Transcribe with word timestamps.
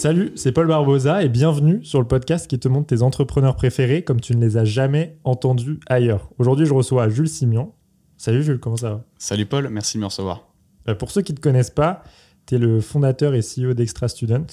Salut, 0.00 0.32
c'est 0.34 0.52
Paul 0.52 0.66
Barbosa 0.66 1.22
et 1.22 1.28
bienvenue 1.28 1.84
sur 1.84 2.00
le 2.00 2.08
podcast 2.08 2.48
qui 2.48 2.58
te 2.58 2.68
montre 2.68 2.86
tes 2.86 3.02
entrepreneurs 3.02 3.54
préférés 3.54 4.02
comme 4.02 4.18
tu 4.18 4.34
ne 4.34 4.40
les 4.40 4.56
as 4.56 4.64
jamais 4.64 5.18
entendus 5.24 5.78
ailleurs. 5.90 6.30
Aujourd'hui, 6.38 6.64
je 6.64 6.72
reçois 6.72 7.10
Jules 7.10 7.28
Simian. 7.28 7.74
Salut 8.16 8.42
Jules, 8.42 8.60
comment 8.60 8.78
ça 8.78 8.90
va? 8.92 9.04
Salut 9.18 9.44
Paul, 9.44 9.68
merci 9.68 9.98
de 9.98 10.00
me 10.00 10.06
recevoir. 10.06 10.48
Euh, 10.88 10.94
Pour 10.94 11.10
ceux 11.10 11.20
qui 11.20 11.32
ne 11.32 11.36
te 11.36 11.42
connaissent 11.42 11.68
pas, 11.68 12.02
tu 12.46 12.54
es 12.54 12.58
le 12.58 12.80
fondateur 12.80 13.34
et 13.34 13.40
CEO 13.40 13.74
d'Extra 13.74 14.08
Student, 14.08 14.46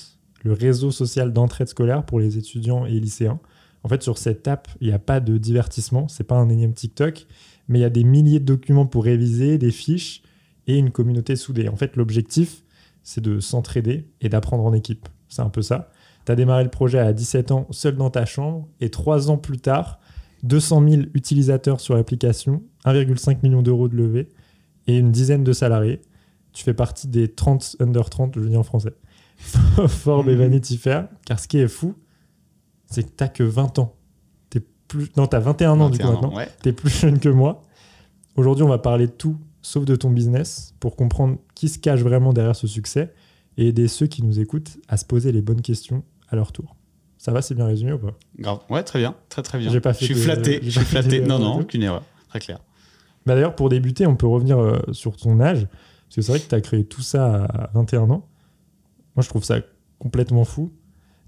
le 0.43 0.51
réseau 0.51 0.91
social 0.91 1.31
d'entraide 1.31 1.69
scolaire 1.69 2.05
pour 2.05 2.19
les 2.19 2.37
étudiants 2.37 2.85
et 2.85 2.99
lycéens. 2.99 3.39
En 3.83 3.87
fait, 3.87 4.03
sur 4.03 4.17
cette 4.17 4.49
app, 4.49 4.67
il 4.81 4.89
n'y 4.89 4.93
a 4.93 4.99
pas 4.99 5.21
de 5.21 5.37
divertissement, 5.37 6.09
c'est 6.09 6.25
pas 6.25 6.35
un 6.35 6.49
énième 6.49 6.73
TikTok, 6.73 7.25
mais 7.69 7.79
il 7.79 7.83
y 7.83 7.85
a 7.85 7.89
des 7.89 8.03
milliers 8.03 8.41
de 8.41 8.45
documents 8.45 8.85
pour 8.85 9.05
réviser, 9.05 9.57
des 9.57 9.71
fiches 9.71 10.23
et 10.67 10.77
une 10.77 10.91
communauté 10.91 11.37
soudée. 11.37 11.69
En 11.69 11.77
fait, 11.77 11.95
l'objectif, 11.95 12.63
c'est 13.01 13.21
de 13.21 13.39
s'entraider 13.39 14.09
et 14.19 14.27
d'apprendre 14.27 14.65
en 14.65 14.73
équipe. 14.73 15.07
C'est 15.29 15.41
un 15.41 15.49
peu 15.49 15.61
ça. 15.61 15.89
Tu 16.25 16.31
as 16.31 16.35
démarré 16.35 16.63
le 16.63 16.69
projet 16.69 16.99
à 16.99 17.13
17 17.13 17.51
ans 17.51 17.67
seul 17.71 17.95
dans 17.95 18.09
ta 18.09 18.25
chambre 18.25 18.67
et 18.81 18.89
trois 18.89 19.29
ans 19.29 19.37
plus 19.37 19.59
tard, 19.59 19.99
200 20.43 20.87
000 20.87 21.01
utilisateurs 21.13 21.79
sur 21.79 21.95
l'application, 21.95 22.63
1,5 22.85 23.39
million 23.43 23.61
d'euros 23.61 23.87
de 23.87 23.95
levée 23.95 24.29
et 24.87 24.97
une 24.97 25.11
dizaine 25.11 25.43
de 25.43 25.53
salariés. 25.53 26.01
Tu 26.53 26.63
fais 26.63 26.73
partie 26.73 27.07
des 27.07 27.27
30 27.27 27.77
under 27.79 28.09
30, 28.09 28.35
je 28.35 28.39
le 28.41 28.49
dis 28.49 28.57
en 28.57 28.63
français. 28.63 28.93
Forbes 29.87 30.29
et 30.29 30.35
Vanity 30.35 30.77
Fair. 30.77 31.07
Car 31.25 31.39
ce 31.39 31.47
qui 31.47 31.59
est 31.59 31.67
fou, 31.67 31.95
c'est 32.87 33.03
que 33.03 33.25
tu 33.25 33.31
que 33.31 33.43
20 33.43 33.79
ans. 33.79 33.95
T'es 34.49 34.61
plus... 34.87 35.11
Non, 35.15 35.27
tu 35.27 35.35
as 35.35 35.39
21 35.39 35.79
ans 35.79 35.89
du 35.89 35.99
coup 35.99 36.07
21 36.07 36.17
ans, 36.17 36.21
maintenant. 36.21 36.37
ouais. 36.37 36.47
Tu 36.63 36.69
es 36.69 36.73
plus 36.73 36.89
jeune 36.89 37.19
que 37.19 37.29
moi. 37.29 37.61
Aujourd'hui, 38.35 38.63
on 38.63 38.69
va 38.69 38.79
parler 38.79 39.07
de 39.07 39.11
tout 39.11 39.37
sauf 39.61 39.85
de 39.85 39.95
ton 39.95 40.09
business 40.09 40.73
pour 40.79 40.95
comprendre 40.95 41.37
qui 41.53 41.67
se 41.67 41.77
cache 41.77 42.01
vraiment 42.01 42.31
derrière 42.31 42.55
ce 42.55 42.67
succès 42.67 43.13
et 43.57 43.67
aider 43.67 43.87
ceux 43.87 44.07
qui 44.07 44.23
nous 44.23 44.39
écoutent 44.39 44.77
à 44.87 44.97
se 44.97 45.05
poser 45.05 45.31
les 45.31 45.41
bonnes 45.41 45.61
questions 45.61 46.03
à 46.29 46.35
leur 46.35 46.51
tour. 46.51 46.75
Ça 47.17 47.31
va, 47.31 47.41
c'est 47.41 47.55
bien 47.55 47.65
résumé 47.65 47.93
ou 47.93 47.97
pas? 47.97 48.13
Grave. 48.37 48.59
Ouais, 48.69 48.83
très 48.83 48.99
bien, 48.99 49.15
très 49.29 49.41
très 49.41 49.57
bien. 49.57 49.79
Pas 49.79 49.93
fait 49.93 50.05
je 50.05 50.13
suis 50.13 50.15
de- 50.15 50.19
flatté, 50.19 50.59
je 50.61 50.79
suis 50.79 51.21
Non, 51.21 51.39
non, 51.39 51.59
aucune 51.61 51.83
erreur. 51.83 52.03
Très 52.29 52.39
clair. 52.39 52.59
Bah 53.25 53.33
D'ailleurs, 53.35 53.55
pour 53.55 53.69
débuter, 53.69 54.05
on 54.07 54.15
peut 54.15 54.27
revenir 54.27 54.59
euh, 54.59 54.79
sur 54.91 55.17
ton 55.17 55.39
âge, 55.41 55.67
parce 55.67 56.15
que 56.15 56.21
c'est 56.21 56.31
vrai 56.31 56.39
que 56.39 56.47
tu 56.47 56.55
as 56.55 56.61
créé 56.61 56.85
tout 56.85 57.01
ça 57.01 57.43
à 57.45 57.69
21 57.73 58.03
ans. 58.11 58.27
Moi, 59.15 59.23
je 59.23 59.27
trouve 59.29 59.43
ça 59.43 59.59
complètement 59.99 60.45
fou. 60.45 60.71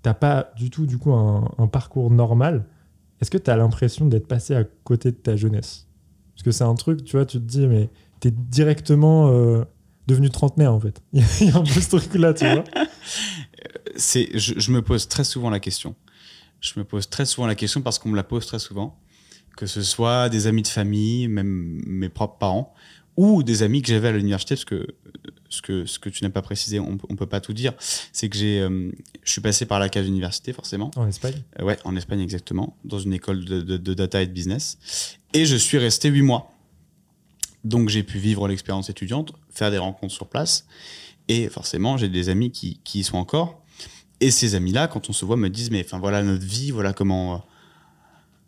T'as 0.03 0.13
pas 0.13 0.53
du 0.55 0.69
tout, 0.69 0.85
du 0.85 0.97
coup, 0.97 1.11
un, 1.11 1.52
un 1.57 1.67
parcours 1.67 2.11
normal. 2.11 2.66
Est-ce 3.19 3.31
que 3.31 3.38
tu 3.38 3.50
as 3.52 3.57
l'impression 3.57 4.05
d'être 4.05 4.27
passé 4.27 4.55
à 4.55 4.63
côté 4.63 5.11
de 5.11 5.17
ta 5.17 5.35
jeunesse? 5.35 5.88
Parce 6.35 6.44
que 6.44 6.51
c'est 6.51 6.63
un 6.63 6.75
truc, 6.75 7.03
tu 7.03 7.17
vois, 7.17 7.25
tu 7.25 7.38
te 7.40 7.44
dis, 7.44 7.67
mais 7.67 7.90
t'es 8.22 8.31
directement 8.31 9.29
euh, 9.31 9.63
devenu 10.09 10.30
trentenaire, 10.30 10.74
en 10.74 10.80
fait. 10.80 11.02
Il 11.14 11.47
y 11.47 11.50
a 11.52 11.56
un 11.58 11.64
peu 11.64 11.80
ce 11.80 11.90
truc-là, 11.96 12.34
tu 12.34 12.46
vois. 12.50 12.64
C'est, 13.96 14.30
je, 14.38 14.53
je 14.59 14.72
me 14.72 14.81
pose 14.81 15.08
très 15.08 15.24
souvent 15.24 15.50
la 15.50 15.59
question. 15.59 15.96
Je 16.62 16.74
me 16.78 16.84
pose 16.84 17.09
très 17.09 17.25
souvent 17.25 17.47
la 17.47 17.56
question 17.56 17.81
parce 17.81 18.00
qu'on 18.00 18.09
me 18.09 18.16
la 18.16 18.24
pose 18.24 18.46
très 18.46 18.59
souvent. 18.59 18.97
Que 19.56 19.66
ce 19.66 19.81
soit 19.81 20.30
des 20.30 20.47
amis 20.47 20.62
de 20.62 20.68
famille, 20.68 21.28
même 21.28 21.81
mes 21.86 22.09
propres 22.09 22.38
parents, 22.38 22.74
ou 23.18 23.44
des 23.44 23.64
amis 23.64 23.81
que 23.81 23.90
j'avais 23.90 24.08
à 24.08 24.12
l'université, 24.14 24.56
parce 24.56 24.64
que 24.66 24.75
euh, 24.75 24.88
ce 25.50 25.62
que, 25.62 25.86
ce 25.86 26.00
que 26.00 26.08
tu 26.09 26.24
n'as 26.24 26.30
pas 26.30 26.41
précisé, 26.41 26.80
on, 26.80 26.97
on 27.09 27.16
peut 27.18 27.26
pas 27.26 27.41
tout 27.41 27.52
dire, 27.53 27.74
c'est 28.14 28.30
que 28.30 28.38
j'ai, 28.38 28.62
euh, 28.62 28.90
je 29.24 29.31
suis 29.31 29.41
passé 29.41 29.66
par 29.66 29.80
la 29.80 29.90
case 29.90 30.08
université, 30.08 30.53
forcément. 30.53 30.91
En 30.96 31.08
Espagne 31.08 31.34
Euh, 31.59 31.66
ouais, 31.66 31.78
en 31.84 31.96
Espagne 31.97 32.22
exactement, 32.22 32.78
dans 32.86 33.00
une 33.00 33.12
école 33.14 33.44
de, 33.44 33.59
de- 33.62 33.76
de 33.78 33.94
data 33.94 34.22
et 34.22 34.28
de 34.28 34.31
business. 34.31 34.78
Et 35.34 35.46
je 35.46 35.58
suis 35.58 35.78
resté 35.78 36.08
huit 36.09 36.22
mois. 36.22 36.53
Donc 37.64 37.90
j'ai 37.90 38.03
pu 38.03 38.18
vivre 38.18 38.47
l'expérience 38.47 38.90
étudiante, 38.90 39.34
faire 39.50 39.72
des 39.72 39.78
rencontres 39.78 40.14
sur 40.14 40.28
place. 40.28 40.66
Et 41.28 41.47
forcément, 41.50 41.97
j'ai 41.97 42.09
des 42.09 42.30
amis 42.30 42.52
qui, 42.52 42.80
qui 42.84 43.00
y 43.00 43.03
sont 43.03 43.18
encore. 43.18 43.62
Et 44.22 44.31
ces 44.31 44.56
amis-là, 44.56 44.88
quand 44.88 45.09
on 45.09 45.14
se 45.14 45.25
voit, 45.25 45.38
me 45.38 45.50
disent, 45.50 45.72
mais 45.72 45.84
enfin 45.86 46.00
voilà 46.00 46.24
notre 46.24 46.46
vie, 46.46 46.72
voilà 46.72 46.92
comment, 46.94 47.36
euh, 47.36 47.38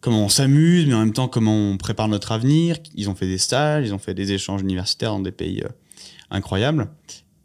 comment 0.02 0.26
on 0.26 0.30
s'amuse, 0.30 0.86
mais 0.88 0.94
en 0.94 1.00
même 1.00 1.14
temps 1.14 1.28
comment 1.28 1.56
on 1.56 1.78
prépare 1.78 2.08
notre 2.08 2.32
avenir. 2.32 2.78
Ils 2.96 3.10
ont 3.10 3.16
fait 3.16 3.28
des 3.28 3.38
stages, 3.38 3.88
ils 3.88 3.94
ont 3.94 4.00
fait 4.00 4.14
des 4.14 4.34
échanges 4.34 4.62
universitaires 4.62 5.12
dans 5.12 5.20
des 5.20 5.32
pays 5.32 5.62
euh, 5.64 5.70
incroyables. 6.30 6.90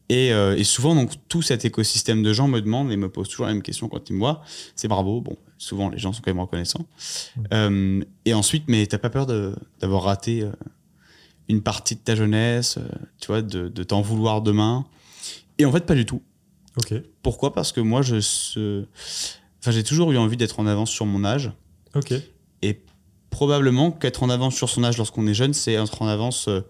Et, 0.09 0.33
euh, 0.33 0.56
et 0.56 0.65
souvent, 0.65 0.94
donc, 0.94 1.12
tout 1.28 1.43
cet 1.43 1.65
écosystème 1.65 2.22
de 2.22 2.33
gens 2.33 2.47
me 2.47 2.60
demande 2.60 2.93
et 2.93 2.97
me 2.97 3.09
pose 3.09 3.28
toujours 3.28 3.47
la 3.47 3.53
même 3.53 3.62
question 3.62 3.88
quand 3.88 4.09
ils 4.09 4.12
me 4.12 4.21
voient. 4.21 4.43
C'est 4.77 4.87
bravo. 4.87 5.21
Bon, 5.21 5.37
souvent, 5.59 5.88
les 5.88 5.98
gens 5.98 6.12
sont 6.12 6.22
quand 6.25 6.31
même 6.31 6.41
reconnaissants. 6.41 6.87
Euh, 7.53 8.00
et 8.25 8.33
ensuite, 8.33 8.65
mais 8.69 8.87
t'as 8.87 8.98
pas 8.98 9.10
peur 9.10 9.27
d'avoir 9.27 10.04
raté 10.04 10.44
une 11.48 11.62
partie 11.62 11.94
de 11.94 12.00
ta 12.00 12.14
jeunesse, 12.14 12.78
euh, 12.78 12.88
tu 13.20 13.28
vois, 13.28 13.42
de, 13.42 13.68
de 13.68 13.82
t'en 13.82 14.00
vouloir 14.00 14.42
demain. 14.42 14.84
Et 15.58 15.64
en 15.64 15.72
fait, 15.72 15.86
pas 15.86 15.94
du 15.94 16.04
tout. 16.04 16.22
Ok. 16.76 16.94
Pourquoi? 17.22 17.54
Parce 17.54 17.72
que 17.72 17.80
moi, 17.80 18.02
je 18.02 18.20
se... 18.20 18.84
enfin, 19.60 19.70
j'ai 19.70 19.82
toujours 19.82 20.12
eu 20.12 20.18
envie 20.18 20.36
d'être 20.36 20.60
en 20.60 20.66
avance 20.66 20.90
sur 20.90 21.06
mon 21.06 21.24
âge. 21.24 21.52
Ok. 21.94 22.12
Et 22.62 22.82
probablement 23.30 23.92
qu'être 23.92 24.22
en 24.22 24.30
avance 24.30 24.54
sur 24.54 24.68
son 24.68 24.84
âge 24.84 24.96
lorsqu'on 24.98 25.26
est 25.26 25.34
jeune, 25.34 25.54
c'est 25.54 25.72
être 25.72 26.02
en 26.02 26.08
avance 26.08 26.48
euh, 26.48 26.60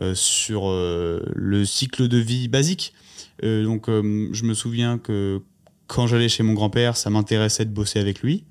euh, 0.00 0.14
sur 0.14 0.68
euh, 0.68 1.22
le 1.34 1.64
cycle 1.64 2.08
de 2.08 2.18
vie 2.18 2.48
basique. 2.48 2.94
Euh, 3.42 3.64
donc, 3.64 3.88
je 3.88 4.44
me 4.44 4.54
souviens 4.54 4.98
que 4.98 5.42
quand 5.86 6.06
j'allais 6.06 6.28
chez 6.28 6.42
mon 6.42 6.54
grand-père, 6.54 6.96
ça 6.96 7.10
m'intéressait 7.10 7.64
de 7.64 7.70
bosser 7.70 7.98
avec 8.00 8.22
lui. 8.22 8.44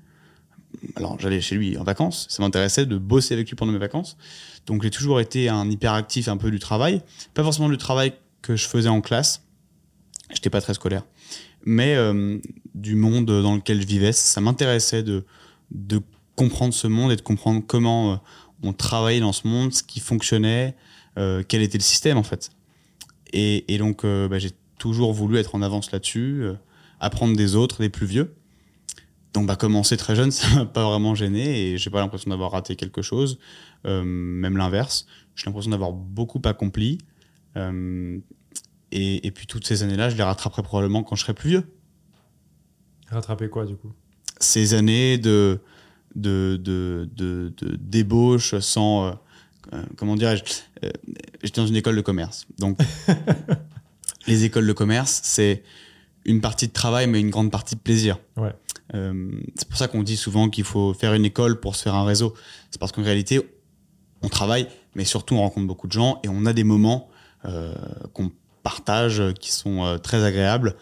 Alors, 0.96 1.18
j'allais 1.20 1.40
chez 1.40 1.54
lui 1.54 1.76
en 1.78 1.84
vacances, 1.84 2.26
ça 2.28 2.42
m'intéressait 2.42 2.84
de 2.84 2.98
bosser 2.98 3.34
avec 3.34 3.48
lui 3.48 3.56
pendant 3.56 3.72
mes 3.72 3.78
vacances. 3.78 4.16
Donc, 4.66 4.82
j'ai 4.82 4.90
toujours 4.90 5.20
été 5.20 5.48
un 5.48 5.68
hyperactif 5.70 6.28
un 6.28 6.36
peu 6.36 6.50
du 6.50 6.58
travail. 6.58 7.02
Pas 7.34 7.42
forcément 7.42 7.68
du 7.68 7.78
travail 7.78 8.14
que 8.42 8.56
je 8.56 8.66
faisais 8.66 8.88
en 8.88 9.00
classe. 9.00 9.42
J'étais 10.32 10.50
pas 10.50 10.60
très 10.60 10.74
scolaire. 10.74 11.04
Mais 11.64 11.94
euh, 11.94 12.38
du 12.74 12.94
monde 12.94 13.26
dans 13.26 13.54
lequel 13.54 13.80
je 13.80 13.86
vivais, 13.86 14.12
ça 14.12 14.40
m'intéressait 14.40 15.02
de, 15.02 15.24
de 15.70 16.00
comprendre 16.36 16.74
ce 16.74 16.86
monde 16.86 17.12
et 17.12 17.16
de 17.16 17.22
comprendre 17.22 17.62
comment 17.66 18.12
euh, 18.12 18.16
on 18.62 18.72
travaillait 18.72 19.20
dans 19.20 19.32
ce 19.32 19.48
monde, 19.48 19.72
ce 19.72 19.82
qui 19.82 20.00
fonctionnait, 20.00 20.74
euh, 21.18 21.42
quel 21.46 21.62
était 21.62 21.78
le 21.78 21.82
système 21.82 22.18
en 22.18 22.22
fait. 22.22 22.50
Et, 23.32 23.78
donc 23.78 24.06
bah, 24.06 24.38
j'ai 24.38 24.52
toujours 24.78 25.12
voulu 25.12 25.38
être 25.38 25.56
en 25.56 25.62
avance 25.62 25.90
là-dessus, 25.90 26.44
apprendre 27.00 27.36
des 27.36 27.56
autres, 27.56 27.80
des 27.80 27.88
plus 27.88 28.06
vieux. 28.06 28.32
Donc 29.32 29.46
bah, 29.46 29.56
commencer 29.56 29.96
très 29.96 30.14
jeune, 30.14 30.30
ça 30.30 30.48
m'a 30.54 30.66
pas 30.66 30.84
vraiment 30.84 31.16
gêné 31.16 31.72
et 31.72 31.78
j'ai 31.78 31.90
pas 31.90 32.00
l'impression 32.00 32.30
d'avoir 32.30 32.52
raté 32.52 32.76
quelque 32.76 33.02
chose, 33.02 33.40
même 33.84 34.56
l'inverse. 34.56 35.06
J'ai 35.34 35.46
l'impression 35.46 35.70
d'avoir 35.70 35.92
beaucoup 35.92 36.40
accompli. 36.44 36.98
Euh, 37.56 38.18
et, 38.92 39.26
et 39.26 39.30
puis 39.30 39.46
toutes 39.46 39.66
ces 39.66 39.82
années-là, 39.82 40.08
je 40.08 40.16
les 40.16 40.22
rattraperai 40.22 40.62
probablement 40.62 41.02
quand 41.02 41.16
je 41.16 41.22
serai 41.22 41.34
plus 41.34 41.50
vieux 41.50 41.64
Rattraper 43.08 43.48
quoi, 43.48 43.66
du 43.66 43.76
coup? 43.76 43.92
Ces 44.40 44.74
années 44.74 45.18
de, 45.18 45.60
de, 46.14 46.58
de, 46.62 47.08
de, 47.14 47.52
de 47.56 47.76
débauche 47.76 48.58
sans. 48.58 49.06
euh, 49.06 49.12
euh, 49.72 49.82
comment 49.96 50.16
dirais-je 50.16 50.44
euh, 50.84 50.90
J'étais 51.42 51.60
dans 51.60 51.66
une 51.66 51.76
école 51.76 51.96
de 51.96 52.00
commerce. 52.00 52.46
Donc, 52.58 52.78
les 54.26 54.44
écoles 54.44 54.66
de 54.66 54.72
commerce, 54.72 55.20
c'est 55.24 55.62
une 56.24 56.40
partie 56.40 56.68
de 56.68 56.72
travail, 56.72 57.06
mais 57.06 57.20
une 57.20 57.30
grande 57.30 57.50
partie 57.50 57.74
de 57.74 57.80
plaisir. 57.80 58.18
Ouais. 58.36 58.52
Euh, 58.94 59.30
c'est 59.56 59.68
pour 59.68 59.76
ça 59.78 59.88
qu'on 59.88 60.02
dit 60.02 60.16
souvent 60.16 60.48
qu'il 60.48 60.64
faut 60.64 60.94
faire 60.94 61.14
une 61.14 61.24
école 61.24 61.60
pour 61.60 61.76
se 61.76 61.82
faire 61.82 61.94
un 61.94 62.04
réseau. 62.04 62.34
C'est 62.70 62.78
parce 62.80 62.92
qu'en 62.92 63.02
réalité, 63.02 63.40
on 64.24 64.28
travaille, 64.28 64.66
mais 64.94 65.04
surtout 65.04 65.34
on 65.34 65.40
rencontre 65.40 65.66
beaucoup 65.66 65.86
de 65.86 65.92
gens 65.92 66.20
et 66.24 66.28
on 66.28 66.46
a 66.46 66.52
des 66.52 66.64
moments 66.64 67.08
euh, 67.44 67.74
qu'on 68.12 68.30
partage 68.62 69.22
qui 69.40 69.52
sont 69.52 69.84
euh, 69.84 69.98
très 69.98 70.24
agréables. 70.24 70.76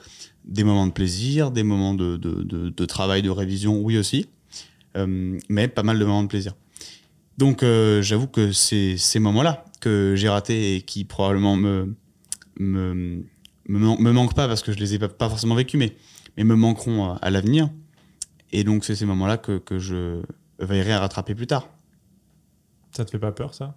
Des 0.45 0.65
moments 0.65 0.87
de 0.87 0.93
plaisir, 0.93 1.51
des 1.51 1.63
moments 1.63 1.95
de, 1.95 2.85
travail, 2.87 3.23
de 3.23 3.31
révision, 3.31 3.81
oui 3.81 3.97
aussi, 3.97 4.27
euh, 4.97 5.39
mais 5.49 5.69
pas 5.69 5.85
mal 5.85 5.99
de 5.99 6.05
moments 6.05 6.25
de 6.25 6.29
plaisir. 6.29 6.55
Donc 7.39 7.65
j'avoue 8.01 8.27
que 8.27 8.53
c'est 8.53 8.97
ces 8.97 9.19
moments-là 9.19 9.65
que 9.81 10.15
j'ai 10.17 10.29
ratés 10.29 10.77
et 10.77 10.83
qui 10.83 11.05
probablement 11.05 11.57
me, 11.57 11.95
me, 12.59 13.25
me, 13.69 13.79
man- 13.79 13.97
me 14.01 14.13
manquent 14.13 14.35
pas 14.35 14.49
parce 14.49 14.63
que 14.63 14.73
je 14.73 14.79
les 14.79 14.95
ai 14.95 14.99
pas, 14.99 15.29
forcément 15.29 15.55
vécus, 15.55 15.79
mais, 15.79 15.97
mais 16.37 16.45
me 16.45 16.55
manqueront 16.57 17.13
à, 17.13 17.17
à 17.23 17.31
l'avenir. 17.31 17.71
Et 18.53 18.65
donc, 18.65 18.85
c'est 18.85 18.95
ces 18.95 19.07
moments-là 19.07 19.39
que, 19.39 19.59
que 19.59 19.79
je 19.79 20.23
veillerai 20.59 20.93
à 20.93 21.01
rattraper 21.01 21.35
plus 21.35 21.47
tard. 21.47 21.69
Ça 22.93 23.05
te 23.05 23.11
fait 23.11 23.19
pas 23.19 23.33
peur, 23.33 23.55
ça? 23.55 23.75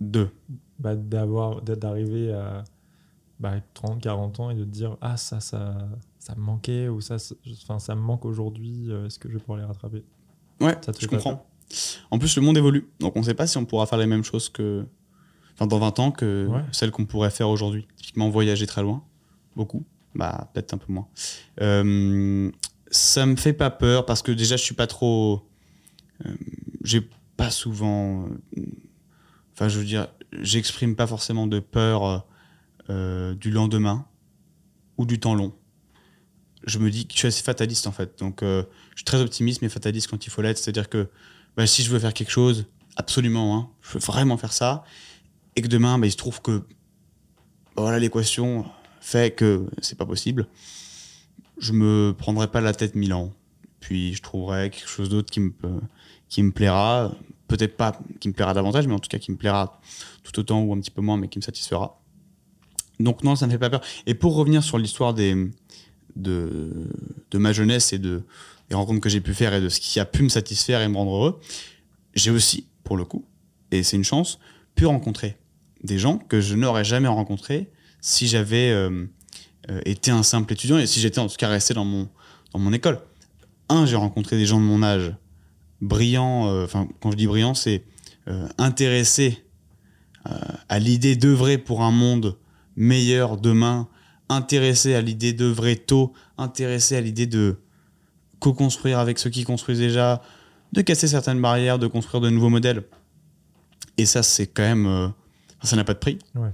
Deux. 0.00 0.30
bah, 0.78 0.94
d'avoir 0.94 1.62
d'arriver 1.62 2.32
à 2.32 2.64
bah, 3.40 3.54
30, 3.74 4.02
40 4.02 4.40
ans 4.40 4.50
et 4.50 4.54
de 4.54 4.64
te 4.64 4.68
dire 4.68 4.96
ah 5.00 5.16
ça 5.16 5.40
ça 5.40 5.88
ça 6.18 6.34
me 6.34 6.40
manquait 6.42 6.88
ou 6.88 7.00
ça 7.00 7.18
ça- 7.18 7.34
enfin 7.62 7.78
ça 7.78 7.94
me 7.94 8.00
manque 8.02 8.24
aujourd'hui 8.26 8.90
euh, 8.90 9.06
est-ce 9.06 9.18
que 9.18 9.28
je 9.28 9.34
vais 9.34 9.40
pouvoir 9.40 9.58
les 9.58 9.64
rattraper? 9.64 10.04
Ouais, 10.60 10.76
Ça 10.84 10.92
te 10.92 11.00
je 11.00 11.06
comprends. 11.06 11.46
En 12.10 12.18
plus, 12.18 12.36
le 12.36 12.42
monde 12.42 12.56
évolue. 12.56 12.88
Donc, 13.00 13.16
on 13.16 13.20
ne 13.20 13.24
sait 13.24 13.34
pas 13.34 13.46
si 13.48 13.58
on 13.58 13.64
pourra 13.64 13.86
faire 13.86 13.98
les 13.98 14.06
mêmes 14.06 14.22
choses 14.22 14.48
que. 14.48 14.86
Enfin, 15.54 15.66
dans 15.66 15.78
20 15.78 15.98
ans 15.98 16.12
que 16.12 16.46
Ouais. 16.48 16.62
celles 16.72 16.90
qu'on 16.92 17.04
pourrait 17.06 17.30
faire 17.30 17.48
aujourd'hui. 17.48 17.88
Typiquement, 17.96 18.30
voyager 18.30 18.66
très 18.66 18.82
loin. 18.82 19.02
Beaucoup. 19.56 19.84
Bah, 20.14 20.48
peut-être 20.54 20.72
un 20.74 20.78
peu 20.78 20.92
moins. 20.92 21.08
Euh, 21.60 22.50
ça 22.90 23.26
me 23.26 23.34
fait 23.36 23.52
pas 23.52 23.70
peur 23.70 24.06
parce 24.06 24.22
que 24.22 24.30
déjà, 24.32 24.56
je 24.56 24.62
suis 24.62 24.74
pas 24.76 24.86
trop. 24.86 25.42
euh, 26.24 26.34
J'ai 26.84 27.06
pas 27.36 27.50
souvent. 27.50 28.28
euh, 28.56 28.62
Enfin, 29.54 29.68
je 29.68 29.78
veux 29.78 29.84
dire, 29.86 30.08
j'exprime 30.32 30.96
pas 30.96 31.06
forcément 31.06 31.46
de 31.46 31.60
peur 31.60 32.04
euh, 32.04 32.18
euh, 32.90 33.34
du 33.34 33.50
lendemain 33.50 34.06
ou 34.98 35.06
du 35.06 35.18
temps 35.18 35.34
long. 35.34 35.54
Je 36.66 36.78
me 36.78 36.90
dis 36.90 37.06
que 37.06 37.14
je 37.14 37.18
suis 37.20 37.28
assez 37.28 37.42
fataliste 37.42 37.86
en 37.86 37.92
fait. 37.92 38.18
Donc, 38.18 38.40
je 38.42 38.64
suis 38.96 39.04
très 39.04 39.20
optimiste 39.20 39.62
mais 39.62 39.68
fataliste 39.70 40.08
quand 40.10 40.26
il 40.26 40.30
faut 40.30 40.42
l'être. 40.42 40.58
C'est-à-dire 40.58 40.90
que 40.90 41.08
bah, 41.56 41.66
si 41.66 41.82
je 41.82 41.90
veux 41.90 41.98
faire 41.98 42.12
quelque 42.12 42.30
chose, 42.32 42.66
absolument, 42.96 43.56
hein, 43.56 43.70
je 43.82 43.94
veux 43.94 44.00
vraiment 44.00 44.36
faire 44.36 44.52
ça, 44.52 44.84
et 45.54 45.62
que 45.62 45.68
demain, 45.68 45.98
bah, 45.98 46.06
il 46.06 46.10
se 46.12 46.16
trouve 46.18 46.42
que 46.42 46.58
bah, 46.58 47.82
voilà 47.82 47.98
l'équation 47.98 48.66
fait 49.00 49.34
que 49.34 49.66
c'est 49.80 49.96
pas 49.96 50.06
possible, 50.06 50.48
je 51.58 51.72
me 51.72 52.12
prendrai 52.16 52.48
pas 52.50 52.60
la 52.60 52.74
tête 52.74 52.94
mille 52.94 53.14
ans. 53.14 53.32
Puis 53.80 54.12
je 54.14 54.22
trouverai 54.22 54.68
quelque 54.70 54.88
chose 54.88 55.08
d'autre 55.08 55.30
qui 55.30 55.40
me 55.40 55.50
peut- 55.50 55.80
qui 56.28 56.42
me 56.42 56.50
plaira, 56.50 57.12
peut-être 57.48 57.76
pas 57.76 57.98
qui 58.20 58.28
me 58.28 58.32
plaira 58.32 58.54
davantage, 58.54 58.86
mais 58.86 58.94
en 58.94 58.98
tout 58.98 59.08
cas 59.08 59.18
qui 59.18 59.30
me 59.30 59.36
plaira 59.36 59.80
tout 60.22 60.38
autant 60.38 60.62
ou 60.62 60.72
un 60.72 60.80
petit 60.80 60.90
peu 60.90 61.02
moins, 61.02 61.16
mais 61.16 61.28
qui 61.28 61.38
me 61.38 61.44
satisfera. 61.44 62.00
Donc 62.98 63.22
non, 63.24 63.36
ça 63.36 63.46
ne 63.46 63.52
fait 63.52 63.58
pas 63.58 63.70
peur. 63.70 63.82
Et 64.06 64.14
pour 64.14 64.34
revenir 64.34 64.62
sur 64.62 64.78
l'histoire 64.78 65.14
des 65.14 65.50
de, 66.16 66.88
de 67.30 67.38
ma 67.38 67.52
jeunesse 67.52 67.92
et 67.92 67.98
de 67.98 68.22
des 68.68 68.74
rencontres 68.74 69.00
que 69.00 69.08
j'ai 69.08 69.20
pu 69.20 69.34
faire 69.34 69.54
et 69.54 69.60
de 69.60 69.68
ce 69.68 69.80
qui 69.80 70.00
a 70.00 70.04
pu 70.04 70.22
me 70.22 70.28
satisfaire 70.28 70.80
et 70.80 70.88
me 70.88 70.96
rendre 70.96 71.12
heureux, 71.12 71.40
j'ai 72.14 72.30
aussi, 72.30 72.66
pour 72.82 72.96
le 72.96 73.04
coup, 73.04 73.24
et 73.70 73.82
c'est 73.82 73.96
une 73.96 74.04
chance, 74.04 74.38
pu 74.74 74.86
rencontrer 74.86 75.36
des 75.84 75.98
gens 75.98 76.18
que 76.18 76.40
je 76.40 76.54
n'aurais 76.54 76.84
jamais 76.84 77.08
rencontrés 77.08 77.70
si 78.00 78.26
j'avais 78.26 78.70
euh, 78.70 79.06
euh, 79.70 79.80
été 79.84 80.10
un 80.10 80.22
simple 80.22 80.52
étudiant 80.52 80.78
et 80.78 80.86
si 80.86 81.00
j'étais 81.00 81.18
en 81.18 81.28
tout 81.28 81.36
cas 81.36 81.48
resté 81.48 81.74
dans 81.74 81.84
mon, 81.84 82.08
dans 82.52 82.58
mon 82.58 82.72
école. 82.72 83.00
Un, 83.68 83.86
j'ai 83.86 83.96
rencontré 83.96 84.36
des 84.36 84.46
gens 84.46 84.58
de 84.60 84.64
mon 84.64 84.82
âge 84.82 85.14
brillants, 85.80 86.48
euh, 86.48 86.64
enfin, 86.64 86.88
quand 87.00 87.10
je 87.10 87.16
dis 87.16 87.26
brillants, 87.26 87.54
c'est 87.54 87.84
euh, 88.28 88.48
intéressés 88.58 89.44
euh, 90.26 90.38
à 90.68 90.78
l'idée 90.78 91.16
d'œuvrer 91.16 91.58
pour 91.58 91.82
un 91.82 91.90
monde 91.90 92.36
meilleur 92.76 93.36
demain, 93.36 93.88
intéressés 94.28 94.94
à 94.94 95.00
l'idée 95.00 95.32
d'œuvrer 95.32 95.76
tôt, 95.76 96.12
intéressés 96.38 96.96
à 96.96 97.00
l'idée 97.00 97.26
de 97.26 97.56
co-construire 98.40 98.98
avec 98.98 99.18
ceux 99.18 99.30
qui 99.30 99.44
construisent 99.44 99.78
déjà, 99.78 100.22
de 100.72 100.82
casser 100.82 101.08
certaines 101.08 101.40
barrières, 101.40 101.78
de 101.78 101.86
construire 101.86 102.20
de 102.20 102.30
nouveaux 102.30 102.48
modèles. 102.50 102.82
Et 103.98 104.04
ça, 104.04 104.22
c'est 104.22 104.46
quand 104.46 104.62
même. 104.62 104.86
euh, 104.86 105.08
ça 105.62 105.76
n'a 105.76 105.84
pas 105.84 105.94
de 105.94 105.98
prix. 105.98 106.18
Ouais. 106.34 106.50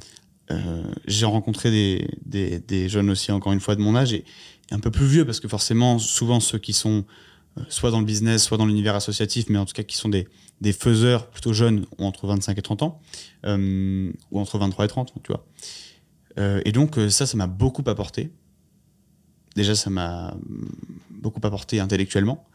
Euh, 0.50 0.82
J'ai 1.06 1.26
rencontré 1.26 1.70
des, 1.70 2.08
des, 2.24 2.58
des 2.60 2.88
jeunes 2.88 3.10
aussi, 3.10 3.32
encore 3.32 3.52
une 3.52 3.60
fois, 3.60 3.74
de 3.74 3.80
mon 3.80 3.96
âge, 3.96 4.12
et, 4.12 4.24
un 4.70 4.78
peu 4.78 4.90
plus 4.90 5.06
vieux, 5.06 5.24
parce 5.24 5.40
que 5.40 5.48
forcément, 5.48 5.98
souvent, 5.98 6.40
ceux 6.40 6.58
qui 6.58 6.72
sont 6.72 7.04
soit 7.68 7.90
dans 7.90 8.00
le 8.00 8.06
business, 8.06 8.44
soit 8.44 8.58
dans 8.58 8.66
l'univers 8.66 8.94
associatif, 8.94 9.46
mais 9.48 9.58
en 9.58 9.64
tout 9.64 9.74
cas 9.74 9.82
qui 9.82 9.96
sont 9.96 10.08
des, 10.08 10.26
des 10.60 10.72
faiseurs 10.72 11.28
plutôt 11.28 11.52
jeunes, 11.52 11.86
entre 11.98 12.26
25 12.26 12.58
et 12.58 12.62
30 12.62 12.82
ans, 12.82 13.00
euh, 13.44 14.12
ou 14.30 14.40
entre 14.40 14.58
23 14.58 14.84
et 14.84 14.88
30, 14.88 15.12
tu 15.22 15.32
vois. 15.32 15.46
Euh, 16.38 16.62
et 16.64 16.72
donc, 16.72 16.98
euh, 16.98 17.10
ça, 17.10 17.26
ça 17.26 17.36
m'a 17.36 17.46
beaucoup 17.46 17.82
apporté. 17.86 18.32
Déjà, 19.54 19.74
ça 19.74 19.90
m'a 19.90 20.34
beaucoup 21.10 21.40
apporté 21.42 21.78
intellectuellement. 21.80 22.46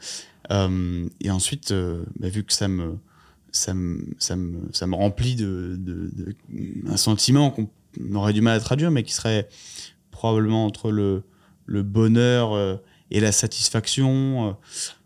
Euh, 0.52 1.08
et 1.22 1.30
ensuite, 1.30 1.72
euh, 1.72 2.04
bah, 2.20 2.30
vu 2.30 2.44
que 2.44 2.54
ça 2.54 2.68
me, 2.68 2.98
ça 3.52 3.74
me, 3.74 4.16
ça 4.18 4.36
me, 4.36 4.70
ça 4.72 4.88
me 4.88 4.96
remplit 4.96 5.36
de, 5.36 5.76
de, 5.78 6.36
un 6.88 6.98
sentiment 6.98 7.52
qu'on 7.52 7.70
aurait 8.16 8.34
du 8.34 8.42
mal 8.42 8.58
à 8.58 8.60
traduire, 8.60 8.92
mais 8.92 9.04
qui 9.04 9.14
serait 9.14 9.48
probablement 10.12 10.66
entre 10.66 10.92
le, 10.92 11.24
le 11.66 11.84
bonheur 11.84 12.54
euh, 12.54 12.78
et 13.12 13.20
la 13.20 13.32
satisfaction. 13.32 14.50
euh, 14.50 14.54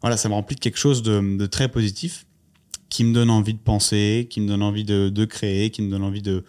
voilà, 0.02 0.18
ça 0.18 0.30
me 0.30 0.34
remplit 0.34 0.56
de 0.56 0.62
quelque 0.62 0.78
chose 0.78 1.04
de, 1.04 1.38
de 1.38 1.46
très 1.46 1.70
positif 1.70 2.26
qui 2.90 3.04
me 3.06 3.14
donne 3.14 3.30
envie 3.30 3.54
de 3.54 3.60
penser, 3.60 4.28
qui 4.30 4.42
me 4.42 4.48
donne 4.48 4.62
envie 4.62 4.84
de, 4.84 5.10
de 5.10 5.26
créer, 5.26 5.70
qui 5.70 5.82
me 5.82 5.90
donne 5.90 6.04
envie 6.04 6.22
de, 6.22 6.44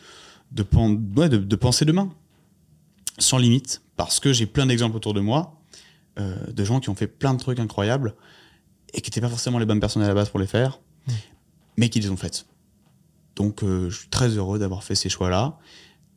de, 0.51 0.65
ouais, 1.17 1.57
penser 1.57 1.85
demain, 1.85 2.13
sans 3.19 3.39
limite, 3.39 3.83
parce 3.97 4.19
que 4.19 4.33
j'ai 4.33 4.47
plein 4.47 4.67
d'exemples 4.67 4.97
autour 4.97 5.15
de 5.15 5.21
moi 5.21 5.61
euh, 6.19 6.37
de 6.53 6.65
gens 6.65 6.81
qui 6.81 6.91
ont 6.91 6.97
fait 6.97 7.07
plein 7.07 7.35
de 7.35 7.39
trucs 7.39 7.61
incroyables 7.61 8.15
et 8.93 9.01
qui 9.01 9.11
n'étaient 9.11 9.21
pas 9.21 9.29
forcément 9.29 9.59
les 9.59 9.67
bonnes 9.67 9.81
personnes 9.81 10.03
à 10.03 10.09
la 10.09 10.15
base 10.15 10.31
pour 10.31 10.41
les 10.41 10.47
faire, 10.49 10.81
mais 11.77 11.89
qui 11.89 12.01
les 12.01 12.11
ont 12.11 12.17
faites. 12.17 12.47
Donc 13.37 13.63
euh, 13.63 13.89
je 13.89 14.01
suis 14.01 14.09
très 14.09 14.29
heureux 14.31 14.59
d'avoir 14.59 14.83
fait 14.83 14.95
ces 14.97 15.09
choix-là, 15.09 15.59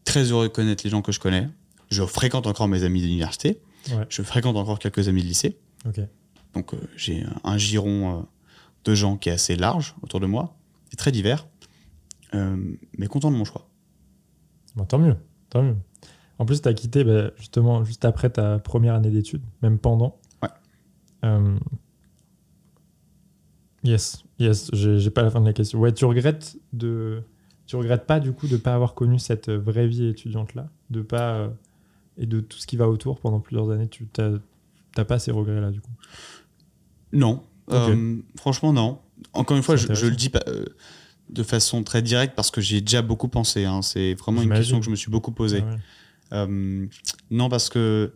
très 0.05 0.23
heureux 0.31 0.47
de 0.47 0.53
connaître 0.53 0.83
les 0.83 0.89
gens 0.89 1.01
que 1.01 1.11
je 1.11 1.19
connais. 1.19 1.47
Je 1.89 2.03
fréquente 2.03 2.47
encore 2.47 2.67
mes 2.67 2.83
amis 2.83 3.01
d'université, 3.01 3.61
Ouais. 3.91 4.05
je 4.09 4.21
fréquente 4.23 4.55
encore 4.57 4.79
quelques 4.79 5.07
amis 5.07 5.21
de 5.21 5.27
lycée. 5.27 5.59
ok 5.87 5.99
Donc 6.53 6.73
euh, 6.73 6.77
j'ai 6.95 7.23
un- 7.43 7.57
giron 7.57 8.19
euh, 8.19 8.21
de 8.85 8.95
gens 8.95 9.17
qui 9.17 9.29
est 9.29 9.33
assez 9.33 9.55
large 9.55 9.95
autour 10.01 10.19
de 10.19 10.25
moi, 10.25 10.55
et 10.91 10.95
très 10.95 11.11
divers, 11.11 11.47
euh, 12.33 12.75
mais 12.97 13.07
content 13.07 13.31
de 13.31 13.35
mon 13.37 13.45
choix. 13.45 13.69
Bah, 14.75 14.85
tant 14.87 14.97
mieux 14.99 15.15
tant 15.49 15.61
mieux 15.63 15.75
en 16.37 16.45
plus 16.45 16.61
tu 16.61 16.67
as 16.67 16.73
quitté 16.73 17.03
bah, 17.05 17.31
justement 17.37 17.83
juste 17.85 18.03
après 18.03 18.29
ta 18.29 18.59
première 18.59 18.93
année 18.95 19.09
d'études 19.11 19.43
même 19.61 19.77
pendant 19.79 20.19
Ouais. 20.43 20.49
Euh, 21.23 21.57
yes 23.83 24.23
yes 24.39 24.69
j'ai 24.73 25.09
pas 25.11 25.21
la 25.23 25.29
fin 25.29 25.39
de 25.41 25.45
la 25.45 25.53
question 25.53 25.79
ouais 25.79 25.93
tu 25.93 26.05
regrettes 26.05 26.57
de 26.73 27.21
tu 27.67 27.75
regrettes 27.75 28.05
pas 28.05 28.19
du 28.19 28.31
coup 28.33 28.47
de 28.47 28.57
pas 28.57 28.73
avoir 28.75 28.93
connu 28.95 29.17
cette 29.19 29.49
vraie 29.49 29.87
vie 29.87 30.07
étudiante 30.07 30.55
là 30.55 30.69
de 30.89 31.01
pas 31.01 31.35
euh, 31.35 31.49
et 32.17 32.25
de 32.25 32.39
tout 32.39 32.57
ce 32.57 32.67
qui 32.67 32.77
va 32.77 32.87
autour 32.87 33.19
pendant 33.19 33.39
plusieurs 33.39 33.69
années 33.71 33.87
tu 33.89 34.07
t'as 34.07 35.05
pas 35.05 35.19
ces 35.19 35.31
regrets 35.31 35.61
là 35.61 35.71
du 35.71 35.81
coup? 35.81 35.91
Non. 37.11 37.43
Euh, 37.71 38.17
franchement 38.37 38.73
non. 38.73 38.99
Encore 39.33 39.57
une 39.57 39.63
fois, 39.63 39.75
je, 39.75 39.93
je 39.93 40.05
le 40.07 40.15
dis 40.15 40.29
pas, 40.29 40.43
euh, 40.47 40.65
de 41.29 41.43
façon 41.43 41.83
très 41.83 42.01
directe 42.01 42.35
parce 42.35 42.51
que 42.51 42.61
j'ai 42.61 42.81
déjà 42.81 43.01
beaucoup 43.01 43.27
pensé. 43.27 43.65
hein. 43.65 43.81
C'est 43.81 44.13
vraiment 44.13 44.41
une 44.41 44.49
question 44.49 44.79
que 44.79 44.85
je 44.85 44.91
me 44.91 44.95
suis 44.95 45.09
beaucoup 45.09 45.31
posée. 45.31 45.63
Ah 45.65 45.71
ouais. 45.71 45.79
Euh, 46.33 46.87
non, 47.31 47.49
parce 47.49 47.69
que 47.69 48.13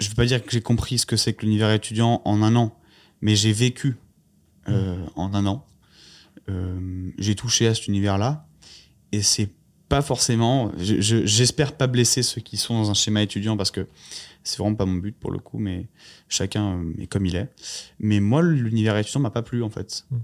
je 0.00 0.06
ne 0.06 0.10
veux 0.10 0.16
pas 0.16 0.26
dire 0.26 0.42
que 0.44 0.50
j'ai 0.50 0.60
compris 0.60 0.98
ce 0.98 1.06
que 1.06 1.16
c'est 1.16 1.34
que 1.34 1.44
l'univers 1.44 1.70
étudiant 1.70 2.20
en 2.24 2.42
un 2.42 2.56
an, 2.56 2.76
mais 3.20 3.36
j'ai 3.36 3.52
vécu 3.52 3.96
euh, 4.68 5.04
en 5.16 5.34
un 5.34 5.46
an. 5.46 5.66
J'ai 7.18 7.34
touché 7.34 7.66
à 7.68 7.74
cet 7.74 7.86
univers-là, 7.86 8.46
et 9.12 9.22
c'est 9.22 9.50
pas 9.88 10.02
forcément. 10.02 10.72
je- 10.78 11.00
je- 11.00 11.26
J'espère 11.26 11.76
pas 11.76 11.86
blesser 11.86 12.22
ceux 12.22 12.40
qui 12.40 12.56
sont 12.56 12.74
dans 12.74 12.90
un 12.90 12.94
schéma 12.94 13.22
étudiant 13.22 13.56
parce 13.56 13.70
que 13.70 13.86
c'est 14.42 14.58
vraiment 14.58 14.74
pas 14.76 14.86
mon 14.86 14.96
but 14.98 15.14
pour 15.18 15.30
le 15.30 15.38
coup, 15.38 15.58
mais 15.58 15.86
chacun 16.28 16.78
euh, 16.78 16.92
est 17.02 17.06
comme 17.06 17.26
il 17.26 17.36
est. 17.36 17.48
Mais 17.98 18.20
moi, 18.20 18.42
l'univers 18.42 18.96
étudiant 18.96 19.20
m'a 19.20 19.30
pas 19.30 19.42
plu 19.42 19.62
en 19.62 19.70
fait. 19.70 20.04
Mm. 20.10 20.16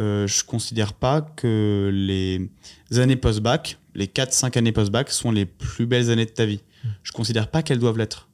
Euh, 0.00 0.26
je 0.26 0.44
considère 0.44 0.92
pas 0.92 1.22
que 1.22 1.90
les 1.92 2.50
années 2.98 3.16
post-bac, 3.16 3.78
les 3.94 4.06
4-5 4.06 4.56
années 4.58 4.72
post-bac, 4.72 5.10
sont 5.10 5.32
les 5.32 5.46
plus 5.46 5.86
belles 5.86 6.10
années 6.10 6.26
de 6.26 6.30
ta 6.30 6.44
vie. 6.46 6.60
Je 7.02 7.10
considère 7.12 7.50
pas 7.50 7.62
qu'elles 7.62 7.78
doivent 7.78 7.98
l'être. 7.98 8.28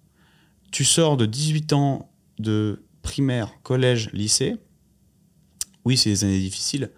Tu 0.73 0.85
sors 0.85 1.17
de 1.17 1.25
18 1.27 1.73
ans 1.73 2.11
de 2.41 2.83
primaire, 3.03 3.53
collège, 3.63 4.11
lycée. 4.13 4.57
Oui, 5.85 5.97
c'est 5.97 6.11
des 6.11 6.25
années 6.25 6.39
difficiles 6.41 6.91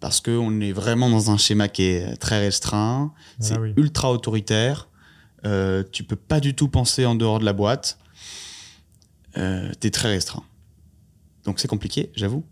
parce 0.00 0.20
qu'on 0.20 0.60
est 0.60 0.72
vraiment 0.72 1.08
dans 1.10 1.30
un 1.30 1.36
schéma 1.36 1.68
qui 1.68 1.82
est 1.82 2.16
très 2.16 2.40
restreint, 2.40 3.12
c'est 3.38 3.54
Ah 3.56 3.60
oui. 3.60 3.72
ultra 3.76 4.10
autoritaire. 4.10 4.88
Euh, 5.44 5.82
tu 5.92 6.04
peux 6.04 6.16
pas 6.16 6.40
du 6.40 6.54
tout 6.54 6.68
penser 6.68 7.06
en 7.06 7.14
dehors 7.14 7.38
de 7.38 7.44
la 7.44 7.52
boîte. 7.52 7.98
Euh, 9.36 9.70
T'es 9.80 9.90
très 9.90 10.08
restreint. 10.08 10.42
Donc 11.44 11.60
c'est 11.60 11.68
compliqué, 11.68 12.10
j'avoue. 12.14 12.44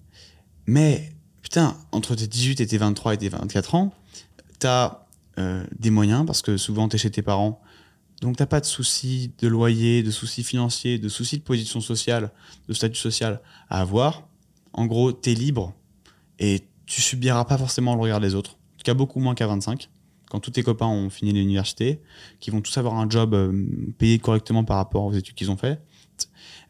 Mais 0.67 1.13
putain, 1.43 1.77
entre 1.93 2.15
tes 2.15 2.27
18 2.27 2.61
et 2.61 2.67
tes 2.67 2.79
23 2.79 3.15
et 3.15 3.19
tes 3.19 3.29
24 3.29 3.75
ans, 3.75 3.93
t'as 4.59 5.07
euh, 5.39 5.65
des 5.79 5.91
moyens 5.91 6.25
parce 6.27 6.43
que 6.43 6.57
souvent 6.57 6.89
t'es 6.89 6.99
chez 6.99 7.11
tes 7.11 7.23
parents. 7.23 7.61
Donc 8.21 8.37
t'as 8.37 8.47
pas 8.47 8.61
de 8.61 8.67
soucis 8.67 9.33
de 9.41 9.49
loyer, 9.49 10.03
de 10.03 10.11
soucis 10.11 10.43
financiers, 10.43 10.99
de 10.99 11.09
soucis 11.09 11.39
de 11.39 11.43
position 11.43 11.81
sociale, 11.81 12.31
de 12.69 12.75
statut 12.75 12.97
social 12.99 13.41
à 13.71 13.81
avoir. 13.81 14.27
En 14.73 14.87
gros, 14.87 15.13
t'es 15.13 15.35
libre 15.35 15.75
et 16.39 16.65
tu 16.89 17.03
subiras 17.03 17.45
pas 17.45 17.59
forcément 17.59 17.95
le 17.95 18.01
regard 18.01 18.21
des 18.21 18.35
autres. 18.35 18.53
En 18.53 18.79
tout 18.79 18.85
cas, 18.85 18.95
beaucoup 18.95 19.21
moins 19.21 19.35
qu'à 19.35 19.47
25. 19.47 19.91
quand 20.31 20.41
tous 20.41 20.51
tes 20.51 20.63
copains 20.63 20.87
ont 20.87 21.09
fini 21.09 21.33
l'université, 21.33 22.01
qui 22.41 22.51
vont 22.51 22.61
tous 22.61 22.77
avoir 22.77 22.97
un 22.97 23.09
job 23.09 23.35
euh, 23.35 23.67
payé 23.97 24.19
correctement 24.19 24.63
par 24.63 24.77
rapport 24.77 25.05
aux 25.05 25.13
études 25.13 25.35
qu'ils 25.35 25.51
ont 25.51 25.57
fait, 25.57 25.81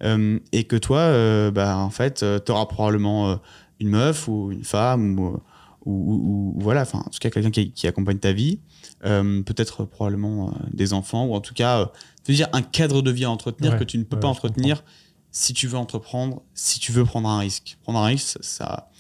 euh, 0.03 0.39
et 0.53 0.65
que 0.65 0.77
toi, 0.77 0.99
euh, 0.99 1.51
bah, 1.51 1.77
en 1.77 1.91
fait, 1.91 2.25
tu 2.45 2.53
auras 2.53 2.67
probablement 2.67 3.41
une 3.81 3.89
meuf 3.89 4.29
ou 4.29 4.53
une 4.53 4.65
femme 4.65 5.19
ou, 5.19 5.41
ou, 5.87 6.55
voilà, 6.59 6.83
enfin, 6.83 6.99
en 6.99 7.11
tout 7.11 7.19
cas, 7.21 7.31
quelqu'un 7.31 7.51
qui, 7.51 7.87
accompagne 7.87 8.19
ta 8.19 8.33
vie, 8.33 8.61
peut-être 9.01 9.85
probablement 9.85 10.55
des 10.73 10.93
enfants, 10.93 11.27
ou 11.27 11.35
en 11.35 11.41
tout 11.41 11.55
cas, 11.55 11.91
veux 12.29 12.35
dire 12.35 12.49
un 12.53 12.63
cadre 12.63 13.03
de 13.03 13.11
vie 13.11 13.25
à 13.25 13.31
entretenir 13.31 13.79
que 13.79 13.85
tu 13.85 13.99
ne 13.99 14.05
peux 14.05 14.21
pas 14.21 14.29
entretenir 14.29 14.85
si 15.31 15.53
tu 15.53 15.67
veux 15.67 15.79
entreprendre, 15.79 16.43
si 16.55 16.79
tu 16.81 16.93
veux 16.93 17.05
prendre 17.05 17.29
un 17.29 17.39
risque. 17.39 17.79
Prendre 17.83 17.99
un 18.01 18.07
risque, 18.07 18.39
ça. 18.41 18.91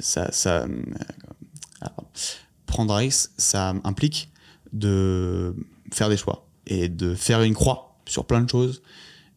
Ça, 0.00 0.32
ça 0.32 0.66
prendre 2.70 2.94
un 2.94 2.98
risque, 2.98 3.30
ça 3.36 3.74
implique 3.84 4.30
de 4.72 5.54
faire 5.92 6.08
des 6.08 6.16
choix 6.16 6.46
et 6.66 6.88
de 6.88 7.14
faire 7.14 7.42
une 7.42 7.54
croix 7.54 7.98
sur 8.06 8.24
plein 8.24 8.40
de 8.40 8.48
choses. 8.48 8.82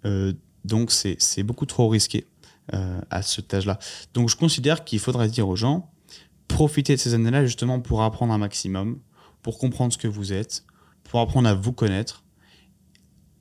Euh, 0.06 0.34
donc 0.64 0.92
c'est 0.92 1.44
beaucoup 1.44 1.66
trop 1.66 1.90
risqué 1.90 2.28
euh, 2.74 3.02
à 3.10 3.22
ce 3.22 3.42
âge-là. 3.52 3.80
Donc 4.14 4.30
je 4.30 4.38
considère 4.38 4.86
qu'il 4.86 5.00
faudrait 5.00 5.28
dire 5.28 5.48
aux 5.48 5.56
gens, 5.56 5.92
profitez 6.48 6.96
de 6.96 7.00
ces 7.00 7.14
années-là 7.14 7.46
justement 7.46 7.82
pour 7.82 8.04
apprendre 8.04 8.34
un 8.34 8.38
maximum, 8.38 9.00
pour 9.42 9.58
comprendre 9.58 9.92
ce 9.92 9.98
que 9.98 10.08
vous 10.08 10.32
êtes, 10.32 10.64
pour 11.04 11.20
apprendre 11.20 11.50
à 11.50 11.54
vous 11.54 11.74
connaître 11.74 12.24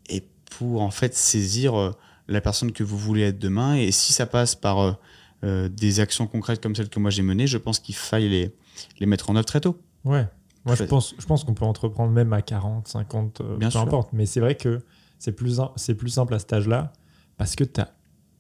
et 0.09 0.26
pour 0.50 0.83
en 0.83 0.90
fait 0.90 1.14
saisir 1.14 1.78
euh, 1.78 1.92
la 2.28 2.40
personne 2.40 2.73
que 2.73 2.83
vous 2.83 2.99
voulez 2.99 3.23
être 3.23 3.38
demain. 3.38 3.76
Et 3.76 3.92
si 3.92 4.12
ça 4.12 4.26
passe 4.26 4.54
par 4.54 4.99
des 5.42 6.00
actions 6.00 6.26
concrètes 6.26 6.62
comme 6.62 6.76
celles 6.76 6.88
que 6.88 7.00
moi 7.00 7.11
j'ai 7.11 7.22
menées, 7.22 7.46
je 7.46 7.58
pense 7.58 7.78
qu'il 7.80 7.96
faille 7.96 8.28
les, 8.28 8.54
les 9.00 9.06
mettre 9.06 9.30
en 9.30 9.37
œuvre 9.37 9.46
très 9.46 9.61
tôt. 9.61 9.80
Ouais. 10.04 10.26
Moi, 10.64 10.76
je 10.76 10.84
pense, 10.84 11.14
je 11.18 11.26
pense 11.26 11.44
qu'on 11.44 11.54
peut 11.54 11.64
entreprendre 11.64 12.12
même 12.12 12.32
à 12.32 12.42
40, 12.42 12.87
50, 12.87 13.40
euh, 13.40 13.58
peu 13.58 13.78
importe. 13.78 14.12
Mais 14.12 14.26
c'est 14.26 14.40
vrai 14.40 14.54
que 14.54 14.80
c'est 15.18 15.32
plus, 15.32 15.61
c'est 15.76 15.94
plus 15.94 16.11
simple 16.11 16.34
à 16.34 16.38
cet 16.38 16.52
âge-là 16.52 16.92
parce 17.37 17.56
que 17.56 17.64
tu 17.64 17.80
n'as 17.80 17.88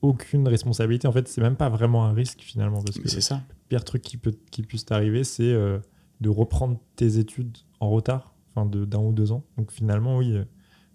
aucune 0.02 0.46
responsabilité. 0.46 1.08
En 1.08 1.12
fait, 1.12 1.26
c'est 1.26 1.40
même 1.40 1.56
pas 1.56 1.68
vraiment 1.68 2.04
un 2.04 2.12
risque 2.12 2.40
finalement. 2.40 2.82
Parce 2.82 2.98
que 2.98 3.08
c'est 3.08 3.20
ça. 3.20 3.42
Le 3.48 3.54
pire 3.68 3.84
truc 3.84 4.02
qui, 4.02 4.16
peut, 4.16 4.34
qui 4.50 4.62
puisse 4.62 4.84
t'arriver, 4.84 5.24
c'est 5.24 5.52
euh, 5.52 5.78
de 6.20 6.28
reprendre 6.28 6.78
tes 6.94 7.18
études 7.18 7.58
en 7.80 7.90
retard, 7.90 8.34
enfin 8.54 8.66
d'un 8.66 8.98
ou 8.98 9.12
deux 9.12 9.32
ans. 9.32 9.42
Donc 9.58 9.72
finalement, 9.72 10.18
oui, 10.18 10.32
euh, 10.32 10.44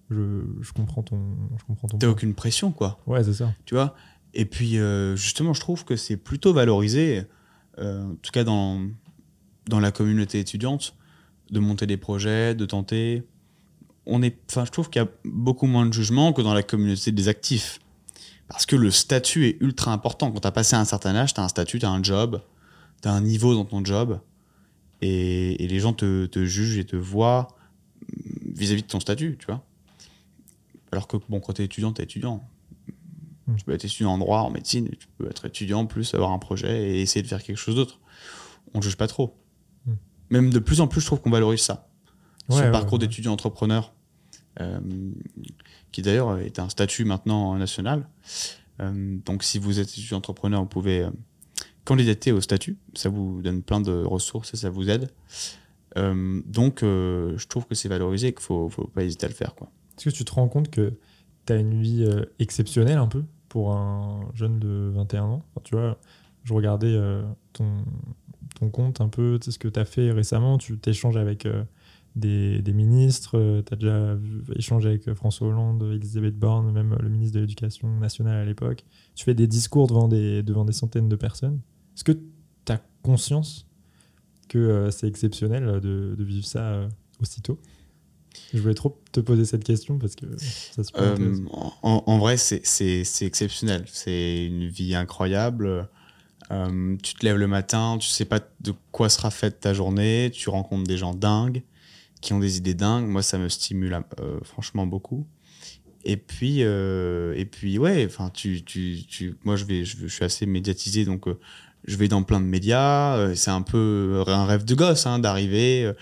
je, 0.09 0.43
je 0.61 0.71
comprends 0.71 1.03
ton. 1.03 1.19
Je 1.57 1.65
comprends 1.65 1.89
ton 1.89 1.97
T'as 1.97 2.07
aucune 2.07 2.35
pression, 2.35 2.71
quoi. 2.71 2.99
Ouais, 3.05 3.23
c'est 3.23 3.33
ça. 3.33 3.53
Tu 3.65 3.75
vois 3.75 3.95
Et 4.39 4.45
puis, 4.45 4.77
justement, 5.15 5.53
je 5.53 5.59
trouve 5.59 5.83
que 5.83 5.95
c'est 5.95 6.15
plutôt 6.15 6.53
valorisé 6.53 7.25
euh, 7.79 8.03
en 8.03 8.15
tout 8.15 8.31
cas 8.31 8.43
dans, 8.43 8.87
dans 9.67 9.79
la 9.79 9.91
communauté 9.91 10.39
étudiante, 10.39 10.95
de 11.51 11.59
monter 11.59 11.85
des 11.85 11.97
projets, 11.97 12.55
de 12.55 12.65
tenter. 12.65 13.23
On 14.05 14.21
est, 14.23 14.35
je 14.53 14.71
trouve 14.71 14.89
qu'il 14.89 15.01
y 15.01 15.05
a 15.05 15.09
beaucoup 15.25 15.67
moins 15.67 15.85
de 15.85 15.93
jugement 15.93 16.33
que 16.33 16.41
dans 16.41 16.53
la 16.53 16.63
communauté 16.63 17.11
des 17.11 17.27
actifs. 17.27 17.79
Parce 18.47 18.65
que 18.65 18.75
le 18.75 18.91
statut 18.91 19.45
est 19.45 19.57
ultra 19.59 19.91
important. 19.91 20.31
Quand 20.31 20.39
tu 20.39 20.47
as 20.47 20.51
passé 20.51 20.75
un 20.75 20.85
certain 20.85 21.15
âge, 21.15 21.33
tu 21.33 21.41
as 21.41 21.43
un 21.43 21.49
statut, 21.49 21.79
tu 21.79 21.85
as 21.85 21.91
un 21.91 22.01
job, 22.01 22.41
tu 23.01 23.09
as 23.09 23.11
un 23.11 23.21
niveau 23.21 23.53
dans 23.53 23.65
ton 23.65 23.83
job. 23.83 24.19
Et, 25.01 25.67
les 25.67 25.79
gens 25.79 25.93
te, 25.93 26.25
te, 26.25 26.45
jugent 26.45 26.77
et 26.77 26.85
te 26.85 26.95
voient 26.95 27.49
vis-à-vis 28.45 28.83
de 28.83 28.87
ton 28.87 28.99
statut, 28.99 29.35
tu 29.37 29.45
vois. 29.45 29.63
Alors 30.91 31.07
que, 31.07 31.17
bon, 31.29 31.41
quand 31.41 31.53
tu 31.53 31.61
es 31.61 31.65
étudiant, 31.65 31.91
tu 31.91 32.01
es 32.01 32.05
étudiant. 32.05 32.47
Hmm. 33.47 33.55
Tu 33.55 33.65
peux 33.65 33.73
être 33.73 33.85
étudiant 33.85 34.11
en 34.11 34.17
droit, 34.17 34.39
en 34.39 34.49
médecine, 34.49 34.89
tu 34.89 35.07
peux 35.17 35.27
être 35.29 35.45
étudiant 35.45 35.85
plus 35.85 36.13
avoir 36.13 36.31
un 36.31 36.39
projet 36.39 36.91
et 36.91 37.01
essayer 37.01 37.23
de 37.23 37.27
faire 37.27 37.43
quelque 37.43 37.57
chose 37.57 37.75
d'autre. 37.75 37.99
On 38.73 38.79
ne 38.79 38.83
juge 38.83 38.97
pas 38.97 39.07
trop. 39.07 39.35
Hmm. 39.85 39.93
Même 40.29 40.49
de 40.51 40.59
plus 40.59 40.81
en 40.81 40.87
plus, 40.87 41.01
je 41.01 41.05
trouve 41.05 41.21
qu'on 41.21 41.31
valorise 41.31 41.61
ça. 41.61 41.89
Ouais, 42.49 42.57
Ce 42.57 42.71
parcours 42.71 42.99
d'étudiant 42.99 43.33
entrepreneur, 43.33 43.93
euh, 44.61 44.79
qui 45.91 46.01
d'ailleurs 46.01 46.37
est 46.39 46.59
un 46.59 46.69
statut 46.69 47.05
maintenant 47.05 47.55
national. 47.57 48.07
Euh, 48.79 49.17
donc 49.25 49.43
si 49.43 49.59
vous 49.59 49.79
êtes 49.79 49.89
étudiant 49.89 50.17
entrepreneur, 50.17 50.61
vous 50.61 50.67
pouvez 50.67 51.01
euh, 51.01 51.09
candidater 51.83 52.31
au 52.31 52.41
statut. 52.41 52.77
Ça 52.93 53.09
vous 53.09 53.41
donne 53.41 53.61
plein 53.61 53.81
de 53.81 54.03
ressources 54.03 54.53
et 54.53 54.57
ça 54.57 54.69
vous 54.69 54.89
aide. 54.89 55.09
donc 55.95 56.79
je 56.81 57.47
trouve 57.47 57.65
que 57.65 57.75
c'est 57.75 57.89
valorisé 57.89 58.27
et 58.27 58.31
qu'il 58.33 58.41
ne 58.41 58.45
faut, 58.45 58.69
faut 58.69 58.87
pas 58.87 59.03
hésiter 59.03 59.25
à 59.25 59.29
le 59.29 59.35
faire. 59.35 59.53
Est-ce 59.97 60.09
que 60.09 60.15
tu 60.15 60.25
te 60.25 60.31
rends 60.31 60.47
compte 60.47 60.69
que 60.69 60.93
tu 61.45 61.53
as 61.53 61.57
une 61.57 61.81
vie 61.81 62.07
exceptionnelle 62.39 62.97
un 62.97 63.07
peu? 63.07 63.23
Pour 63.49 63.73
un 63.73 64.29
jeune 64.33 64.59
de 64.59 64.91
21 64.93 65.23
ans. 65.23 65.45
tu 65.63 65.75
vois, 65.75 65.97
je 66.43 66.53
regardais 66.53 66.93
euh, 66.93 67.23
ton, 67.53 67.83
ton 68.59 68.69
compte 68.69 69.01
un 69.01 69.09
peu, 69.09 69.37
tu 69.41 69.45
sais, 69.45 69.51
ce 69.51 69.59
que 69.59 69.67
tu 69.67 69.79
as 69.79 69.85
fait 69.85 70.11
récemment. 70.11 70.57
Tu 70.57 70.77
t'échanges 70.77 71.17
avec 71.17 71.45
euh, 71.45 71.63
des, 72.15 72.61
des, 72.61 72.73
ministres, 72.73 73.37
euh, 73.37 73.61
tu 73.61 73.73
as 73.73 73.77
déjà 73.77 74.17
échangé 74.55 74.89
avec 74.89 75.13
François 75.13 75.47
Hollande, 75.47 75.83
Elisabeth 75.93 76.37
Borne, 76.37 76.71
même 76.71 76.95
le 77.01 77.09
ministre 77.09 77.35
de 77.35 77.41
l'Éducation 77.41 77.87
nationale 77.99 78.37
à 78.37 78.45
l'époque. 78.45 78.85
Tu 79.15 79.25
fais 79.25 79.33
des 79.33 79.47
discours 79.47 79.87
devant 79.87 80.07
des, 80.07 80.41
devant 80.43 80.63
des 80.63 80.73
centaines 80.73 81.09
de 81.09 81.15
personnes. 81.15 81.59
Est-ce 81.95 82.03
que 82.03 82.13
tu 82.13 82.71
as 82.71 82.81
conscience 83.03 83.67
que 84.47 84.89
c'est 84.91 85.07
exceptionnel 85.07 85.81
de, 85.81 86.15
de, 86.17 86.23
vivre 86.23 86.45
ça 86.45 86.87
aussitôt? 87.21 87.59
Je 88.53 88.59
voulais 88.61 88.73
trop 88.73 88.97
te 89.11 89.19
poser 89.19 89.45
cette 89.45 89.63
question 89.63 89.97
parce 89.97 90.15
que 90.15 90.25
ça 90.37 90.83
se 90.83 90.91
euh, 90.95 91.35
en, 91.51 92.03
en, 92.05 92.17
vrai, 92.17 92.37
c'est 92.37 92.61
exceptionnel. 93.21 93.85
C'est 93.87 94.45
une 94.45 94.67
vie 94.67 94.95
incroyable. 94.95 95.89
Euh, 96.51 96.95
tu 97.03 97.15
te 97.15 97.25
lèves 97.25 97.37
le 97.37 97.47
matin, 97.47 97.97
tu 97.99 98.07
sais 98.07 98.23
pas 98.23 98.39
de 98.61 98.73
quoi 98.91 99.09
sera 99.09 99.31
faite 99.31 99.59
ta 99.59 99.73
journée, 99.73 100.31
tu 100.33 100.49
rencontres 100.49 100.85
des 100.87 100.97
gens 100.97 101.13
dingues 101.13 101.63
qui 102.21 102.31
ont 102.31 102.39
des 102.39 102.57
idées 102.57 102.73
dingues. 102.73 103.07
Moi, 103.07 103.21
ça 103.21 103.37
me 103.37 103.49
stimule 103.49 104.01
euh, 104.21 104.39
franchement 104.43 104.87
beaucoup. 104.87 105.27
Et 106.05 106.15
puis, 106.15 106.61
et 106.61 107.45
puis 107.51 107.77
ouais, 107.79 108.05
enfin, 108.05 108.29
tu, 108.29 108.63
tu, 108.63 109.03
tu, 109.09 109.35
moi, 109.43 109.57
je, 109.57 109.65
vais, 109.65 109.83
je, 109.83 109.97
je, 109.97 110.07
suis 110.07 110.23
assez 110.23 110.45
médiatisé, 110.45 111.03
donc 111.03 111.27
je 111.85 111.95
vais 111.95 112.07
dans 112.07 112.23
plein 112.23 112.39
de 112.39 112.45
médias. 112.45 113.15
Euh, 113.15 113.35
c'est 113.35 113.51
un 113.51 113.61
peu 113.61 114.23
un 114.27 114.45
rêve 114.45 114.65
de 114.65 114.75
gosse 114.75 115.05
hein, 115.05 115.19
d'arriver. 115.19 115.85
Euh, 115.85 115.93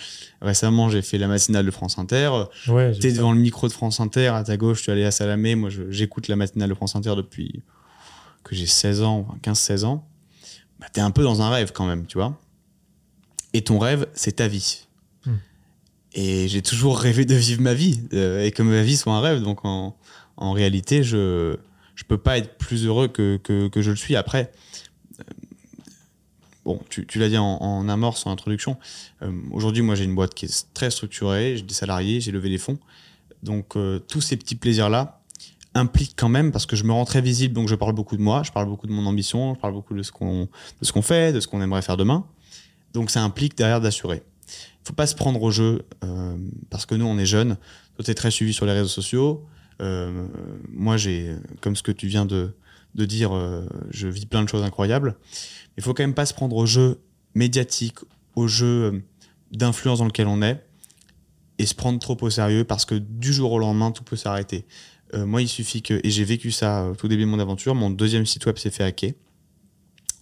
récemment, 0.41 0.89
j'ai 0.89 1.01
fait 1.01 1.17
la 1.17 1.27
matinale 1.27 1.65
de 1.65 1.71
France 1.71 1.97
Inter. 1.97 2.31
Ouais, 2.67 2.91
T'es 2.93 3.11
devant 3.11 3.33
le 3.33 3.39
micro 3.39 3.67
de 3.67 3.73
France 3.73 3.99
Inter, 3.99 4.27
à 4.27 4.43
ta 4.43 4.57
gauche, 4.57 4.83
tu 4.83 4.89
es 4.89 4.93
allé 4.93 5.05
à 5.05 5.11
Salamé. 5.11 5.55
Moi, 5.55 5.69
j'écoute 5.89 6.27
la 6.27 6.35
matinale 6.35 6.69
de 6.69 6.75
France 6.75 6.95
Inter 6.95 7.13
depuis 7.15 7.63
que 8.43 8.55
j'ai 8.55 8.65
16 8.65 9.01
ans, 9.01 9.27
15-16 9.43 9.85
ans. 9.85 10.07
Bah, 10.79 10.87
t'es 10.91 11.01
un 11.01 11.11
peu 11.11 11.23
dans 11.23 11.41
un 11.41 11.49
rêve 11.49 11.71
quand 11.73 11.85
même, 11.85 12.05
tu 12.05 12.17
vois. 12.17 12.39
Et 13.53 13.63
ton 13.63 13.79
rêve, 13.79 14.07
c'est 14.13 14.37
ta 14.37 14.47
vie. 14.47 14.87
Hmm. 15.25 15.35
Et 16.13 16.47
j'ai 16.47 16.61
toujours 16.61 16.99
rêvé 16.99 17.25
de 17.25 17.35
vivre 17.35 17.61
ma 17.61 17.73
vie 17.73 18.01
euh, 18.13 18.43
et 18.43 18.51
que 18.51 18.63
ma 18.63 18.81
vie 18.81 18.97
soit 18.97 19.13
un 19.13 19.21
rêve. 19.21 19.41
Donc 19.41 19.65
en, 19.65 19.95
en 20.37 20.51
réalité, 20.51 21.03
je 21.03 21.57
je 21.95 22.03
peux 22.03 22.17
pas 22.17 22.37
être 22.37 22.57
plus 22.57 22.85
heureux 22.85 23.07
que, 23.07 23.37
que, 23.37 23.69
que 23.69 23.81
je 23.81 23.89
le 23.89 23.95
suis. 23.95 24.15
Après, 24.15 24.51
bon, 26.65 26.79
tu, 26.89 27.05
l'as 27.19 27.29
dit 27.29 27.37
en, 27.37 27.87
amorce, 27.87 28.25
en 28.25 28.31
introduction. 28.31 28.77
Euh, 29.21 29.31
aujourd'hui, 29.51 29.83
moi, 29.83 29.95
j'ai 29.95 30.03
une 30.03 30.15
boîte 30.15 30.33
qui 30.33 30.45
est 30.45 30.67
très 30.73 30.89
structurée, 30.89 31.57
j'ai 31.57 31.63
des 31.63 31.73
salariés, 31.73 32.19
j'ai 32.19 32.31
levé 32.31 32.49
des 32.49 32.57
fonds. 32.57 32.79
Donc, 33.43 33.77
euh, 33.77 33.99
tous 33.99 34.21
ces 34.21 34.35
petits 34.35 34.55
plaisirs-là 34.55 35.21
impliquent 35.75 36.15
quand 36.15 36.29
même, 36.29 36.51
parce 36.51 36.65
que 36.65 36.75
je 36.75 36.83
me 36.83 36.91
rends 36.91 37.05
très 37.05 37.21
visible, 37.21 37.53
donc 37.53 37.67
je 37.67 37.75
parle 37.75 37.93
beaucoup 37.93 38.17
de 38.17 38.21
moi, 38.21 38.43
je 38.43 38.51
parle 38.51 38.67
beaucoup 38.67 38.87
de 38.87 38.91
mon 38.91 39.05
ambition, 39.05 39.53
je 39.55 39.59
parle 39.59 39.73
beaucoup 39.73 39.93
de 39.93 40.03
ce 40.03 40.11
qu'on 40.11 40.47
qu'on 40.91 41.01
fait, 41.01 41.33
de 41.33 41.39
ce 41.39 41.47
qu'on 41.47 41.61
aimerait 41.61 41.81
faire 41.81 41.97
demain. 41.97 42.25
Donc, 42.93 43.11
ça 43.11 43.21
implique 43.21 43.55
derrière 43.55 43.81
d'assurer. 43.81 44.23
Il 44.47 44.87
faut 44.87 44.93
pas 44.93 45.07
se 45.07 45.15
prendre 45.15 45.41
au 45.41 45.51
jeu, 45.51 45.83
euh, 46.03 46.35
parce 46.69 46.85
que 46.85 46.95
nous, 46.95 47.05
on 47.05 47.17
est 47.17 47.25
jeunes. 47.25 47.57
Toi, 47.95 48.05
tu 48.05 48.15
très 48.15 48.31
suivi 48.31 48.53
sur 48.53 48.65
les 48.65 48.73
réseaux 48.73 48.87
sociaux. 48.87 49.45
moi, 49.79 50.97
j'ai, 50.97 51.35
comme 51.61 51.75
ce 51.75 51.83
que 51.83 51.91
tu 51.91 52.07
viens 52.07 52.25
de, 52.25 52.55
de 52.95 53.05
dire, 53.05 53.31
je 53.89 54.07
vis 54.07 54.25
plein 54.25 54.43
de 54.43 54.49
choses 54.49 54.63
incroyables 54.63 55.15
il 55.77 55.83
faut 55.83 55.93
quand 55.93 56.03
même 56.03 56.13
pas 56.13 56.25
se 56.25 56.33
prendre 56.33 56.55
au 56.55 56.65
jeu 56.65 57.01
médiatique, 57.33 57.97
au 58.35 58.47
jeu 58.47 58.65
euh, 58.65 59.03
d'influence 59.51 59.99
dans 59.99 60.05
lequel 60.05 60.27
on 60.27 60.41
est, 60.41 60.65
et 61.57 61.65
se 61.65 61.75
prendre 61.75 61.99
trop 61.99 62.17
au 62.21 62.29
sérieux 62.29 62.63
parce 62.63 62.85
que 62.85 62.95
du 62.95 63.33
jour 63.33 63.51
au 63.51 63.59
lendemain, 63.59 63.91
tout 63.91 64.03
peut 64.03 64.15
s'arrêter. 64.15 64.65
Euh, 65.13 65.25
moi, 65.25 65.41
il 65.41 65.47
suffit 65.47 65.81
que, 65.81 65.99
et 66.03 66.09
j'ai 66.09 66.23
vécu 66.23 66.51
ça 66.51 66.89
au 66.89 66.95
tout 66.95 67.07
début 67.07 67.23
de 67.23 67.29
mon 67.29 67.39
aventure, 67.39 67.75
mon 67.75 67.89
deuxième 67.89 68.25
site 68.25 68.45
web 68.45 68.57
s'est 68.57 68.71
fait 68.71 68.83
hacker. 68.83 69.13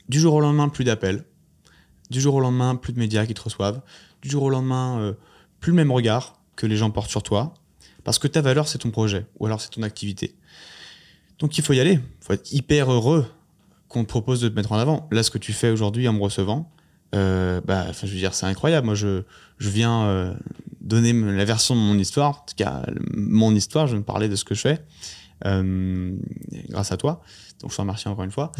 Du 0.09 0.19
jour 0.19 0.33
au 0.33 0.41
lendemain, 0.41 0.69
plus 0.69 0.83
d'appels. 0.83 1.25
Du 2.09 2.19
jour 2.19 2.35
au 2.35 2.39
lendemain, 2.39 2.75
plus 2.75 2.93
de 2.93 2.99
médias 2.99 3.25
qui 3.25 3.33
te 3.33 3.41
reçoivent. 3.41 3.81
Du 4.21 4.29
jour 4.29 4.43
au 4.43 4.49
lendemain, 4.49 4.99
euh, 4.99 5.13
plus 5.59 5.71
le 5.71 5.77
même 5.77 5.91
regard 5.91 6.39
que 6.55 6.67
les 6.67 6.75
gens 6.75 6.91
portent 6.91 7.09
sur 7.09 7.23
toi. 7.23 7.53
Parce 8.03 8.19
que 8.19 8.27
ta 8.27 8.41
valeur, 8.41 8.67
c'est 8.67 8.79
ton 8.79 8.91
projet, 8.91 9.25
ou 9.39 9.45
alors 9.45 9.61
c'est 9.61 9.69
ton 9.69 9.81
activité. 9.81 10.35
Donc 11.39 11.57
il 11.57 11.63
faut 11.63 11.73
y 11.73 11.79
aller. 11.79 11.93
Il 11.93 12.25
faut 12.25 12.33
être 12.33 12.51
hyper 12.51 12.91
heureux 12.91 13.25
qu'on 13.93 14.03
te 14.03 14.09
propose 14.09 14.41
de 14.41 14.49
te 14.49 14.55
mettre 14.55 14.71
en 14.71 14.77
avant. 14.77 15.07
Là, 15.11 15.23
ce 15.23 15.31
que 15.31 15.37
tu 15.37 15.53
fais 15.53 15.69
aujourd'hui 15.69 16.07
en 16.07 16.13
me 16.13 16.21
recevant, 16.21 16.69
euh, 17.15 17.61
bah, 17.65 17.87
je 17.91 18.07
veux 18.07 18.17
dire, 18.17 18.33
c'est 18.33 18.45
incroyable. 18.45 18.85
Moi, 18.85 18.95
je, 18.95 19.23
je 19.59 19.69
viens 19.69 20.03
euh, 20.03 20.33
donner 20.81 21.13
la 21.13 21.45
version 21.45 21.75
de 21.75 21.79
mon 21.79 21.97
histoire, 21.97 22.29
en 22.29 22.45
tout 22.45 22.55
cas, 22.57 22.83
mon 23.13 23.55
histoire, 23.55 23.87
je 23.87 23.93
vais 23.93 23.99
me 23.99 24.03
parler 24.05 24.27
de 24.27 24.35
ce 24.35 24.43
que 24.43 24.55
je 24.55 24.61
fais, 24.61 24.79
euh, 25.45 26.11
grâce 26.69 26.91
à 26.91 26.97
toi. 26.97 27.21
Donc, 27.61 27.71
je 27.71 27.75
te 27.77 27.81
remercie 27.81 28.07
encore 28.07 28.25
une 28.25 28.31
fois. 28.31 28.51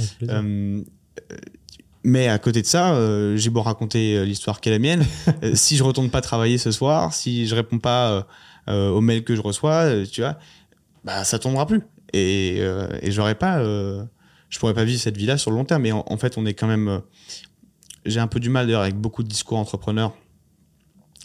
Mais 2.04 2.28
à 2.28 2.38
côté 2.38 2.62
de 2.62 2.68
ça, 2.68 2.96
euh, 2.96 3.38
j'ai 3.38 3.50
beau 3.50 3.62
raconter 3.62 4.18
euh, 4.18 4.25
l'histoire 4.25 4.60
qui 4.60 4.68
est 4.70 4.74
la 4.74 4.80
mienne. 4.80 5.06
euh, 5.44 5.56
si 5.56 5.78
je 5.78 5.84
retourne 5.84 6.10
pas 6.10 6.22
travailler 6.22 6.58
ce 6.58 6.72
soir, 6.72 7.13
si 7.13 7.48
je 7.48 7.56
réponds 7.56 7.80
pas 7.80 8.12
euh, 8.12 8.24
euh, 8.70 8.90
aux 8.90 9.02
mails 9.02 9.24
que 9.24 9.36
je 9.36 9.42
reçois, 9.42 9.84
euh, 9.86 10.06
tu 10.06 10.22
vois, 10.22 10.38
bah 11.06 11.24
ça 11.24 11.40
tombera 11.40 11.66
plus. 11.66 11.82
Et, 12.12 12.58
euh, 12.60 12.88
et 13.02 13.12
j'aurais 13.12 13.36
pas, 13.36 13.60
euh, 13.60 14.04
je 14.54 14.60
pourrais 14.60 14.76
pas 14.76 14.84
vivre 14.84 15.02
cette 15.02 15.18
vie-là 15.18 15.40
sur 15.40 15.50
le 15.50 15.58
long 15.58 15.66
terme. 15.66 15.82
Mais 15.82 15.92
en, 15.92 16.06
en 16.08 16.18
fait, 16.18 16.38
on 16.38 16.46
est 16.46 16.54
quand 16.54 16.68
même. 16.68 16.88
euh, 16.88 17.00
j'ai 18.06 18.20
un 18.20 18.28
peu 18.28 18.40
du 18.40 18.50
mal 18.50 18.68
d'ailleurs 18.68 18.82
avec 18.84 18.96
beaucoup 18.96 19.24
de 19.24 19.28
discours 19.28 19.58
entrepreneurs 19.58 20.14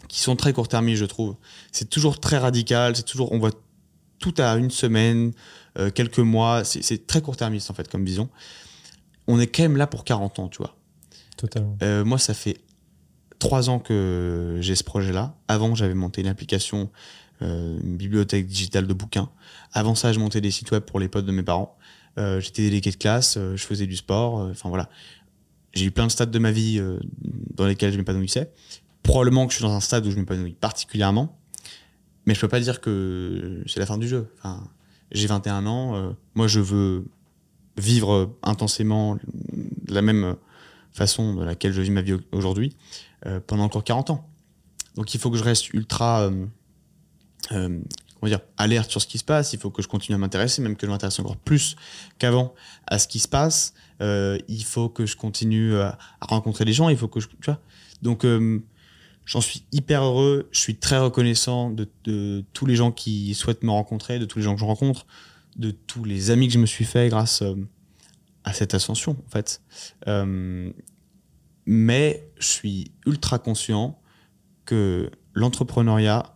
qui 0.07 0.19
sont 0.21 0.35
très 0.35 0.51
court-termistes, 0.51 0.99
je 0.99 1.05
trouve. 1.05 1.35
C'est 1.71 1.89
toujours 1.89 2.19
très 2.19 2.39
radical. 2.39 2.95
C'est 2.95 3.03
toujours, 3.03 3.31
on 3.31 3.37
voit 3.37 3.51
tout 4.17 4.33
à 4.39 4.55
une 4.55 4.71
semaine, 4.71 5.33
euh, 5.77 5.91
quelques 5.91 6.19
mois. 6.19 6.63
C'est 6.63 7.05
très 7.05 7.21
court-termiste 7.21 7.69
en 7.69 7.75
fait 7.75 7.87
comme 7.87 8.03
vision. 8.03 8.29
On 9.27 9.39
est 9.39 9.45
quand 9.45 9.61
même 9.61 9.77
là 9.77 9.85
pour 9.85 10.05
40 10.05 10.39
ans, 10.39 10.47
tu 10.47 10.57
vois. 10.57 10.75
Totalement. 11.37 11.77
Euh, 11.83 12.03
moi, 12.03 12.17
ça 12.17 12.33
fait 12.33 12.57
trois 13.37 13.69
ans 13.69 13.77
que 13.77 14.57
j'ai 14.59 14.75
ce 14.75 14.83
projet-là. 14.83 15.35
Avant, 15.47 15.75
j'avais 15.75 15.93
monté 15.93 16.21
une 16.21 16.27
application, 16.27 16.89
euh, 17.43 17.79
une 17.83 17.95
bibliothèque 17.95 18.47
digitale 18.47 18.87
de 18.87 18.93
bouquins. 18.93 19.29
Avant 19.73 19.93
ça, 19.93 20.13
je 20.13 20.19
montais 20.19 20.41
des 20.41 20.49
sites 20.49 20.71
web 20.71 20.83
pour 20.83 20.99
les 20.99 21.09
potes 21.09 21.25
de 21.27 21.31
mes 21.31 21.43
parents. 21.43 21.77
Euh, 22.17 22.39
J'étais 22.41 22.63
délégué 22.63 22.91
de 22.91 22.95
classe, 22.97 23.37
euh, 23.37 23.55
je 23.55 23.63
faisais 23.65 23.85
du 23.87 23.95
sport. 23.95 24.39
euh, 24.41 24.51
Enfin 24.51 24.69
voilà, 24.69 24.89
j'ai 25.73 25.85
eu 25.85 25.91
plein 25.91 26.07
de 26.07 26.11
stades 26.11 26.31
de 26.31 26.39
ma 26.39 26.51
vie 26.51 26.81
dans 27.55 27.65
lesquels 27.67 27.91
je 27.93 27.97
m'épanouissais. 27.97 28.51
Probablement 29.03 29.45
que 29.47 29.53
je 29.53 29.57
suis 29.57 29.63
dans 29.65 29.73
un 29.73 29.79
stade 29.79 30.05
où 30.07 30.11
je 30.11 30.15
m'épanouis 30.17 30.53
particulièrement, 30.53 31.39
mais 32.25 32.33
je 32.35 32.41
peux 32.41 32.47
pas 32.47 32.59
dire 32.59 32.81
que 32.81 33.63
c'est 33.67 33.79
la 33.79 33.85
fin 33.85 33.97
du 33.97 34.07
jeu. 34.07 34.27
Enfin, 34.39 34.67
j'ai 35.11 35.27
21 35.27 35.65
ans, 35.67 36.15
moi 36.35 36.47
je 36.47 36.59
veux 36.59 37.05
vivre 37.77 38.35
intensément 38.43 39.15
de 39.15 39.93
la 39.93 40.01
même 40.01 40.35
façon 40.91 41.35
de 41.35 41.43
laquelle 41.45 41.71
je 41.71 41.81
vis 41.81 41.91
ma 41.91 42.01
vie 42.01 42.13
au- 42.13 42.21
aujourd'hui 42.31 42.75
pendant 43.47 43.63
encore 43.63 43.83
40 43.83 44.09
ans. 44.09 44.27
Donc 44.95 45.13
il 45.13 45.19
faut 45.19 45.29
que 45.31 45.37
je 45.37 45.43
reste 45.43 45.71
ultra 45.73 46.29
comment 48.19 48.29
dire, 48.29 48.41
alerte 48.57 48.91
sur 48.91 49.01
ce 49.01 49.07
qui 49.07 49.17
se 49.17 49.23
passe, 49.23 49.53
il 49.53 49.59
faut 49.59 49.69
que 49.69 49.81
je 49.81 49.87
continue 49.87 50.15
à 50.15 50.17
m'intéresser, 50.17 50.61
même 50.61 50.75
que 50.75 50.85
je 50.85 50.91
m'intéresse 50.91 51.19
encore 51.19 51.37
plus 51.37 51.75
qu'avant 52.17 52.53
à 52.87 52.99
ce 52.99 53.07
qui 53.07 53.19
se 53.19 53.27
passe. 53.27 53.73
Euh, 54.01 54.37
il 54.47 54.63
faut 54.63 54.89
que 54.89 55.05
je 55.05 55.15
continue 55.15 55.75
à, 55.75 55.97
à 56.21 56.25
rencontrer 56.25 56.65
des 56.65 56.73
gens, 56.73 56.89
il 56.89 56.97
faut 56.97 57.07
que 57.07 57.19
je. 57.19 57.27
Tu 57.27 57.35
vois 57.45 57.59
Donc 58.01 58.25
euh, 58.25 58.61
j'en 59.29 59.41
suis 59.41 59.63
hyper 59.71 60.03
heureux, 60.03 60.49
je 60.51 60.59
suis 60.59 60.75
très 60.77 60.97
reconnaissant 60.97 61.69
de, 61.69 62.43
tous 62.53 62.65
les 62.65 62.75
gens 62.75 62.91
qui 62.91 63.35
souhaitent 63.35 63.61
me 63.61 63.69
rencontrer, 63.69 64.17
de 64.17 64.25
tous 64.25 64.39
les 64.39 64.43
gens 64.43 64.55
que 64.55 64.59
je 64.59 64.65
rencontre, 64.65 65.05
de 65.55 65.69
tous 65.69 66.03
les 66.03 66.31
amis 66.31 66.47
que 66.47 66.53
je 66.53 66.57
me 66.57 66.65
suis 66.65 66.83
fait 66.83 67.09
grâce 67.09 67.43
euh, 67.43 67.53
à 68.43 68.53
cette 68.53 68.73
ascension, 68.73 69.15
en 69.23 69.29
fait. 69.29 69.61
Euh, 70.07 70.71
mais 71.67 72.27
je 72.39 72.47
suis 72.47 72.91
ultra 73.05 73.37
conscient 73.37 74.01
que 74.65 75.11
l'entrepreneuriat, 75.35 76.35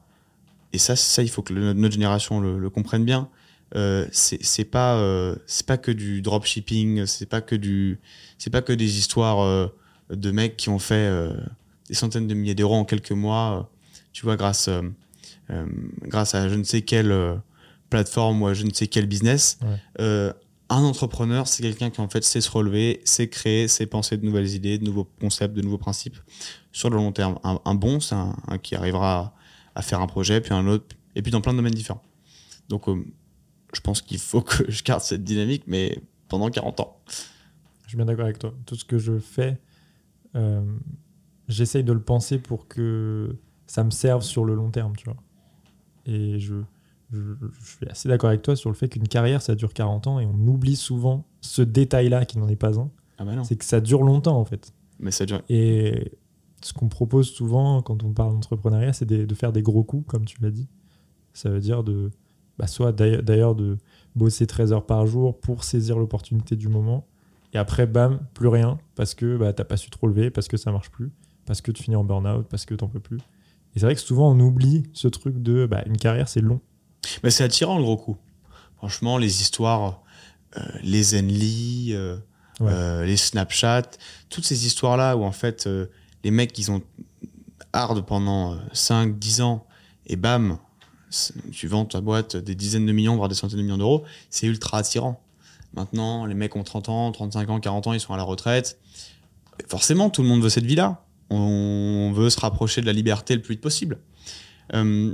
et 0.74 0.78
ça, 0.78 0.96
ça, 0.96 1.24
il 1.24 1.30
faut 1.30 1.42
que 1.42 1.54
le- 1.54 1.74
notre 1.74 1.94
génération 1.94 2.40
le, 2.42 2.60
le 2.60 2.70
comprenne 2.70 3.06
bien, 3.06 3.30
euh, 3.76 4.06
c'est 4.12 4.66
pas, 4.66 4.96
euh, 4.98 5.36
c'est 5.48 5.66
pas 5.66 5.78
que 5.78 5.92
du 5.92 6.22
dropshipping, 6.22 7.06
c'est 7.06 7.26
pas 7.28 7.42
que 7.42 7.56
du, 7.56 8.00
c'est 8.38 8.50
pas 8.50 8.62
que 8.62 8.74
des 8.74 8.98
histoires 9.00 9.42
euh, 9.42 9.68
de 10.12 10.32
mecs 10.32 10.58
qui 10.58 10.70
ont 10.70 10.80
fait 10.80 10.96
euh, 10.96 11.34
des 11.88 11.96
centaines 11.96 12.28
de 12.28 12.34
milliers 12.34 12.56
d'euros 12.56 12.76
en 12.76 12.86
quelques 12.86 13.12
mois, 13.12 13.70
tu 14.12 14.26
vois, 14.26 14.36
grâce, 14.36 14.70
grâce 16.04 16.36
à 16.36 16.50
je 16.50 16.56
ne 16.56 16.64
sais 16.64 16.82
quelle 16.82 17.14
plateforme 17.90 18.42
ou 18.42 18.48
à 18.48 18.54
je 18.54 18.64
ne 18.66 18.72
sais 18.74 18.88
quel 18.88 19.06
business. 19.08 19.58
Ouais. 19.64 20.32
Un 20.70 20.82
entrepreneur, 20.84 21.48
c'est 21.48 21.62
quelqu'un 21.62 21.90
qui 21.92 22.02
en 22.02 22.08
fait 22.08 22.24
sait 22.24 22.42
se 22.42 22.50
relever, 22.50 23.02
sait 23.04 23.28
créer, 23.28 23.68
sait 23.68 23.86
penser 23.86 24.18
de 24.18 24.26
nouvelles 24.26 24.50
idées, 24.50 24.78
de 24.80 24.86
nouveaux 24.86 25.08
concepts, 25.20 25.54
de 25.56 25.62
nouveaux 25.62 25.78
principes 25.78 26.18
sur 26.72 26.90
le 26.90 26.96
long 26.96 27.12
terme. 27.12 27.38
Un, 27.44 27.60
un 27.66 27.76
bon, 27.76 28.00
c'est 28.00 28.16
un, 28.16 28.36
un 28.48 28.58
qui 28.58 28.74
arrivera 28.76 29.36
à, 29.76 29.82
faire 29.82 30.02
un 30.02 30.08
projet, 30.08 30.42
puis 30.42 30.54
un 30.54 30.68
autre, 30.68 30.96
et 31.16 31.22
puis 31.22 31.32
dans 31.32 31.42
plein 31.42 31.54
de 31.54 31.58
domaines 31.58 31.74
différents. 31.74 32.04
Donc, 32.70 32.88
euh, 32.88 33.04
je 33.74 33.82
pense 33.82 34.02
qu'il 34.02 34.20
faut 34.20 34.42
que 34.42 34.70
je 34.70 34.84
garde 34.84 35.02
cette 35.02 35.24
dynamique, 35.24 35.64
mais 35.68 36.00
pendant 36.28 36.50
40 36.50 36.80
ans. 36.80 36.98
Je 37.84 37.90
suis 37.90 37.98
bien 37.98 38.06
d'accord 38.06 38.26
avec 38.26 38.40
toi. 38.40 38.54
Tout 38.66 38.76
ce 38.76 38.86
que 38.86 38.98
je 38.98 39.20
fais, 39.20 39.60
euh, 40.36 40.62
j'essaye 41.48 41.84
de 41.84 41.94
le 41.94 42.02
penser 42.02 42.40
pour 42.40 42.68
que 42.68 43.36
ça 43.68 43.84
me 43.84 43.92
serve 43.92 44.24
sur 44.24 44.46
le 44.46 44.56
long 44.56 44.72
terme, 44.72 44.96
tu 44.96 45.06
vois. 45.06 45.18
Et 46.06 46.40
je, 46.40 46.56
je, 47.12 47.20
je 47.42 47.66
suis 47.66 47.88
assez 47.88 48.10
d'accord 48.10 48.30
avec 48.30 48.42
toi 48.42 48.56
sur 48.56 48.70
le 48.70 48.76
fait 48.76 48.90
qu'une 48.90 49.08
carrière, 49.08 49.42
ça 49.42 49.56
dure 49.56 49.74
40 49.74 50.08
ans 50.08 50.20
et 50.20 50.26
on 50.26 50.48
oublie 50.48 50.76
souvent 50.76 51.26
ce 51.42 51.62
détail-là 51.62 52.26
qui 52.26 52.38
n'en 52.38 52.48
est 52.48 52.56
pas 52.56 52.80
un. 52.80 52.90
Ah 53.18 53.26
bah. 53.26 53.44
C'est 53.44 53.56
que 53.56 53.66
ça 53.66 53.82
dure 53.82 54.04
longtemps, 54.04 54.40
en 54.40 54.46
fait. 54.46 54.74
Mais 55.00 55.12
ça 55.12 55.26
dure. 55.26 55.42
Et 55.50 56.12
ce 56.64 56.74
qu'on 56.74 56.88
propose 56.90 57.30
souvent 57.32 57.82
quand 57.82 58.04
on 58.04 58.12
parle 58.14 58.34
d'entrepreneuriat, 58.34 58.94
c'est 58.94 59.06
de 59.06 59.36
faire 59.36 59.52
des 59.52 59.62
gros 59.62 59.84
coups, 59.84 60.06
comme 60.08 60.26
tu 60.26 60.38
l'as 60.42 60.52
dit. 60.52 60.68
Ça 61.34 61.50
veut 61.50 61.60
dire 61.60 61.84
de, 61.84 62.12
bah, 62.58 62.68
soit 62.68 62.92
d'ailleurs 62.92 63.56
de 63.56 63.78
bosser 64.16 64.46
13 64.48 64.74
heures 64.74 64.86
par 64.86 65.06
jour 65.08 65.40
pour 65.40 65.64
saisir 65.64 65.98
l'opportunité 65.98 66.56
du 66.56 66.68
moment. 66.68 67.08
Et 67.54 67.58
après, 67.58 67.86
bam, 67.86 68.20
plus 68.34 68.48
rien, 68.48 68.80
parce 68.96 69.14
que 69.16 69.38
bah, 69.38 69.54
t'as 69.54 69.64
pas 69.64 69.78
su 69.78 69.90
te 69.90 69.98
relever, 70.00 70.30
parce 70.32 70.48
que 70.48 70.58
ça 70.58 70.72
marche 70.72 70.90
plus, 70.90 71.12
parce 71.46 71.62
que 71.62 71.72
tu 71.72 71.84
finis 71.84 71.96
en 71.96 72.04
burn-out, 72.04 72.48
parce 72.50 72.66
que 72.66 72.74
t'en 72.76 72.88
peux 72.88 73.00
plus. 73.00 73.18
Et 73.76 73.80
c'est 73.80 73.86
vrai 73.86 73.96
que 73.96 74.02
souvent, 74.02 74.32
on 74.32 74.40
oublie 74.40 74.84
ce 74.94 75.08
truc 75.08 75.42
de 75.42 75.66
bah, 75.66 75.84
une 75.86 75.98
carrière, 75.98 76.28
c'est 76.28 76.42
long. 76.42 76.62
Mais 77.24 77.32
c'est 77.32 77.44
attirant 77.44 77.78
le 77.78 77.84
gros 77.84 77.98
coup. 77.98 78.18
Franchement, 78.78 79.18
les 79.18 79.42
histoires, 79.42 80.02
euh, 80.58 80.62
les 80.84 81.04
Zenly, 81.04 81.90
euh, 81.94 82.18
Ouais. 82.60 82.72
euh, 82.72 83.04
les 83.06 83.18
Snapchat, 83.18 83.82
toutes 84.30 84.46
ces 84.46 84.68
histoires-là 84.68 85.18
où 85.18 85.24
en 85.24 85.32
fait 85.32 85.68
les 86.24 86.32
mecs 86.32 86.58
ils 86.58 86.72
ont 86.72 86.82
hard 87.74 88.06
pendant 88.06 88.56
5-10 88.74 89.42
ans 89.42 89.66
et 90.06 90.16
bam, 90.16 90.58
tu 91.52 91.68
vends 91.68 91.86
ta 91.86 92.02
boîte 92.02 92.36
des 92.36 92.56
dizaines 92.56 92.86
de 92.86 92.92
millions, 92.92 93.16
voire 93.16 93.30
des 93.30 93.36
centaines 93.36 93.60
de 93.60 93.64
millions 93.64 93.78
d'euros, 93.78 94.04
c'est 94.30 94.48
ultra 94.48 94.80
attirant. 94.80 95.22
Maintenant, 95.76 96.26
les 96.26 96.36
mecs 96.36 96.56
ont 96.56 96.64
30 96.64 96.90
ans, 96.90 97.12
35 97.12 97.50
ans, 97.50 97.60
40 97.60 97.88
ans, 97.88 97.94
ils 97.94 98.00
sont 98.00 98.14
à 98.14 98.18
la 98.18 98.24
retraite. 98.24 98.80
Forcément, 99.68 100.10
tout 100.10 100.22
le 100.22 100.28
monde 100.28 100.42
veut 100.42 100.50
cette 100.50 100.66
vie-là. 100.66 101.04
On 101.30 102.12
veut 102.14 102.30
se 102.30 102.40
rapprocher 102.40 102.82
de 102.82 102.86
la 102.86 102.94
liberté 102.94 103.36
le 103.36 103.42
plus 103.42 103.54
vite 103.54 103.62
possible. 103.62 104.00
Euh, 104.74 105.14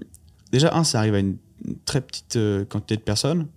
déjà, 0.51 0.75
un, 0.75 0.83
ça 0.83 0.99
arrive 0.99 1.15
à 1.15 1.19
une 1.19 1.37
très 1.85 2.01
petite 2.01 2.35
euh, 2.35 2.65
quantité 2.65 2.97
de 2.97 3.01
personnes. 3.01 3.47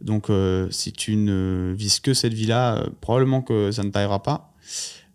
Donc, 0.00 0.30
euh, 0.30 0.68
si 0.70 0.92
tu 0.92 1.16
ne 1.16 1.74
vises 1.76 2.00
que 2.00 2.14
cette 2.14 2.32
vie-là, 2.32 2.76
euh, 2.76 2.86
probablement 3.00 3.42
que 3.42 3.70
ça 3.70 3.82
ne 3.82 3.90
t'arrivera 3.90 4.22
pas. 4.22 4.52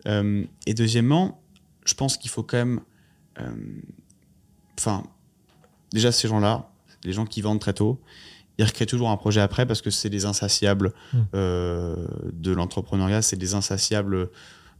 Euh, 0.08 0.44
et 0.68 0.74
deuxièmement, 0.74 1.42
je 1.86 1.94
pense 1.94 2.18
qu'il 2.18 2.30
faut 2.30 2.44
quand 2.44 2.58
même. 2.58 2.82
euh, 3.40 3.52
Enfin, 4.78 5.04
déjà, 5.94 6.12
ces 6.12 6.28
gens-là, 6.28 6.70
les 7.04 7.14
gens 7.14 7.26
qui 7.26 7.42
vendent 7.42 7.62
très 7.62 7.74
tôt, 7.74 8.02
ils 8.58 8.66
recréent 8.66 8.86
toujours 8.88 9.10
un 9.10 9.18
projet 9.18 9.40
après 9.42 9.66
parce 9.66 9.82
que 9.82 9.90
c'est 9.90 10.10
des 10.10 10.26
insatiables 10.26 10.94
Mm. 11.14 11.18
euh, 11.34 12.08
de 12.34 12.52
l'entrepreneuriat, 12.52 13.22
c'est 13.22 13.38
des 13.38 13.54
insatiables 13.54 14.30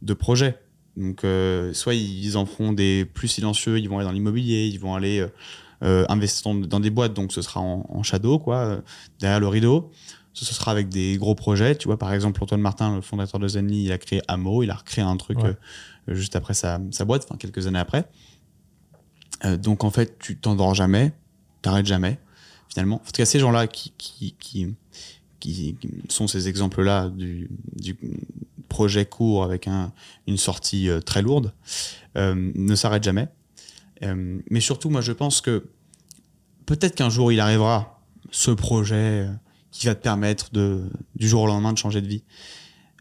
de 0.02 0.14
projets. 0.14 0.58
Donc, 0.96 1.24
euh, 1.24 1.72
soit 1.74 1.94
ils 1.94 2.36
en 2.36 2.46
feront 2.46 2.72
des 2.72 3.04
plus 3.04 3.28
silencieux, 3.28 3.78
ils 3.78 3.88
vont 3.88 3.98
aller 3.98 4.06
dans 4.06 4.12
l'immobilier, 4.12 4.66
ils 4.66 4.78
vont 4.80 4.94
aller 4.94 5.26
euh, 5.82 6.04
investir 6.08 6.54
dans, 6.54 6.80
des 6.80 6.90
boîtes, 6.90 7.12
donc 7.14 7.32
ce 7.32 7.42
sera 7.42 7.60
en, 7.60 7.84
en 7.88 8.02
shadow, 8.02 8.38
quoi, 8.38 8.80
derrière 9.20 9.40
le 9.40 9.48
rideau. 9.48 9.90
Ce, 10.32 10.44
ce 10.44 10.52
sera 10.54 10.70
avec 10.70 10.88
des 10.90 11.16
gros 11.18 11.34
projets. 11.34 11.74
Tu 11.76 11.86
vois, 11.88 11.98
par 11.98 12.12
exemple, 12.12 12.42
Antoine 12.42 12.60
Martin, 12.62 12.96
le 12.96 13.00
fondateur 13.02 13.40
de 13.40 13.48
Zenly, 13.48 13.84
il 13.84 13.92
a 13.92 13.98
créé 13.98 14.20
Amo, 14.28 14.62
il 14.62 14.70
a 14.70 14.74
recréé 14.74 15.04
un 15.04 15.16
truc 15.16 15.38
Ouais. 15.38 15.56
Juste 16.08 16.36
après 16.36 16.54
sa, 16.54 16.80
sa 16.90 17.04
boîte, 17.04 17.24
enfin 17.24 17.36
quelques 17.36 17.66
années 17.66 17.78
après. 17.78 18.08
Euh, 19.44 19.56
donc 19.56 19.84
en 19.84 19.90
fait, 19.90 20.18
tu 20.18 20.36
t'endors 20.36 20.74
jamais, 20.74 21.12
t'arrêtes 21.62 21.86
jamais, 21.86 22.18
finalement. 22.68 22.96
En 22.96 23.04
tout 23.04 23.12
cas, 23.12 23.24
ces 23.24 23.38
gens-là 23.38 23.66
qui, 23.66 23.94
sont 26.08 26.26
ces 26.26 26.48
exemples-là 26.48 27.10
du, 27.10 27.50
projet 28.68 29.06
court 29.06 29.44
avec 29.44 29.68
un, 29.68 29.92
une 30.26 30.36
sortie 30.36 30.88
euh, 30.88 31.00
très 31.00 31.22
lourde, 31.22 31.52
euh, 32.16 32.34
ne 32.54 32.74
s'arrêtent 32.74 33.04
jamais. 33.04 33.28
Mais 34.02 34.60
surtout, 34.60 34.90
moi, 34.90 35.00
je 35.00 35.12
pense 35.12 35.40
que 35.40 35.68
peut-être 36.66 36.94
qu'un 36.94 37.08
jour, 37.08 37.32
il 37.32 37.40
arrivera 37.40 38.02
ce 38.30 38.50
projet 38.50 39.26
qui 39.70 39.86
va 39.86 39.94
te 39.94 40.02
permettre 40.02 40.52
de, 40.52 40.90
du 41.14 41.26
jour 41.28 41.42
au 41.42 41.46
lendemain 41.46 41.72
de 41.72 41.78
changer 41.78 42.02
de 42.02 42.06
vie. 42.06 42.22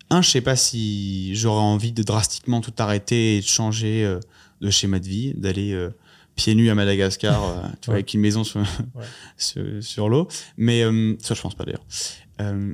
Un, 0.09 0.21
je 0.21 0.29
sais 0.29 0.41
pas 0.41 0.55
si 0.55 1.35
j'aurais 1.35 1.61
envie 1.63 1.91
de 1.91 2.03
drastiquement 2.03 2.61
tout 2.61 2.73
arrêter 2.77 3.37
et 3.37 3.41
de 3.41 3.45
changer 3.45 4.05
euh, 4.05 4.19
de 4.61 4.69
schéma 4.69 4.99
de 4.99 5.05
vie, 5.07 5.33
d'aller 5.33 5.73
euh, 5.73 5.89
pieds 6.35 6.53
nus 6.55 6.69
à 6.69 6.75
Madagascar, 6.75 7.43
euh, 7.43 7.55
tu 7.81 7.85
vois, 7.87 7.93
Ouais. 7.93 7.93
avec 7.95 8.13
une 8.13 8.21
maison 8.21 8.43
sur, 8.43 8.61
sur, 9.37 9.63
sur 9.81 10.09
l'eau. 10.09 10.27
Mais 10.57 10.83
ça, 11.19 11.33
je 11.33 11.41
pense 11.41 11.55
pas 11.55 11.65
d'ailleurs. 11.65 11.85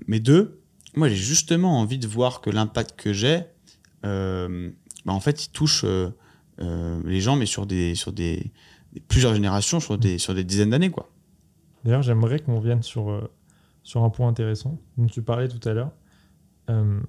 Mais 0.08 0.20
deux, 0.20 0.60
moi, 0.96 1.08
j'ai 1.10 1.16
justement 1.16 1.80
envie 1.80 1.98
de 2.00 2.08
voir 2.08 2.42
que 2.42 2.50
l'impact 2.50 3.00
que 3.00 3.14
j'ai, 3.14 3.44
bah, 4.04 4.48
en 5.14 5.20
fait, 5.20 5.46
il 5.46 5.50
touche 5.50 5.86
les 6.60 7.22
gens, 7.22 7.36
mais 7.38 7.46
sur 7.46 7.66
des, 7.66 7.96
sur 7.96 8.12
des, 8.12 8.52
des- 8.94 9.00
plusieurs 9.00 9.34
générations, 9.34 9.80
sur 9.80 9.98
des, 9.98 10.18
sur 10.18 10.34
des 10.36 10.44
dizaines 10.44 10.72
d'années, 10.72 10.92
quoi. 10.92 11.10
D'ailleurs, 11.86 12.02
j'aimerais 12.04 12.40
qu'on 12.40 12.60
vienne 12.60 12.84
sur, 12.84 13.30
sur 13.84 14.04
un 14.04 14.10
point 14.10 14.28
intéressant 14.28 14.78
dont 14.98 15.08
tu 15.08 15.22
parlais 15.24 15.48
tout 15.48 15.68
à 15.68 15.74
l'heure. 15.74 15.92
Euh, 16.72 17.00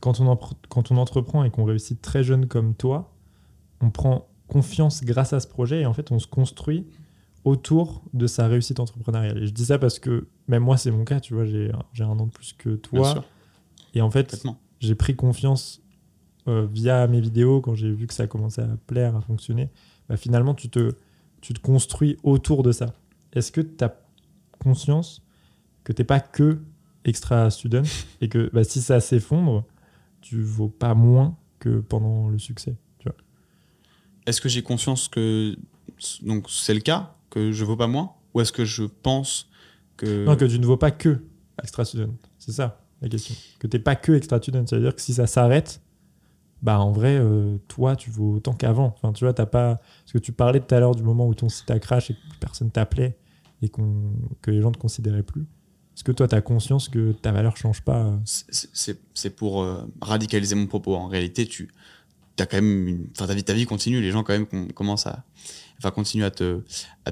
quand 0.00 0.20
on, 0.20 0.38
quand 0.68 0.90
on 0.90 0.96
entreprend 0.96 1.44
et 1.44 1.50
qu'on 1.50 1.64
réussit 1.64 2.00
très 2.02 2.22
jeune 2.22 2.46
comme 2.46 2.74
toi, 2.74 3.14
on 3.80 3.90
prend 3.90 4.28
confiance 4.48 5.04
grâce 5.04 5.32
à 5.32 5.40
ce 5.40 5.46
projet 5.46 5.82
et 5.82 5.86
en 5.86 5.92
fait 5.92 6.12
on 6.12 6.18
se 6.18 6.26
construit 6.26 6.86
autour 7.44 8.02
de 8.12 8.26
sa 8.26 8.48
réussite 8.48 8.80
entrepreneuriale. 8.80 9.38
Et 9.38 9.46
je 9.46 9.52
dis 9.52 9.66
ça 9.66 9.78
parce 9.78 9.98
que 9.98 10.26
même 10.48 10.62
moi 10.62 10.76
c'est 10.76 10.90
mon 10.90 11.04
cas, 11.04 11.20
tu 11.20 11.34
vois, 11.34 11.44
j'ai 11.44 11.70
un 12.00 12.06
an 12.06 12.26
de 12.26 12.30
plus 12.30 12.52
que 12.52 12.70
toi. 12.76 13.24
Et 13.94 14.02
en 14.02 14.10
fait, 14.10 14.44
j'ai 14.80 14.94
pris 14.94 15.16
confiance 15.16 15.80
euh, 16.48 16.66
via 16.70 17.06
mes 17.06 17.20
vidéos 17.20 17.60
quand 17.60 17.74
j'ai 17.74 17.90
vu 17.90 18.06
que 18.06 18.14
ça 18.14 18.26
commençait 18.26 18.62
à 18.62 18.76
plaire, 18.86 19.16
à 19.16 19.20
fonctionner. 19.20 19.70
Bah, 20.08 20.16
finalement, 20.16 20.54
tu 20.54 20.68
te, 20.68 20.94
tu 21.40 21.54
te 21.54 21.60
construis 21.60 22.18
autour 22.22 22.62
de 22.62 22.72
ça. 22.72 22.92
Est-ce 23.32 23.50
que 23.50 23.60
tu 23.60 23.82
as 23.82 23.96
conscience 24.58 25.22
que 25.84 25.92
tu 25.92 26.02
n'es 26.02 26.06
pas 26.06 26.20
que 26.20 26.60
extra 27.06 27.50
student 27.50 27.82
et 28.20 28.28
que 28.28 28.50
bah, 28.52 28.64
si 28.64 28.82
ça 28.82 29.00
s'effondre, 29.00 29.64
tu 30.20 30.42
vaux 30.42 30.68
pas 30.68 30.94
moins 30.94 31.36
que 31.58 31.80
pendant 31.80 32.28
le 32.28 32.38
succès 32.38 32.76
Est-ce 34.26 34.40
que 34.40 34.48
j'ai 34.48 34.62
conscience 34.62 35.08
que 35.08 35.56
donc 36.22 36.50
c'est 36.50 36.74
le 36.74 36.80
cas, 36.80 37.14
que 37.30 37.52
je 37.52 37.64
vaux 37.64 37.76
pas 37.76 37.86
moins? 37.86 38.12
Ou 38.34 38.40
est-ce 38.40 38.52
que 38.52 38.64
je 38.64 38.84
pense 38.84 39.48
que. 39.96 40.24
Non, 40.24 40.36
que 40.36 40.44
tu 40.44 40.58
ne 40.58 40.66
vaux 40.66 40.76
pas 40.76 40.90
que 40.90 41.22
extra 41.62 41.84
student. 41.84 42.14
C'est 42.38 42.52
ça 42.52 42.82
la 43.00 43.08
question. 43.08 43.34
Que 43.58 43.66
tu 43.66 43.76
n'es 43.76 43.82
pas 43.82 43.96
que 43.96 44.12
extra 44.12 44.38
student. 44.38 44.66
Ça 44.66 44.76
veut 44.76 44.82
dire 44.82 44.94
que 44.94 45.00
si 45.00 45.14
ça 45.14 45.26
s'arrête, 45.26 45.80
bah 46.62 46.80
en 46.80 46.92
vrai, 46.92 47.16
euh, 47.18 47.58
toi, 47.68 47.96
tu 47.96 48.10
vaux 48.10 48.34
autant 48.34 48.52
qu'avant. 48.52 48.94
Enfin, 48.96 49.12
tu 49.12 49.24
vois, 49.24 49.32
t'as 49.32 49.46
pas. 49.46 49.76
Parce 49.76 50.12
que 50.12 50.18
tu 50.18 50.32
parlais 50.32 50.60
tout 50.60 50.74
à 50.74 50.80
l'heure 50.80 50.94
du 50.94 51.02
moment 51.02 51.26
où 51.26 51.34
ton 51.34 51.48
site 51.48 51.70
a 51.70 51.78
crash 51.78 52.10
et 52.10 52.14
que 52.14 52.20
personne 52.40 52.70
t'appelait 52.70 53.16
et 53.62 53.68
que 53.68 54.50
les 54.50 54.60
gens 54.60 54.68
ne 54.68 54.74
te 54.74 54.78
considéraient 54.78 55.22
plus. 55.22 55.46
Est-ce 55.96 56.04
que 56.04 56.12
toi, 56.12 56.28
tu 56.28 56.34
as 56.34 56.42
conscience 56.42 56.90
que 56.90 57.12
ta 57.12 57.32
valeur 57.32 57.56
change 57.56 57.80
pas 57.80 58.04
euh 58.04 58.16
C'est 59.14 59.30
pour 59.34 59.62
euh, 59.62 59.82
radicaliser 60.02 60.54
mon 60.54 60.66
propos. 60.66 60.94
En 60.94 61.06
réalité, 61.06 61.46
tu 61.46 61.70
as 62.38 62.44
quand 62.44 62.58
même 62.58 62.86
une... 62.86 63.08
ta, 63.08 63.54
vie, 63.54 63.64
continue. 63.64 64.02
Les 64.02 64.10
gens, 64.10 64.22
quand 64.22 64.34
même, 64.34 64.72
commencent 64.72 65.06
à 65.06 65.24
enfin, 65.78 65.90
continuent 65.90 66.24
à 66.24 66.30
te, 66.30 66.60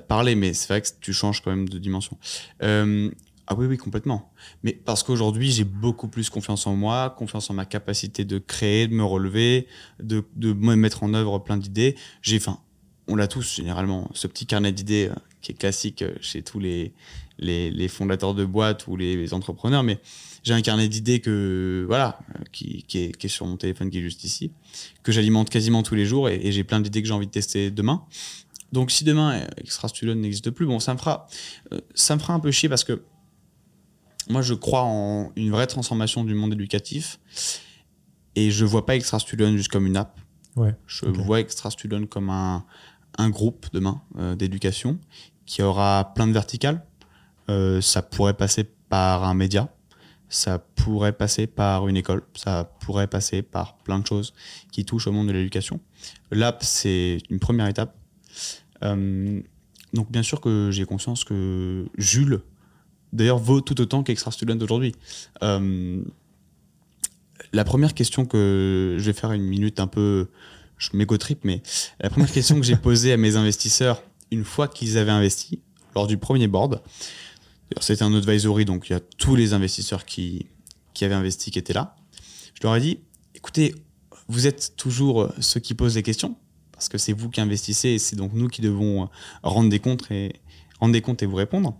parler, 0.07 0.35
mais 0.35 0.53
c'est 0.53 0.68
vrai 0.68 0.83
que 0.83 0.88
tu 1.01 1.14
changes 1.14 1.40
quand 1.40 1.51
même 1.51 1.66
de 1.66 1.79
dimension. 1.79 2.18
Euh, 2.62 3.11
ah 3.47 3.55
oui, 3.57 3.66
oui, 3.66 3.79
complètement. 3.79 4.31
Mais 4.62 4.73
parce 4.73 5.03
qu'aujourd'hui, 5.03 5.51
j'ai 5.51 5.64
beaucoup 5.64 6.09
plus 6.09 6.29
confiance 6.29 6.66
en 6.66 6.77
moi, 6.77 7.09
confiance 7.16 7.49
en 7.49 7.55
ma 7.55 7.64
capacité 7.64 8.27
de 8.27 8.38
créer, 8.38 8.87
de 8.87 8.94
me 8.94 9.05
relever, 9.05 9.66
de, 9.99 10.25
de 10.37 10.53
me 10.53 10.77
mettre 10.77 11.03
en 11.03 11.14
œuvre 11.14 11.38
plein 11.38 11.57
d'idées. 11.57 11.97
J'ai, 12.20 12.38
on 13.09 13.16
l'a 13.16 13.29
tous 13.29 13.57
généralement, 13.57 14.11
ce 14.12 14.27
petit 14.27 14.44
carnet 14.44 14.73
d'idées 14.73 15.11
qui 15.45 15.53
est 15.53 15.55
classique 15.55 16.03
chez 16.21 16.43
tous 16.43 16.59
les, 16.59 16.95
les, 17.39 17.89
fondateurs 17.89 18.35
de 18.35 18.45
boîtes 18.45 18.87
ou 18.87 18.97
les, 18.97 19.35
entrepreneurs, 19.35 19.83
mais 19.83 20.01
j'ai 20.43 20.55
un 20.55 20.63
carnet 20.63 20.89
d'idées 20.89 21.21
que 21.21 21.85
voilà, 21.87 22.19
qui, 22.51 22.85
est, 22.95 23.29
sur 23.29 23.47
mon 23.47 23.57
téléphone 23.57 23.91
qui 23.91 23.99
est 23.99 24.03
juste 24.03 24.25
ici, 24.25 24.51
que 25.03 25.13
j'alimente 25.13 25.51
quasiment 25.51 25.83
tous 25.83 25.95
les 25.95 26.07
jours 26.07 26.29
et, 26.29 26.51
j'ai 26.51 26.65
plein 26.65 26.81
d'idées 26.81 27.03
que 27.03 27.09
j'ai 27.09 27.15
envie 27.15 27.27
de 27.27 27.33
tester 27.33 27.71
demain. 27.71 28.05
Donc 28.73 28.91
si 28.91 29.05
demain 29.05 29.47
Extra 29.59 29.87
Student 29.89 30.17
n'existe 30.17 30.51
plus, 30.51 30.67
bon, 30.67 30.81
ça 30.81 30.95
me 30.95 30.99
fera, 30.99 31.29
euh, 31.73 31.81
ça 31.95 32.17
me 32.17 32.21
fera 32.21 32.35
un 32.35 32.41
peu 32.41 32.51
chier 32.51 32.69
parce 32.69 32.83
que 32.83 33.05
moi 34.29 34.43
je 34.43 34.55
crois 34.55 34.83
en 34.83 35.31
une 35.37 35.51
vraie 35.51 35.67
transformation 35.67 36.25
du 36.25 36.35
monde 36.35 36.55
éducatif 36.55 37.21
et 38.35 38.51
je 38.51 38.65
vois 38.65 38.85
pas 38.85 38.97
Extra 38.97 39.21
Student 39.21 39.57
juste 39.57 39.71
comme 39.71 39.87
une 39.87 39.97
app. 39.97 40.19
Ouais, 40.57 40.75
je 40.87 41.07
vois 41.07 41.41
Extra 41.41 41.71
Student 41.71 42.07
comme 42.07 42.31
un, 42.31 42.65
un 43.19 43.31
groupe 43.31 43.67
demain 43.73 44.03
euh, 44.19 44.35
d'éducation 44.35 44.99
qui 45.47 45.63
aura 45.63 46.13
plein 46.15 46.27
de 46.27 46.33
verticales 46.33 46.83
euh, 47.51 47.81
ça 47.81 48.03
pourrait 48.03 48.35
passer 48.35 48.65
par 48.89 49.25
un 49.25 49.35
média, 49.35 49.69
ça 50.29 50.59
pourrait 50.59 51.13
passer 51.13 51.47
par 51.47 51.89
une 51.89 51.97
école, 51.97 52.23
ça 52.35 52.65
pourrait 52.81 53.07
passer 53.07 53.43
par 53.43 53.77
plein 53.79 53.99
de 53.99 54.07
choses 54.07 54.33
qui 54.73 54.85
touchent 54.85 55.07
au 55.07 55.13
monde 55.13 55.29
de 55.29 55.33
l'éducation. 55.33 55.81
L'app, 56.31 56.63
c'est 56.63 57.19
une 57.29 57.39
première 57.39 57.67
étape. 57.67 57.97
Euh, 58.83 59.41
donc 59.93 60.11
bien 60.11 60.23
sûr 60.23 60.41
que 60.41 60.71
j'ai 60.73 60.87
conscience 60.87 61.25
que 61.25 61.87
Jules, 61.99 62.41
d'ailleurs, 63.13 63.39
vaut 63.39 63.61
tout 63.61 63.81
autant 63.81 64.03
qu'Extra 64.03 64.31
Student 64.31 64.59
aujourd'hui. 64.61 64.95
Euh, 65.43 66.03
la 67.53 67.65
première 67.65 67.95
question 67.95 68.25
que 68.25 68.97
je 68.99 69.05
vais 69.05 69.13
faire 69.13 69.33
une 69.33 69.45
minute 69.45 69.81
un 69.81 69.87
peu, 69.87 70.29
je 70.79 70.91
m'égo-trip, 70.95 71.41
mais 71.45 71.63
la 72.01 72.09
première 72.09 72.33
question 72.33 72.57
que 72.59 72.65
j'ai 72.65 72.77
posée 72.89 73.13
à 73.13 73.17
mes 73.19 73.37
investisseurs 73.37 74.03
une 74.35 74.44
fois 74.44 74.68
qu'ils 74.68 74.99
avaient 74.99 75.11
investi, 75.11 75.61
lors 75.94 76.07
du 76.07 76.18
premier 76.18 76.49
board, 76.49 76.83
c'était 77.81 78.03
un 78.03 78.14
advisory, 78.14 78.64
donc 78.64 78.88
il 78.88 78.92
y 78.92 78.97
a 78.97 79.01
tous 79.01 79.37
les 79.37 79.53
investisseurs 79.53 80.05
qui, 80.05 80.47
qui 80.92 81.05
avaient 81.05 81.14
investi 81.14 81.51
qui 81.51 81.59
étaient 81.59 81.73
là. 81.73 81.97
Je 82.55 82.62
leur 82.62 82.77
ai 82.77 82.81
dit, 82.81 82.99
écoutez, 83.35 83.75
vous 84.29 84.47
êtes 84.47 84.75
toujours 84.77 85.23
euh, 85.23 85.35
ceux 85.40 85.61
qui 85.61 85.75
posent 85.75 85.94
des 85.94 86.03
questions, 86.03 86.37
parce 86.73 86.88
que 86.88 86.99
c'est 86.99 87.12
vous 87.12 87.31
qui 87.31 87.40
investissez 87.40 87.90
et 87.90 87.99
c'est 87.99 88.16
donc 88.16 88.33
nous 88.33 88.49
qui 88.49 88.62
devons 88.62 89.05
euh, 89.05 89.07
rendre 89.42 89.70
des 89.70 89.81
comptes 89.81 90.11
et, 90.11 90.40
rendre 90.81 90.92
des 90.92 91.01
comptes 91.01 91.23
et 91.23 91.27
vous 91.27 91.37
répondre. 91.37 91.77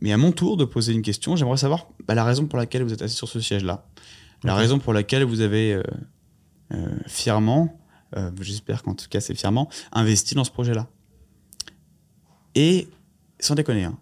Mais 0.00 0.12
à 0.12 0.16
mon 0.16 0.32
tour 0.32 0.56
de 0.56 0.64
poser 0.64 0.92
une 0.92 1.02
question, 1.02 1.36
j'aimerais 1.36 1.56
savoir 1.56 1.86
bah, 2.06 2.14
la 2.14 2.24
raison 2.24 2.46
pour 2.46 2.58
laquelle 2.58 2.82
vous 2.82 2.92
êtes 2.92 3.02
assis 3.02 3.16
sur 3.16 3.28
ce 3.28 3.40
siège-là. 3.40 3.86
La 4.42 4.56
raison 4.56 4.80
pour 4.80 4.92
laquelle 4.92 5.22
vous 5.22 5.40
avez 5.40 5.80
euh, 6.72 6.98
fièrement, 7.06 7.78
j'espère 8.40 8.82
qu'en 8.82 8.94
tout 8.94 9.06
cas 9.08 9.20
c'est 9.20 9.36
fièrement, 9.36 9.68
investi 9.92 10.34
dans 10.34 10.42
ce 10.42 10.50
projet-là. 10.50 10.88
Et 12.54 12.88
sans 13.40 13.54
déconner, 13.54 13.84
hein, 13.84 13.98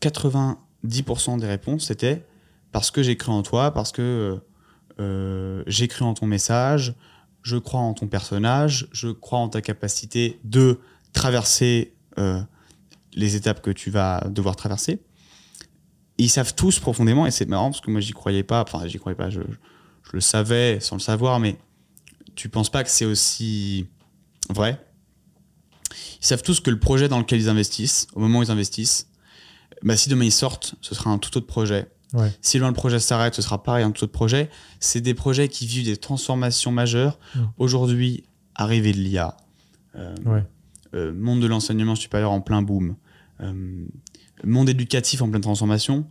90% 0.00 1.38
des 1.38 1.46
réponses, 1.46 1.86
c'était 1.86 2.24
parce 2.72 2.90
que 2.90 3.02
j'ai 3.02 3.16
cru 3.16 3.30
en 3.32 3.42
toi, 3.42 3.72
parce 3.72 3.92
que 3.92 4.40
euh, 4.98 5.62
j'ai 5.66 5.88
cru 5.88 6.04
en 6.04 6.14
ton 6.14 6.26
message, 6.26 6.94
je 7.42 7.56
crois 7.56 7.80
en 7.80 7.94
ton 7.94 8.08
personnage, 8.08 8.88
je 8.92 9.08
crois 9.08 9.38
en 9.38 9.48
ta 9.48 9.60
capacité 9.60 10.40
de 10.44 10.80
traverser 11.12 11.94
euh, 12.18 12.40
les 13.14 13.36
étapes 13.36 13.60
que 13.62 13.70
tu 13.70 13.90
vas 13.90 14.24
devoir 14.28 14.56
traverser. 14.56 15.02
ils 16.18 16.30
savent 16.30 16.54
tous 16.54 16.78
profondément, 16.78 17.26
et 17.26 17.30
c'est 17.30 17.46
marrant 17.46 17.70
parce 17.70 17.80
que 17.80 17.90
moi 17.90 18.00
j'y 18.00 18.12
croyais 18.12 18.42
pas, 18.42 18.62
enfin 18.62 18.86
j'y 18.86 18.98
croyais 18.98 19.16
pas, 19.16 19.30
je, 19.30 19.40
je, 19.40 20.10
le 20.12 20.20
savais 20.20 20.80
sans 20.80 20.96
le 20.96 21.00
savoir, 21.00 21.40
mais 21.40 21.56
tu 22.34 22.48
penses 22.48 22.70
pas 22.70 22.84
que 22.84 22.90
c'est 22.90 23.04
aussi 23.04 23.86
vrai? 24.50 24.78
Ils 26.22 26.26
savent 26.26 26.42
tous 26.42 26.60
que 26.60 26.70
le 26.70 26.78
projet 26.78 27.08
dans 27.08 27.18
lequel 27.18 27.40
ils 27.40 27.48
investissent, 27.48 28.06
au 28.14 28.20
moment 28.20 28.38
où 28.38 28.42
ils 28.42 28.50
investissent, 28.50 29.08
bah, 29.82 29.96
si 29.96 30.08
demain 30.08 30.24
ils 30.24 30.32
sortent, 30.32 30.76
ce 30.80 30.94
sera 30.94 31.10
un 31.10 31.18
tout 31.18 31.36
autre 31.36 31.46
projet. 31.46 31.88
Si 32.40 32.58
demain 32.58 32.68
le 32.68 32.74
projet 32.74 33.00
s'arrête, 33.00 33.34
ce 33.34 33.42
sera 33.42 33.62
pareil, 33.62 33.84
un 33.84 33.90
tout 33.90 34.04
autre 34.04 34.12
projet. 34.12 34.50
C'est 34.80 35.00
des 35.00 35.14
projets 35.14 35.48
qui 35.48 35.66
vivent 35.66 35.86
des 35.86 35.96
transformations 35.96 36.70
majeures. 36.70 37.18
Aujourd'hui, 37.58 38.24
arrivée 38.54 38.92
de 38.92 38.98
l'IA, 38.98 39.36
euh, 39.96 40.14
euh, 40.94 41.12
monde 41.12 41.40
de 41.40 41.46
l'enseignement 41.46 41.94
supérieur 41.94 42.30
en 42.30 42.40
plein 42.40 42.62
boom, 42.62 42.96
euh, 43.40 43.86
monde 44.44 44.68
éducatif 44.68 45.22
en 45.22 45.30
pleine 45.30 45.42
transformation. 45.42 46.06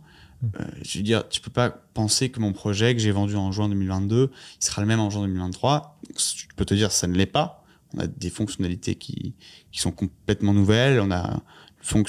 je 0.82 0.98
veux 0.98 1.04
dire, 1.04 1.28
tu 1.28 1.40
peux 1.40 1.52
pas 1.52 1.70
penser 1.70 2.30
que 2.30 2.40
mon 2.40 2.52
projet 2.52 2.94
que 2.96 3.00
j'ai 3.00 3.12
vendu 3.12 3.36
en 3.36 3.52
juin 3.52 3.68
2022, 3.68 4.30
il 4.60 4.64
sera 4.64 4.82
le 4.82 4.88
même 4.88 4.98
en 4.98 5.08
juin 5.08 5.22
2023. 5.22 6.00
Je 6.18 6.46
peux 6.56 6.64
te 6.64 6.74
dire, 6.74 6.90
ça 6.90 7.06
ne 7.06 7.14
l'est 7.14 7.26
pas. 7.26 7.61
On 7.94 8.00
a 8.00 8.06
des 8.06 8.30
fonctionnalités 8.30 8.94
qui, 8.94 9.34
sont 9.72 9.92
complètement 9.92 10.54
nouvelles. 10.54 11.00
On 11.00 11.10
a 11.10 11.42
une 11.94 12.04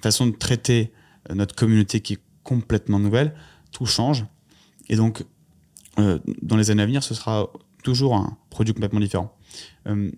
façon 0.00 0.26
de 0.26 0.36
traiter 0.36 0.92
euh, 1.30 1.34
notre 1.34 1.54
communauté 1.54 2.00
qui 2.00 2.14
est 2.14 2.22
complètement 2.42 2.98
nouvelle. 2.98 3.34
Tout 3.72 3.86
change. 3.86 4.24
Et 4.88 4.96
donc, 4.96 5.24
euh, 5.98 6.18
dans 6.42 6.56
les 6.56 6.70
années 6.70 6.82
à 6.82 6.86
venir, 6.86 7.02
ce 7.02 7.14
sera 7.14 7.48
toujours 7.82 8.14
un 8.14 8.36
produit 8.50 8.74
complètement 8.74 9.00
différent. 9.00 9.36
Euh, 9.86 10.10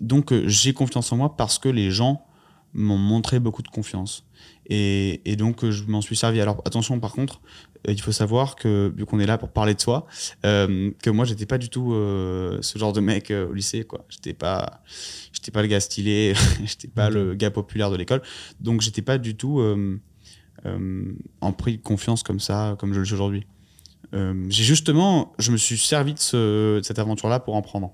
donc, 0.00 0.32
j'ai 0.46 0.72
confiance 0.72 1.12
en 1.12 1.16
moi 1.16 1.36
parce 1.36 1.58
que 1.58 1.68
les 1.68 1.90
gens 1.90 2.26
m'ont 2.74 2.98
montré 2.98 3.40
beaucoup 3.40 3.62
de 3.62 3.68
confiance. 3.68 4.25
Et, 4.68 5.20
et 5.30 5.36
donc, 5.36 5.68
je 5.68 5.84
m'en 5.84 6.00
suis 6.00 6.16
servi. 6.16 6.40
Alors, 6.40 6.62
attention, 6.64 6.98
par 6.98 7.12
contre, 7.12 7.40
il 7.88 8.00
faut 8.00 8.12
savoir 8.12 8.56
que, 8.56 8.92
vu 8.96 9.06
qu'on 9.06 9.20
est 9.20 9.26
là 9.26 9.38
pour 9.38 9.50
parler 9.50 9.74
de 9.74 9.80
soi, 9.80 10.06
que 10.42 11.10
moi, 11.10 11.24
j'étais 11.24 11.46
pas 11.46 11.58
du 11.58 11.68
tout 11.68 11.92
ce 11.92 12.78
genre 12.78 12.92
de 12.92 13.00
mec 13.00 13.30
au 13.30 13.52
lycée, 13.52 13.84
quoi. 13.84 14.04
J'étais 14.08 14.34
pas, 14.34 14.82
j'étais 15.32 15.52
pas 15.52 15.62
le 15.62 15.68
gars 15.68 15.80
stylé, 15.80 16.34
j'étais 16.64 16.88
pas 16.88 17.10
le 17.10 17.34
gars 17.34 17.50
populaire 17.50 17.90
de 17.90 17.96
l'école, 17.96 18.22
donc 18.60 18.80
j'étais 18.80 19.02
pas 19.02 19.18
du 19.18 19.36
tout 19.36 19.60
euh, 19.60 20.00
euh, 20.64 21.12
en 21.40 21.52
pris 21.52 21.76
de 21.76 21.82
confiance 21.82 22.22
comme 22.22 22.40
ça, 22.40 22.76
comme 22.78 22.92
je 22.92 22.98
le 22.98 23.04
suis 23.04 23.14
aujourd'hui. 23.14 23.46
Euh, 24.14 24.46
j'ai 24.48 24.64
justement, 24.64 25.32
je 25.38 25.52
me 25.52 25.56
suis 25.56 25.78
servi 25.78 26.14
de, 26.14 26.18
ce, 26.18 26.78
de 26.78 26.82
cette 26.82 26.98
aventure-là 26.98 27.40
pour 27.40 27.54
en 27.54 27.62
prendre. 27.62 27.92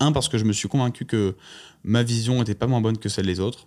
Un, 0.00 0.12
parce 0.12 0.28
que 0.28 0.38
je 0.38 0.44
me 0.44 0.52
suis 0.52 0.68
convaincu 0.68 1.06
que 1.06 1.36
ma 1.82 2.02
vision 2.02 2.38
n'était 2.38 2.54
pas 2.54 2.66
moins 2.66 2.80
bonne 2.80 2.98
que 2.98 3.08
celle 3.08 3.26
des 3.26 3.40
autres. 3.40 3.66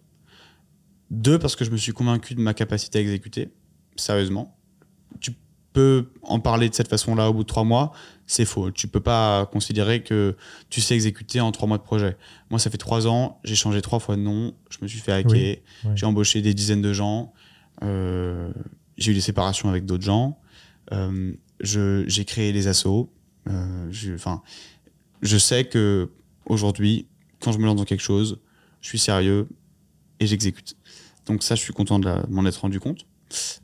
Deux, 1.12 1.40
parce 1.40 1.56
que 1.56 1.66
je 1.66 1.72
me 1.72 1.78
suis 1.78 1.92
convaincu 1.92 2.36
de 2.36 2.42
ma 2.42 2.54
capacité 2.54 3.00
à 3.00 3.02
exécuter, 3.02 3.50
sérieusement. 3.96 4.58
Tu 5.20 5.32
peux 5.74 6.10
en 6.24 6.40
parler 6.40 6.70
de 6.70 6.76
cette 6.76 6.88
façon-là 6.88 7.30
au 7.30 7.34
bout 7.34 7.44
de 7.44 7.48
trois 7.48 7.64
mois, 7.64 7.92
c'est 8.28 8.46
faux. 8.46 8.72
Tu 8.72 8.88
peux 8.88 9.00
pas 9.00 9.48
considérer 9.48 10.04
que 10.04 10.36
tu 10.70 10.82
sais 10.82 10.96
exécuter 10.96 11.42
en 11.42 11.52
trois 11.52 11.68
mois 11.68 11.78
de 11.78 11.84
projet. 11.84 12.18
Moi, 12.50 12.60
ça 12.60 12.70
fait 12.70 12.78
trois 12.78 13.08
ans, 13.08 13.40
j'ai 13.44 13.56
changé 13.56 13.82
trois 13.82 14.00
fois 14.00 14.16
de 14.16 14.22
nom, 14.22 14.54
je 14.70 14.78
me 14.82 14.88
suis 14.88 15.00
fait 15.00 15.12
hacker, 15.12 15.58
j'ai 15.96 16.06
embauché 16.06 16.42
des 16.42 16.54
dizaines 16.54 16.82
de 16.82 16.94
gens, 16.94 17.34
euh, 17.84 18.52
j'ai 18.98 19.12
eu 19.12 19.16
des 19.16 19.22
séparations 19.22 19.70
avec 19.70 19.86
d'autres 19.86 20.04
gens. 20.04 20.40
Euh, 20.92 21.34
j'ai 21.62 22.26
créé 22.26 22.52
les 22.52 22.68
assos. 22.68 23.12
Euh, 23.48 23.88
je, 23.92 24.14
je 25.22 25.38
sais 25.38 25.66
que 25.66 26.10
aujourd'hui, 26.46 27.08
quand 27.40 27.52
je 27.52 27.58
me 27.58 27.66
lance 27.66 27.78
dans 27.78 27.86
quelque 27.86 28.02
chose, 28.02 28.40
je 28.82 28.88
suis 28.88 29.00
sérieux 29.00 29.48
et 30.20 30.28
j'exécute. 30.28 30.76
Donc 31.30 31.44
ça, 31.44 31.54
je 31.54 31.62
suis 31.62 31.74
content 31.74 32.00
de 32.00 32.12
m'en 32.30 32.46
être 32.46 32.58
rendu 32.58 32.80
compte. 32.80 33.06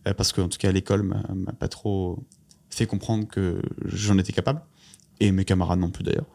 Euh, 0.08 0.14
parce 0.14 0.32
que, 0.32 0.40
en 0.40 0.48
tout 0.48 0.60
cas, 0.60 0.72
l'école, 0.72 1.02
m'a 1.02 1.52
pas 1.54 1.68
trop 1.68 2.24
fait 2.70 2.86
comprendre 2.86 3.28
que 3.28 3.60
j'en 3.86 4.18
étais 4.20 4.32
capable. 4.32 4.62
Et 5.20 5.32
mes 5.32 5.46
camarades 5.46 5.80
non 5.80 5.90
plus, 5.90 6.04
d'ailleurs. 6.04 6.28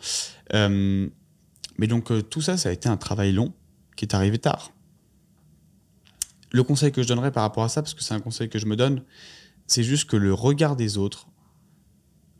Euh, 0.54 1.08
mais 1.78 1.86
donc, 1.86 2.10
euh, 2.10 2.20
tout 2.20 2.40
ça, 2.40 2.56
ça 2.56 2.70
a 2.70 2.72
été 2.72 2.88
un 2.88 2.96
travail 2.96 3.32
long 3.32 3.54
qui 3.96 4.04
est 4.04 4.14
arrivé 4.14 4.38
tard. 4.38 4.72
Le 6.50 6.64
conseil 6.64 6.90
que 6.90 7.00
je 7.02 7.06
donnerais 7.06 7.30
par 7.30 7.44
rapport 7.44 7.62
à 7.62 7.68
ça, 7.68 7.80
parce 7.80 7.94
que 7.94 8.02
c'est 8.02 8.14
un 8.14 8.20
conseil 8.20 8.48
que 8.48 8.58
je 8.58 8.66
me 8.66 8.74
donne, 8.74 9.04
c'est 9.68 9.84
juste 9.84 10.10
que 10.10 10.16
le 10.16 10.34
regard 10.34 10.74
des 10.74 10.98
autres, 10.98 11.28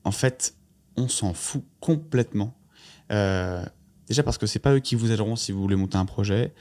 en 0.03 0.11
fait, 0.11 0.57
on 0.96 1.07
s'en 1.07 1.33
fout 1.33 1.62
complètement. 1.79 2.57
Déjà 3.09 4.24
parce 4.24 4.38
que 4.38 4.46
c'est 4.46 4.59
pas 4.59 4.74
eux 4.74 4.81
qui 4.81 4.96
vous 4.96 5.12
aideront 5.12 5.37
si 5.37 5.53
vous 5.53 5.61
voulez 5.61 5.76
monter 5.76 5.96
un 5.96 6.07
projet. 6.07 6.53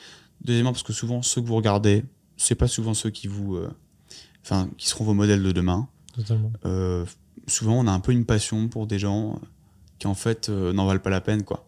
Deuxièmement 0.42 0.72
parce 0.72 0.84
que 0.84 0.94
souvent 0.94 1.24
ceux 1.24 1.42
que 1.42 1.48
vous 1.48 1.56
regardez, 1.56 2.06
c'est 2.42 2.56
pas 2.56 2.68
souvent 2.68 2.94
ceux 2.94 3.10
qui 3.10 3.28
vous, 3.28 3.56
euh, 3.56 3.70
enfin, 4.44 4.70
qui 4.78 4.88
seront 4.88 5.04
vos 5.04 5.14
modèles 5.14 5.44
de 5.44 5.52
demain. 5.52 5.88
Totalement. 6.16 6.52
Euh, 6.66 7.06
souvent 7.48 7.74
on 7.80 7.88
a 7.88 7.92
un 7.92 8.00
peu 8.00 8.12
une 8.12 8.26
passion 8.26 8.68
pour 8.68 8.88
des 8.88 9.00
gens 9.00 9.34
euh, 9.34 9.46
qui 10.00 10.08
en 10.08 10.16
fait 10.16 10.50
n'en 10.50 10.86
valent 10.86 11.00
pas 11.00 11.10
la 11.10 11.22
peine 11.22 11.44
quoi. 11.44 11.68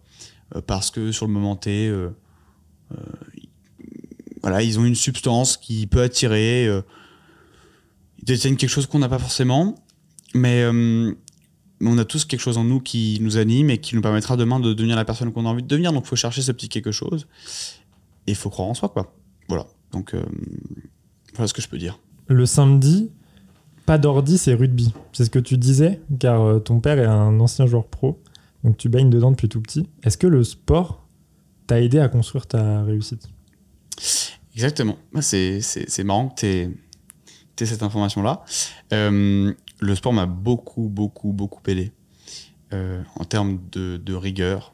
Parce 0.67 0.91
que 0.91 1.11
sur 1.11 1.27
le 1.27 1.33
moment 1.33 1.55
T 1.55 1.85
ils- 1.85 3.49
voilà 4.41 4.61
ils 4.63 4.79
ont 4.79 4.85
une 4.85 4.95
substance 4.95 5.55
qui 5.57 5.87
peut 5.87 6.01
attirer 6.01 6.67
euh, 6.67 6.81
ils 8.19 8.25
détiennent 8.25 8.57
quelque 8.57 8.69
chose 8.69 8.85
qu'on 8.87 8.99
n'a 8.99 9.09
pas 9.09 9.19
forcément. 9.19 9.75
Mais 10.33 10.61
euh, 10.63 11.13
mais 11.79 11.89
on 11.89 11.97
a 11.97 12.05
tous 12.05 12.25
quelque 12.25 12.39
chose 12.41 12.57
en 12.57 12.63
nous 12.63 12.79
qui 12.79 13.17
nous 13.21 13.37
anime 13.37 13.69
et 13.69 13.79
qui 13.79 13.95
nous 13.95 14.01
permettra 14.01 14.37
demain 14.37 14.59
de 14.59 14.73
devenir 14.73 14.95
la 14.95 15.03
personne 15.05 15.31
qu'on 15.33 15.45
a 15.45 15.49
envie 15.49 15.63
de 15.63 15.67
devenir. 15.67 15.91
Donc 15.93 16.03
il 16.05 16.07
faut 16.09 16.15
chercher 16.15 16.41
ce 16.41 16.51
petit 16.51 16.69
quelque 16.69 16.91
chose. 16.91 17.27
Et 18.27 18.31
il 18.31 18.35
faut 18.35 18.49
croire 18.49 18.67
en 18.69 18.73
soi 18.73 18.89
quoi 18.89 19.15
donc 19.91 20.13
euh, 20.13 20.23
voilà 21.35 21.47
ce 21.47 21.53
que 21.53 21.61
je 21.61 21.67
peux 21.67 21.77
dire 21.77 21.99
Le 22.27 22.45
samedi, 22.45 23.11
pas 23.85 23.97
d'ordi, 23.97 24.37
c'est 24.37 24.53
rugby. 24.53 24.93
C'est 25.11 25.25
ce 25.25 25.29
que 25.29 25.39
tu 25.39 25.57
disais, 25.57 26.01
car 26.19 26.41
euh, 26.41 26.59
ton 26.59 26.79
père 26.79 26.99
est 26.99 27.05
un 27.05 27.39
ancien 27.39 27.65
joueur 27.65 27.87
pro, 27.87 28.21
donc 28.63 28.77
tu 28.77 28.89
baignes 28.89 29.09
dedans 29.09 29.31
depuis 29.31 29.49
tout 29.49 29.61
petit. 29.61 29.87
Est-ce 30.03 30.17
que 30.17 30.27
le 30.27 30.43
sport 30.43 31.07
t'a 31.67 31.81
aidé 31.81 31.99
à 31.99 32.09
construire 32.09 32.47
ta 32.47 32.83
réussite? 32.83 33.29
Exactement. 34.53 34.97
Bah, 35.13 35.21
C'est, 35.21 36.03
marrant 36.03 36.29
que 36.29 36.35
tu 36.35 36.45
aies 36.45 37.65
cette 37.65 37.83
information-là. 37.83 38.43
Euh, 38.93 39.53
le 39.79 39.95
sport 39.95 40.13
m'a 40.13 40.25
beaucoup, 40.25 40.89
beaucoup, 40.89 41.31
beaucoup 41.31 41.61
aidé 41.67 41.91
euh, 42.73 43.01
en 43.15 43.25
termes 43.25 43.59
de, 43.71 43.97
de 43.97 44.13
rigueur. 44.13 44.73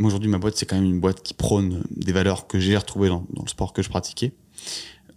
Moi, 0.00 0.08
aujourd'hui, 0.08 0.30
ma 0.30 0.38
boîte, 0.38 0.56
c'est 0.56 0.64
quand 0.64 0.76
même 0.76 0.86
une 0.86 0.98
boîte 0.98 1.22
qui 1.22 1.34
prône 1.34 1.84
des 1.90 2.12
valeurs 2.12 2.46
que 2.46 2.58
j'ai 2.58 2.74
retrouvées 2.74 3.10
dans, 3.10 3.26
le 3.38 3.48
sport 3.48 3.74
que 3.74 3.82
je 3.82 3.90
pratiquais. 3.90 4.32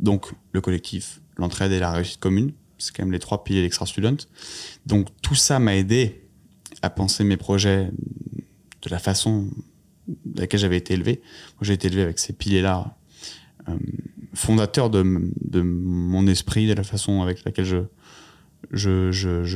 Donc, 0.02 0.34
le 0.52 0.60
collectif, 0.60 1.22
l'entraide 1.38 1.72
et 1.72 1.80
la 1.80 1.94
réussite 1.94 2.20
commune. 2.20 2.52
C'est 2.78 2.94
quand 2.94 3.04
même 3.04 3.14
les 3.14 3.20
trois 3.20 3.46
piliers 3.46 3.60
de 3.60 3.64
l'extra 3.64 3.86
student. 3.86 4.18
Donc, 4.86 5.08
tout 5.22 5.36
ça 5.36 5.60
m'a 5.60 5.78
aidé 5.78 6.26
à 6.82 6.90
penser 6.90 7.24
mes 7.24 7.38
projets 7.38 7.92
de 8.82 8.90
la 8.90 9.00
façon 9.00 9.48
de 10.08 10.42
laquelle 10.42 10.60
j'avais 10.60 10.76
été 10.76 10.96
élevé. 10.96 11.22
Moi, 11.54 11.60
j'ai 11.62 11.74
été 11.74 11.88
élevé 11.88 12.02
avec 12.02 12.20
ces 12.20 12.34
piliers-là 12.34 12.98
euh, 13.70 13.78
fondateur 14.34 14.90
de, 14.90 15.02
mon 15.62 16.28
esprit, 16.28 16.68
de 16.68 16.74
la 16.74 16.84
façon 16.84 17.22
avec 17.22 17.46
laquelle 17.46 17.88
je- 18.74 19.12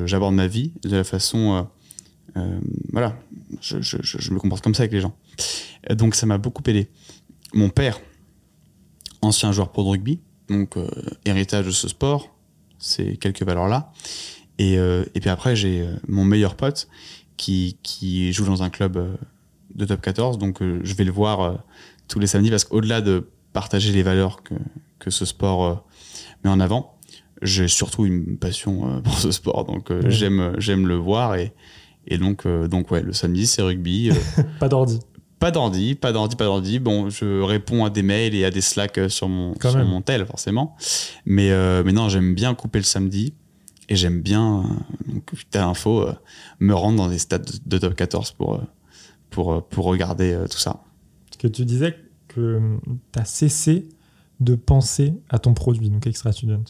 j'aborde 0.05 0.35
ma 0.35 0.47
vie, 0.47 0.71
de 0.83 0.95
la 0.95 1.03
façon, 1.03 1.67
euh, 2.37 2.39
euh, 2.39 2.59
voilà, 2.93 3.19
je, 3.61 3.81
je- 3.81 3.97
je- 4.01 4.17
je 4.19 4.31
me 4.31 4.39
comporte 4.39 4.63
comme 4.63 4.75
ça 4.75 4.83
avec 4.83 4.91
les 4.93 5.01
gens. 5.01 5.15
Euh, 5.89 5.95
Donc 5.95 6.15
ça 6.15 6.25
m'a 6.25 6.37
beaucoup 6.37 6.63
aidé. 6.67 6.87
Mon 7.53 7.69
père, 7.69 7.99
ancien 9.21 9.51
joueur 9.51 9.71
pro 9.71 9.83
de 9.83 9.89
rugby, 9.89 10.19
donc 10.49 10.77
euh, 10.77 10.89
héritage 11.25 11.65
de 11.65 11.71
ce 11.71 11.87
sport, 11.87 12.35
ces 12.79 13.17
quelques 13.17 13.43
valeurs-là. 13.43 13.91
Et, 14.59 14.77
euh, 14.77 15.05
et 15.15 15.19
puis 15.19 15.29
après, 15.29 15.55
j'ai 15.55 15.87
mon 16.07 16.25
meilleur 16.25 16.55
pote 16.55 16.87
qui, 17.37 17.77
qui 17.83 18.33
joue 18.33 18.45
dans 18.45 18.63
un 18.63 18.69
club 18.69 19.17
de 19.75 19.85
top 19.85 20.01
14, 20.01 20.37
donc 20.37 20.61
euh, 20.61 20.79
je 20.83 20.93
vais 20.95 21.03
le 21.03 21.11
voir 21.11 21.63
tous 22.07 22.19
les 22.19 22.27
samedis 22.27 22.49
parce 22.49 22.63
qu'au-delà 22.63 23.01
de 23.01 23.29
partager 23.53 23.91
les 23.91 24.03
valeurs 24.03 24.43
que, 24.43 24.53
que 24.99 25.09
ce 25.11 25.25
sport 25.25 25.85
met 26.43 26.49
en 26.49 26.59
avant. 26.59 26.95
J'ai 27.43 27.67
surtout 27.67 28.05
une 28.05 28.37
passion 28.37 29.01
pour 29.03 29.17
ce 29.19 29.29
sport, 29.31 29.65
donc 29.65 29.91
Ouais. 29.91 30.09
j'aime 30.09 30.55
j'aime 30.57 30.87
le 30.87 30.95
voir 30.95 31.35
et, 31.35 31.53
et 32.07 32.17
donc 32.17 32.45
euh, 32.45 32.67
donc 32.67 32.89
ouais 32.91 33.01
le 33.01 33.13
samedi 33.13 33.45
c'est 33.47 33.61
rugby. 33.61 34.09
euh, 34.11 34.13
Pas 34.59 34.69
d'ordi. 34.69 34.99
pas 35.39 35.51
d'ordi, 35.51 35.95
pas 35.95 36.11
d'ordi, 36.11 36.35
pas 36.35 36.45
d'ordi. 36.45 36.79
Bon, 36.79 37.09
je 37.09 37.41
réponds 37.41 37.85
à 37.85 37.89
des 37.89 38.01
mails 38.03 38.33
et 38.35 38.43
à 38.45 38.49
des 38.51 38.61
slacks 38.61 38.97
euh, 38.97 39.09
sur 39.09 39.29
mon 39.29 39.53
Quand 39.55 39.69
sur 39.71 39.79
même. 39.79 39.87
mon 39.87 40.01
tel 40.01 40.25
forcément, 40.25 40.75
mais 41.25 41.51
euh, 41.51 41.83
mais 41.85 41.91
non 41.93 42.09
j'aime 42.09 42.33
bien 42.33 42.55
couper 42.55 42.79
le 42.79 42.85
samedi 42.85 43.33
et 43.89 43.95
j'aime 43.95 44.21
bien 44.21 44.63
euh, 45.07 45.11
donc 45.13 45.31
t'as 45.51 45.61
l'info 45.61 46.01
euh, 46.07 46.13
me 46.59 46.73
rendre 46.73 46.97
dans 46.97 47.09
des 47.09 47.19
stades 47.19 47.45
de, 47.45 47.59
de 47.65 47.77
top 47.77 47.95
14 47.95 48.31
pour 48.31 48.61
pour 49.29 49.63
pour 49.67 49.85
regarder 49.85 50.37
tout 50.49 50.57
ça. 50.57 50.81
Parce 51.29 51.37
que 51.37 51.47
tu 51.47 51.65
disais 51.65 51.95
que 52.29 52.59
tu 53.13 53.19
as 53.19 53.25
cessé 53.25 53.87
de 54.39 54.55
penser 54.55 55.13
à 55.29 55.39
ton 55.39 55.53
produit, 55.53 55.89
donc 55.89 56.05
Extra 56.07 56.31
Student. 56.31 56.63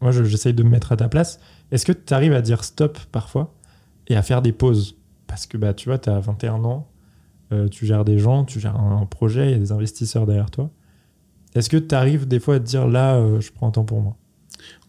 Moi, 0.00 0.12
je- 0.12 0.24
j'essaye 0.24 0.54
de 0.54 0.62
me 0.62 0.70
mettre 0.70 0.92
à 0.92 0.96
ta 0.96 1.08
place. 1.10 1.38
Est-ce 1.70 1.84
que 1.84 1.92
tu 1.92 2.14
arrives 2.14 2.32
à 2.32 2.40
dire 2.40 2.64
stop 2.64 2.98
parfois? 3.12 3.54
Et 4.10 4.16
à 4.16 4.22
faire 4.22 4.42
des 4.42 4.52
pauses 4.52 4.96
Parce 5.26 5.46
que 5.46 5.56
bah, 5.56 5.72
tu 5.72 5.88
vois, 5.88 5.98
tu 5.98 6.10
as 6.10 6.20
21 6.20 6.64
ans, 6.64 6.88
euh, 7.52 7.68
tu 7.68 7.86
gères 7.86 8.04
des 8.04 8.18
gens, 8.18 8.44
tu 8.44 8.60
gères 8.60 8.76
un, 8.76 9.00
un 9.00 9.06
projet, 9.06 9.46
il 9.46 9.52
y 9.52 9.54
a 9.54 9.58
des 9.58 9.72
investisseurs 9.72 10.26
derrière 10.26 10.50
toi. 10.50 10.70
Est-ce 11.54 11.68
que 11.70 11.76
tu 11.78 11.94
arrives 11.94 12.28
des 12.28 12.38
fois 12.40 12.56
à 12.56 12.60
te 12.60 12.64
dire 12.64 12.86
là, 12.86 13.14
euh, 13.16 13.40
je 13.40 13.50
prends 13.52 13.68
un 13.68 13.70
temps 13.72 13.84
pour 13.84 14.00
moi? 14.02 14.16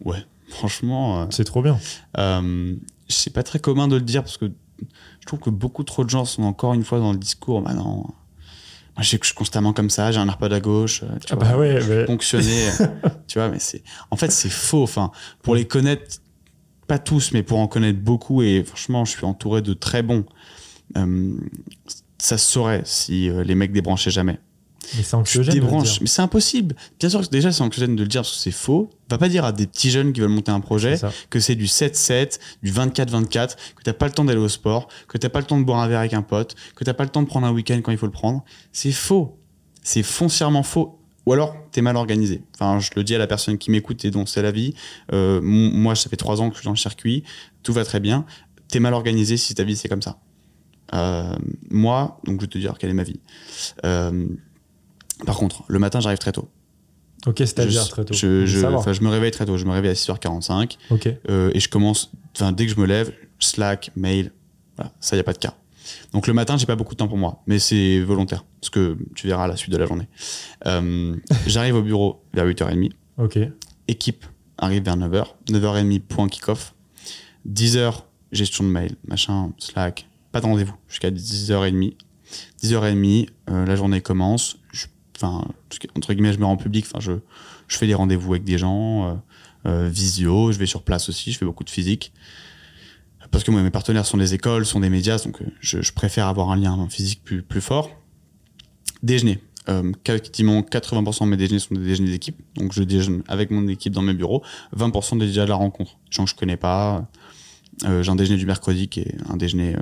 Ouais, 0.03 0.23
franchement. 0.49 1.21
euh, 1.21 1.25
C'est 1.29 1.43
trop 1.45 1.61
bien. 1.61 1.77
C'est 3.07 3.33
pas 3.33 3.43
très 3.43 3.59
commun 3.59 3.87
de 3.87 3.95
le 3.95 4.01
dire 4.01 4.23
parce 4.23 4.37
que 4.37 4.51
je 5.19 5.25
trouve 5.25 5.39
que 5.39 5.49
beaucoup 5.49 5.83
trop 5.83 6.03
de 6.03 6.09
gens 6.09 6.25
sont 6.25 6.43
encore 6.43 6.73
une 6.73 6.83
fois 6.83 6.99
dans 6.99 7.11
le 7.11 7.17
discours. 7.17 7.61
Bah 7.61 7.73
non, 7.73 7.83
moi 7.97 8.13
je 9.01 9.09
sais 9.09 9.19
que 9.19 9.25
je 9.25 9.29
suis 9.31 9.37
constamment 9.37 9.73
comme 9.73 9.89
ça, 9.89 10.11
j'ai 10.11 10.19
un 10.19 10.27
AirPod 10.27 10.51
à 10.53 10.59
gauche, 10.59 11.01
tu 11.25 11.33
Ah 11.33 11.35
vois, 11.35 11.43
bah 11.45 11.57
ouais, 11.57 11.81
je 11.81 11.91
mais- 12.07 12.19
suis 12.19 12.37
euh, 12.81 12.87
tu 13.27 13.37
vois, 13.37 13.49
mais 13.49 13.59
c'est. 13.59 13.83
En 14.11 14.15
fait, 14.15 14.31
c'est 14.31 14.49
faux. 14.49 14.83
Enfin, 14.83 15.11
pour 15.43 15.55
les 15.55 15.65
connaître, 15.67 16.19
pas 16.91 16.99
tous, 16.99 17.31
mais 17.31 17.41
pour 17.41 17.59
en 17.59 17.69
connaître 17.69 18.01
beaucoup, 18.01 18.41
et 18.41 18.65
franchement, 18.65 19.05
je 19.05 19.11
suis 19.11 19.23
entouré 19.23 19.61
de 19.61 19.71
très 19.71 20.03
bons. 20.03 20.25
euh, 20.97 21.31
ça 22.17 22.37
se 22.37 22.51
saurait 22.51 22.81
si 22.83 23.29
euh, 23.29 23.45
les 23.45 23.55
mecs 23.55 23.71
débranchaient 23.71 24.11
jamais. 24.11 24.41
Mais 24.97 25.03
c'est 25.03 25.15
anxiogène. 25.15 25.55
de 25.55 25.59
le 25.61 25.65
débranches, 25.65 25.93
dire. 25.93 25.99
mais 26.01 26.07
c'est 26.07 26.21
impossible. 26.21 26.75
Bien 26.99 27.07
sûr, 27.07 27.21
que 27.21 27.27
déjà, 27.27 27.49
c'est 27.53 27.61
anxiogène 27.61 27.95
de 27.95 28.01
le 28.01 28.09
dire 28.09 28.23
parce 28.23 28.33
que 28.35 28.41
c'est 28.41 28.51
faux. 28.51 28.89
Va 29.09 29.17
pas 29.17 29.29
dire 29.29 29.45
à 29.45 29.53
des 29.53 29.67
petits 29.67 29.89
jeunes 29.89 30.11
qui 30.11 30.19
veulent 30.19 30.31
monter 30.31 30.51
un 30.51 30.59
projet 30.59 30.99
que 31.29 31.39
c'est 31.39 31.55
du 31.55 31.67
7-7, 31.67 32.39
du 32.61 32.73
24-24, 32.73 33.55
que 33.77 33.83
t'as 33.83 33.93
pas 33.93 34.07
le 34.07 34.11
temps 34.11 34.25
d'aller 34.25 34.41
au 34.41 34.49
sport, 34.49 34.89
que 35.07 35.17
t'as 35.17 35.29
pas 35.29 35.39
le 35.39 35.45
temps 35.45 35.61
de 35.61 35.63
boire 35.63 35.79
un 35.79 35.87
verre 35.87 35.99
avec 35.99 36.13
un 36.13 36.23
pote, 36.23 36.55
que 36.75 36.83
t'as 36.83 36.93
pas 36.93 37.05
le 37.05 37.09
temps 37.09 37.21
de 37.21 37.27
prendre 37.27 37.47
un 37.47 37.53
week-end 37.53 37.79
quand 37.81 37.93
il 37.93 37.97
faut 37.97 38.05
le 38.05 38.11
prendre. 38.11 38.43
C'est 38.73 38.91
faux. 38.91 39.39
C'est 39.81 40.03
foncièrement 40.03 40.63
faux. 40.63 40.99
Ou 41.25 41.33
alors, 41.33 41.55
t'es 41.71 41.81
mal 41.81 41.95
organisé. 41.95 42.41
Enfin, 42.55 42.79
je 42.79 42.89
le 42.95 43.03
dis 43.03 43.13
à 43.13 43.17
la 43.17 43.27
personne 43.27 43.57
qui 43.57 43.69
m'écoute 43.69 44.03
et 44.05 44.11
dont 44.11 44.25
c'est 44.25 44.41
la 44.41 44.51
vie. 44.51 44.73
Euh, 45.13 45.39
moi, 45.41 45.95
ça 45.95 46.09
fait 46.09 46.15
trois 46.15 46.41
ans 46.41 46.49
que 46.49 46.55
je 46.55 46.61
suis 46.61 46.65
dans 46.65 46.71
le 46.71 46.77
circuit. 46.77 47.23
Tout 47.63 47.73
va 47.73 47.85
très 47.85 47.99
bien. 47.99 48.25
T'es 48.67 48.79
mal 48.79 48.93
organisé 48.93 49.37
si 49.37 49.53
ta 49.53 49.63
vie 49.63 49.75
c'est 49.75 49.87
comme 49.87 50.01
ça. 50.01 50.17
Euh, 50.93 51.35
moi, 51.69 52.19
donc 52.25 52.41
je 52.41 52.45
vais 52.45 52.49
te 52.49 52.57
dire 52.57 52.77
quelle 52.77 52.89
est 52.89 52.93
ma 52.95 53.03
vie. 53.03 53.19
Euh, 53.85 54.27
par 55.25 55.37
contre, 55.37 55.63
le 55.67 55.79
matin, 55.79 55.99
j'arrive 55.99 56.17
très 56.17 56.31
tôt. 56.31 56.49
Ok, 57.27 57.37
c'est-à-dire 57.37 57.83
je, 57.83 57.89
très 57.89 58.05
tôt. 58.05 58.13
Je, 58.13 59.03
me 59.03 59.09
réveille 59.09 59.31
très 59.31 59.45
tôt. 59.45 59.57
Je 59.57 59.65
me 59.65 59.71
réveille 59.71 59.91
à 59.91 59.93
6h45 59.93 60.77
Ok. 60.89 61.09
euh, 61.29 61.51
et 61.53 61.59
je 61.59 61.69
commence, 61.69 62.11
enfin, 62.35 62.51
dès 62.51 62.65
que 62.65 62.73
je 62.73 62.79
me 62.79 62.85
lève, 62.85 63.13
Slack, 63.39 63.91
mail, 63.95 64.31
voilà, 64.75 64.91
ça, 64.99 65.15
il 65.15 65.17
n'y 65.17 65.21
a 65.21 65.23
pas 65.23 65.33
de 65.33 65.37
cas. 65.37 65.55
Donc 66.13 66.27
le 66.27 66.33
matin, 66.33 66.57
j'ai 66.57 66.65
pas 66.65 66.75
beaucoup 66.75 66.93
de 66.93 66.97
temps 66.97 67.07
pour 67.07 67.17
moi, 67.17 67.41
mais 67.47 67.59
c'est 67.59 67.99
volontaire, 67.99 68.43
parce 68.59 68.69
que 68.69 68.97
tu 69.15 69.27
verras 69.27 69.45
à 69.45 69.47
la 69.47 69.55
suite 69.57 69.71
de 69.71 69.77
la 69.77 69.85
journée. 69.85 70.07
Euh, 70.65 71.15
J'arrive 71.47 71.75
au 71.75 71.81
bureau 71.81 72.23
vers 72.33 72.45
8h30, 72.45 72.91
Ok. 73.17 73.39
équipe 73.87 74.25
arrive 74.57 74.83
vers 74.83 74.97
9h, 74.97 75.25
9h30, 75.49 75.99
point 76.01 76.27
kick-off, 76.27 76.73
10h, 77.49 78.03
gestion 78.31 78.63
de 78.63 78.69
mail, 78.69 78.95
machin, 79.07 79.51
Slack, 79.57 80.07
pas 80.31 80.41
de 80.41 80.45
rendez-vous, 80.45 80.75
jusqu'à 80.87 81.09
10h30. 81.11 81.95
10h30, 82.63 83.27
euh, 83.49 83.65
la 83.65 83.75
journée 83.75 84.01
commence, 84.01 84.57
je- 84.71 84.85
enfin, 85.17 85.45
entre 85.95 86.13
guillemets, 86.13 86.33
je 86.33 86.39
me 86.39 86.45
rends 86.45 86.57
public, 86.57 86.85
enfin, 86.87 86.99
je, 86.99 87.13
je 87.67 87.77
fais 87.77 87.87
des 87.87 87.93
rendez-vous 87.95 88.31
avec 88.33 88.43
des 88.43 88.57
gens, 88.57 89.19
euh, 89.65 89.87
visio, 89.89 90.51
je 90.51 90.57
vais 90.57 90.65
sur 90.65 90.83
place 90.83 91.09
aussi, 91.09 91.31
je 91.31 91.37
fais 91.37 91.45
beaucoup 91.45 91.63
de 91.63 91.69
physique. 91.69 92.13
Parce 93.31 93.43
que 93.43 93.51
moi, 93.51 93.61
mes 93.61 93.71
partenaires 93.71 94.05
sont 94.05 94.17
des 94.17 94.33
écoles, 94.33 94.65
sont 94.65 94.81
des 94.81 94.89
médias, 94.89 95.17
donc 95.23 95.41
euh, 95.41 95.45
je, 95.61 95.81
je 95.81 95.93
préfère 95.93 96.27
avoir 96.27 96.51
un 96.51 96.57
lien 96.57 96.87
physique 96.89 97.23
plus, 97.23 97.41
plus 97.41 97.61
fort. 97.61 97.89
Déjeuner. 99.03 99.39
Euh, 99.69 99.91
quasiment 100.03 100.61
80% 100.61 101.25
de 101.25 101.29
mes 101.29 101.37
déjeuners 101.37 101.59
sont 101.59 101.75
des 101.75 101.81
déjeuners 101.81 102.11
d'équipe. 102.11 102.35
Donc 102.55 102.73
je 102.73 102.83
déjeune 102.83 103.23
avec 103.27 103.51
mon 103.51 103.67
équipe 103.67 103.93
dans 103.93 104.01
mes 104.01 104.13
bureaux. 104.13 104.43
20% 104.75 105.19
des 105.19 105.27
déjà 105.27 105.45
de 105.45 105.49
la 105.49 105.55
rencontre. 105.55 105.97
Des 106.09 106.15
gens 106.15 106.25
que 106.25 106.31
je 106.31 106.35
connais 106.35 106.57
pas. 106.57 107.07
Euh, 107.85 108.03
j'ai 108.03 108.11
un 108.11 108.15
déjeuner 108.15 108.37
du 108.37 108.45
mercredi 108.45 108.87
qui 108.87 109.01
est 109.01 109.15
un 109.29 109.37
déjeuner 109.37 109.75
euh, 109.75 109.81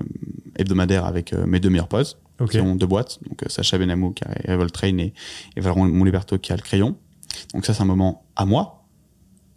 hebdomadaire 0.57 1.05
avec 1.05 1.33
euh, 1.33 1.45
mes 1.45 1.59
deux 1.59 1.69
meilleurs 1.69 1.87
potes 1.87 2.17
Ok. 2.39 2.51
qui 2.51 2.59
ont 2.59 2.75
deux 2.75 2.87
boîtes. 2.87 3.19
Donc 3.27 3.43
Sacha 3.47 3.77
Benamou 3.77 4.11
qui 4.11 4.23
a 4.23 4.67
Train 4.67 4.97
et, 4.97 5.13
et 5.55 5.61
Valorant 5.61 5.87
Monliberto 5.87 6.37
qui 6.37 6.53
a 6.53 6.55
le 6.55 6.61
crayon. 6.61 6.95
Donc 7.53 7.65
ça, 7.65 7.73
c'est 7.73 7.81
un 7.81 7.85
moment 7.85 8.25
à 8.35 8.45
moi. 8.45 8.78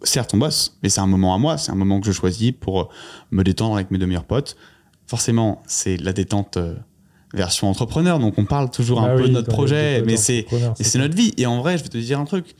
Certes, 0.04 0.34
on 0.34 0.38
bosse, 0.38 0.78
mais 0.82 0.88
c'est 0.88 1.00
un 1.00 1.06
moment 1.06 1.34
à 1.34 1.38
moi. 1.38 1.58
C'est 1.58 1.70
un 1.70 1.76
moment 1.76 2.00
que 2.00 2.06
je 2.06 2.12
choisis 2.12 2.52
pour 2.52 2.80
euh, 2.80 2.84
me 3.30 3.44
détendre 3.44 3.74
avec 3.74 3.90
mes 3.90 3.98
deux 3.98 4.06
meilleurs 4.06 4.24
potes. 4.24 4.56
Forcément, 5.06 5.62
c'est 5.66 5.96
la 5.96 6.12
détente 6.12 6.56
euh, 6.56 6.74
version 7.34 7.68
entrepreneur. 7.68 8.18
Donc 8.18 8.34
on 8.38 8.44
parle 8.44 8.70
toujours 8.70 9.00
un 9.02 9.14
Ah 9.14 9.16
peu 9.16 9.28
de 9.28 9.32
notre 9.32 9.48
projet, 9.48 10.02
mais 10.02 10.16
c'est 10.16 10.46
notre 10.96 11.16
vie. 11.16 11.32
Et 11.36 11.46
en 11.46 11.60
vrai, 11.60 11.78
je 11.78 11.82
vais 11.82 11.88
te 11.88 11.98
dire 11.98 12.20
un 12.20 12.24
truc. 12.24 12.54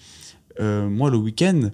Euh, 0.61 0.89
moi, 0.89 1.11
le 1.11 1.17
week-end, 1.17 1.71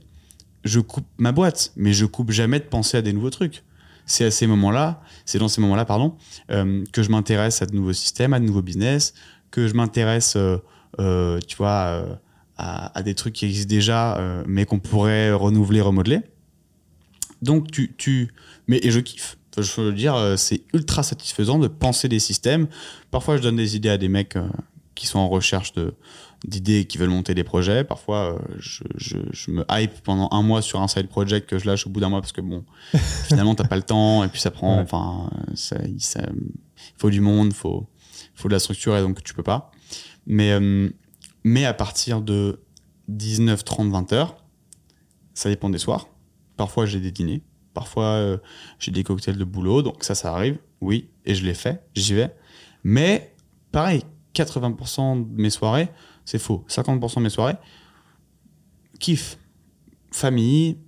je 0.64 0.81
coupe 0.81 1.07
ma 1.18 1.33
boîte, 1.33 1.72
mais 1.76 1.92
je 1.92 2.07
coupe 2.07 2.31
jamais 2.31 2.59
de 2.59 2.64
penser 2.64 2.96
à 2.96 3.02
des 3.02 3.12
nouveaux 3.12 3.31
trucs. 3.31 3.64
C'est 4.07 4.24
à 4.24 4.31
ces 4.31 4.46
moments-là, 4.46 5.02
c'est 5.26 5.38
dans 5.38 5.48
ces 5.48 5.61
moments-là, 5.61 5.85
pardon, 5.85 6.14
euh, 6.50 6.83
que 6.92 7.02
je 7.02 7.11
m'intéresse 7.11 7.61
à 7.61 7.66
de 7.66 7.74
nouveaux 7.74 7.92
systèmes, 7.92 8.33
à 8.33 8.40
de 8.40 8.44
nouveaux 8.44 8.62
business, 8.62 9.12
que 9.50 9.68
je 9.68 9.74
m'intéresse, 9.74 10.37
euh, 10.37 11.38
tu 11.46 11.57
vois, 11.57 12.18
à, 12.59 12.97
à 12.99 13.03
des 13.03 13.14
trucs 13.14 13.35
qui 13.35 13.47
existent 13.47 13.68
déjà, 13.71 14.18
euh, 14.18 14.42
mais 14.47 14.64
qu'on 14.66 14.79
pourrait 14.81 15.33
renouveler, 15.33 15.81
remodeler. 15.81 16.21
Donc, 17.42 17.71
tu, 17.71 17.94
tu, 17.97 18.29
mais 18.66 18.81
et 18.83 18.90
je 18.90 19.01
kiffe. 19.01 19.37
Enfin, 19.57 19.62
Je 19.62 19.81
veux 19.81 19.92
dire, 19.92 20.14
euh, 20.14 20.37
c'est 20.37 20.62
ultra 20.75 21.03
satisfaisant 21.03 21.59
de 21.59 21.68
penser 21.68 22.09
des 22.09 22.18
systèmes. 22.18 22.66
Parfois, 23.11 23.37
je 23.37 23.42
donne 23.42 23.57
des 23.57 23.77
idées 23.77 23.88
à 23.90 23.99
des 23.99 24.09
mecs 24.09 24.37
euh, 24.37 24.49
qui 24.94 25.07
sont 25.07 25.18
en 25.18 25.29
recherche 25.29 25.73
de 25.73 25.94
d'idées 26.47 26.79
et 26.81 26.85
qui 26.85 26.99
veulent 26.99 27.09
monter 27.11 27.35
des 27.35 27.42
projets. 27.42 27.83
Parfois, 27.83 28.35
euh, 28.35 28.38
je, 28.61 28.85
je, 28.97 29.16
je 29.33 29.51
me 29.51 29.64
hype 29.71 30.03
pendant 30.05 30.29
un 30.31 30.42
mois 30.42 30.62
sur 30.62 30.81
un 30.81 30.87
side 30.87 31.09
project 31.09 31.49
que 31.49 31.59
je 31.59 31.66
lâche 31.66 31.85
au 31.87 31.90
bout 31.90 31.99
d'un 31.99 32.09
mois 32.11 32.21
parce 32.21 32.31
que 32.31 32.40
bon, 32.40 32.64
finalement, 33.27 33.57
t'as 33.57 33.66
pas 33.66 33.75
le 33.77 33.83
temps 33.83 34.23
et 34.23 34.29
puis 34.29 34.40
ça 34.40 34.53
prend. 34.53 34.77
Ouais. 34.77 34.83
Enfin, 34.83 35.31
ça, 35.55 35.79
il 35.88 36.01
ça- 36.01 36.29
faut 36.97 37.11
du 37.11 37.21
monde, 37.21 37.53
faut, 37.53 37.88
faut 38.37 38.47
de 38.49 38.53
la 38.53 38.61
structure 38.61 38.97
et 38.97 39.01
donc 39.03 39.23
tu 39.25 39.35
peux 39.35 39.42
pas. 39.42 39.73
Mais, 40.29 40.57
mais 41.44 41.64
à 41.64 41.74
partir 41.74 42.20
de 42.20 42.61
19, 43.09 43.64
30, 43.64 43.90
20 43.90 44.12
heures, 44.12 44.44
ça 45.35 45.48
dépend 45.48 45.70
des 45.70 45.79
soirs. 45.79 46.09
Parfois, 46.57 46.87
j'ai 46.87 47.01
des 47.01 47.12
dîners. 47.12 47.42
Parfois, 47.74 48.05
euh, 48.05 48.38
j'ai 48.79 48.90
des 48.90 49.05
cocktails 49.05 49.37
de 49.37 49.44
boulot. 49.44 49.83
Donc, 49.83 50.03
ça, 50.03 50.14
ça 50.14 50.35
arrive. 50.35 50.59
Oui. 50.81 51.11
Et 51.24 51.35
je 51.35 51.44
l'ai 51.44 51.55
fait. 51.55 51.85
J'y 51.94 52.14
vais. 52.14 52.35
Mais, 52.83 53.35
pareil, 53.70 54.03
80% 54.35 55.35
de 55.35 55.40
mes 55.40 55.51
soirées, 55.51 55.88
c'est 56.24 56.38
faux. 56.38 56.64
50% 56.68 57.16
de 57.16 57.20
mes 57.20 57.31
soirées, 57.31 57.57
kiff. 58.98 59.38
Famille, 60.11 60.79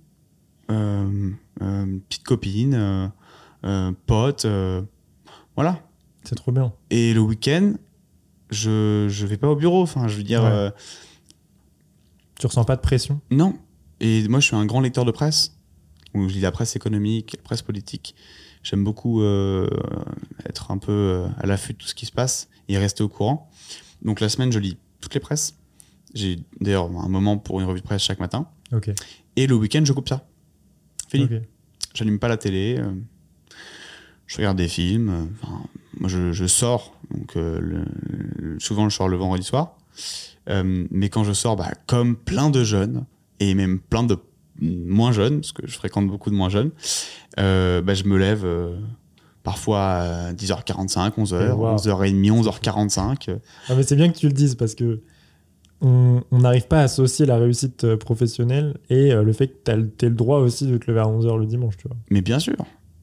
euh, 0.69 1.31
euh, 1.61 1.99
petite 2.09 2.23
copine, 2.23 3.11
pote. 4.07 4.47
voilà. 5.55 5.79
C'est 6.23 6.35
trop 6.35 6.51
bien. 6.51 6.73
Et 6.89 7.13
le 7.13 7.21
week-end, 7.21 7.73
je, 8.51 9.07
je 9.09 9.25
vais 9.25 9.37
pas 9.37 9.49
au 9.49 9.55
bureau. 9.55 9.81
Enfin, 9.81 10.07
je 10.07 10.15
veux 10.17 10.23
dire, 10.23 10.43
Ouais. 10.43 10.49
euh, 10.51 10.71
Tu 12.39 12.47
ressens 12.47 12.63
pas 12.65 12.75
de 12.75 12.81
pression? 12.81 13.21
Non. 13.29 13.57
Et 13.99 14.27
moi, 14.27 14.39
je 14.39 14.47
suis 14.47 14.55
un 14.55 14.65
grand 14.65 14.81
lecteur 14.81 15.05
de 15.05 15.11
presse, 15.11 15.57
où 16.13 16.27
je 16.27 16.33
lis 16.33 16.41
la 16.41 16.51
presse 16.51 16.75
économique, 16.75 17.33
la 17.37 17.43
presse 17.43 17.61
politique. 17.61 18.15
J'aime 18.63 18.83
beaucoup 18.83 19.21
euh, 19.21 19.67
être 20.47 20.71
un 20.71 20.77
peu 20.77 20.91
euh, 20.91 21.27
à 21.37 21.45
l'affût 21.45 21.73
de 21.73 21.77
tout 21.77 21.87
ce 21.87 21.95
qui 21.95 22.05
se 22.05 22.11
passe 22.11 22.49
et 22.67 22.77
rester 22.77 23.03
au 23.03 23.09
courant. 23.09 23.49
Donc 24.03 24.19
la 24.19 24.29
semaine, 24.29 24.51
je 24.51 24.59
lis 24.59 24.77
toutes 25.01 25.13
les 25.13 25.19
presses. 25.19 25.55
J'ai 26.13 26.39
d'ailleurs 26.59 26.85
un 26.85 27.07
moment 27.07 27.37
pour 27.37 27.59
une 27.61 27.65
revue 27.67 27.79
de 27.79 27.85
presse 27.85 28.01
chaque 28.03 28.19
matin. 28.19 28.47
Ok. 28.73 28.89
Et 29.35 29.47
le 29.47 29.55
week-end, 29.55 29.81
je 29.85 29.93
coupe 29.93 30.09
ça. 30.09 30.27
Fini. 31.09 31.27
J'allume 31.93 32.19
pas 32.19 32.27
la 32.27 32.37
télé. 32.37 32.77
euh, 32.79 32.91
je 34.27 34.37
regarde 34.37 34.57
des 34.57 34.67
films. 34.67 35.09
euh, 35.09 35.25
enfin, 35.43 35.63
moi, 35.99 36.09
je, 36.09 36.31
je 36.33 36.45
sors. 36.47 36.95
Donc, 37.13 37.35
euh, 37.35 37.59
le- 37.59 38.59
souvent, 38.59 38.87
je 38.89 38.95
sors 38.95 39.07
le 39.09 39.17
vendredi 39.17 39.43
soir. 39.43 39.77
Euh, 40.49 40.85
mais 40.91 41.09
quand 41.09 41.23
je 41.23 41.33
sors, 41.33 41.55
bah, 41.55 41.71
comme 41.87 42.15
plein 42.15 42.49
de 42.49 42.63
jeunes, 42.63 43.05
et 43.39 43.53
même 43.53 43.79
plein 43.79 44.03
de 44.03 44.17
moins 44.59 45.11
jeunes, 45.11 45.41
parce 45.41 45.51
que 45.51 45.65
je 45.67 45.73
fréquente 45.75 46.07
beaucoup 46.07 46.29
de 46.29 46.35
moins 46.35 46.49
jeunes, 46.49 46.71
euh, 47.39 47.81
bah, 47.81 47.93
je 47.93 48.03
me 48.05 48.17
lève 48.17 48.45
parfois 49.43 49.81
à 49.85 50.33
10h45, 50.33 51.13
11h, 51.17 51.41
Et 51.41 51.51
wow. 51.51 51.75
11h30, 51.75 52.31
11h45. 52.43 53.37
Ah, 53.69 53.75
mais 53.75 53.83
c'est 53.83 53.95
bien 53.95 54.11
que 54.11 54.17
tu 54.17 54.27
le 54.27 54.33
dises 54.33 54.55
parce 54.55 54.75
que 54.75 55.01
on 55.83 56.21
n'arrive 56.31 56.67
pas 56.67 56.81
à 56.81 56.83
associer 56.83 57.25
la 57.25 57.37
réussite 57.37 57.95
professionnelle 57.95 58.77
et 58.91 59.11
le 59.13 59.33
fait 59.33 59.47
que 59.47 59.57
tu 59.65 59.71
as 60.05 60.09
le 60.09 60.15
droit 60.15 60.37
aussi 60.37 60.67
de 60.67 60.77
te 60.77 60.85
lever 60.91 60.99
à 60.99 61.05
11h 61.05 61.39
le 61.39 61.47
dimanche, 61.47 61.75
tu 61.77 61.87
vois. 61.87 61.97
Mais 62.11 62.21
bien 62.21 62.37
sûr. 62.37 62.55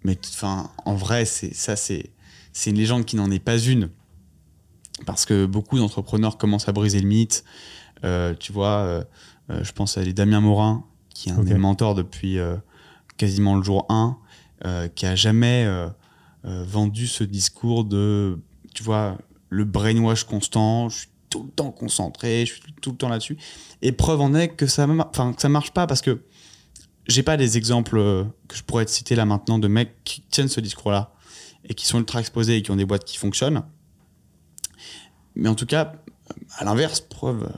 Mais 0.04 0.16
enfin, 0.32 0.70
en 0.84 0.94
vrai, 0.94 1.24
c'est 1.24 1.52
ça, 1.54 1.74
c'est 1.74 2.10
c'est 2.52 2.70
une 2.70 2.76
légende 2.76 3.04
qui 3.04 3.16
n'en 3.16 3.30
est 3.32 3.40
pas 3.42 3.58
une, 3.58 3.90
parce 5.06 5.24
que 5.26 5.46
beaucoup 5.46 5.78
d'entrepreneurs 5.78 6.36
commencent 6.38 6.68
à 6.68 6.72
briser 6.72 7.00
le 7.00 7.06
mythe. 7.08 7.44
Euh, 8.04 8.34
tu 8.38 8.52
vois, 8.52 8.78
euh, 8.78 9.04
euh, 9.50 9.64
je 9.64 9.72
pense 9.72 9.98
à 9.98 10.04
Damien 10.04 10.40
Morin, 10.40 10.84
qui 11.10 11.28
est 11.28 11.32
un 11.32 11.38
Ok. 11.40 11.46
des 11.46 11.54
mentors 11.54 11.94
depuis 11.94 12.38
euh, 12.38 12.56
quasiment 13.16 13.56
le 13.56 13.62
jour 13.62 13.86
1, 13.88 14.16
euh, 14.64 14.88
qui 14.88 15.06
a 15.06 15.14
jamais 15.14 15.66
vendu 16.44 17.06
ce 17.08 17.24
discours 17.24 17.84
de, 17.84 18.38
tu 18.74 18.82
vois, 18.82 19.18
le 19.50 19.64
brainwash 19.64 20.24
constant. 20.24 20.88
Je 20.88 20.98
suis 21.00 21.08
tout 21.30 21.42
le 21.42 21.50
temps 21.50 21.70
concentré, 21.72 22.46
je 22.46 22.54
suis 22.54 22.62
tout 22.80 22.92
le 22.92 22.96
temps 22.96 23.08
là-dessus. 23.08 23.36
Et 23.82 23.92
preuve 23.92 24.20
en 24.20 24.34
est 24.34 24.48
que 24.48 24.66
ça, 24.66 24.86
enfin, 24.88 25.32
que 25.34 25.42
ça 25.42 25.48
marche 25.50 25.72
pas 25.72 25.86
parce 25.86 26.00
que 26.00 26.22
j'ai 27.06 27.22
pas 27.22 27.36
des 27.36 27.56
exemples 27.58 27.98
que 28.48 28.56
je 28.56 28.62
pourrais 28.62 28.84
te 28.86 28.90
citer 28.90 29.14
là 29.14 29.26
maintenant 29.26 29.58
de 29.58 29.68
mecs 29.68 30.02
qui 30.04 30.22
tiennent 30.30 30.48
ce 30.48 30.60
discours-là 30.60 31.12
et 31.68 31.74
qui 31.74 31.86
sont 31.86 31.98
ultra 31.98 32.20
exposés 32.20 32.56
et 32.56 32.62
qui 32.62 32.70
ont 32.70 32.76
des 32.76 32.86
boîtes 32.86 33.04
qui 33.04 33.18
fonctionnent. 33.18 33.62
Mais 35.38 35.48
en 35.48 35.54
tout 35.54 35.66
cas, 35.66 35.94
à 36.58 36.64
l'inverse, 36.64 37.00
preuve, 37.00 37.48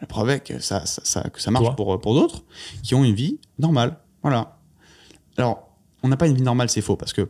la 0.00 0.06
preuve 0.06 0.30
est 0.30 0.40
que 0.40 0.60
ça, 0.60 0.86
ça, 0.86 1.00
ça- 1.04 1.28
que 1.30 1.40
ça 1.40 1.50
marche 1.50 1.64
Toi. 1.66 1.74
pour, 1.76 2.00
pour 2.00 2.14
d'autres 2.14 2.44
qui 2.82 2.94
ont 2.94 3.02
une 3.02 3.14
vie 3.14 3.40
normale. 3.58 3.98
Voilà. 4.22 4.58
Alors, 5.36 5.68
on 6.02 6.08
n'a 6.08 6.16
pas 6.16 6.28
une 6.28 6.34
vie 6.36 6.42
normale, 6.42 6.68
c'est 6.70 6.80
faux, 6.82 6.96
parce 6.96 7.12
que 7.12 7.28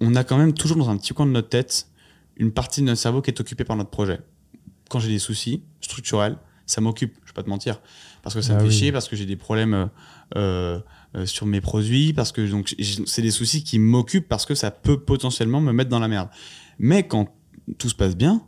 on 0.00 0.14
a 0.16 0.24
quand 0.24 0.38
même 0.38 0.54
toujours 0.54 0.78
dans 0.78 0.88
un 0.90 0.96
petit 0.96 1.12
coin 1.12 1.26
de 1.26 1.30
notre 1.32 1.48
tête 1.50 1.86
une 2.36 2.52
partie 2.52 2.80
de 2.80 2.86
notre 2.86 3.00
cerveau 3.00 3.20
qui 3.20 3.30
est 3.30 3.38
occupée 3.40 3.64
par 3.64 3.76
notre 3.76 3.90
projet. 3.90 4.20
Quand 4.88 4.98
j'ai 4.98 5.10
des 5.10 5.18
soucis 5.18 5.62
structurels, 5.82 6.38
ça 6.66 6.80
m'occupe, 6.80 7.14
je 7.24 7.30
vais 7.30 7.34
pas 7.34 7.42
te 7.42 7.50
mentir, 7.50 7.80
parce 8.22 8.34
que 8.34 8.40
ça 8.40 8.52
Ah 8.52 8.56
me 8.56 8.60
fait 8.60 8.68
oui. 8.68 8.72
chier, 8.74 8.92
parce 8.92 9.08
que 9.08 9.16
j'ai 9.16 9.26
des 9.26 9.36
problèmes 9.36 9.74
euh, 9.74 9.86
euh, 10.36 10.80
euh, 11.16 11.26
sur 11.26 11.44
mes 11.46 11.60
produits, 11.60 12.12
parce 12.14 12.32
que 12.32 12.40
donc 12.48 12.74
c'est 13.06 13.22
des 13.22 13.30
soucis 13.30 13.62
qui 13.62 13.78
m'occupent 13.78 14.28
parce 14.28 14.46
que 14.46 14.54
ça 14.54 14.70
peut 14.70 14.98
potentiellement 15.00 15.60
me 15.60 15.72
mettre 15.72 15.90
dans 15.90 15.98
la 15.98 16.08
merde. 16.08 16.28
Mais 16.78 17.06
quand 17.06 17.28
tout 17.78 17.88
se 17.90 17.94
passe 17.94 18.16
bien, 18.16 18.42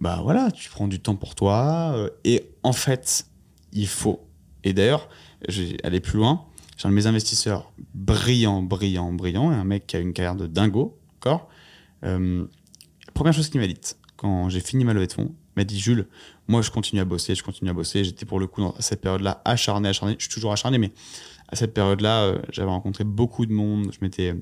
bah 0.00 0.20
voilà, 0.22 0.50
tu 0.50 0.70
prends 0.70 0.88
du 0.88 1.00
temps 1.00 1.16
pour 1.16 1.34
toi. 1.34 1.92
euh, 1.94 2.10
et 2.24 2.50
en 2.62 2.72
fait, 2.72 3.26
il 3.72 3.86
faut. 3.86 4.20
Et 4.64 4.72
d'ailleurs, 4.72 5.08
je 5.48 5.62
vais 5.62 5.76
aller 5.84 6.00
plus 6.00 6.18
loin. 6.18 6.46
J'ai 6.76 6.88
un 6.88 6.90
de 6.90 6.96
mes 6.96 7.06
investisseurs 7.06 7.72
brillant, 7.94 8.62
brillant, 8.62 9.12
brillant, 9.12 9.52
et 9.52 9.54
un 9.54 9.64
mec 9.64 9.86
qui 9.86 9.96
a 9.96 9.98
une 9.98 10.12
carrière 10.14 10.36
de 10.36 10.46
dingo, 10.46 10.98
encore. 11.16 11.48
Euh, 12.04 12.46
première 13.12 13.34
chose 13.34 13.50
qu'il 13.50 13.60
m'a 13.60 13.66
dite, 13.66 13.98
quand 14.16 14.48
j'ai 14.48 14.60
fini 14.60 14.84
ma 14.84 14.94
levée 14.94 15.06
de 15.06 15.12
fonds, 15.12 15.34
il 15.56 15.60
m'a 15.60 15.64
dit 15.64 15.78
Jules, 15.78 16.08
moi 16.48 16.62
je 16.62 16.70
continue 16.70 17.00
à 17.00 17.04
bosser, 17.04 17.34
je 17.34 17.42
continue 17.42 17.70
à 17.70 17.74
bosser. 17.74 18.02
J'étais 18.04 18.24
pour 18.24 18.40
le 18.40 18.46
coup 18.46 18.62
dans 18.62 18.74
cette 18.80 19.02
période-là 19.02 19.42
acharné, 19.44 19.90
acharné. 19.90 20.14
Je 20.18 20.24
suis 20.24 20.32
toujours 20.32 20.52
acharné, 20.52 20.78
mais 20.78 20.92
à 21.48 21.56
cette 21.56 21.74
période-là, 21.74 22.22
euh, 22.22 22.38
j'avais 22.50 22.70
rencontré 22.70 23.04
beaucoup 23.04 23.44
de 23.44 23.52
monde. 23.52 23.90
Je 23.92 23.98
m'étais. 24.00 24.34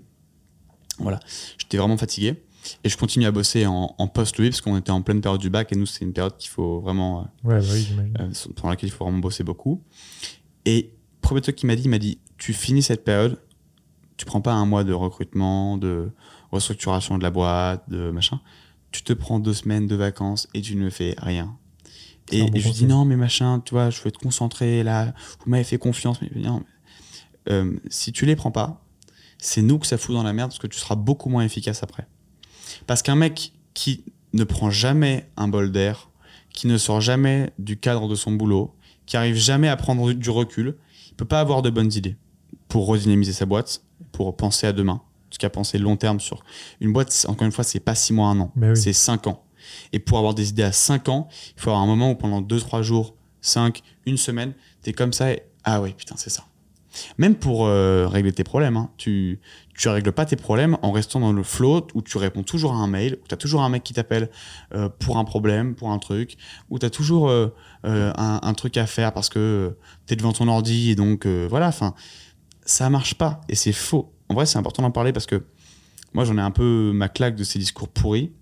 Voilà, 0.99 1.19
j'étais 1.59 1.77
vraiment 1.77 1.97
fatigué. 1.97 2.43
Et 2.85 2.89
je 2.89 2.97
continue 2.97 3.27
à 3.27 3.31
bosser 3.31 3.67
en, 3.67 3.95
en 3.97 4.09
post-Louis 4.09 4.51
parce 4.51 4.61
qu'on 4.61 4.77
était 4.77 4.91
en 4.91 5.03
pleine 5.03 5.21
période 5.21 5.41
du 5.41 5.51
bac 5.51 5.73
et 5.73 5.77
nous, 5.77 5.87
c'est 5.87 6.05
une 6.05 6.13
période 6.13 6.37
qu'il 6.37 6.51
faut 6.51 6.81
vraiment. 6.81 7.21
euh, 7.21 7.49
Ouais, 7.49 7.61
bah 7.61 7.67
oui, 7.73 7.89
euh, 8.21 8.31
pendant 8.57 8.71
laquelle 8.71 8.89
il 8.89 8.93
faut 8.93 9.05
vraiment 9.05 9.19
bosser 9.19 9.45
beaucoup. 9.45 9.83
Et 10.65 10.93
premier 11.21 11.41
truc 11.41 11.57
qu'il 11.57 11.67
m'a 11.67 11.77
dit, 11.77 11.83
il 11.85 11.91
m'a 11.91 11.99
dit 11.99 12.19
tu 12.37 12.53
finis 12.53 12.83
cette 12.83 13.05
période, 13.05 13.41
tu 14.17 14.25
prends 14.27 14.41
pas 14.41 14.53
un 14.53 14.67
mois 14.67 14.85
de 14.85 14.93
recrutement, 14.93 15.77
de 15.79 16.11
restructuration 16.53 17.19
de 17.19 17.23
la 17.23 17.31
boîte, 17.31 17.89
de 17.89 18.11
machin. 18.11 18.41
Tu 18.91 19.03
te 19.03 19.13
prends 19.13 19.39
deux 19.39 19.55
semaines 19.55 19.87
de 19.87 19.95
vacances 19.97 20.49
et 20.55 20.63
tu 20.63 20.77
ne 20.77 20.89
fais 20.91 21.15
rien. 21.19 21.57
Et, 22.31 22.43
un 22.43 22.47
bon 22.47 22.53
et 22.55 22.61
je 22.61 22.67
lui 22.67 22.75
dis 22.75 22.87
non, 22.87 23.05
mais 23.05 23.17
machin, 23.17 23.61
tu 23.65 23.75
vois, 23.75 23.91
je 23.91 24.01
veux 24.01 24.09
être 24.09 24.19
concentré 24.19 24.83
là, 24.83 25.15
vous 25.45 25.51
m'avez 25.51 25.65
fait 25.65 25.79
confiance. 25.79 26.21
Mais 26.23 26.31
non, 26.41 26.63
euh, 27.49 27.77
si 27.89 28.13
tu 28.13 28.27
les 28.27 28.37
prends 28.37 28.51
pas, 28.51 28.85
c'est 29.39 29.63
nous 29.63 29.79
que 29.79 29.87
ça 29.87 29.99
fout 29.99 30.15
dans 30.15 30.23
la 30.23 30.33
merde 30.33 30.51
parce 30.51 30.59
que 30.59 30.67
tu 30.67 30.79
seras 30.79 30.97
beaucoup 30.97 31.29
moins 31.29 31.45
efficace 31.45 31.83
après. 31.83 32.07
Parce 32.87 33.03
qu'un 33.03 33.17
mec 33.17 33.53
qui 33.75 34.05
ne 34.33 34.45
prend 34.45 34.71
jamais 34.71 35.29
un 35.37 35.49
bol 35.49 35.73
d'air, 35.73 36.11
qui 36.53 36.67
ne 36.67 36.77
sort 36.77 37.01
jamais 37.01 37.51
du 37.59 37.79
cadre 37.79 38.09
de 38.09 38.15
son 38.15 38.33
boulot, 38.33 38.75
qui 39.07 39.17
arrive 39.17 39.37
jamais 39.37 39.69
à 39.69 39.77
prendre 39.77 40.13
du 40.13 40.31
recul, 40.31 40.77
il 41.09 41.15
peut 41.15 41.25
pas 41.25 41.41
avoir 41.41 41.63
de 41.63 41.71
bonnes 41.71 41.93
idées 41.93 42.17
pour 42.69 42.87
redynamiser 42.87 43.33
sa 43.33 43.47
boîte, 43.47 43.83
pour 44.13 44.37
penser 44.37 44.67
à 44.67 44.73
demain, 44.73 44.95
en 44.95 45.31
tout 45.31 45.39
cas 45.39 45.49
penser 45.49 45.79
long 45.79 45.97
terme 45.97 46.21
sur 46.21 46.45
une 46.81 46.93
boîte. 46.93 47.27
Encore 47.29 47.47
une 47.47 47.53
fois, 47.53 47.65
c'est 47.65 47.81
pas 47.81 47.95
six 47.95 48.13
mois, 48.13 48.29
un 48.29 48.41
an, 48.41 48.53
oui. 48.57 48.77
c'est 48.77 48.93
cinq 48.93 49.27
ans. 49.27 49.45
Et 49.93 49.99
pour 49.99 50.19
avoir 50.19 50.35
des 50.35 50.51
idées 50.51 50.63
à 50.63 50.73
cinq 50.73 51.09
ans, 51.09 51.29
il 51.57 51.61
faut 51.61 51.71
avoir 51.71 51.83
un 51.83 51.87
moment 51.87 52.11
où 52.11 52.15
pendant 52.15 52.41
deux, 52.41 52.61
trois 52.61 52.83
jours, 52.83 53.15
cinq, 53.41 53.83
une 54.07 54.17
semaine, 54.17 54.53
t'es 54.83 54.93
comme 54.93 55.13
ça 55.13 55.33
et 55.33 55.43
ah 55.65 55.81
ouais, 55.81 55.93
putain, 55.93 56.15
c'est 56.17 56.31
ça. 56.31 56.45
Même 57.19 57.35
pour 57.35 57.67
euh, 57.67 58.09
régler 58.09 58.33
tes 58.33 58.45
problèmes, 58.45 58.77
hein. 58.77 58.91
tu 58.97 59.41
tu 59.79 59.89
règles 59.89 60.11
pas 60.11 60.27
tes 60.27 60.35
problèmes 60.35 60.77
en 60.83 60.91
restant 60.91 61.21
dans 61.21 61.33
le 61.33 61.45
flow 61.45 61.87
où 61.95 62.03
tu 62.03 62.19
réponds 62.19 62.43
toujours 62.43 62.73
à 62.73 62.77
un 62.77 62.89
mail, 62.89 63.17
où 63.23 63.29
tu 63.29 63.33
as 63.33 63.37
toujours 63.37 63.63
un 63.63 63.69
mec 63.69 63.85
qui 63.85 63.95
t'appelle 63.95 64.29
euh, 64.75 64.89
pour 64.89 65.19
un 65.19 65.25
problème, 65.25 65.77
pour 65.77 65.93
un 65.93 65.99
truc, 66.01 66.37
où 66.69 66.81
tu 66.81 66.85
as 66.85 66.91
toujours 66.91 67.31
euh, 67.31 67.55
euh, 67.87 68.13
un, 68.17 68.55
truc 68.55 68.77
à 68.77 68.87
faire 68.87 69.13
parce 69.13 69.29
que 69.29 69.77
tu 70.07 70.15
es 70.15 70.17
devant 70.17 70.33
ton 70.33 70.49
ordi 70.49 70.91
et 70.91 70.95
donc 70.97 71.27
voilà, 71.27 71.69
enfin 71.69 71.95
ça 72.65 72.91
marche 72.91 73.15
pas 73.15 73.41
et 73.49 73.55
c'est 73.55 73.73
faux. 73.73 74.13
En 74.29 74.35
vrai, 74.35 74.47
c'est 74.47 74.59
important 74.59 74.83
d'en 74.83 74.91
parler 74.91 75.13
parce 75.13 75.27
que 75.27 75.45
moi 76.13 76.25
j'en 76.25 76.37
ai 76.39 76.43
un 76.43 76.51
peu 76.51 76.91
ma 76.93 77.09
claque 77.09 77.37
de 77.37 77.45
ces 77.45 77.61
discours 77.61 77.89
pourris 77.89 78.33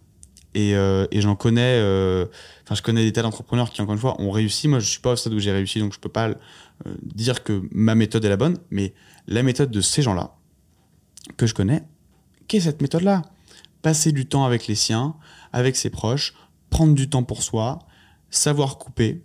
et, 0.55 0.71
et 0.71 1.21
j'en 1.21 1.37
connais 1.37 1.79
enfin 2.65 2.75
je 2.75 2.81
connais 2.81 3.05
des 3.05 3.13
tas 3.13 3.23
d'entrepreneurs 3.23 3.71
qui 3.71 3.83
encore 3.83 3.93
une 3.93 4.01
fois 4.01 4.19
ont 4.23 4.31
réussi 4.31 4.69
moi 4.69 4.79
je 4.79 4.89
suis 4.89 5.01
pas 5.01 5.13
au 5.13 5.17
stade 5.17 5.35
où 5.35 5.39
j'ai 5.39 5.53
réussi 5.53 5.81
donc 5.81 5.93
je 5.93 5.99
peux 5.99 6.09
pas 6.09 6.31
dire 7.03 7.45
que 7.45 7.63
ma 7.73 7.95
méthode 7.95 8.25
est 8.25 8.29
la 8.31 8.39
bonne 8.39 8.57
mais 8.71 8.95
la 9.27 9.43
méthode 9.43 9.71
de 9.71 9.81
ces 9.83 10.01
gens-là 10.01 10.37
que 11.37 11.47
je 11.47 11.55
connais 11.55 11.83
qu'est 12.49 12.61
cette 12.61 12.81
méthode-là? 12.83 13.23
Passer 13.83 14.13
du 14.13 14.27
temps 14.27 14.45
avec 14.45 14.67
les 14.67 14.75
siens 14.75 15.17
avec 15.53 15.77
ses 15.77 15.91
proches 15.91 16.35
prendre 16.71 16.95
du 16.95 17.09
temps 17.09 17.23
pour 17.23 17.43
soi 17.43 17.79
savoir 18.31 18.79
couper 18.79 19.23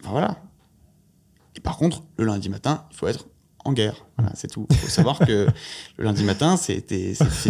enfin 0.00 0.10
voilà 0.10 0.42
et 1.56 1.60
par 1.60 1.76
contre 1.76 2.04
le 2.18 2.24
lundi 2.26 2.48
matin 2.48 2.84
il 2.90 2.96
faut 2.96 3.06
être 3.08 3.26
en 3.64 3.72
guerre. 3.72 4.04
Voilà, 4.18 4.32
c'est 4.34 4.48
tout. 4.50 4.66
Il 4.70 4.76
faut 4.76 4.88
savoir 4.88 5.20
que 5.20 5.46
le 5.96 6.04
lundi 6.04 6.24
matin, 6.24 6.56
c'est 6.56 6.84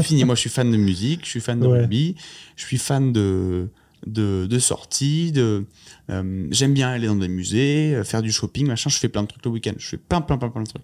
fini. 0.02 0.24
Moi, 0.26 0.34
je 0.34 0.40
suis 0.40 0.50
fan 0.50 0.70
de 0.70 0.76
musique, 0.76 1.24
je 1.24 1.30
suis 1.30 1.40
fan 1.40 1.58
de 1.58 1.66
Ouais. 1.66 1.78
rugby, 1.80 2.16
je 2.54 2.66
suis 2.66 2.76
fan 2.76 3.14
de, 3.14 3.70
de, 4.06 4.44
de 4.46 4.58
sorties, 4.58 5.32
de, 5.32 5.64
euh, 6.10 6.46
j'aime 6.50 6.74
bien 6.74 6.90
aller 6.90 7.06
dans 7.06 7.16
des 7.16 7.28
musées, 7.28 7.94
euh, 7.94 8.04
faire 8.04 8.20
du 8.20 8.30
shopping, 8.30 8.66
machin. 8.66 8.90
Je 8.90 8.98
fais 8.98 9.08
plein 9.08 9.22
de 9.22 9.28
trucs 9.28 9.42
le 9.42 9.52
week-end. 9.52 9.72
Je 9.78 9.88
fais 9.88 9.96
plein, 9.96 10.20
plein, 10.20 10.36
plein, 10.36 10.50
plein 10.50 10.62
de 10.64 10.68
trucs. 10.68 10.82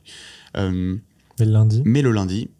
Euh, 0.57 0.97
Mais 1.39 1.47
le 1.47 1.53
lundi, 1.53 1.83
mais 1.85 2.03
le 2.03 2.11
lundi, 2.13 2.51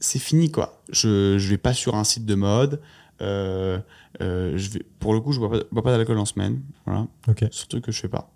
c'est 0.00 0.18
fini, 0.18 0.50
quoi. 0.50 0.82
Je, 0.90 1.38
je 1.38 1.48
vais 1.48 1.58
pas 1.58 1.74
sur 1.74 1.94
un 1.94 2.04
site 2.04 2.24
de 2.26 2.34
mode. 2.34 2.80
Euh, 3.20 3.78
euh, 4.22 4.56
je 4.56 4.70
vais, 4.70 4.82
pour 4.98 5.12
le 5.14 5.20
coup, 5.20 5.32
je 5.32 5.38
bois 5.38 5.50
pas, 5.50 5.60
bois 5.70 5.82
pas 5.82 5.96
d'alcool 5.96 6.18
en 6.18 6.24
semaine. 6.24 6.62
Voilà 6.86 7.06
ok. 7.28 7.44
surtout 7.50 7.80
que 7.80 7.92
je 7.92 8.00
fais 8.00 8.08
pas. 8.08 8.32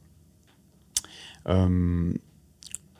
Euh, 1.48 2.12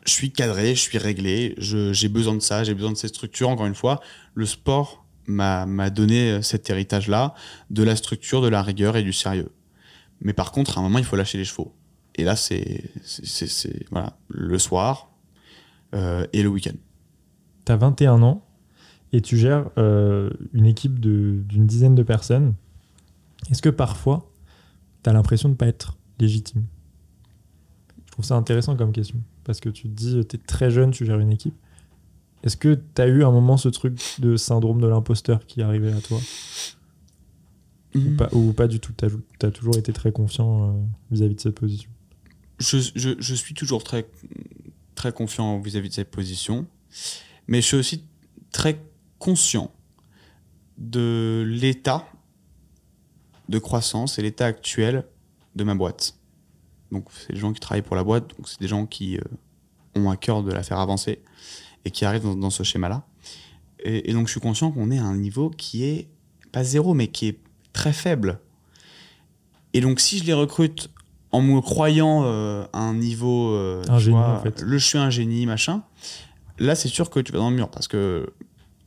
je 0.05 0.13
suis 0.13 0.33
cadré, 0.33 0.75
je 0.75 0.81
suis 0.81 0.99
réglé, 0.99 1.55
j'ai 1.59 2.09
besoin 2.09 2.35
de 2.35 2.41
ça, 2.41 2.63
j'ai 2.63 2.75
besoin 2.75 2.93
de 2.93 2.97
ces 2.97 3.09
structures. 3.09 3.49
Encore 3.49 3.67
une 3.67 3.75
fois, 3.75 4.01
le 4.35 4.45
sport 4.45 5.07
m'a 5.27 5.89
donné 5.89 6.43
cet 6.43 6.69
héritage-là, 6.69 7.35
de 7.71 7.83
la 7.83 7.97
structure, 7.97 8.43
de 8.43 8.49
la 8.49 8.63
rigueur 8.63 8.99
et 8.99 9.03
du 9.03 9.15
sérieux. 9.15 9.51
Mais 10.21 10.35
par 10.35 10.53
contre, 10.53 10.77
à 10.77 10.81
un 10.81 10.85
moment, 10.85 10.99
il 10.99 11.05
faut 11.05 11.17
lâcher 11.17 11.39
les 11.39 11.47
chevaux. 11.47 11.75
Et 12.17 12.25
là, 12.25 12.37
c'est 12.37 12.85
voilà, 13.91 14.19
le 14.29 14.59
soir 14.59 15.14
et 15.95 16.43
le 16.43 16.49
week-end. 16.49 16.75
Tu 17.65 17.73
as 17.73 17.77
21 17.77 18.23
ans 18.23 18.45
et 19.15 19.21
tu 19.21 19.37
gères 19.37 19.71
euh, 19.79 20.29
une 20.53 20.67
équipe 20.67 20.99
d'une 20.99 21.67
dizaine 21.67 21.95
de 21.95 22.03
personnes. 22.03 22.55
Est-ce 23.49 23.63
que 23.63 23.69
parfois, 23.69 24.29
tu 25.05 25.11
as 25.11 25.13
l'impression 25.13 25.49
de 25.49 25.55
ne 25.55 25.57
pas 25.57 25.69
être 25.69 25.97
légitime? 26.19 26.65
Je 28.07 28.11
trouve 28.11 28.25
ça 28.25 28.35
intéressant 28.35 28.77
comme 28.77 28.91
question. 28.91 29.17
Parce 29.45 29.61
que 29.61 29.69
tu 29.69 29.85
te 29.85 29.95
dis, 29.95 30.27
tu 30.27 30.37
es 30.37 30.39
très 30.41 30.69
jeune, 30.69 30.91
tu 30.91 31.07
gères 31.07 31.21
une 31.21 31.31
équipe. 31.31 31.55
Est-ce 32.43 32.57
que 32.57 32.75
tu 32.75 33.03
as 33.03 33.07
eu 33.07 33.23
un 33.23 33.31
moment 33.31 33.57
ce 33.57 33.69
truc 33.69 34.01
de 34.19 34.37
syndrome 34.37 34.81
de 34.81 34.89
l'imposteur 34.89 35.47
qui 35.47 35.63
arrivé 35.63 35.93
à 35.93 36.01
toi? 36.01 36.19
Ou, 37.95 38.17
pas, 38.17 38.29
ou 38.33 38.53
pas 38.53 38.67
du 38.67 38.81
tout 38.81 38.93
Tu 38.99 39.47
as, 39.47 39.51
toujours 39.53 39.77
été 39.77 39.93
très 39.93 40.11
confiant 40.11 40.71
euh, 40.71 40.73
vis-à-vis 41.13 41.37
de 41.37 41.41
cette 41.41 41.55
position? 41.55 41.89
Je, 42.59 42.79
je, 42.97 43.11
je 43.17 43.35
suis 43.35 43.55
toujours 43.55 43.85
très, 43.85 44.09
très 44.95 45.13
confiant 45.13 45.59
vis-à-vis 45.59 45.89
de 45.89 45.95
cette 45.95 46.11
position, 46.11 46.67
mais 47.47 47.61
je 47.61 47.67
suis 47.67 47.77
aussi 47.77 48.05
très 48.53 48.81
conscient 49.19 49.73
de 50.79 51.45
l'état 51.47 52.07
de 53.49 53.59
croissance 53.59 54.19
et 54.19 54.23
l'état 54.23 54.47
actuel 54.47 55.05
de 55.55 55.65
ma 55.65 55.75
boîte. 55.75 56.17
Donc, 56.91 57.09
c'est 57.13 57.33
les 57.33 57.39
gens 57.39 57.53
qui 57.53 57.61
travaillent 57.61 57.83
pour 57.83 57.97
la 57.97 58.05
boîte, 58.05 58.29
donc 58.37 58.49
c'est 58.49 58.61
des 58.61 58.69
gens 58.69 58.87
qui 58.87 59.17
euh, 59.17 59.21
ont 59.95 60.11
à 60.11 60.17
cœur 60.17 60.43
de 60.43 60.53
la 60.53 60.63
faire 60.63 60.79
avancer 60.79 61.23
et 61.85 61.91
qui 61.91 62.05
arrivent 62.05 62.23
dans, 62.37 62.51
ce 62.51 62.63
schéma-là. 62.63 63.07
Et, 63.81 64.11
et 64.11 64.13
donc, 64.15 64.27
je 64.27 64.33
suis 64.33 64.41
conscient 64.41 64.71
qu'on 64.71 64.91
est 64.91 64.99
à 64.99 65.05
un 65.05 65.17
niveau 65.17 65.51
qui 65.51 65.85
est 65.85 66.09
pas 66.53 66.65
zéro, 66.65 66.95
mais 66.95 67.09
qui 67.09 67.29
est 67.29 67.39
très 67.73 67.93
faible. 67.93 68.41
Et 69.75 69.81
donc, 69.81 70.01
si 70.01 70.19
je 70.19 70.25
les 70.25 70.33
recrute 70.33 70.89
en 71.35 71.43
me 71.43 71.61
croyant 71.61 72.23
euh, 72.23 72.65
à 72.73 72.79
un 72.79 72.95
niveau, 72.95 73.51
euh, 73.51 73.83
Un 73.89 73.99
tu 73.99 74.05
génie, 74.05 74.17
vois, 74.17 74.39
en 74.39 74.41
fait. 74.41 74.63
le 74.63 74.79
je 74.79 74.87
suis 74.87 74.99
un 74.99 75.11
génie, 75.11 75.47
machin, 75.47 75.83
là, 76.61 76.77
c'est 76.77 76.87
sûr 76.87 77.11
que 77.11 77.19
tu 77.19 77.33
vas 77.33 77.39
dans 77.39 77.51
le 77.51 77.57
mur 77.57 77.69
parce 77.71 77.89
que, 77.89 78.33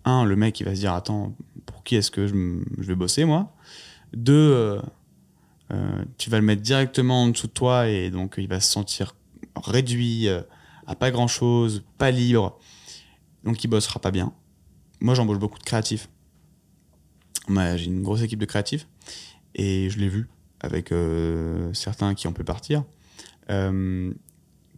un, 0.06 0.24
le 0.24 0.38
mec, 0.38 0.58
il 0.62 0.64
va 0.64 0.74
se 0.74 0.80
dire, 0.80 0.94
attends, 0.94 1.36
pour 1.66 1.84
qui 1.84 1.98
est-ce 1.98 2.10
que 2.10 2.26
je, 2.26 2.34
vais 2.78 2.96
bosser, 2.96 3.26
moi? 3.26 3.54
Deux, 4.14 4.80
euh, 5.74 6.06
tu 6.18 6.30
vas 6.30 6.40
le 6.40 6.46
mettre 6.46 6.62
directement 6.62 7.24
en 7.24 7.28
dessous 7.28 7.48
de 7.48 7.52
toi 7.52 7.90
et 7.90 8.12
donc 8.12 8.36
il 8.38 8.48
va 8.48 8.62
se 8.62 8.72
sentir 8.72 9.18
réduit 9.62 10.30
à 10.30 10.96
pas 10.96 11.12
grand-chose, 11.12 11.84
pas 11.98 12.12
libre, 12.12 12.58
donc 13.44 13.62
il 13.62 13.68
bossera 13.68 14.00
pas 14.00 14.12
bien. 14.12 14.32
Moi, 15.02 15.16
j'embauche 15.16 15.40
beaucoup 15.40 15.60
de 15.60 15.66
créatifs. 15.66 16.08
J'ai 17.50 17.86
une 17.86 18.04
grosse 18.04 18.22
équipe 18.22 18.40
de 18.40 18.46
créatifs 18.46 18.88
et 19.54 19.90
je 19.90 20.00
l'ai 20.00 20.08
vu 20.08 20.30
avec 20.60 20.92
euh, 20.92 21.72
certains 21.74 22.14
qui 22.16 22.28
ont 22.28 22.34
pu 22.34 22.44
partir. 22.44 22.84
Euh, 23.50 24.12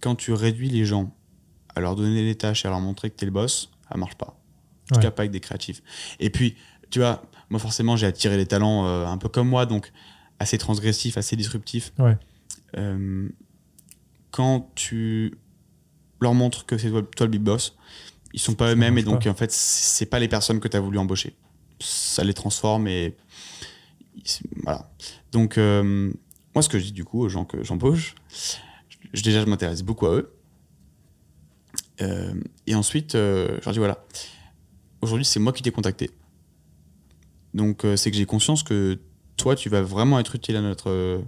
quand 0.02 0.16
tu 0.16 0.34
réduis 0.34 0.70
les 0.70 0.86
gens 0.86 1.16
à 1.76 1.80
leur 1.82 1.96
donner 1.96 2.24
les 2.24 2.36
tâches 2.36 2.66
et 2.66 2.68
à 2.68 2.72
leur 2.72 2.80
montrer 2.82 3.10
que 3.10 3.16
tu 3.16 3.24
es 3.24 3.28
le 3.28 3.32
boss, 3.32 3.72
ça 3.92 3.98
marche 3.98 4.16
pas. 4.16 4.28
En 4.92 4.96
tout 4.96 4.96
Ouais. 4.98 5.02
cas, 5.04 5.12
pas 5.12 5.22
avec 5.24 5.32
des 5.32 5.40
créatifs. 5.40 5.82
Et 6.20 6.30
puis, 6.30 6.56
tu 6.90 7.00
vois, 7.00 7.22
moi, 7.50 7.60
forcément, 7.60 7.96
j'ai 7.96 8.08
attiré 8.08 8.38
les 8.38 8.46
talents 8.46 8.86
euh, 8.88 9.06
un 9.06 9.18
peu 9.18 9.30
comme 9.30 9.48
moi, 9.48 9.66
donc 9.66 9.92
assez 10.40 10.58
transgressifs, 10.58 11.18
assez 11.18 11.36
disruptifs. 11.36 11.94
Ouais. 12.00 12.18
Quand 14.32 14.70
tu 14.76 15.38
leur 16.22 16.34
montres 16.34 16.66
que 16.66 16.78
c'est 16.78 16.90
toi, 16.90 17.02
toi 17.16 17.26
le 17.26 17.32
big 17.32 17.42
boss, 17.42 17.76
ils 18.34 18.40
sont 18.40 18.54
pas 18.54 18.72
eux-mêmes 18.72 18.98
et 18.98 19.04
donc, 19.04 19.26
en 19.26 19.34
fait, 19.34 19.52
c'est 19.52 20.06
pas 20.06 20.20
les 20.20 20.28
personnes 20.28 20.60
que 20.60 20.68
tu 20.68 20.78
as 20.78 20.80
voulu 20.80 20.98
embaucher. 21.00 21.36
Ça 21.80 22.24
les 22.24 22.34
transforme 22.34 22.88
et. 22.88 23.16
Voilà. 24.64 24.92
Donc, 25.32 25.58
euh, 25.58 26.12
moi, 26.56 26.62
ce 26.62 26.70
que 26.70 26.80
je 26.80 26.86
dis 26.86 26.92
du 26.92 27.04
coup 27.06 27.22
aux 27.22 27.30
gens 27.30 27.46
que 27.46 27.64
j'embauche, 27.64 28.16
je- 29.14 29.22
déjà, 29.24 29.42
je 29.42 29.46
m'intéresse 29.46 29.84
beaucoup 29.84 30.06
à 30.08 30.16
eux. 30.16 30.34
Euh, 32.02 32.34
et 32.68 32.76
ensuite, 32.76 33.16
euh, 33.16 33.58
je 33.60 33.66
leur 33.66 33.74
dis 33.74 33.80
voilà, 33.80 34.04
aujourd'hui, 35.02 35.26
c'est 35.26 35.40
moi 35.40 35.54
qui 35.54 35.62
t'ai 35.64 35.72
contacté. 35.72 36.12
Donc, 37.54 37.86
c'est 37.96 38.12
que 38.12 38.18
j'ai 38.18 38.26
conscience 38.26 38.62
que 38.64 39.00
toi, 39.36 39.56
tu 39.56 39.70
vas 39.70 39.82
vraiment 39.82 40.20
être 40.20 40.36
utile 40.36 40.56
à 40.56 40.62
notre, 40.62 41.24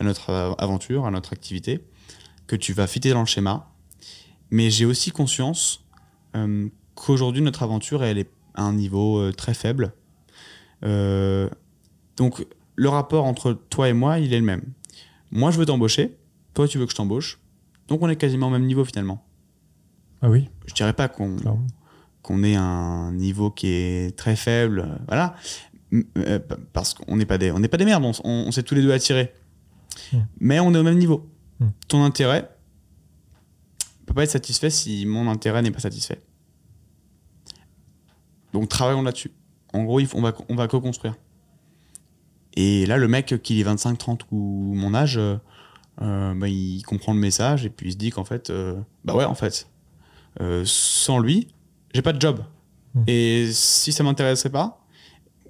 à 0.00 0.04
notre 0.04 0.30
aventure, 0.58 1.06
à 1.06 1.10
notre 1.12 1.32
activité, 1.32 1.84
que 2.48 2.56
tu 2.56 2.72
vas 2.72 2.86
fitter 2.88 3.10
dans 3.10 3.20
le 3.20 3.26
schéma. 3.26 3.72
Mais 4.50 4.70
j'ai 4.70 4.84
aussi 4.84 5.12
conscience 5.12 5.84
qu'aujourd'hui, 6.96 7.42
notre 7.42 7.62
aventure, 7.62 8.02
elle 8.02 8.18
est 8.18 8.30
à 8.54 8.62
un 8.64 8.72
niveau 8.72 9.30
très 9.32 9.54
faible. 9.54 9.94
Euh, 10.84 11.48
donc, 12.16 12.46
le 12.76 12.88
rapport 12.88 13.24
entre 13.24 13.52
toi 13.70 13.88
et 13.88 13.92
moi, 13.92 14.18
il 14.18 14.32
est 14.32 14.38
le 14.38 14.44
même. 14.44 14.62
Moi, 15.30 15.50
je 15.50 15.58
veux 15.58 15.66
t'embaucher. 15.66 16.16
Toi, 16.54 16.68
tu 16.68 16.78
veux 16.78 16.84
que 16.86 16.90
je 16.92 16.96
t'embauche. 16.96 17.38
Donc, 17.88 18.02
on 18.02 18.08
est 18.08 18.16
quasiment 18.16 18.48
au 18.48 18.50
même 18.50 18.64
niveau 18.66 18.84
finalement. 18.84 19.24
Ah 20.20 20.30
oui, 20.30 20.48
Je 20.66 20.74
dirais 20.74 20.92
pas 20.92 21.08
qu'on 21.08 21.36
qu'on 22.22 22.44
ait 22.44 22.54
un 22.54 23.10
niveau 23.12 23.50
qui 23.50 23.66
est 23.66 24.16
très 24.16 24.36
faible, 24.36 25.00
voilà, 25.08 25.34
euh, 26.18 26.38
parce 26.72 26.94
qu'on 26.94 27.16
n'est 27.16 27.26
pas 27.26 27.36
des, 27.36 27.50
on 27.50 27.58
n'est 27.58 27.66
pas 27.66 27.76
des 27.78 27.84
merdes, 27.84 28.04
on, 28.04 28.10
s- 28.12 28.20
on, 28.22 28.44
on 28.46 28.52
s'est 28.52 28.62
tous 28.62 28.76
les 28.76 28.82
deux 28.82 28.92
attirés, 28.92 29.32
Mm. 30.12 30.18
mais 30.40 30.60
on 30.60 30.72
est 30.72 30.78
au 30.78 30.82
même 30.84 30.96
niveau. 30.98 31.28
Mm. 31.58 31.66
Ton 31.88 32.04
intérêt 32.04 32.48
peut 34.06 34.14
pas 34.14 34.22
être 34.22 34.30
satisfait 34.30 34.70
si 34.70 35.04
mon 35.04 35.28
intérêt 35.28 35.60
n'est 35.62 35.72
pas 35.72 35.80
satisfait. 35.80 36.20
Donc 38.52 38.68
travaillons 38.68 39.02
là-dessus. 39.02 39.32
En 39.72 39.84
gros, 39.84 40.00
on 40.14 40.20
va, 40.22 40.32
on 40.48 40.54
va 40.54 40.68
co-construire. 40.68 41.16
Et 42.54 42.86
là, 42.86 42.96
le 42.96 43.08
mec 43.08 43.42
qui 43.42 43.60
est 43.60 43.64
25, 43.64 43.96
30 43.96 44.26
ou 44.30 44.72
mon 44.74 44.94
âge, 44.94 45.16
euh, 45.16 45.36
euh, 46.00 46.34
bah, 46.34 46.48
il 46.48 46.82
comprend 46.82 47.12
le 47.12 47.20
message 47.20 47.66
et 47.66 47.70
puis 47.70 47.88
il 47.88 47.92
se 47.92 47.96
dit 47.96 48.10
qu'en 48.10 48.24
fait, 48.24 48.50
euh, 48.50 48.80
bah 49.04 49.14
ouais, 49.14 49.24
en 49.24 49.34
fait, 49.34 49.68
euh, 50.40 50.62
sans 50.64 51.18
lui, 51.18 51.48
j'ai 51.94 52.02
pas 52.02 52.12
de 52.12 52.20
job. 52.20 52.40
Hmm. 52.94 53.04
Et 53.06 53.50
si 53.52 53.92
ça 53.92 54.02
m'intéresserait 54.02 54.50
pas, 54.50 54.84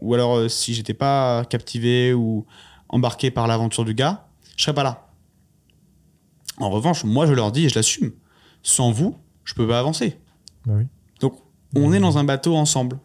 ou 0.01 0.15
alors 0.15 0.51
si 0.51 0.75
j'étais 0.75 0.95
pas 0.95 1.45
captivé 1.45 2.13
ou 2.13 2.45
embarqué 2.89 3.31
par 3.31 3.47
l'aventure 3.47 3.85
du 3.85 3.95
gars, 3.95 4.27
je 4.57 4.65
serais 4.65 4.75
pas 4.75 4.83
là. 4.83 5.09
En 6.59 6.71
revanche, 6.71 7.05
moi 7.05 7.27
je 7.27 7.33
leur 7.33 7.53
dis 7.53 7.67
et 7.67 7.69
je 7.69 7.77
l'assume, 7.77 8.13
sans 8.63 8.91
vous, 8.91 9.17
je 9.45 9.55
peux 9.55 9.67
pas 9.67 9.79
avancer. 9.79 10.19
Bah 10.67 10.75
oui. 10.77 10.85
Donc 11.21 11.39
on 11.77 11.93
est 11.93 12.01
dans 12.01 12.19
un 12.19 12.25
bateau 12.25 12.57
ensemble. 12.57 12.99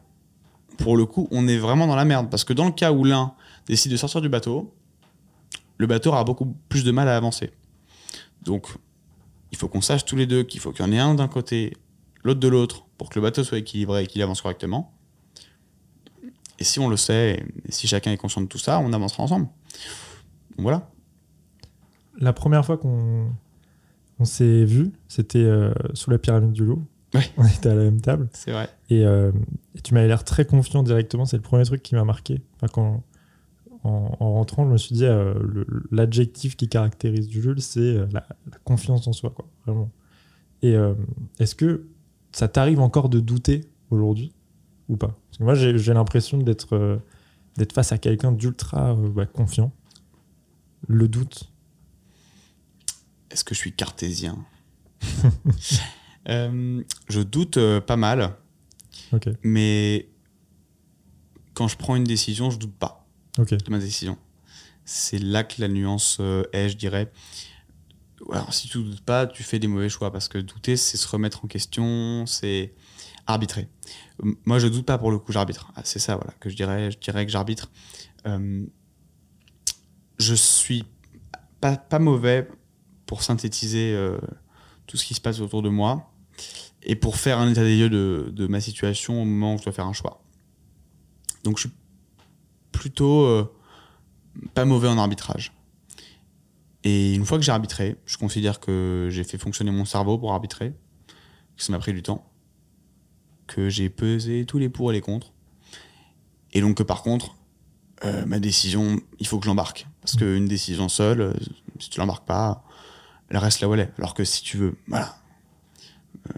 Pour 0.77 0.97
le 0.97 1.05
coup, 1.05 1.27
on 1.31 1.47
est 1.47 1.57
vraiment 1.57 1.87
dans 1.87 1.95
la 1.95 2.05
merde 2.05 2.29
parce 2.29 2.43
que 2.43 2.53
dans 2.53 2.65
le 2.65 2.71
cas 2.71 2.91
où 2.91 3.03
l'un 3.03 3.33
décide 3.67 3.91
de 3.91 3.97
sortir 3.97 4.21
du 4.21 4.29
bateau, 4.29 4.73
le 5.77 5.87
bateau 5.87 6.09
aura 6.09 6.23
beaucoup 6.23 6.55
plus 6.69 6.83
de 6.83 6.91
mal 6.91 7.07
à 7.07 7.15
avancer. 7.15 7.51
Donc 8.43 8.67
il 9.51 9.57
faut 9.57 9.67
qu'on 9.67 9.81
sache 9.81 10.05
tous 10.05 10.15
les 10.15 10.25
deux 10.25 10.43
qu'il 10.43 10.59
faut 10.59 10.71
qu'il 10.71 10.85
y 10.85 10.87
en 10.87 10.91
ait 10.91 10.99
un 10.99 11.15
d'un 11.15 11.27
côté, 11.27 11.75
l'autre 12.23 12.39
de 12.39 12.47
l'autre, 12.47 12.85
pour 12.97 13.09
que 13.09 13.19
le 13.19 13.23
bateau 13.23 13.43
soit 13.43 13.59
équilibré 13.59 14.03
et 14.03 14.07
qu'il 14.07 14.21
avance 14.21 14.41
correctement. 14.41 14.93
Et 16.59 16.63
si 16.63 16.79
on 16.79 16.89
le 16.89 16.97
sait, 16.97 17.45
et 17.67 17.71
si 17.71 17.87
chacun 17.87 18.11
est 18.11 18.17
conscient 18.17 18.41
de 18.41 18.47
tout 18.47 18.57
ça, 18.57 18.79
on 18.79 18.91
avancera 18.93 19.23
ensemble. 19.23 19.47
Donc 20.55 20.61
voilà. 20.61 20.89
La 22.19 22.33
première 22.33 22.65
fois 22.65 22.77
qu'on 22.77 23.29
on 24.19 24.25
s'est 24.25 24.65
vu, 24.65 24.91
c'était 25.07 25.37
euh, 25.39 25.71
sous 25.93 26.09
la 26.09 26.17
pyramide 26.17 26.51
du 26.51 26.65
loup. 26.65 26.83
Ouais. 27.13 27.21
On 27.37 27.45
était 27.45 27.69
à 27.69 27.75
la 27.75 27.83
même 27.83 28.01
table. 28.01 28.27
C'est 28.33 28.51
vrai. 28.51 28.69
Et, 28.89 29.05
euh, 29.05 29.31
et 29.75 29.81
tu 29.81 29.93
m'avais 29.93 30.07
l'air 30.07 30.23
très 30.23 30.45
confiant 30.45 30.83
directement. 30.83 31.25
C'est 31.25 31.37
le 31.37 31.43
premier 31.43 31.63
truc 31.63 31.83
qui 31.83 31.95
m'a 31.95 32.03
marqué. 32.03 32.41
Enfin, 32.55 32.67
quand, 32.67 33.03
en, 33.87 34.17
en 34.19 34.33
rentrant, 34.33 34.65
je 34.65 34.71
me 34.71 34.77
suis 34.77 34.93
dit, 34.95 35.05
euh, 35.05 35.33
l'adjectif 35.91 36.57
qui 36.57 36.67
caractérise 36.67 37.29
Jules, 37.29 37.61
c'est 37.61 37.79
euh, 37.79 38.07
la, 38.11 38.27
la 38.51 38.57
confiance 38.63 39.07
en 39.07 39.13
soi, 39.13 39.29
quoi, 39.29 39.47
vraiment. 39.65 39.89
Et 40.61 40.75
euh, 40.75 40.93
est-ce 41.39 41.55
que 41.55 41.87
ça 42.31 42.47
t'arrive 42.47 42.79
encore 42.79 43.09
de 43.09 43.19
douter 43.19 43.61
aujourd'hui 43.89 44.33
ou 44.89 44.97
pas? 44.97 45.17
Parce 45.29 45.37
que 45.37 45.43
moi, 45.43 45.55
j'ai 45.55 45.93
l'impression 45.93 46.37
d'être 46.39 46.75
euh, 46.75 46.97
d'être 47.55 47.73
face 47.73 47.91
à 47.91 47.97
quelqu'un 47.97 48.31
d'ultra 48.31 48.93
bah, 48.93 49.25
confiant. 49.25 49.71
Le 50.87 51.07
doute. 51.07 51.51
Est-ce 53.31 53.43
que 53.43 53.55
je 53.55 53.59
suis 53.59 53.73
cartésien? 53.73 54.37
Je 56.29 57.21
doute 57.21 57.57
pas 57.87 57.95
mal, 57.95 58.35
mais 59.41 60.09
quand 61.53 61.69
je 61.69 61.77
prends 61.77 61.95
une 61.95 62.03
décision, 62.03 62.49
je 62.49 62.59
doute 62.59 62.75
pas. 62.75 63.06
Ok. 63.37 63.53
de 63.53 63.71
ma 63.71 63.79
décision. 63.79 64.17
C'est 64.85 65.19
là 65.19 65.43
que 65.43 65.59
la 65.59 65.67
nuance 65.67 66.17
euh, 66.19 66.43
est, 66.53 66.69
je 66.69 66.77
dirais. 66.77 67.11
Si 68.51 68.67
tu 68.67 68.83
doutes 68.83 69.01
pas, 69.01 69.27
tu 69.27 69.43
fais 69.43 69.59
des 69.59 69.67
mauvais 69.67 69.89
choix 69.89 70.11
parce 70.11 70.27
que 70.27 70.37
douter, 70.37 70.75
c'est 70.75 70.97
se 70.97 71.07
remettre 71.07 71.45
en 71.45 71.47
question, 71.47 72.25
c'est 72.25 72.73
arbitrer. 73.27 73.69
Moi, 74.45 74.59
je 74.59 74.67
doute 74.67 74.85
pas 74.85 74.97
pour 74.97 75.11
le 75.11 75.19
coup, 75.19 75.31
j'arbitre. 75.31 75.71
Ah, 75.75 75.81
c'est 75.83 75.99
ça, 75.99 76.15
voilà, 76.15 76.33
que 76.39 76.49
je 76.49 76.55
dirais. 76.55 76.91
Je 76.91 76.97
dirais 76.97 77.25
que 77.25 77.31
j'arbitre. 77.31 77.69
Euh, 78.25 78.65
je 80.17 80.33
suis 80.33 80.83
pas, 81.61 81.77
pas 81.77 81.99
mauvais 81.99 82.47
pour 83.05 83.23
synthétiser 83.23 83.93
euh, 83.93 84.17
tout 84.87 84.97
ce 84.97 85.05
qui 85.05 85.13
se 85.13 85.21
passe 85.21 85.39
autour 85.39 85.61
de 85.61 85.69
moi 85.69 86.11
et 86.81 86.95
pour 86.95 87.17
faire 87.17 87.39
un 87.39 87.49
état 87.49 87.63
des 87.63 87.77
lieux 87.77 87.89
de, 87.89 88.29
de 88.31 88.47
ma 88.47 88.61
situation 88.61 89.21
au 89.21 89.25
moment 89.25 89.55
où 89.55 89.57
je 89.57 89.63
dois 89.63 89.73
faire 89.73 89.87
un 89.87 89.93
choix. 89.93 90.23
Donc, 91.43 91.57
je 91.57 91.67
suis 91.67 91.75
plutôt 92.77 93.23
euh, 93.23 93.51
pas 94.53 94.65
mauvais 94.65 94.87
en 94.87 94.97
arbitrage. 94.97 95.51
Et 96.83 97.15
une 97.15 97.25
fois 97.25 97.37
que 97.37 97.43
j'ai 97.43 97.51
arbitré, 97.51 97.97
je 98.05 98.17
considère 98.17 98.59
que 98.59 99.09
j'ai 99.11 99.23
fait 99.23 99.37
fonctionner 99.37 99.71
mon 99.71 99.83
cerveau 99.83 100.17
pour 100.17 100.31
arbitrer, 100.31 100.73
que 101.57 101.63
ça 101.63 101.71
m'a 101.71 101.79
pris 101.79 101.91
du 101.91 102.03
temps, 102.03 102.31
que 103.47 103.69
j'ai 103.69 103.89
pesé 103.89 104.45
tous 104.45 104.59
les 104.59 104.69
pour 104.69 104.91
et 104.91 104.93
les 104.93 105.01
contre, 105.01 105.33
et 106.53 106.61
donc 106.61 106.77
que 106.77 106.83
par 106.83 107.01
contre, 107.01 107.35
euh, 108.05 108.25
ma 108.25 108.39
décision, 108.39 109.01
il 109.19 109.27
faut 109.27 109.39
que 109.39 109.45
je 109.45 109.49
l'embarque. 109.49 109.87
Parce 110.01 110.15
qu'une 110.15 110.47
décision 110.47 110.87
seule, 110.87 111.21
euh, 111.21 111.33
si 111.79 111.89
tu 111.89 111.99
l'embarques 111.99 112.27
pas, 112.27 112.63
elle 113.29 113.37
reste 113.37 113.59
là 113.61 113.67
où 113.67 113.73
elle 113.73 113.81
est. 113.81 113.91
Alors 113.97 114.13
que 114.13 114.23
si 114.23 114.43
tu 114.43 114.57
veux, 114.57 114.75
voilà, 114.87 115.17
euh, 116.29 116.33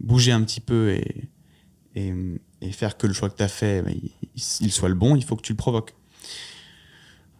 bouger 0.00 0.32
un 0.32 0.42
petit 0.42 0.60
peu 0.60 0.90
et, 0.90 1.28
et, 1.94 2.14
et 2.60 2.72
faire 2.72 2.96
que 2.96 3.06
le 3.06 3.12
choix 3.12 3.30
que 3.30 3.36
tu 3.36 3.42
as 3.42 3.48
fait, 3.48 3.82
bah, 3.82 3.90
il, 3.90 4.10
il 4.34 4.72
soit 4.72 4.88
le 4.88 4.94
bon, 4.94 5.16
il 5.16 5.24
faut 5.24 5.36
que 5.36 5.42
tu 5.42 5.52
le 5.52 5.56
provoques. 5.56 5.94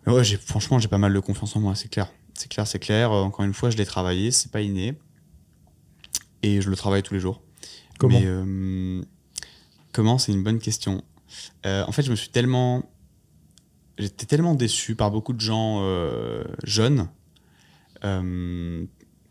Mais 0.06 0.12
ouais, 0.12 0.24
franchement, 0.24 0.78
j'ai 0.78 0.88
pas 0.88 0.98
mal 0.98 1.12
de 1.12 1.20
confiance 1.20 1.54
en 1.56 1.60
moi, 1.60 1.74
c'est 1.74 1.88
clair. 1.88 2.08
C'est 2.34 2.48
clair, 2.48 2.66
c'est 2.66 2.78
clair. 2.78 3.12
Euh, 3.12 3.22
Encore 3.22 3.44
une 3.44 3.54
fois, 3.54 3.70
je 3.70 3.76
l'ai 3.76 3.84
travaillé, 3.84 4.30
c'est 4.30 4.50
pas 4.50 4.60
inné. 4.60 4.94
Et 6.42 6.60
je 6.60 6.70
le 6.70 6.76
travaille 6.76 7.02
tous 7.02 7.14
les 7.14 7.20
jours. 7.20 7.42
Comment 7.98 8.20
Mais, 8.20 8.26
euh, 8.26 9.02
Comment 9.92 10.18
C'est 10.18 10.32
une 10.32 10.42
bonne 10.44 10.60
question. 10.60 11.02
Euh, 11.66 11.84
en 11.86 11.92
fait, 11.92 12.02
je 12.02 12.10
me 12.10 12.16
suis 12.16 12.28
tellement. 12.28 12.88
J'étais 13.98 14.26
tellement 14.26 14.54
déçu 14.54 14.94
par 14.94 15.10
beaucoup 15.10 15.32
de 15.32 15.40
gens 15.40 15.80
euh, 15.82 16.44
jeunes, 16.62 17.08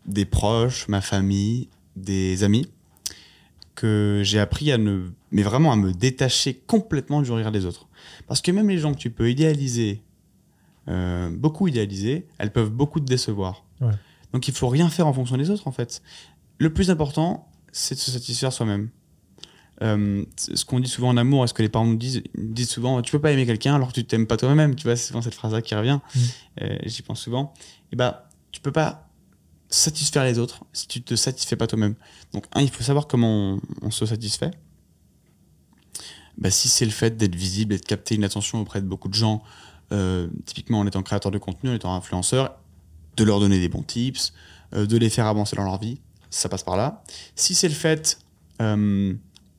des 0.05 0.25
proches, 0.25 0.89
ma 0.89 0.99
famille, 0.99 1.69
des 1.95 2.43
amis, 2.43 2.67
que 3.77 4.21
j'ai 4.23 4.39
appris 4.39 4.71
à 4.71 4.77
ne. 4.77 5.11
Mais 5.31 5.43
vraiment 5.43 5.71
à 5.71 5.75
me 5.75 5.93
détacher 5.93 6.55
complètement 6.55 7.21
du 7.21 7.31
regard 7.31 7.51
des 7.51 7.65
autres. 7.65 7.87
Parce 8.27 8.41
que 8.41 8.51
même 8.51 8.67
les 8.67 8.79
gens 8.79 8.91
que 8.91 8.97
tu 8.97 9.11
peux 9.11 9.29
idéaliser, 9.29 10.01
euh, 10.89 11.29
beaucoup 11.29 11.67
idéaliser, 11.67 12.27
elles 12.39 12.51
peuvent 12.51 12.71
beaucoup 12.71 12.99
te 12.99 13.05
décevoir. 13.05 13.63
Ouais. 13.79 13.93
Donc 14.33 14.47
il 14.47 14.53
faut 14.53 14.67
rien 14.67 14.89
faire 14.89 15.07
en 15.07 15.13
fonction 15.13 15.37
des 15.37 15.51
autres 15.51 15.67
en 15.67 15.71
fait. 15.71 16.01
Le 16.57 16.73
plus 16.73 16.89
important, 16.89 17.47
c'est 17.71 17.95
de 17.95 17.99
se 17.99 18.11
satisfaire 18.11 18.51
soi-même. 18.51 18.89
Euh, 19.83 20.25
ce 20.37 20.65
qu'on 20.65 20.79
dit 20.79 20.89
souvent 20.89 21.09
en 21.09 21.17
amour, 21.17 21.43
est-ce 21.43 21.53
que 21.53 21.61
les 21.61 21.69
parents 21.69 21.85
nous 21.85 21.97
disent, 21.97 22.23
disent 22.35 22.71
souvent, 22.71 23.03
tu 23.03 23.11
peux 23.11 23.21
pas 23.21 23.31
aimer 23.31 23.45
quelqu'un 23.45 23.75
alors 23.75 23.89
que 23.89 23.93
tu 23.93 24.05
t'aimes 24.05 24.25
pas 24.25 24.37
toi-même. 24.37 24.73
Tu 24.73 24.85
vois, 24.85 24.95
c'est 24.95 25.07
souvent 25.07 25.21
cette 25.21 25.35
phrase-là 25.35 25.61
qui 25.61 25.75
revient. 25.75 25.99
Mm. 26.15 26.19
Euh, 26.63 26.77
J'y 26.85 27.03
pense 27.03 27.21
souvent. 27.21 27.53
Et 27.91 27.95
bah, 27.95 28.27
tu 28.51 28.59
peux 28.59 28.71
pas 28.71 29.06
satisfaire 29.69 30.23
les 30.23 30.39
autres 30.39 30.63
si 30.73 30.87
tu 30.87 31.01
te 31.01 31.15
satisfais 31.15 31.55
pas 31.55 31.67
toi-même. 31.67 31.95
Donc, 32.33 32.45
un, 32.53 32.61
il 32.61 32.69
faut 32.69 32.83
savoir 32.83 33.07
comment 33.07 33.59
on, 33.81 33.91
se 33.91 34.05
satisfait. 34.05 34.51
Bah, 36.37 36.51
si 36.51 36.67
c'est 36.69 36.85
le 36.85 36.91
fait 36.91 37.17
d'être 37.17 37.35
visible 37.35 37.73
et 37.73 37.77
de 37.77 37.85
capter 37.85 38.15
une 38.15 38.23
attention 38.23 38.61
auprès 38.61 38.81
de 38.81 38.87
beaucoup 38.87 39.09
de 39.09 39.13
gens, 39.13 39.43
euh, 39.91 40.27
typiquement 40.45 40.79
en 40.79 40.87
étant 40.87 41.03
créateur 41.03 41.31
de 41.31 41.37
contenu, 41.37 41.69
en 41.69 41.73
étant 41.73 41.93
influenceur, 41.95 42.57
de 43.15 43.23
leur 43.23 43.39
donner 43.39 43.59
des 43.59 43.69
bons 43.69 43.83
tips, 43.83 44.33
euh, 44.73 44.85
de 44.85 44.97
les 44.97 45.09
faire 45.09 45.25
avancer 45.25 45.55
dans 45.55 45.63
leur 45.63 45.79
vie, 45.79 45.99
ça 46.29 46.49
passe 46.49 46.63
par 46.63 46.77
là. 46.77 47.03
Si 47.35 47.55
c'est 47.55 47.69
le 47.69 47.73
fait 47.73 48.19
euh, 48.61 49.13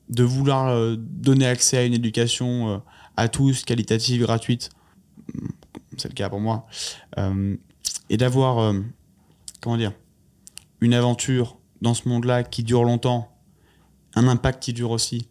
de 0.09 0.23
vouloir 0.23 0.97
donner 0.97 1.45
accès 1.45 1.77
à 1.77 1.83
une 1.83 1.93
éducation 1.93 2.81
à 3.15 3.27
tous, 3.27 3.63
qualitative, 3.63 4.21
gratuite, 4.21 4.69
c'est 5.97 6.07
le 6.07 6.15
cas 6.15 6.29
pour 6.29 6.39
moi, 6.39 6.65
et 8.09 8.17
d'avoir, 8.17 8.73
comment 9.61 9.77
dire, 9.77 9.93
une 10.81 10.93
aventure 10.93 11.57
dans 11.81 11.93
ce 11.93 12.07
monde-là 12.09 12.43
qui 12.43 12.63
dure 12.63 12.83
longtemps, 12.83 13.35
un 14.15 14.27
impact 14.27 14.61
qui 14.61 14.73
dure 14.73 14.91
aussi, 14.91 15.27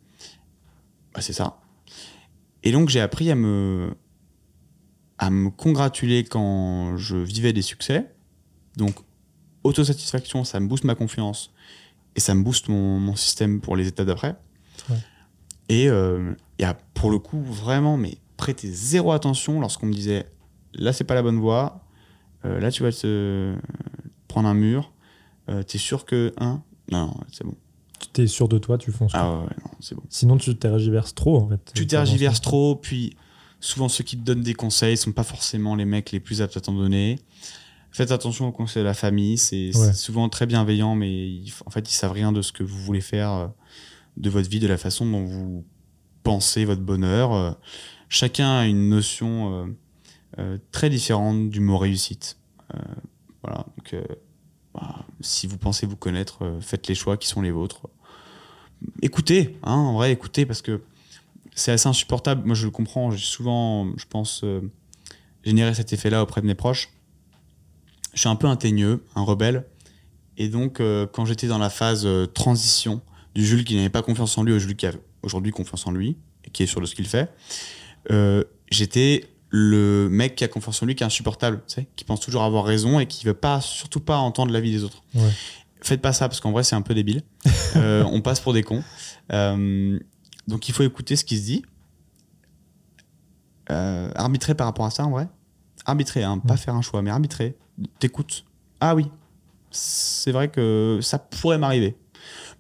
bah, 1.15 1.21
c'est 1.21 1.33
ça. 1.33 1.61
Et 2.63 2.73
donc 2.73 2.89
j'ai 2.89 3.01
appris 3.01 3.31
à 3.31 3.35
me, 3.35 3.95
à 5.19 5.31
me 5.31 5.51
congratuler 5.51 6.25
quand 6.25 6.97
je 6.97 7.17
vivais 7.17 7.53
des 7.53 7.63
succès. 7.63 8.15
Donc 8.77 8.97
autosatisfaction, 9.65 10.45
ça 10.45 10.61
me 10.61 10.69
booste 10.69 10.85
ma 10.85 10.95
confiance 10.95 11.53
et 12.17 12.21
ça 12.21 12.35
me 12.35 12.43
booste 12.43 12.69
mon, 12.69 12.99
mon 12.99 13.17
système 13.17 13.61
pour 13.61 13.77
les 13.77 13.89
étapes 13.89 14.07
d'après. 14.07 14.37
Ouais. 14.89 14.97
Et 15.69 15.89
euh, 15.89 16.35
y 16.59 16.65
a 16.65 16.75
pour 16.95 17.11
le 17.11 17.19
coup 17.19 17.43
vraiment, 17.43 17.97
mais 17.97 18.19
prêter 18.37 18.69
zéro 18.71 19.13
attention 19.13 19.61
lorsqu'on 19.61 19.87
me 19.87 19.93
disait 19.93 20.27
là 20.75 20.93
c'est 20.93 21.05
pas 21.05 21.15
la 21.15 21.23
bonne 21.23 21.39
voie, 21.39 21.85
euh, 22.45 22.61
là 22.61 22.71
tu 22.71 22.83
vas 22.83 22.93
te 22.93 23.55
prendre 24.39 24.49
un 24.49 24.55
mur, 24.55 24.93
euh, 25.49 25.63
t'es 25.65 25.79
sûr 25.79 26.05
que 26.05 26.33
hein 26.39 26.63
non, 26.93 27.13
c'est 27.33 27.45
bon. 27.45 27.55
Tu 28.15 28.23
es 28.23 28.27
sûr 28.29 28.49
de 28.49 28.59
toi, 28.59 28.79
tu 28.79 28.93
fonces. 28.93 29.11
Ah 29.15 29.31
ouais, 29.33 29.39
ouais, 29.41 29.57
non 29.65 29.71
c'est 29.81 29.95
bon. 29.97 30.03
Sinon, 30.09 30.37
tu 30.37 30.55
tergiverses 30.57 31.15
trop, 31.15 31.37
en 31.39 31.49
fait. 31.49 31.73
Tu 31.75 31.87
tergiverses 31.87 32.41
trop, 32.41 32.77
puis 32.77 33.17
souvent 33.61 33.89
ceux 33.89 34.05
qui 34.05 34.17
te 34.17 34.23
donnent 34.23 34.43
des 34.43 34.55
conseils 34.55 34.97
sont 34.97 35.11
pas 35.13 35.25
forcément 35.25 35.75
les 35.75 35.85
mecs 35.85 36.13
les 36.13 36.21
plus 36.21 36.41
aptes 36.41 36.57
à 36.57 36.61
t'en 36.61 36.73
donner. 36.75 37.19
Faites 37.91 38.13
attention 38.13 38.47
aux 38.47 38.53
conseils 38.53 38.83
de 38.83 38.87
la 38.87 38.95
famille, 38.95 39.37
c'est 39.39 39.77
Ouais. 39.77 39.93
souvent 39.93 40.29
très 40.29 40.47
bienveillant, 40.47 40.95
mais 40.95 41.11
ils- 41.29 41.53
en 41.67 41.71
fait 41.71 41.91
ils 41.91 41.95
savent 41.95 42.13
rien 42.13 42.31
de 42.33 42.41
ce 42.43 42.53
que 42.53 42.63
vous 42.63 42.79
voulez 42.79 43.01
faire 43.01 43.33
euh, 43.33 43.47
de 44.17 44.31
votre 44.31 44.49
vie, 44.49 44.61
de 44.61 44.69
la 44.69 44.77
façon 44.79 45.05
dont 45.11 45.25
vous 45.25 45.65
pensez 46.23 46.65
votre 46.65 46.83
bonheur. 46.83 47.33
Euh, 47.35 47.51
Chacun 48.11 48.59
a 48.61 48.67
une 48.67 48.89
notion 48.89 49.53
euh, 49.53 49.67
euh, 50.39 50.59
très 50.73 50.89
différente 50.89 51.51
du 51.51 51.61
mot 51.61 51.77
réussite. 51.79 52.39
Euh, 52.75 52.79
voilà, 53.43 53.67
donc 53.77 53.93
bah, 54.79 55.05
si 55.21 55.47
vous 55.47 55.59
pensez 55.59 55.87
vous 55.87 55.97
connaître, 55.97 56.45
euh, 56.45 56.61
faites 56.61 56.87
les 56.89 56.95
choix 56.95 57.17
qui 57.17 57.29
sont 57.29 57.43
les 57.43 57.51
vôtres. 57.51 57.83
Écoutez, 59.03 59.57
hein, 59.63 59.75
en 59.75 59.95
vrai, 59.95 60.13
écoutez, 60.13 60.47
parce 60.47 60.63
que 60.63 60.81
c'est 61.55 61.73
assez 61.73 61.89
insupportable. 61.89 62.47
Moi, 62.47 62.55
je 62.55 62.65
le 62.65 62.71
comprends. 62.71 63.11
J'ai 63.11 63.25
souvent, 63.25 63.89
je 63.97 64.05
pense, 64.09 64.43
euh, 64.45 64.61
généré 65.45 65.75
cet 65.75 65.93
effet-là 65.93 66.23
auprès 66.23 66.41
de 66.41 66.47
mes 66.47 66.55
proches. 66.55 66.91
Je 68.15 68.21
suis 68.21 68.29
un 68.29 68.37
peu 68.37 68.47
un 68.47 68.57
teigneux, 68.57 69.05
un 69.15 69.23
rebelle. 69.23 69.67
Et 70.37 70.49
donc, 70.49 70.81
euh, 70.81 71.07
quand 71.07 71.25
j'étais 71.25 71.49
dans 71.49 71.59
la 71.59 71.71
phase 71.71 72.07
transition 72.33 73.01
du 73.35 73.45
Jules 73.45 73.65
qui 73.65 73.75
n'avait 73.75 73.89
pas 73.89 74.03
confiance 74.03 74.39
en 74.39 74.45
lui 74.45 74.53
au 74.53 74.59
Jules 74.59 74.77
qui 74.77 74.87
a 74.87 74.93
aujourd'hui 75.23 75.51
confiance 75.51 75.87
en 75.87 75.91
lui 75.91 76.17
et 76.45 76.51
qui 76.51 76.63
est 76.63 76.67
sûr 76.67 76.81
de 76.81 76.87
ce 76.87 76.95
qu'il 76.95 77.09
fait, 77.09 77.29
j'étais 78.71 79.29
le 79.51 80.09
mec 80.11 80.37
qui 80.37 80.45
a 80.45 80.49
confiance 80.49 80.83
en 80.83 80.87
lui, 80.87 80.95
qui 80.95 81.03
est 81.03 81.07
insupportable, 81.07 81.63
tu 81.67 81.75
sais, 81.75 81.89
qui 81.97 82.05
pense 82.05 82.21
toujours 82.21 82.43
avoir 82.43 82.65
raison 82.65 83.01
et 83.01 83.07
qui 83.07 83.25
veut 83.25 83.35
pas, 83.35 83.61
surtout 83.61 84.01
pas 84.01 84.19
entendre 84.19 84.53
l'avis 84.53 84.73
des 84.73 84.85
autres. 84.85 85.03
Ouais. 85.15 85.31
Faites 85.81 86.03
pas 86.03 86.13
ça 86.13 86.29
parce 86.29 86.41
qu'en 86.41 86.53
vrai, 86.53 86.65
c'est 86.65 86.77
un 86.77 86.83
peu 86.83 86.95
débile. 86.95 87.23
Euh, 87.77 88.03
on 88.11 88.23
passe 88.23 88.41
pour 88.41 88.55
des 88.55 88.63
cons. 88.63 88.83
Euh, 89.31 89.99
donc, 90.49 90.69
il 90.69 90.75
faut 90.75 90.83
écouter 90.83 91.17
ce 91.17 91.25
qui 91.25 91.37
se 91.37 91.45
dit. 91.45 91.63
Euh, 93.71 94.11
arbitrer 94.17 94.55
par 94.55 94.67
rapport 94.67 94.87
à 94.87 94.91
ça, 94.91 95.05
en 95.05 95.11
vrai. 95.11 95.29
Arbitrer, 95.85 96.25
hein, 96.25 96.39
pas 96.39 96.57
faire 96.57 96.75
un 96.75 96.81
choix, 96.81 97.03
mais 97.03 97.11
arbitrer. 97.11 97.57
T'écoutes. 97.99 98.47
Ah 98.81 98.95
oui. 98.95 99.11
c'est 99.71 100.33
vrai 100.33 100.49
que 100.49 100.99
ça 101.03 101.19
pourrait 101.19 101.59
m'arriver. 101.59 101.99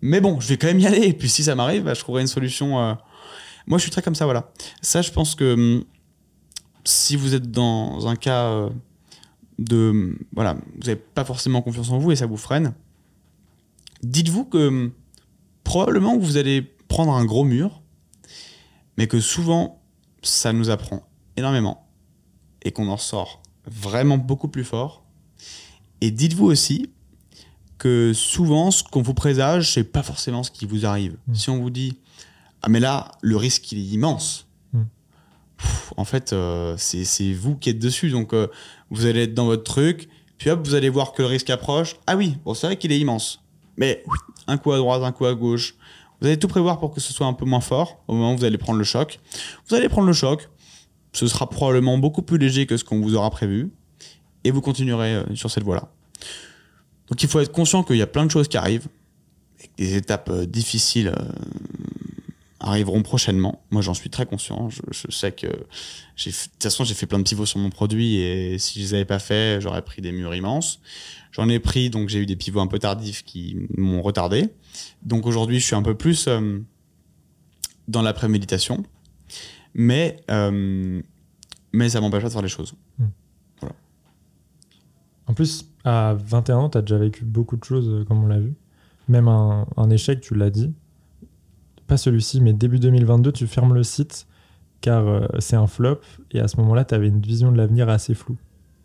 Mais 0.02 0.20
bon, 0.20 0.40
je 0.40 0.48
vais 0.48 0.58
quand 0.58 0.66
même 0.66 0.78
y 0.78 0.86
aller. 0.86 1.06
Et 1.06 1.14
puis 1.14 1.30
si 1.30 1.42
ça 1.42 1.54
m'arrive, 1.54 1.84
bah, 1.84 1.94
je 1.94 2.00
trouverai 2.00 2.20
une 2.20 2.28
solution. 2.28 2.96
Moi, 3.66 3.78
je 3.78 3.82
suis 3.82 3.90
très 3.90 4.02
comme 4.02 4.14
ça, 4.14 4.26
voilà. 4.26 4.52
Ça, 4.82 5.00
je 5.00 5.10
pense 5.10 5.34
que 5.34 5.54
hum, 5.54 5.84
si 6.84 7.16
vous 7.16 7.34
êtes 7.34 7.50
dans 7.50 8.06
un 8.06 8.16
cas 8.16 8.46
euh, 8.46 8.70
de. 9.58 10.18
Voilà, 10.32 10.54
vous 10.54 10.80
n'avez 10.80 10.96
pas 10.96 11.24
forcément 11.24 11.62
confiance 11.62 11.90
en 11.90 11.98
vous 11.98 12.12
et 12.12 12.16
ça 12.16 12.26
vous 12.26 12.36
freine, 12.36 12.74
dites-vous 14.02 14.44
que 14.44 14.68
hum, 14.68 14.92
probablement 15.64 16.16
vous 16.16 16.36
allez 16.36 16.62
prendre 16.62 17.12
un 17.12 17.24
gros 17.24 17.44
mur, 17.44 17.82
mais 18.96 19.06
que 19.06 19.20
souvent, 19.20 19.80
ça 20.22 20.52
nous 20.52 20.70
apprend 20.70 21.08
énormément 21.36 21.86
et 22.62 22.72
qu'on 22.72 22.88
en 22.88 22.96
sort 22.96 23.42
vraiment 23.66 24.18
beaucoup 24.18 24.48
plus 24.48 24.64
fort. 24.64 25.04
Et 26.00 26.10
dites-vous 26.10 26.46
aussi 26.46 26.90
que 27.78 28.12
souvent, 28.12 28.70
ce 28.70 28.82
qu'on 28.82 29.02
vous 29.02 29.14
présage, 29.14 29.72
c'est 29.72 29.84
pas 29.84 30.02
forcément 30.02 30.42
ce 30.42 30.50
qui 30.50 30.66
vous 30.66 30.84
arrive. 30.84 31.16
Mm. 31.28 31.34
Si 31.34 31.50
on 31.50 31.58
vous 31.58 31.70
dit 31.70 31.98
Ah, 32.62 32.68
mais 32.68 32.80
là, 32.80 33.12
le 33.20 33.36
risque, 33.36 33.70
il 33.72 33.78
est 33.78 33.94
immense. 33.94 34.47
En 35.96 36.04
fait, 36.04 36.32
euh, 36.32 36.74
c'est 36.76 37.32
vous 37.32 37.56
qui 37.56 37.70
êtes 37.70 37.78
dessus. 37.78 38.10
Donc, 38.10 38.32
euh, 38.32 38.48
vous 38.90 39.06
allez 39.06 39.24
être 39.24 39.34
dans 39.34 39.46
votre 39.46 39.64
truc, 39.64 40.08
puis 40.38 40.50
hop, 40.50 40.66
vous 40.66 40.74
allez 40.74 40.88
voir 40.88 41.12
que 41.12 41.22
le 41.22 41.28
risque 41.28 41.50
approche. 41.50 41.96
Ah 42.06 42.16
oui, 42.16 42.36
bon, 42.44 42.54
c'est 42.54 42.66
vrai 42.66 42.76
qu'il 42.76 42.92
est 42.92 42.98
immense. 42.98 43.42
Mais 43.76 44.04
un 44.46 44.56
coup 44.58 44.72
à 44.72 44.76
droite, 44.76 45.02
un 45.02 45.12
coup 45.12 45.26
à 45.26 45.34
gauche. 45.34 45.74
Vous 46.20 46.26
allez 46.26 46.38
tout 46.38 46.48
prévoir 46.48 46.78
pour 46.78 46.92
que 46.92 47.00
ce 47.00 47.12
soit 47.12 47.26
un 47.26 47.32
peu 47.32 47.44
moins 47.44 47.60
fort 47.60 48.02
au 48.08 48.14
moment 48.14 48.34
où 48.34 48.36
vous 48.38 48.44
allez 48.44 48.58
prendre 48.58 48.78
le 48.78 48.84
choc. 48.84 49.20
Vous 49.68 49.74
allez 49.74 49.88
prendre 49.88 50.06
le 50.06 50.12
choc. 50.12 50.48
Ce 51.12 51.26
sera 51.26 51.48
probablement 51.48 51.96
beaucoup 51.98 52.22
plus 52.22 52.38
léger 52.38 52.66
que 52.66 52.76
ce 52.76 52.84
qu'on 52.84 53.00
vous 53.00 53.14
aura 53.14 53.30
prévu. 53.30 53.70
Et 54.44 54.50
vous 54.50 54.60
continuerez 54.60 55.14
euh, 55.14 55.34
sur 55.34 55.50
cette 55.50 55.64
voie-là. 55.64 55.88
Donc 57.08 57.22
il 57.22 57.28
faut 57.28 57.40
être 57.40 57.52
conscient 57.52 57.82
qu'il 57.82 57.96
y 57.96 58.02
a 58.02 58.06
plein 58.06 58.26
de 58.26 58.30
choses 58.30 58.48
qui 58.48 58.56
arrivent. 58.56 58.88
Des 59.76 59.96
étapes 59.96 60.30
difficiles 60.42 61.12
arriveront 62.60 63.02
prochainement. 63.02 63.62
Moi, 63.70 63.82
j'en 63.82 63.94
suis 63.94 64.10
très 64.10 64.26
conscient. 64.26 64.68
Je, 64.68 64.80
je 64.90 65.10
sais 65.12 65.32
que 65.32 65.46
j'ai, 66.16 66.32
fait- 66.32 66.46
de 66.48 66.52
toute 66.52 66.62
façon, 66.64 66.84
j'ai 66.84 66.94
fait 66.94 67.06
plein 67.06 67.18
de 67.18 67.24
pivots 67.24 67.46
sur 67.46 67.58
mon 67.60 67.70
produit 67.70 68.16
et 68.16 68.58
si 68.58 68.78
je 68.80 68.84
les 68.84 68.94
avais 68.94 69.04
pas 69.04 69.18
fait, 69.20 69.60
j'aurais 69.60 69.82
pris 69.82 70.02
des 70.02 70.12
murs 70.12 70.34
immenses. 70.34 70.80
J'en 71.32 71.48
ai 71.48 71.58
pris, 71.60 71.90
donc 71.90 72.08
j'ai 72.08 72.18
eu 72.20 72.26
des 72.26 72.36
pivots 72.36 72.60
un 72.60 72.66
peu 72.66 72.78
tardifs 72.78 73.22
qui 73.24 73.56
m'ont 73.76 74.02
retardé. 74.02 74.48
Donc 75.02 75.26
aujourd'hui, 75.26 75.60
je 75.60 75.66
suis 75.66 75.76
un 75.76 75.82
peu 75.82 75.94
plus 75.94 76.26
euh, 76.26 76.58
dans 77.86 78.02
la 78.02 78.12
préméditation, 78.12 78.82
mais 79.74 80.16
euh, 80.30 81.00
mais 81.72 81.88
ça 81.90 82.00
m'empêche 82.00 82.22
pas 82.22 82.28
de 82.28 82.32
faire 82.32 82.42
les 82.42 82.48
choses. 82.48 82.74
En 85.26 85.34
plus, 85.34 85.66
à 85.84 86.14
21 86.14 86.56
ans, 86.56 86.68
tu 86.70 86.78
as 86.78 86.80
déjà 86.82 86.96
vécu 86.96 87.24
beaucoup 87.24 87.56
de 87.58 87.64
choses, 87.64 87.88
euh, 87.88 88.04
comme 88.04 88.24
on 88.24 88.26
l'a 88.28 88.38
vu. 88.40 88.54
Même 89.08 89.28
un, 89.28 89.66
un 89.76 89.90
échec, 89.90 90.20
tu 90.22 90.34
l'as 90.34 90.48
dit. 90.50 90.72
Pas 91.88 91.96
celui-ci, 91.96 92.40
mais 92.40 92.52
début 92.52 92.78
2022, 92.78 93.32
tu 93.32 93.46
fermes 93.48 93.74
le 93.74 93.82
site 93.82 94.26
car 94.80 95.08
euh, 95.08 95.26
c'est 95.40 95.56
un 95.56 95.66
flop. 95.66 96.00
Et 96.30 96.38
à 96.40 96.46
ce 96.46 96.56
moment-là, 96.58 96.84
tu 96.84 96.94
avais 96.94 97.08
une 97.08 97.20
vision 97.20 97.50
de 97.50 97.56
l'avenir 97.56 97.88
assez 97.88 98.14
floue. 98.14 98.36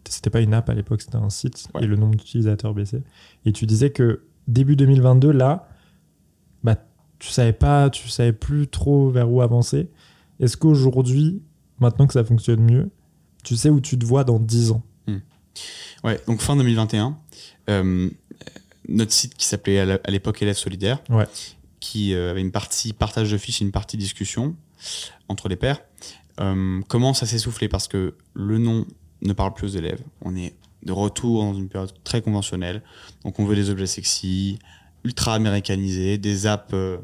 C'était 0.10 0.30
pas 0.32 0.42
une 0.42 0.54
app 0.54 0.70
à 0.70 0.74
l'époque, 0.74 1.02
c'était 1.02 1.18
un 1.18 1.30
site 1.30 1.68
Ouais. 1.76 1.84
et 1.84 1.88
le 1.88 1.96
nombre 1.96 2.16
d'utilisateurs 2.16 2.74
baissait. 2.74 3.04
Et 3.46 3.52
tu 3.54 3.66
disais 3.68 3.92
que 3.92 4.24
début 4.48 4.76
2022, 4.76 5.32
là, 5.32 5.70
bah, 6.64 6.78
tu 7.20 7.30
savais 7.30 7.54
pas, 7.54 7.90
tu 7.92 8.10
savais 8.10 8.34
plus 8.34 8.68
trop 8.68 9.10
vers 9.10 9.30
où 9.32 9.42
avancer. 9.42 9.90
Est-ce 10.40 10.58
qu'aujourd'hui, 10.58 11.42
maintenant 11.80 12.08
que 12.08 12.14
ça 12.14 12.24
fonctionne 12.24 12.62
mieux, 12.62 12.90
tu 13.44 13.56
sais 13.56 13.70
où 13.70 13.80
tu 13.80 13.98
te 14.00 14.06
vois 14.06 14.24
dans 14.24 14.40
10 14.40 14.72
ans? 14.72 14.82
Ouais, 16.04 16.20
donc 16.28 16.42
fin 16.42 16.56
2021, 16.58 17.18
euh, 17.70 18.10
notre 18.90 19.12
site 19.12 19.36
qui 19.36 19.46
s'appelait 19.46 19.80
à 19.80 19.86
la- 19.86 20.00
à 20.04 20.12
l'époque 20.12 20.42
Élèves 20.42 20.58
Solidaires, 20.58 21.00
Ouais. 21.10 21.26
Qui 21.84 22.14
euh, 22.14 22.32
avait 22.32 22.42
une 22.42 22.52
partie 22.52 22.94
partage 22.94 23.30
de 23.30 23.38
fiches 23.38 23.62
et 23.62 23.66
une 23.66 23.72
partie 23.72 23.98
discussion 23.98 24.56
entre 25.28 25.50
les 25.50 25.58
pairs, 25.58 25.82
euh, 26.40 26.82
commence 26.88 27.22
à 27.24 27.26
s'essouffler 27.26 27.68
parce 27.68 27.88
que 27.90 28.16
le 28.34 28.58
nom 28.58 28.86
ne 29.22 29.34
parle 29.34 29.54
plus 29.54 29.66
aux 29.68 29.78
élèves. 29.78 30.02
On 30.22 30.36
est 30.36 30.56
de 30.84 30.92
retour 30.94 31.44
dans 31.44 31.54
une 31.54 31.68
période 31.70 31.94
très 32.04 32.22
conventionnelle. 32.22 32.82
Donc 33.24 33.40
on 33.40 33.46
veut 33.46 33.56
des 33.56 33.70
objets 33.70 33.86
sexy, 33.86 34.60
ultra 35.04 35.36
américanisés, 35.36 36.18
des 36.18 36.48
apps 36.48 36.74
euh, 36.74 36.98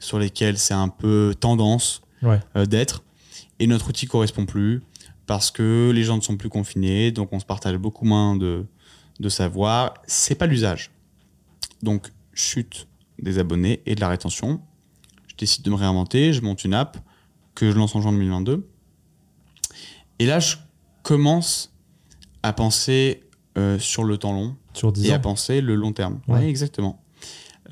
sur 0.00 0.18
lesquelles 0.18 0.58
c'est 0.58 0.74
un 0.74 0.88
peu 0.88 1.34
tendance 1.38 2.02
Ouais. 2.22 2.40
euh, 2.56 2.66
d'être. 2.66 3.02
Et 3.60 3.66
notre 3.66 3.88
outil 3.90 4.06
correspond 4.06 4.46
plus 4.46 4.82
parce 5.26 5.50
que 5.50 5.90
les 5.94 6.02
gens 6.04 6.16
ne 6.16 6.22
sont 6.22 6.36
plus 6.36 6.48
confinés, 6.48 7.10
donc 7.12 7.32
on 7.32 7.38
se 7.40 7.44
partage 7.44 7.76
beaucoup 7.76 8.04
moins 8.04 8.36
de, 8.36 8.64
de 9.20 9.28
savoir. 9.28 9.94
C'est 10.06 10.34
pas 10.36 10.46
l'usage. 10.46 10.90
Donc, 11.82 12.10
chute 12.32 12.86
des 13.20 13.38
abonnés 13.38 13.82
et 13.86 13.94
de 13.94 14.00
la 14.00 14.08
rétention. 14.08 14.60
Je 15.28 15.34
décide 15.36 15.64
de 15.64 15.70
me 15.70 15.76
réinventer, 15.76 16.32
je 16.32 16.40
monte 16.42 16.64
une 16.64 16.74
app 16.74 16.96
que 17.54 17.70
je 17.70 17.76
lance 17.76 17.94
en 17.94 18.00
juin 18.02 18.12
2022. 18.12 18.66
Et 20.18 20.26
là, 20.26 20.40
je 20.40 20.56
commence 21.02 21.72
à 22.42 22.52
penser 22.52 23.22
euh, 23.58 23.78
sur 23.78 24.04
le 24.04 24.18
temps 24.18 24.32
long 24.32 24.56
sur 24.74 24.92
10 24.92 25.06
et 25.08 25.12
à 25.12 25.18
penser 25.18 25.60
le 25.60 25.74
long 25.74 25.92
terme. 25.92 26.20
Ouais. 26.28 26.40
Ouais, 26.40 26.48
exactement. 26.48 27.02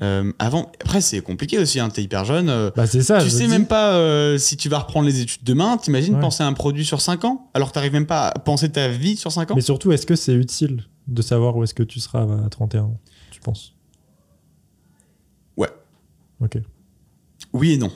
Euh, 0.01 0.33
avant, 0.39 0.71
après, 0.83 0.99
c'est 0.99 1.21
compliqué 1.21 1.57
aussi, 1.57 1.79
hein, 1.79 1.89
t'es 1.89 2.03
hyper 2.03 2.25
jeune. 2.25 2.49
euh, 2.49 2.69
Bah 2.75 2.85
c'est 2.85 3.01
ça. 3.01 3.23
tu 3.23 3.29
sais 3.29 3.43
dis. 3.45 3.47
même 3.49 3.65
pas 3.65 3.93
euh, 3.93 4.37
si 4.37 4.57
tu 4.57 4.67
vas 4.67 4.79
reprendre 4.79 5.07
les 5.07 5.21
études 5.21 5.43
demain. 5.43 5.77
T'imagines 5.77 6.15
Ouais. 6.15 6.19
penser 6.21 6.43
à 6.43 6.47
un 6.47 6.53
produit 6.53 6.83
sur 6.85 6.99
5 6.99 7.23
ans? 7.23 7.49
Alors 7.53 7.69
que 7.69 7.73
t'arrives 7.75 7.93
même 7.93 8.05
pas 8.07 8.27
à 8.29 8.39
penser 8.39 8.69
ta 8.69 8.89
vie 8.89 9.15
sur 9.15 9.31
5 9.31 9.51
ans? 9.51 9.55
Mais 9.55 9.61
surtout, 9.61 9.91
est-ce 9.93 10.05
que 10.05 10.15
c'est 10.15 10.33
utile 10.33 10.83
de 11.07 11.21
savoir 11.21 11.55
où 11.55 11.63
est-ce 11.63 11.73
que 11.73 11.83
tu 11.83 11.99
seras 12.01 12.23
à 12.45 12.49
31 12.49 12.81
ans 12.83 12.99
Tu 13.31 13.39
penses? 13.39 13.74
Ok. 16.41 16.57
Oui 17.53 17.73
et 17.73 17.77
non. 17.77 17.91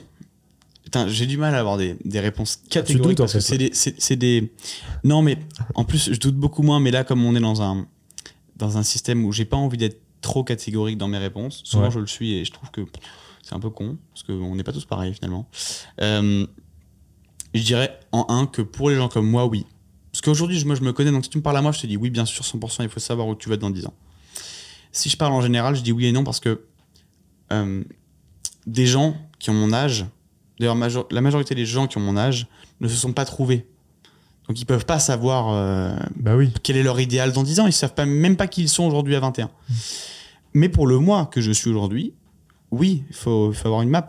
J'ai 1.06 1.26
du 1.26 1.36
mal 1.36 1.54
à 1.54 1.60
avoir 1.60 1.76
des, 1.76 1.96
des 2.04 2.18
réponses 2.18 2.62
catégoriques 2.68 3.18
doutes, 3.18 3.20
en 3.20 3.32
parce 3.32 3.48
que 3.48 3.70
c'est 3.72 4.16
des. 4.16 4.52
Non, 5.04 5.22
mais 5.22 5.38
en 5.76 5.84
plus, 5.84 6.12
je 6.12 6.18
doute 6.18 6.34
beaucoup 6.36 6.62
moins. 6.62 6.80
Mais 6.80 6.90
là, 6.90 7.04
comme 7.04 7.24
on 7.24 7.36
est 7.36 7.40
dans 7.40 7.62
un, 7.62 7.86
dans 8.56 8.76
un 8.76 8.82
système 8.82 9.24
où 9.24 9.30
j'ai 9.30 9.44
pas 9.44 9.56
envie 9.56 9.76
d'être 9.76 10.00
trop 10.20 10.42
catégorique 10.42 10.98
dans 10.98 11.06
mes 11.08 11.18
réponses, 11.18 11.60
souvent 11.64 11.84
Ouais. 11.84 11.90
je 11.92 11.98
le 12.00 12.06
suis 12.08 12.34
et 12.34 12.44
je 12.44 12.50
trouve 12.50 12.70
que 12.72 12.80
c'est 13.42 13.54
un 13.54 13.60
peu 13.60 13.70
con 13.70 13.98
parce 14.12 14.24
qu'on 14.24 14.54
n'est 14.56 14.64
pas 14.64 14.72
tous 14.72 14.84
pareils 14.84 15.14
finalement. 15.14 15.48
Euh, 16.00 16.44
je 17.54 17.62
dirais 17.62 17.98
en 18.12 18.26
un 18.28 18.46
que 18.46 18.62
pour 18.62 18.90
les 18.90 18.96
gens 18.96 19.08
comme 19.08 19.28
moi, 19.28 19.46
oui. 19.46 19.66
Parce 20.12 20.22
qu'aujourd'hui, 20.22 20.62
moi, 20.64 20.74
je 20.74 20.82
me 20.82 20.92
connais, 20.92 21.12
donc 21.12 21.22
si 21.24 21.30
tu 21.30 21.38
me 21.38 21.42
parles 21.42 21.56
à 21.56 21.62
moi, 21.62 21.70
je 21.70 21.80
te 21.80 21.86
dis 21.86 21.96
oui, 21.96 22.10
bien 22.10 22.24
sûr, 22.24 22.44
100%, 22.44 22.82
il 22.82 22.88
faut 22.88 22.98
savoir 23.00 23.28
où 23.28 23.36
tu 23.36 23.48
vas 23.48 23.56
dans 23.56 23.70
10 23.70 23.86
ans. 23.86 23.94
Si 24.90 25.08
je 25.08 25.16
parle 25.16 25.32
en 25.34 25.40
général, 25.40 25.76
je 25.76 25.82
dis 25.82 25.92
oui 25.92 26.06
et 26.06 26.12
non 26.12 26.24
parce 26.24 26.40
que 26.40 26.64
euh, 27.52 27.84
des 28.66 28.86
gens 28.86 29.16
qui 29.38 29.50
ont 29.50 29.54
mon 29.54 29.72
âge, 29.72 30.06
d'ailleurs, 30.58 30.76
major- 30.76 31.06
la 31.10 31.20
majorité 31.20 31.54
des 31.54 31.66
gens 31.66 31.86
qui 31.86 31.98
ont 31.98 32.02
mon 32.02 32.16
âge 32.16 32.46
ne 32.80 32.88
se 32.88 32.96
sont 32.96 33.12
pas 33.12 33.24
trouvés. 33.24 33.66
Donc, 34.48 34.60
ils 34.60 34.64
peuvent 34.66 34.86
pas 34.86 34.98
savoir 34.98 35.48
euh, 35.50 35.94
Bah 36.16 36.36
oui. 36.36 36.52
quel 36.62 36.76
est 36.76 36.82
leur 36.82 36.98
idéal 37.00 37.32
dans 37.32 37.42
10 37.44 37.60
ans. 37.60 37.66
Ils 37.66 37.72
savent 37.72 37.94
pas, 37.94 38.04
même 38.06 38.36
pas 38.36 38.48
qui 38.48 38.62
ils 38.62 38.68
sont 38.68 38.84
aujourd'hui 38.84 39.14
à 39.14 39.20
21. 39.20 39.48
Mais 40.54 40.68
pour 40.68 40.86
le 40.88 40.98
moi 40.98 41.26
que 41.26 41.40
je 41.40 41.52
suis 41.52 41.70
aujourd'hui, 41.70 42.14
oui, 42.72 43.04
il 43.08 43.14
faut, 43.14 43.52
il 43.52 43.56
faut 43.56 43.68
avoir 43.68 43.82
une 43.82 43.90
map. 43.90 44.08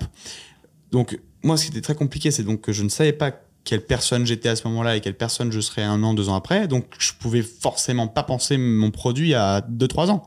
Donc, 0.91 1.19
moi, 1.43 1.57
ce 1.57 1.65
qui 1.65 1.71
était 1.71 1.81
très 1.81 1.95
compliqué, 1.95 2.31
c'est 2.31 2.43
donc 2.43 2.61
que 2.61 2.71
je 2.73 2.81
ne 2.83 2.89
savais 2.89 3.13
pas 3.13 3.31
quelle 3.63 3.85
personne 3.85 4.25
j'étais 4.25 4.49
à 4.49 4.55
ce 4.55 4.67
moment-là 4.67 4.95
et 4.97 5.01
quelle 5.01 5.15
personne 5.15 5.51
je 5.51 5.59
serais 5.59 5.83
un 5.83 6.01
an, 6.01 6.15
deux 6.15 6.29
ans 6.29 6.35
après. 6.35 6.67
Donc, 6.67 6.85
je 6.97 7.11
pouvais 7.19 7.43
forcément 7.43 8.07
pas 8.07 8.23
penser 8.23 8.57
mon 8.57 8.89
produit 8.89 9.35
à 9.35 9.61
2-3 9.61 10.09
ans. 10.09 10.23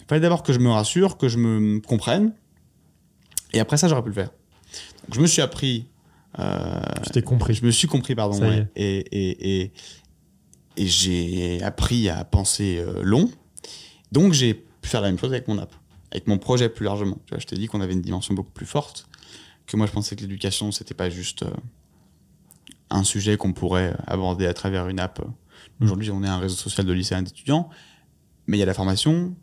Il 0.00 0.04
fallait 0.08 0.20
d'abord 0.20 0.42
que 0.42 0.52
je 0.52 0.58
me 0.58 0.70
rassure, 0.70 1.16
que 1.18 1.28
je 1.28 1.38
me 1.38 1.78
comprenne. 1.80 2.32
Et 3.52 3.60
après 3.60 3.76
ça, 3.76 3.88
j'aurais 3.88 4.02
pu 4.02 4.08
le 4.08 4.14
faire. 4.14 4.30
Donc, 5.04 5.14
je 5.14 5.20
me 5.20 5.26
suis 5.26 5.42
appris 5.42 5.86
euh, 6.38 6.80
Je 7.06 7.10
t'ai 7.10 7.22
compris. 7.22 7.54
je 7.54 7.64
me 7.64 7.70
suis 7.70 7.88
compris, 7.88 8.14
pardon. 8.14 8.40
Ouais. 8.40 8.66
Et, 8.76 8.98
et, 8.98 9.62
et, 9.62 9.72
et 10.76 10.86
j'ai 10.86 11.62
appris 11.62 12.08
à 12.08 12.24
penser 12.24 12.78
euh, 12.78 13.02
long. 13.02 13.30
Donc, 14.12 14.32
j'ai 14.32 14.54
pu 14.54 14.88
faire 14.88 15.00
la 15.00 15.08
même 15.08 15.18
chose 15.18 15.32
avec 15.32 15.48
mon 15.48 15.58
app, 15.58 15.74
avec 16.12 16.26
mon 16.26 16.38
projet 16.38 16.68
plus 16.68 16.84
largement. 16.84 17.18
Tu 17.26 17.34
vois, 17.34 17.38
je 17.38 17.46
t'ai 17.46 17.56
dit 17.56 17.66
qu'on 17.66 17.80
avait 17.80 17.94
une 17.94 18.02
dimension 18.02 18.34
beaucoup 18.34 18.52
plus 18.52 18.66
forte, 18.66 19.08
que 19.66 19.76
moi, 19.76 19.86
je 19.86 19.92
pensais 19.92 20.16
que 20.16 20.20
l'éducation, 20.22 20.72
c'était 20.72 20.94
pas 20.94 21.10
juste 21.10 21.42
euh, 21.42 21.50
un 22.90 23.04
sujet 23.04 23.36
qu'on 23.36 23.52
pourrait 23.52 23.94
aborder 24.06 24.46
à 24.46 24.54
travers 24.54 24.88
une 24.88 25.00
app. 25.00 25.20
Aujourd'hui, 25.80 26.10
on 26.10 26.22
est 26.22 26.28
un 26.28 26.38
réseau 26.38 26.56
social 26.56 26.86
de 26.86 26.92
lycéens 26.92 27.20
et 27.20 27.22
d'étudiants, 27.22 27.68
mais 28.46 28.56
il 28.56 28.60
y 28.60 28.62
a 28.62 28.66
la 28.66 28.74
formation, 28.74 29.34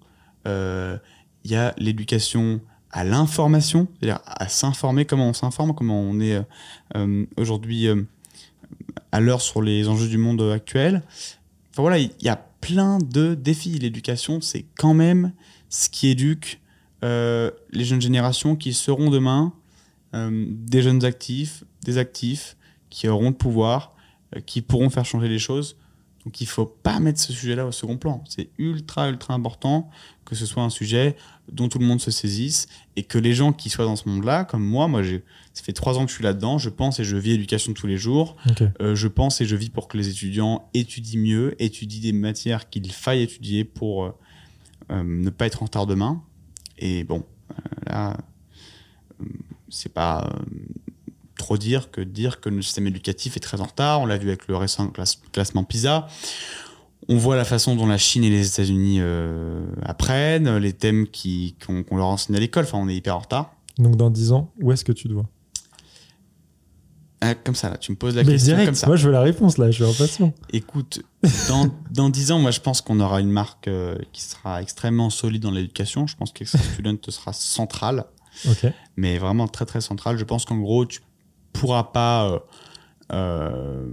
euh, 0.47 0.97
il 1.43 1.51
y 1.51 1.55
a 1.55 1.73
l'éducation 1.77 2.61
à 2.95 3.03
l'information, 3.03 3.89
c'est-à-dire 3.99 4.21
à 4.25 4.47
s'informer, 4.47 5.03
comment 5.03 5.27
on 5.27 5.33
s'informe, 5.33 5.75
comment 5.75 5.99
on 5.99 6.21
est 6.21 6.35
euh, 6.35 6.43
euh, 6.95 7.25
aujourd'hui 7.35 7.87
euh, 7.87 8.01
à 9.11 9.19
l'heure 9.19 9.41
sur 9.41 9.61
les 9.61 9.89
enjeux 9.89 10.07
du 10.07 10.17
monde 10.17 10.41
actuel. 10.41 11.03
Enfin 11.71 11.81
voilà, 11.81 11.97
il 11.99 12.09
y 12.21 12.29
a 12.29 12.37
plein 12.61 12.99
de 12.99 13.35
défis. 13.35 13.77
L'éducation, 13.79 14.39
c'est 14.39 14.63
quand 14.77 14.93
même 14.93 15.33
ce 15.69 15.89
qui 15.89 16.07
éduque 16.07 16.61
les 17.03 17.83
jeunes 17.83 18.01
générations 18.01 18.55
qui 18.55 18.73
seront 18.73 19.11
demain 19.11 19.53
des 20.11 20.81
jeunes 20.81 21.05
actifs, 21.05 21.63
des 21.83 21.99
actifs 21.99 22.57
qui 22.89 23.07
auront 23.07 23.29
le 23.29 23.35
pouvoir, 23.35 23.93
qui 24.47 24.63
pourront 24.63 24.89
faire 24.89 25.05
changer 25.05 25.27
les 25.27 25.37
choses. 25.37 25.77
Donc 26.25 26.41
il 26.41 26.47
faut 26.47 26.65
pas 26.65 26.99
mettre 26.99 27.19
ce 27.19 27.31
sujet-là 27.31 27.67
au 27.67 27.71
second 27.71 27.97
plan. 27.97 28.23
C'est 28.27 28.49
ultra, 28.57 29.07
ultra 29.09 29.35
important 29.35 29.91
que 30.25 30.33
ce 30.33 30.47
soit 30.47 30.63
un 30.63 30.71
sujet 30.71 31.15
dont 31.51 31.69
tout 31.69 31.79
le 31.79 31.85
monde 31.85 32.01
se 32.01 32.11
saisisse 32.11 32.67
et 32.95 33.03
que 33.03 33.17
les 33.17 33.33
gens 33.33 33.53
qui 33.53 33.69
soient 33.69 33.85
dans 33.85 33.95
ce 33.95 34.09
monde-là, 34.09 34.45
comme 34.45 34.63
moi, 34.63 34.87
moi, 34.87 35.03
j'ai, 35.03 35.23
ça 35.53 35.63
fait 35.63 35.73
trois 35.73 35.97
ans 35.97 36.05
que 36.05 36.09
je 36.09 36.15
suis 36.15 36.23
là-dedans, 36.23 36.57
je 36.57 36.69
pense 36.69 36.99
et 36.99 37.03
je 37.03 37.17
vis 37.17 37.31
éducation 37.31 37.73
tous 37.73 37.87
les 37.87 37.97
jours. 37.97 38.35
Euh, 38.81 38.95
je 38.95 39.07
pense 39.07 39.41
et 39.41 39.45
je 39.45 39.55
vis 39.55 39.69
pour 39.69 39.87
que 39.87 39.97
les 39.97 40.09
étudiants 40.09 40.69
étudient 40.73 41.19
mieux, 41.19 41.55
étudient 41.61 42.01
des 42.01 42.13
matières 42.13 42.69
qu'il 42.69 42.91
faille 42.91 43.21
étudier 43.21 43.63
pour 43.63 44.05
euh, 44.05 44.11
euh, 44.91 45.03
ne 45.03 45.29
pas 45.29 45.45
être 45.45 45.61
en 45.61 45.65
retard 45.65 45.85
demain. 45.85 46.23
Et 46.77 47.03
bon, 47.03 47.23
euh, 47.51 47.55
là, 47.87 48.17
c'est 49.69 49.93
pas 49.93 50.29
trop 51.37 51.57
dire 51.57 51.91
que 51.91 52.01
dire 52.01 52.39
que 52.39 52.49
le 52.49 52.61
système 52.61 52.87
éducatif 52.87 53.37
est 53.37 53.39
très 53.39 53.61
en 53.61 53.65
retard. 53.65 54.01
On 54.01 54.05
l'a 54.05 54.17
vu 54.17 54.29
avec 54.29 54.47
le 54.47 54.55
récent 54.55 54.87
classe- 54.87 55.21
classement 55.31 55.63
PISA. 55.63 56.07
On 57.07 57.17
voit 57.17 57.35
la 57.35 57.45
façon 57.45 57.75
dont 57.75 57.85
la 57.85 57.97
Chine 57.97 58.23
et 58.23 58.29
les 58.29 58.47
États-Unis 58.47 58.97
euh, 58.99 59.65
apprennent, 59.83 60.57
les 60.57 60.73
thèmes 60.73 61.07
qui- 61.07 61.55
qu'on 61.65 61.95
leur 61.97 62.07
enseigne 62.07 62.35
à 62.35 62.39
l'école. 62.39 62.63
Enfin, 62.65 62.79
on 62.79 62.87
est 62.89 62.95
hyper 62.95 63.15
en 63.15 63.19
retard. 63.19 63.53
Donc 63.77 63.95
dans 63.95 64.09
10 64.09 64.31
ans, 64.31 64.51
où 64.61 64.71
est-ce 64.71 64.83
que 64.85 64.91
tu 64.91 65.07
te 65.07 65.13
vois? 65.13 65.25
Ah, 67.21 67.33
comme 67.33 67.55
ça, 67.55 67.69
là, 67.69 67.77
tu 67.77 67.91
me 67.91 67.95
poses 67.97 68.15
la 68.15 68.23
Mais 68.23 68.33
question 68.33 68.49
direct, 68.53 68.67
comme 68.67 68.75
ça. 68.75 68.87
moi 68.87 68.97
je 68.97 69.05
veux 69.07 69.11
la 69.11 69.21
réponse 69.21 69.57
là, 69.57 69.71
je 69.71 69.83
suis 69.83 69.91
impatient. 69.91 70.33
Écoute, 70.51 71.01
dans, 71.47 71.67
dans 71.91 72.09
10 72.09 72.31
ans, 72.31 72.39
moi, 72.39 72.51
je 72.51 72.59
pense 72.59 72.81
qu'on 72.81 72.99
aura 72.99 73.19
une 73.21 73.31
marque 73.31 73.67
euh, 73.67 73.95
qui 74.11 74.21
sera 74.21 74.61
extrêmement 74.61 75.09
solide 75.09 75.41
dans 75.41 75.51
l'éducation. 75.51 76.07
Je 76.07 76.15
pense 76.15 76.31
qu'Extra 76.33 76.59
Student 76.59 76.97
sera 77.09 77.33
centrale, 77.33 78.05
mais 78.97 79.17
vraiment 79.17 79.47
très, 79.47 79.65
très 79.65 79.81
centrale. 79.81 80.17
Je 80.17 80.23
pense 80.25 80.45
qu'en 80.45 80.57
gros, 80.57 80.85
tu 80.85 80.99
pourras 81.53 81.83
pas 81.85 82.29
euh, 82.29 82.39
euh, 83.11 83.87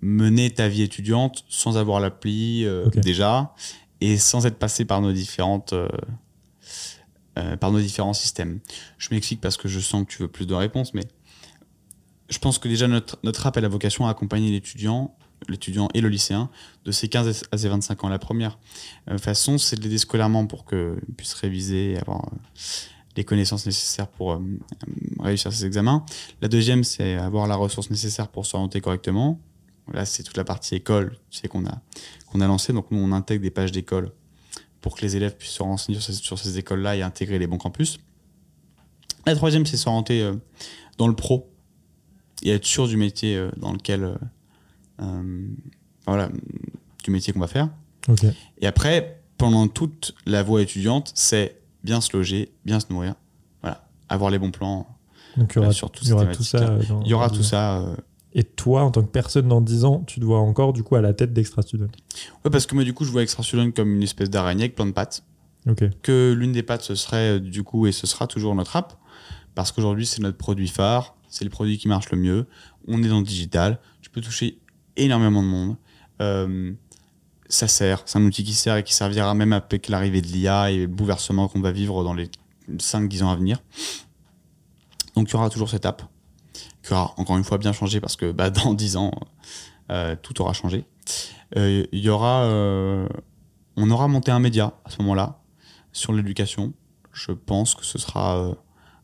mener 0.00 0.50
ta 0.50 0.68
vie 0.68 0.82
étudiante 0.82 1.44
sans 1.48 1.78
avoir 1.78 2.00
l'appli 2.00 2.64
euh, 2.64 2.88
déjà 2.90 3.54
et 4.00 4.18
sans 4.18 4.46
être 4.46 4.58
passé 4.58 4.84
par 4.84 5.00
nos 5.00 5.12
différentes. 5.12 5.72
euh, 5.72 5.88
euh, 7.38 7.56
par 7.56 7.70
nos 7.70 7.78
différents 7.78 8.14
systèmes. 8.14 8.58
Je 8.98 9.08
m'explique 9.12 9.40
parce 9.40 9.56
que 9.56 9.68
je 9.68 9.78
sens 9.78 10.04
que 10.04 10.10
tu 10.10 10.22
veux 10.22 10.28
plus 10.28 10.44
de 10.44 10.54
réponses, 10.54 10.92
mais 10.92 11.04
je 12.28 12.38
pense 12.40 12.58
que 12.58 12.66
déjà 12.66 12.88
notre, 12.88 13.16
notre 13.22 13.46
app 13.46 13.56
a 13.56 13.60
la 13.60 13.68
vocation 13.68 14.08
à 14.08 14.10
accompagner 14.10 14.50
l'étudiant, 14.50 15.14
l'étudiant 15.48 15.88
et 15.94 16.00
le 16.00 16.08
lycéen 16.08 16.50
de 16.84 16.90
ses 16.90 17.06
15 17.06 17.44
à 17.52 17.56
ses 17.58 17.68
25 17.68 18.02
ans. 18.02 18.08
La 18.08 18.18
première 18.18 18.58
façon, 19.18 19.56
c'est 19.56 19.76
de 19.76 19.82
l'aider 19.82 19.98
scolairement 19.98 20.46
pour 20.46 20.66
qu'il 20.66 20.96
puisse 21.16 21.32
réviser 21.34 21.92
et 21.92 21.98
avoir 21.98 22.28
les 23.18 23.24
connaissances 23.24 23.66
nécessaires 23.66 24.06
pour 24.06 24.32
euh, 24.32 24.38
euh, 24.38 24.92
réussir 25.18 25.52
ses 25.52 25.66
examens. 25.66 26.06
La 26.40 26.46
deuxième, 26.46 26.84
c'est 26.84 27.16
avoir 27.16 27.48
la 27.48 27.56
ressource 27.56 27.90
nécessaire 27.90 28.28
pour 28.28 28.46
s'orienter 28.46 28.80
correctement. 28.80 29.40
Là, 29.92 30.04
c'est 30.04 30.22
toute 30.22 30.36
la 30.36 30.44
partie 30.44 30.76
école, 30.76 31.18
tu 31.28 31.40
sais, 31.40 31.48
qu'on 31.48 31.66
a, 31.66 31.80
qu'on 32.30 32.40
a 32.40 32.46
lancée. 32.46 32.72
Donc, 32.72 32.92
nous, 32.92 32.98
on 32.98 33.10
intègre 33.10 33.42
des 33.42 33.50
pages 33.50 33.72
d'école 33.72 34.12
pour 34.80 34.94
que 34.94 35.02
les 35.02 35.16
élèves 35.16 35.36
puissent 35.36 35.50
se 35.54 35.62
renseigner 35.64 35.98
sur 35.98 36.14
ces, 36.14 36.22
sur 36.22 36.38
ces 36.38 36.58
écoles-là 36.58 36.94
et 36.94 37.02
intégrer 37.02 37.40
les 37.40 37.48
bons 37.48 37.58
campus. 37.58 37.98
La 39.26 39.34
troisième, 39.34 39.66
c'est 39.66 39.76
s'orienter 39.76 40.22
euh, 40.22 40.36
dans 40.96 41.08
le 41.08 41.16
pro 41.16 41.50
et 42.44 42.50
être 42.50 42.66
sûr 42.66 42.86
du 42.86 42.96
métier 42.96 43.36
euh, 43.36 43.50
dans 43.56 43.72
lequel, 43.72 44.16
voilà, 46.06 46.30
du 47.02 47.10
métier 47.10 47.32
qu'on 47.32 47.40
va 47.40 47.48
faire. 47.48 47.68
Et 48.60 48.66
après, 48.68 49.22
pendant 49.38 49.66
toute 49.66 50.14
la 50.24 50.44
voie 50.44 50.62
étudiante, 50.62 51.10
c'est 51.16 51.57
bien 51.88 52.02
se 52.02 52.14
loger, 52.14 52.52
bien 52.66 52.80
se 52.80 52.86
nourrir, 52.90 53.14
voilà, 53.62 53.88
avoir 54.10 54.30
les 54.30 54.38
bons 54.38 54.50
plans. 54.50 54.86
Donc 55.38 55.52
il 55.54 55.56
y 55.56 55.58
aura, 55.60 55.68
Euh, 55.68 55.72
sur 55.72 55.90
y 56.04 56.12
aura 56.12 56.26
tout 56.26 56.42
ça. 56.42 56.58
thématiques-là. 56.58 56.94
dans- 56.94 57.02
Il 57.02 57.08
y 57.08 57.14
aura 57.14 57.28
tout 57.30 57.36
10 57.36 57.40
ans. 57.46 57.48
ça. 57.48 57.78
euh, 57.80 57.96
Et 58.34 58.44
toi, 58.44 58.82
en 58.82 58.90
tant 58.90 59.02
que 59.02 59.08
personne 59.10 59.48
dans 59.48 59.62
10 59.62 59.84
ans, 59.86 60.04
tu 60.06 60.20
te 60.20 60.24
vois 60.24 60.38
encore 60.40 60.74
du 60.74 60.82
coup 60.82 60.96
à 60.96 61.00
la 61.00 61.14
tête 61.14 61.32
d'Extra 61.32 61.62
Student? 61.62 61.86
Ouais, 62.44 62.50
parce 62.50 62.66
que 62.66 62.74
moi, 62.74 62.84
du 62.84 62.92
coup, 62.92 63.04
je 63.06 63.10
vois 63.10 63.22
Extra 63.22 63.42
Student 63.42 63.70
comme 63.70 63.94
une 63.96 64.02
espèce 64.02 64.28
d'araignée 64.28 64.64
avec 64.64 64.74
plein 64.74 64.84
de 64.86 64.92
pattes. 64.92 65.24
Que 66.02 66.34
l'une 66.36 66.52
des 66.52 66.62
pattes, 66.62 66.82
ce 66.82 66.94
serait 66.94 67.36
euh, 67.36 67.40
du 67.40 67.62
coup, 67.62 67.86
et 67.86 67.92
ce 67.92 68.06
sera 68.06 68.26
toujours 68.26 68.54
notre 68.54 68.76
app, 68.76 68.98
parce 69.54 69.72
qu'aujourd'hui, 69.72 70.04
c'est 70.06 70.20
notre 70.20 70.36
produit 70.36 70.68
phare, 70.68 71.14
c'est 71.28 71.44
le 71.44 71.50
produit 71.50 71.78
qui 71.78 71.88
marche 71.88 72.10
le 72.10 72.18
mieux. 72.18 72.46
On 72.86 73.02
est 73.02 73.08
dans 73.08 73.18
le 73.18 73.24
digital, 73.24 73.80
tu 74.02 74.10
peux 74.10 74.20
toucher 74.20 74.58
énormément 74.96 75.42
de 75.42 75.48
monde. 75.48 75.76
Euh, 76.20 76.72
ça 77.48 77.66
sert, 77.66 78.02
c'est 78.04 78.18
un 78.18 78.24
outil 78.24 78.44
qui 78.44 78.54
sert 78.54 78.76
et 78.76 78.82
qui 78.82 78.94
servira 78.94 79.34
même 79.34 79.52
avec 79.52 79.88
l'arrivée 79.88 80.20
de 80.20 80.26
l'IA 80.26 80.70
et 80.70 80.78
le 80.78 80.86
bouleversement 80.86 81.48
qu'on 81.48 81.60
va 81.60 81.72
vivre 81.72 82.04
dans 82.04 82.14
les 82.14 82.30
5-10 82.70 83.22
ans 83.24 83.30
à 83.30 83.36
venir. 83.36 83.62
Donc, 85.14 85.30
il 85.30 85.32
y 85.32 85.36
aura 85.36 85.48
toujours 85.48 85.70
cette 85.70 85.86
app, 85.86 86.02
qui 86.82 86.92
aura 86.92 87.14
encore 87.16 87.36
une 87.36 87.44
fois 87.44 87.58
bien 87.58 87.72
changé 87.72 88.00
parce 88.00 88.16
que 88.16 88.32
bah, 88.32 88.50
dans 88.50 88.74
10 88.74 88.96
ans, 88.96 89.12
euh, 89.90 90.14
tout 90.20 90.40
aura 90.42 90.52
changé. 90.52 90.84
Euh, 91.56 91.86
y 91.92 92.08
aura, 92.10 92.42
euh, 92.42 93.08
on 93.76 93.90
aura 93.90 94.08
monté 94.08 94.30
un 94.30 94.40
média 94.40 94.74
à 94.84 94.90
ce 94.90 94.98
moment-là 95.00 95.40
sur 95.92 96.12
l'éducation. 96.12 96.74
Je 97.12 97.32
pense 97.32 97.74
que 97.74 97.84
ce 97.84 97.98
sera 97.98 98.54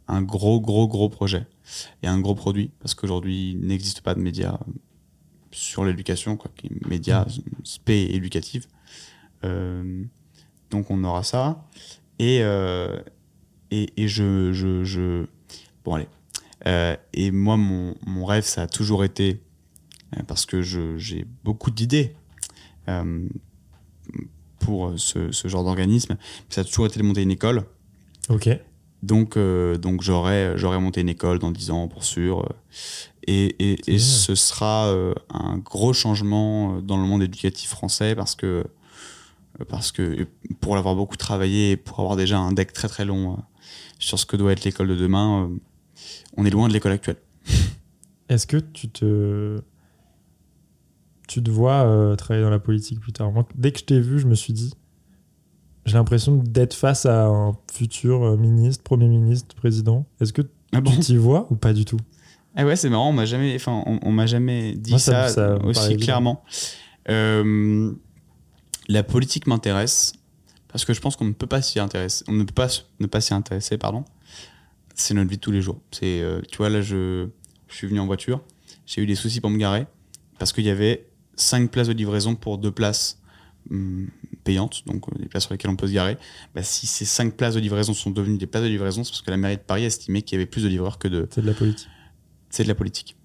un 0.06 0.22
gros, 0.22 0.60
gros, 0.60 0.86
gros 0.86 1.08
projet 1.08 1.46
et 2.02 2.06
un 2.06 2.20
gros 2.20 2.34
produit 2.34 2.70
parce 2.80 2.94
qu'aujourd'hui, 2.94 3.52
il 3.52 3.66
n'existe 3.66 4.02
pas 4.02 4.14
de 4.14 4.20
média 4.20 4.60
sur 5.54 5.84
l'éducation, 5.84 6.36
quoi, 6.36 6.50
qui 6.56 6.66
est 6.66 6.88
média 6.88 7.26
spé 7.64 8.08
éducatif. 8.12 8.68
Euh, 9.44 10.02
donc 10.70 10.90
on 10.90 11.04
aura 11.04 11.22
ça 11.22 11.66
et 12.18 12.38
euh, 12.42 12.98
et, 13.70 13.88
et 13.96 14.08
je, 14.08 14.52
je, 14.52 14.84
je 14.84 15.26
bon 15.84 15.94
allez 15.94 16.08
Euh, 16.66 16.96
et 17.12 17.30
moi 17.30 17.56
mon, 17.58 17.94
mon 18.06 18.24
rêve 18.24 18.44
ça 18.44 18.62
a 18.62 18.66
toujours 18.66 19.04
été 19.04 19.40
euh, 20.16 20.22
parce 20.26 20.46
que 20.46 20.62
je- 20.62 20.96
j'ai 20.96 21.26
beaucoup 21.44 21.70
d'idées 21.70 22.14
euh, 22.88 23.28
pour 24.60 24.94
ce, 24.98 25.30
ce 25.32 25.48
genre 25.48 25.64
d'organisme 25.64 26.16
ça 26.48 26.62
a 26.62 26.64
toujours 26.64 26.86
été 26.86 26.98
de 26.98 27.04
monter 27.04 27.22
une 27.22 27.30
école 27.30 27.64
Ok. 28.30 28.48
donc, 29.02 29.36
donc 29.36 30.00
j'aurais, 30.00 30.56
j'aurais 30.56 30.80
monté 30.80 31.02
une 31.02 31.10
école 31.10 31.38
dans 31.38 31.50
10 31.52 31.70
ans, 31.70 31.88
pour 31.88 32.02
sûr. 32.04 32.48
Et, 33.26 33.56
et, 33.58 33.72
et 33.86 33.98
génial. 33.98 34.00
ce 34.00 34.34
sera 34.34 34.86
euh, 34.88 35.14
un 35.30 35.58
gros 35.58 35.92
changement 35.92 36.76
euh, 36.76 36.80
dans 36.80 36.96
le 36.96 37.04
monde 37.04 37.22
éducatif 37.22 37.70
français 37.70 38.14
parce 38.14 38.34
que, 38.34 38.46
euh, 39.60 39.64
parce 39.68 39.92
que 39.92 40.26
pour 40.60 40.74
l'avoir 40.76 40.94
beaucoup 40.94 41.16
travaillé 41.16 41.72
et 41.72 41.76
pour 41.76 42.00
avoir 42.00 42.16
déjà 42.16 42.38
un 42.38 42.52
deck 42.52 42.72
très 42.72 42.88
très 42.88 43.04
long 43.04 43.38
sur 43.98 44.18
ce 44.18 44.26
que 44.26 44.36
doit 44.36 44.52
être 44.52 44.64
l'école 44.64 44.88
de 44.88 44.96
demain, 44.96 45.50
on 46.36 46.44
est 46.44 46.50
loin 46.50 46.68
de 46.68 46.72
l'école 46.72 46.92
actuelle. 46.92 47.16
Est-ce 48.28 48.46
que 48.46 48.56
tu 48.58 48.88
te. 48.88 49.60
Tu 51.28 51.42
te 51.42 51.50
vois 51.50 51.84
euh, 51.86 52.16
travailler 52.16 52.44
dans 52.44 52.50
la 52.50 52.58
politique 52.58 53.00
plus 53.00 53.12
tard? 53.12 53.32
Moi, 53.32 53.46
dès 53.54 53.72
que 53.72 53.78
je 53.78 53.84
t'ai 53.84 54.00
vu, 54.00 54.18
je 54.18 54.26
me 54.26 54.34
suis 54.34 54.52
dit. 54.52 54.72
J'ai 55.86 55.94
l'impression 55.94 56.36
d'être 56.36 56.74
face 56.74 57.04
à 57.06 57.26
un 57.26 57.52
futur 57.72 58.22
euh, 58.22 58.36
ministre, 58.36 58.82
premier 58.82 59.08
ministre, 59.08 59.54
président. 59.54 60.06
Est-ce 60.20 60.32
que 60.32 60.42
Ah 60.72 60.80
bon? 60.80 60.90
tu 60.90 60.98
t'y 61.00 61.16
vois 61.16 61.46
ou 61.50 61.56
pas 61.56 61.72
du 61.74 61.84
tout? 61.84 61.98
Ah 62.56 62.64
ouais, 62.64 62.76
c'est 62.76 62.88
marrant, 62.88 63.10
on 63.10 63.12
m'a 63.12 63.24
jamais, 63.26 63.54
enfin, 63.56 63.82
on, 63.86 63.98
on 64.02 64.12
m'a 64.12 64.26
jamais 64.26 64.74
dit 64.74 64.90
Moi, 64.90 64.98
ça- 64.98 65.58
aussi 65.64 65.96
clairement. 65.96 66.44
Euh, 67.08 67.92
la 68.88 69.02
politique 69.02 69.46
m'intéresse 69.46 70.12
parce 70.68 70.84
que 70.84 70.92
je 70.92 71.00
pense 71.00 71.16
qu'on 71.16 71.24
ne 71.24 71.32
peut 71.32 71.46
pas 71.46 71.62
s'y 71.62 71.78
intéresser, 71.80 72.24
on 72.28 72.32
ne 72.32 72.44
peut 72.44 72.54
pas 72.54 72.68
ne 73.00 73.06
pas 73.06 73.20
s'y 73.20 73.34
intéresser, 73.34 73.78
pardon. 73.78 74.04
C'est 74.94 75.14
notre 75.14 75.30
vie 75.30 75.36
de 75.36 75.40
tous 75.40 75.50
les 75.50 75.62
jours. 75.62 75.80
C'est, 75.90 76.20
euh, 76.20 76.40
tu 76.50 76.58
vois, 76.58 76.68
là, 76.68 76.80
je, 76.80 77.26
je 77.68 77.74
suis 77.74 77.86
venu 77.88 77.98
en 78.00 78.06
voiture, 78.06 78.40
j'ai 78.86 79.02
eu 79.02 79.06
des 79.06 79.14
soucis 79.16 79.40
pour 79.40 79.50
me 79.50 79.58
garer 79.58 79.86
parce 80.38 80.52
qu'il 80.52 80.64
y 80.64 80.70
avait 80.70 81.06
cinq 81.36 81.70
places 81.70 81.88
de 81.88 81.92
livraison 81.92 82.36
pour 82.36 82.58
deux 82.58 82.70
places 82.70 83.20
hum, 83.70 84.08
payantes, 84.44 84.84
donc 84.86 85.08
euh, 85.08 85.18
des 85.18 85.26
places 85.26 85.44
sur 85.44 85.52
lesquelles 85.54 85.70
on 85.70 85.76
peut 85.76 85.88
se 85.88 85.92
garer. 85.92 86.16
Bah, 86.54 86.62
si 86.62 86.86
ces 86.86 87.04
cinq 87.04 87.34
places 87.36 87.54
de 87.54 87.60
livraison 87.60 87.94
sont 87.94 88.10
devenues 88.10 88.38
des 88.38 88.46
places 88.46 88.62
de 88.62 88.68
livraison, 88.68 89.02
c'est 89.02 89.10
parce 89.10 89.22
que 89.22 89.30
la 89.30 89.36
mairie 89.36 89.56
de 89.56 89.62
Paris 89.62 89.84
a 89.84 89.86
estimé 89.86 90.22
qu'il 90.22 90.36
y 90.36 90.38
avait 90.40 90.46
plus 90.50 90.62
de 90.62 90.68
livreurs 90.68 90.98
que 90.98 91.08
de, 91.08 91.26
C'est 91.30 91.40
de 91.42 91.46
la 91.46 91.54
politique. 91.54 91.88
C'est 92.54 92.62
de 92.62 92.68
la 92.68 92.74
politique. 92.74 93.16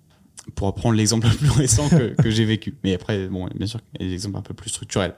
Pour 0.56 0.68
reprendre 0.68 0.96
l'exemple 0.96 1.28
le 1.28 1.36
plus 1.36 1.50
récent 1.58 1.88
que, 1.90 2.30
j'ai 2.30 2.46
vécu. 2.46 2.76
Mais 2.84 2.96
après, 2.96 3.28
bon, 3.28 3.48
bien 3.56 3.68
sûr, 3.68 3.80
il 3.94 4.02
y 4.02 4.06
a 4.06 4.10
des 4.10 4.14
exemples 4.14 4.40
un 4.40 4.42
peu 4.42 4.56
plus 4.56 4.70
structurels. 4.72 5.16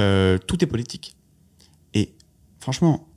Euh, 0.00 0.38
tout 0.38 0.62
est 0.64 0.66
politique. 0.66 1.16
Et 1.92 2.14
franchement, 2.58 3.08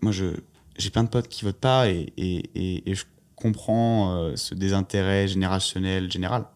moi, 0.00 0.12
j'ai 0.12 0.90
plein 0.90 1.04
de 1.04 1.08
potes 1.08 1.28
qui 1.28 1.44
votent 1.44 1.60
pas 1.60 1.90
et, 1.90 2.12
et, 2.16 2.94
je 2.94 3.04
comprends 3.36 4.14
euh, 4.14 4.36
ce 4.36 4.54
désintérêt 4.54 5.28
générationnel 5.28 6.10
général. 6.10 6.46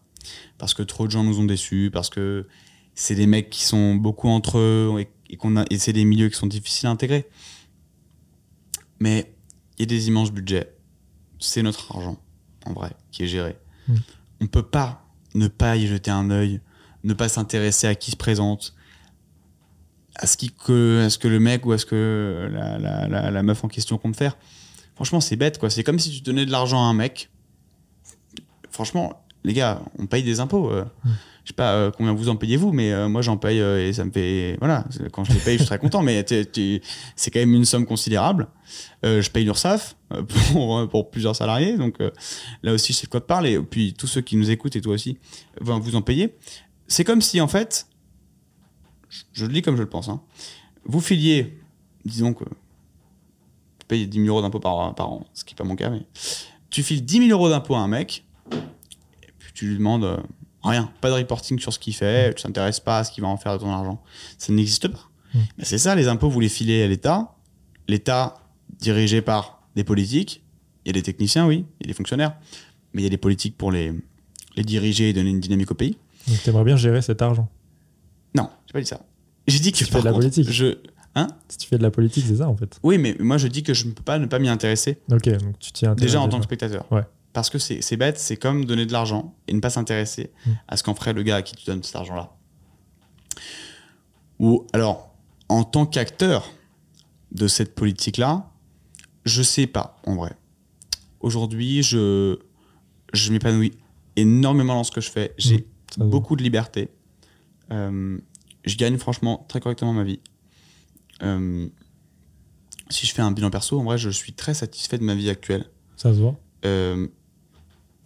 Parce 0.57 0.73
que 0.73 0.81
trop 0.81 1.05
de 1.05 1.11
gens 1.11 1.23
nous 1.23 1.39
ont 1.39 1.45
déçus, 1.45 1.91
parce 1.93 2.09
que 2.09 2.47
c'est 2.95 3.15
des 3.15 3.27
mecs 3.27 3.51
qui 3.51 3.63
sont 3.63 3.95
beaucoup 3.95 4.29
entre 4.29 4.57
eux 4.57 4.95
et, 4.99 5.07
et 5.69 5.77
c'est 5.77 5.93
des 5.93 6.05
milieux 6.05 6.29
qui 6.29 6.35
sont 6.35 6.47
difficiles 6.47 6.87
à 6.87 6.91
intégrer. 6.91 7.29
Mais 8.99 9.35
il 9.77 9.81
y 9.81 9.83
a 9.83 9.85
des 9.85 10.07
immenses 10.07 10.31
budgets. 10.31 10.73
C'est 11.39 11.61
notre 11.61 11.95
argent, 11.95 12.17
en 12.67 12.73
vrai, 12.73 12.91
qui 13.11 13.23
est 13.23 13.27
géré. 13.27 13.55
Mm. 13.87 13.95
On 14.41 14.47
peut 14.47 14.63
pas 14.63 15.03
ne 15.33 15.47
pas 15.47 15.75
y 15.75 15.87
jeter 15.87 16.11
un 16.11 16.29
œil, 16.29 16.61
ne 17.03 17.13
pas 17.13 17.29
s'intéresser 17.29 17.87
à 17.87 17.95
qui 17.95 18.11
se 18.11 18.15
présente, 18.15 18.73
à 20.15 20.27
ce, 20.27 20.35
qui, 20.37 20.51
que, 20.51 21.05
à 21.05 21.09
ce 21.09 21.17
que 21.17 21.27
le 21.27 21.39
mec 21.39 21.65
ou 21.65 21.71
à 21.71 21.77
ce 21.77 21.85
que 21.85 22.49
la, 22.51 22.77
la, 22.77 23.07
la, 23.07 23.31
la 23.31 23.43
meuf 23.43 23.63
en 23.63 23.67
question 23.67 23.97
compte 23.97 24.15
faire. 24.15 24.37
Franchement, 24.95 25.21
c'est 25.21 25.35
bête, 25.35 25.59
quoi. 25.59 25.69
C'est 25.69 25.83
comme 25.83 25.99
si 25.99 26.09
tu 26.09 26.21
donnais 26.21 26.45
de 26.45 26.51
l'argent 26.51 26.79
à 26.79 26.87
un 26.89 26.93
mec. 26.93 27.29
Franchement, 28.71 29.23
les 29.43 29.53
gars, 29.53 29.81
on 29.99 30.07
paye 30.07 30.23
des 30.23 30.39
impôts. 30.39 30.71
euh. 30.71 30.85
Mm. 31.03 31.09
Je 31.47 31.51
sais 31.51 31.55
pas 31.55 31.75
euh, 31.75 31.91
combien 31.95 32.11
vous 32.11 32.27
en 32.27 32.35
payez-vous, 32.35 32.73
mais 32.73 32.91
euh, 32.91 33.07
moi 33.07 33.21
j'en 33.21 33.37
paye 33.37 33.61
euh, 33.61 33.87
et 33.87 33.93
ça 33.93 34.03
me 34.03 34.11
fait. 34.11 34.57
Voilà, 34.59 34.83
quand 35.13 35.23
je 35.23 35.31
les 35.31 35.39
paye, 35.39 35.53
je 35.53 35.59
suis 35.59 35.65
très 35.65 35.79
content, 35.79 36.01
mais 36.03 36.25
c'est 36.27 37.31
quand 37.31 37.39
même 37.39 37.53
une 37.53 37.63
somme 37.63 37.85
considérable. 37.85 38.49
Je 39.01 39.29
paye 39.29 39.45
l'URSSAF 39.45 39.95
pour, 40.51 40.89
pour 40.89 41.09
plusieurs 41.09 41.37
salariés, 41.37 41.77
donc 41.77 41.99
là 42.63 42.73
aussi 42.73 42.91
je 42.91 42.97
sais 42.97 43.05
de 43.05 43.11
quoi 43.11 43.21
te 43.21 43.27
parle. 43.27 43.47
Et 43.47 43.57
puis 43.59 43.93
tous 43.93 44.07
ceux 44.07 44.19
qui 44.19 44.35
nous 44.35 44.51
écoutent 44.51 44.75
et 44.75 44.81
toi 44.81 44.93
aussi, 44.93 45.19
vont 45.61 45.79
vous 45.79 45.95
en 45.95 46.01
payer. 46.01 46.35
C'est 46.85 47.05
comme 47.05 47.21
si 47.21 47.39
en 47.39 47.47
fait, 47.47 47.87
je, 49.31 49.45
le 49.45 49.53
dis 49.53 49.61
comme 49.61 49.77
je 49.77 49.83
le 49.83 49.89
pense, 49.89 50.09
hein, 50.09 50.21
vous 50.83 50.99
filiez, 50.99 51.57
disons 52.03 52.33
que 52.33 52.43
tu 52.43 53.85
payes 53.87 54.05
10 54.05 54.17
000 54.17 54.27
euros 54.27 54.41
d'impôts 54.41 54.59
par, 54.59 54.93
par 54.95 55.13
an, 55.13 55.25
ce 55.33 55.45
qui 55.45 55.53
n'est 55.53 55.57
pas 55.59 55.63
mon 55.63 55.77
cas, 55.77 55.89
mais 55.91 56.01
tu 56.69 56.83
files 56.83 57.05
10 57.05 57.29
000 57.29 57.31
euros 57.31 57.47
d'impôts 57.47 57.75
à 57.75 57.79
un 57.79 57.87
mec, 57.87 58.25
et 58.51 59.31
puis 59.39 59.53
tu 59.53 59.67
lui 59.67 59.77
demandes 59.77 60.19
rien, 60.67 60.91
pas 61.01 61.09
de 61.09 61.15
reporting 61.15 61.59
sur 61.59 61.71
ce 61.73 61.79
qu'il 61.79 61.93
fait, 61.95 62.33
tu 62.33 62.43
t'intéresses 62.43 62.79
pas 62.79 62.99
à 62.99 63.03
ce 63.03 63.11
qu'il 63.11 63.21
va 63.23 63.27
en 63.29 63.37
faire 63.37 63.53
de 63.53 63.59
ton 63.59 63.71
argent. 63.71 64.01
Ça 64.37 64.51
n'existe 64.53 64.87
pas. 64.87 65.09
Mm. 65.33 65.39
Mais 65.57 65.65
c'est 65.65 65.77
ça, 65.77 65.95
les 65.95 66.07
impôts, 66.07 66.29
vous 66.29 66.39
les 66.39 66.49
filez 66.49 66.83
à 66.83 66.87
l'État. 66.87 67.35
L'État, 67.87 68.35
dirigé 68.79 69.21
par 69.21 69.61
des 69.75 69.83
politiques, 69.83 70.43
il 70.85 70.89
y 70.89 70.91
a 70.91 70.93
des 70.93 71.03
techniciens, 71.03 71.47
oui, 71.47 71.65
il 71.79 71.85
y 71.85 71.87
a 71.87 71.91
des 71.91 71.93
fonctionnaires, 71.93 72.35
mais 72.93 73.01
il 73.01 73.05
y 73.05 73.07
a 73.07 73.09
des 73.11 73.17
politiques 73.17 73.57
pour 73.57 73.71
les, 73.71 73.93
les 74.55 74.63
diriger 74.63 75.09
et 75.09 75.13
donner 75.13 75.29
une 75.29 75.39
dynamique 75.39 75.71
au 75.71 75.75
pays. 75.75 75.97
Donc 76.27 76.41
t'aimerais 76.43 76.63
bien 76.63 76.75
gérer 76.77 77.01
cet 77.01 77.21
argent. 77.21 77.49
Non, 78.35 78.49
j'ai 78.65 78.73
pas 78.73 78.81
dit 78.81 78.87
ça. 78.87 79.01
J'ai 79.47 79.59
dit 79.59 79.71
que 79.71 79.77
Tu 79.77 79.85
fais 79.85 79.99
de 79.99 80.05
la 80.05 80.11
contre, 80.11 80.23
politique. 80.29 80.51
je. 80.51 80.77
Hein? 81.15 81.27
Si 81.47 81.57
tu 81.57 81.67
fais 81.67 81.77
de 81.77 81.83
la 81.83 81.89
politique, 81.91 82.25
c'est 82.27 82.35
ça 82.37 82.47
en 82.49 82.55
fait. 82.57 82.79
Oui, 82.83 82.97
mais 82.97 83.15
moi 83.19 83.37
je 83.37 83.47
dis 83.47 83.63
que 83.63 83.73
je 83.73 83.85
ne 83.87 83.91
peux 83.91 84.03
pas 84.03 84.19
ne 84.19 84.25
pas 84.25 84.37
m'y 84.39 84.49
intéresser 84.49 84.99
Ok, 85.11 85.27
donc 85.29 85.57
tu 85.59 85.71
t'y 85.71 85.85
intéresses. 85.85 86.01
déjà 86.11 86.21
en 86.21 86.27
tant 86.29 86.37
que 86.37 86.43
spectateur. 86.43 86.85
Ouais. 86.91 87.03
Parce 87.37 87.51
que 87.51 87.59
c'est 87.59 87.97
bête, 87.97 88.17
c'est 88.17 88.35
comme 88.35 88.65
donner 88.65 88.87
de 88.87 88.91
l'argent 88.91 89.35
et 89.47 89.53
ne 89.53 89.59
pas 89.59 89.69
s'intéresser 89.69 90.31
Mm. 90.47 90.51
à 90.69 90.75
ce 90.75 90.81
qu'en 90.81 90.95
ferait 90.95 91.13
le 91.13 91.21
gars 91.21 91.35
à 91.35 91.41
qui 91.43 91.55
tu 91.55 91.65
donnes 91.67 91.83
cet 91.83 91.95
argent-là. 91.95 92.35
Ou 94.39 94.65
alors, 94.73 95.13
en 95.47 95.63
tant 95.63 95.85
qu'acteur 95.85 96.51
de 97.31 97.47
cette 97.47 97.75
politique-là, 97.75 98.49
je 99.23 99.43
sais 99.43 99.67
pas, 99.67 99.99
en 100.07 100.15
vrai. 100.15 100.35
Aujourd'hui, 101.19 101.83
je, 101.83 102.39
je 103.13 103.31
m'épanouis 103.31 103.73
énormément 104.15 104.73
dans 104.73 104.83
ce 104.83 104.89
que 104.91 105.01
je 105.01 105.11
fais. 105.11 105.35
J'ai 105.37 105.67
Mm, 105.99 106.09
beaucoup 106.09 106.35
de 106.35 106.41
liberté. 106.41 106.89
Euh, 107.71 108.17
je 108.65 108.77
gagne 108.77 108.97
franchement 108.97 109.45
très 109.47 109.59
correctement 109.59 109.93
ma 109.93 110.03
vie. 110.03 110.19
Euh, 111.21 111.67
si 112.89 113.05
je 113.05 113.13
fais 113.13 113.21
un 113.21 113.31
bilan 113.31 113.51
perso, 113.51 113.79
en 113.79 113.83
vrai, 113.83 113.99
je 113.99 114.09
suis 114.09 114.33
très 114.33 114.55
satisfait 114.55 114.97
de 114.97 115.03
ma 115.03 115.13
vie 115.13 115.29
actuelle. 115.29 115.65
Ça 115.97 116.11
se 116.15 116.19
voit. 116.19 116.35
Euh, 116.65 117.07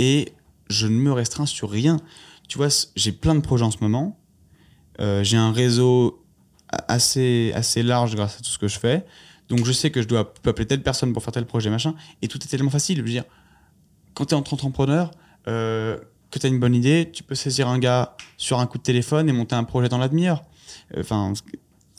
et 0.01 0.33
je 0.67 0.87
ne 0.87 0.95
me 0.95 1.11
restreins 1.13 1.45
sur 1.45 1.69
rien. 1.69 1.97
Tu 2.49 2.57
vois, 2.57 2.69
j'ai 2.95 3.11
plein 3.11 3.35
de 3.35 3.39
projets 3.39 3.63
en 3.63 3.69
ce 3.69 3.77
moment. 3.81 4.19
Euh, 4.99 5.23
j'ai 5.23 5.37
un 5.37 5.51
réseau 5.51 6.23
assez, 6.69 7.51
assez 7.53 7.83
large 7.83 8.15
grâce 8.15 8.37
à 8.37 8.39
tout 8.39 8.49
ce 8.49 8.57
que 8.57 8.67
je 8.67 8.79
fais. 8.79 9.05
Donc 9.47 9.63
je 9.63 9.71
sais 9.71 9.91
que 9.91 10.01
je 10.01 10.07
dois 10.07 10.33
appeler 10.45 10.65
telle 10.65 10.81
personne 10.81 11.13
pour 11.13 11.21
faire 11.23 11.33
tel 11.33 11.45
projet, 11.45 11.69
machin. 11.69 11.93
Et 12.23 12.27
tout 12.27 12.39
est 12.43 12.47
tellement 12.47 12.71
facile. 12.71 12.97
Je 12.97 13.03
veux 13.03 13.09
dire, 13.09 13.25
quand 14.15 14.25
tu 14.25 14.33
es 14.33 14.37
entrepreneur, 14.37 15.11
euh, 15.47 15.99
que 16.31 16.39
tu 16.39 16.47
as 16.47 16.49
une 16.49 16.59
bonne 16.59 16.75
idée, 16.75 17.11
tu 17.13 17.21
peux 17.21 17.35
saisir 17.35 17.67
un 17.67 17.77
gars 17.77 18.17
sur 18.37 18.59
un 18.59 18.65
coup 18.65 18.79
de 18.79 18.83
téléphone 18.83 19.29
et 19.29 19.33
monter 19.33 19.53
un 19.53 19.63
projet 19.63 19.87
dans 19.87 19.99
la 19.99 20.07
demi-heure. 20.07 20.43
Euh, 20.97 21.01
Enfin, 21.01 21.33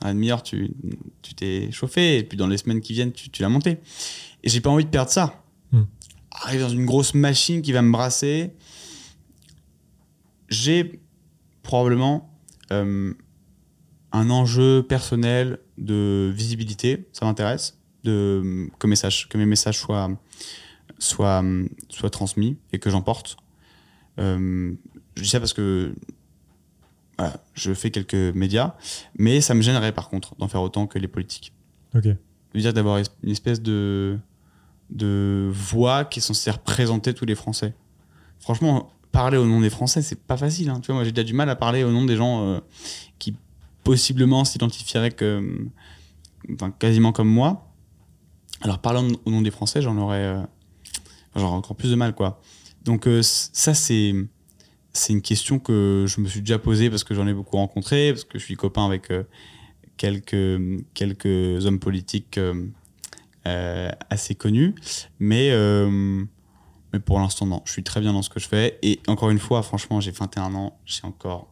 à 0.01 0.09
la 0.09 0.15
demi-heure, 0.15 0.43
tu 0.43 0.75
t'es 1.37 1.71
chauffé. 1.71 2.19
Et 2.19 2.25
puis 2.25 2.37
dans 2.37 2.49
les 2.49 2.57
semaines 2.57 2.81
qui 2.81 2.95
viennent, 2.95 3.13
tu, 3.13 3.31
tu 3.31 3.43
l'as 3.43 3.49
monté. 3.49 3.79
Et 4.43 4.49
j'ai 4.49 4.61
pas 4.61 4.71
envie 4.71 4.85
de 4.85 4.91
perdre 4.91 5.13
ça. 5.13 5.41
Hmm. 5.71 5.85
Arriver 6.33 6.63
dans 6.63 6.71
une 6.71 6.87
grosse 6.87 7.15
machine 7.15 7.63
qui 7.63 7.73
va 7.73 7.83
me 7.83 7.93
brasser. 7.93 8.53
J'ai 10.49 11.01
probablement 11.63 12.35
euh, 12.73 13.15
un 14.13 14.31
enjeu 14.31 14.83
personnel 14.83 15.59
de 15.79 16.31
visibilité, 16.35 17.09
ça 17.13 17.25
m'intéresse, 17.25 17.79
de 18.05 18.69
que, 18.79 18.87
message, 18.87 19.29
que 19.29 19.39
mes 19.39 19.47
messages 19.47 19.79
soient, 19.79 20.11
soient, 20.99 21.45
soient 21.89 22.11
transmis 22.11 22.59
et 22.73 22.79
que 22.79 22.91
j'en 22.91 23.03
porte. 23.03 23.37
Euh, 24.19 24.73
je 25.17 25.23
dis 25.23 25.29
ça 25.29 25.41
parce 25.41 25.53
que 25.53 25.95
voilà, 27.19 27.43
je 27.55 27.73
fais 27.73 27.91
quelques 27.91 28.35
médias, 28.35 28.75
mais 29.17 29.41
ça 29.41 29.55
me 29.55 29.63
gênerait 29.63 29.93
par 29.93 30.09
contre 30.09 30.35
d'en 30.37 30.49
faire 30.49 30.63
autant 30.63 30.87
que 30.87 30.99
les 30.99 31.09
politiques. 31.09 31.53
Ok. 31.95 32.05
Je 32.05 32.59
veux 32.59 32.61
dire 32.61 32.75
d'avoir 32.75 32.99
une 33.23 33.31
espèce 33.31 33.63
de, 33.63 34.19
de 34.93 35.49
voix 35.53 36.05
qui 36.05 36.19
est 36.19 36.23
censée 36.23 36.51
représenter 36.51 37.15
tous 37.15 37.25
les 37.25 37.35
Français. 37.35 37.75
Franchement, 38.39 38.91
parler 39.13 39.37
au 39.37 39.47
nom 39.47 39.61
des 39.61 39.71
Français, 39.71 40.03
c'est 40.03 40.21
pas 40.21 40.37
facile. 40.37 40.71
hein. 40.71 40.81
Tu 40.81 40.87
vois, 40.87 40.97
moi, 40.97 41.05
j'ai 41.05 41.13
déjà 41.13 41.25
du 41.25 41.35
mal 41.35 41.49
à 41.49 41.57
parler 41.57 41.85
au 41.85 41.91
nom 41.91 42.05
des 42.05 42.17
gens 42.17 42.47
euh, 42.47 42.61
qui 43.19 43.37
possiblement 43.85 44.45
s'identifieraient 44.45 45.15
quasiment 46.79 47.13
comme 47.13 47.29
moi. 47.29 47.69
Alors, 48.63 48.79
parler 48.79 49.15
au 49.25 49.31
nom 49.31 49.43
des 49.43 49.51
Français, 49.51 49.83
j'en 49.83 49.97
aurais, 49.99 50.25
euh, 50.25 50.43
encore 51.37 51.77
plus 51.77 51.91
de 51.91 51.97
mal, 51.97 52.15
quoi. 52.15 52.41
Donc, 52.85 53.07
euh, 53.07 53.23
ça, 53.23 53.75
c'est, 53.75 54.15
une 55.09 55.23
question 55.23 55.59
que 55.59 56.05
je 56.09 56.21
me 56.21 56.29
suis 56.29 56.41
déjà 56.41 56.59
posée 56.59 56.91
parce 56.91 57.05
que 57.05 57.15
j'en 57.15 57.27
ai 57.27 57.35
beaucoup 57.35 57.57
rencontré, 57.57 58.13
parce 58.13 58.25
que 58.25 58.39
je 58.39 58.45
suis 58.45 58.57
copain 58.57 58.87
avec 58.87 59.13
quelques, 59.97 61.65
hommes 61.65 61.81
politiques 61.81 62.39
assez 63.45 64.35
connus. 64.35 64.75
Mais, 65.19 65.51
euh, 65.51 66.25
mais 66.93 67.01
pour 67.01 67.19
l'instant, 67.19 67.47
non. 67.47 67.63
Je 67.65 67.73
suis 67.73 67.83
très 67.83 68.01
bien 68.01 68.13
dans 68.13 68.23
ce 68.23 68.31
que 68.31 68.41
je 68.41 68.49
fais. 68.49 68.79
Et 68.83 69.01
encore 69.07 69.31
une 69.31 69.39
fois, 69.39 69.63
franchement, 69.63 70.01
j'ai 70.01 70.11
21 70.11 70.55
ans. 70.55 70.79
J'ai 70.85 71.05
encore 71.05 71.51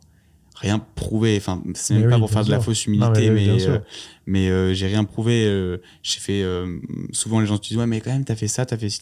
rien 0.55 0.79
prouvé. 0.95 1.37
Enfin, 1.39 1.63
c'est 1.75 1.95
même 1.95 2.05
Mais 2.05 2.09
pas 2.11 2.17
oui, 2.17 2.21
pour 2.21 2.31
faire 2.31 2.45
de 2.45 2.51
la 2.51 2.61
fausse 2.61 2.87
Non, 2.87 2.93
humilité, 2.95 3.31
mais 3.31 3.51
oui, 3.51 3.65
euh, 3.67 3.79
mais 4.27 4.49
euh, 4.51 4.75
j'ai 4.75 4.87
rien 4.87 5.05
prouvé. 5.05 5.45
euh, 5.47 5.79
j'ai 6.03 6.21
fait. 6.21 6.43
euh, 6.43 6.79
souvent, 7.13 7.41
les 7.41 7.47
gens 7.47 7.57
se 7.57 7.63
disent 7.63 7.77
Ouais, 7.79 7.87
mais 7.87 8.01
quand 8.01 8.11
même, 8.13 8.25
t'as 8.25 8.37
fait 8.37 8.49
ça, 8.49 8.67
t'as 8.67 8.77
fait 8.77 8.91
ci. 8.91 9.01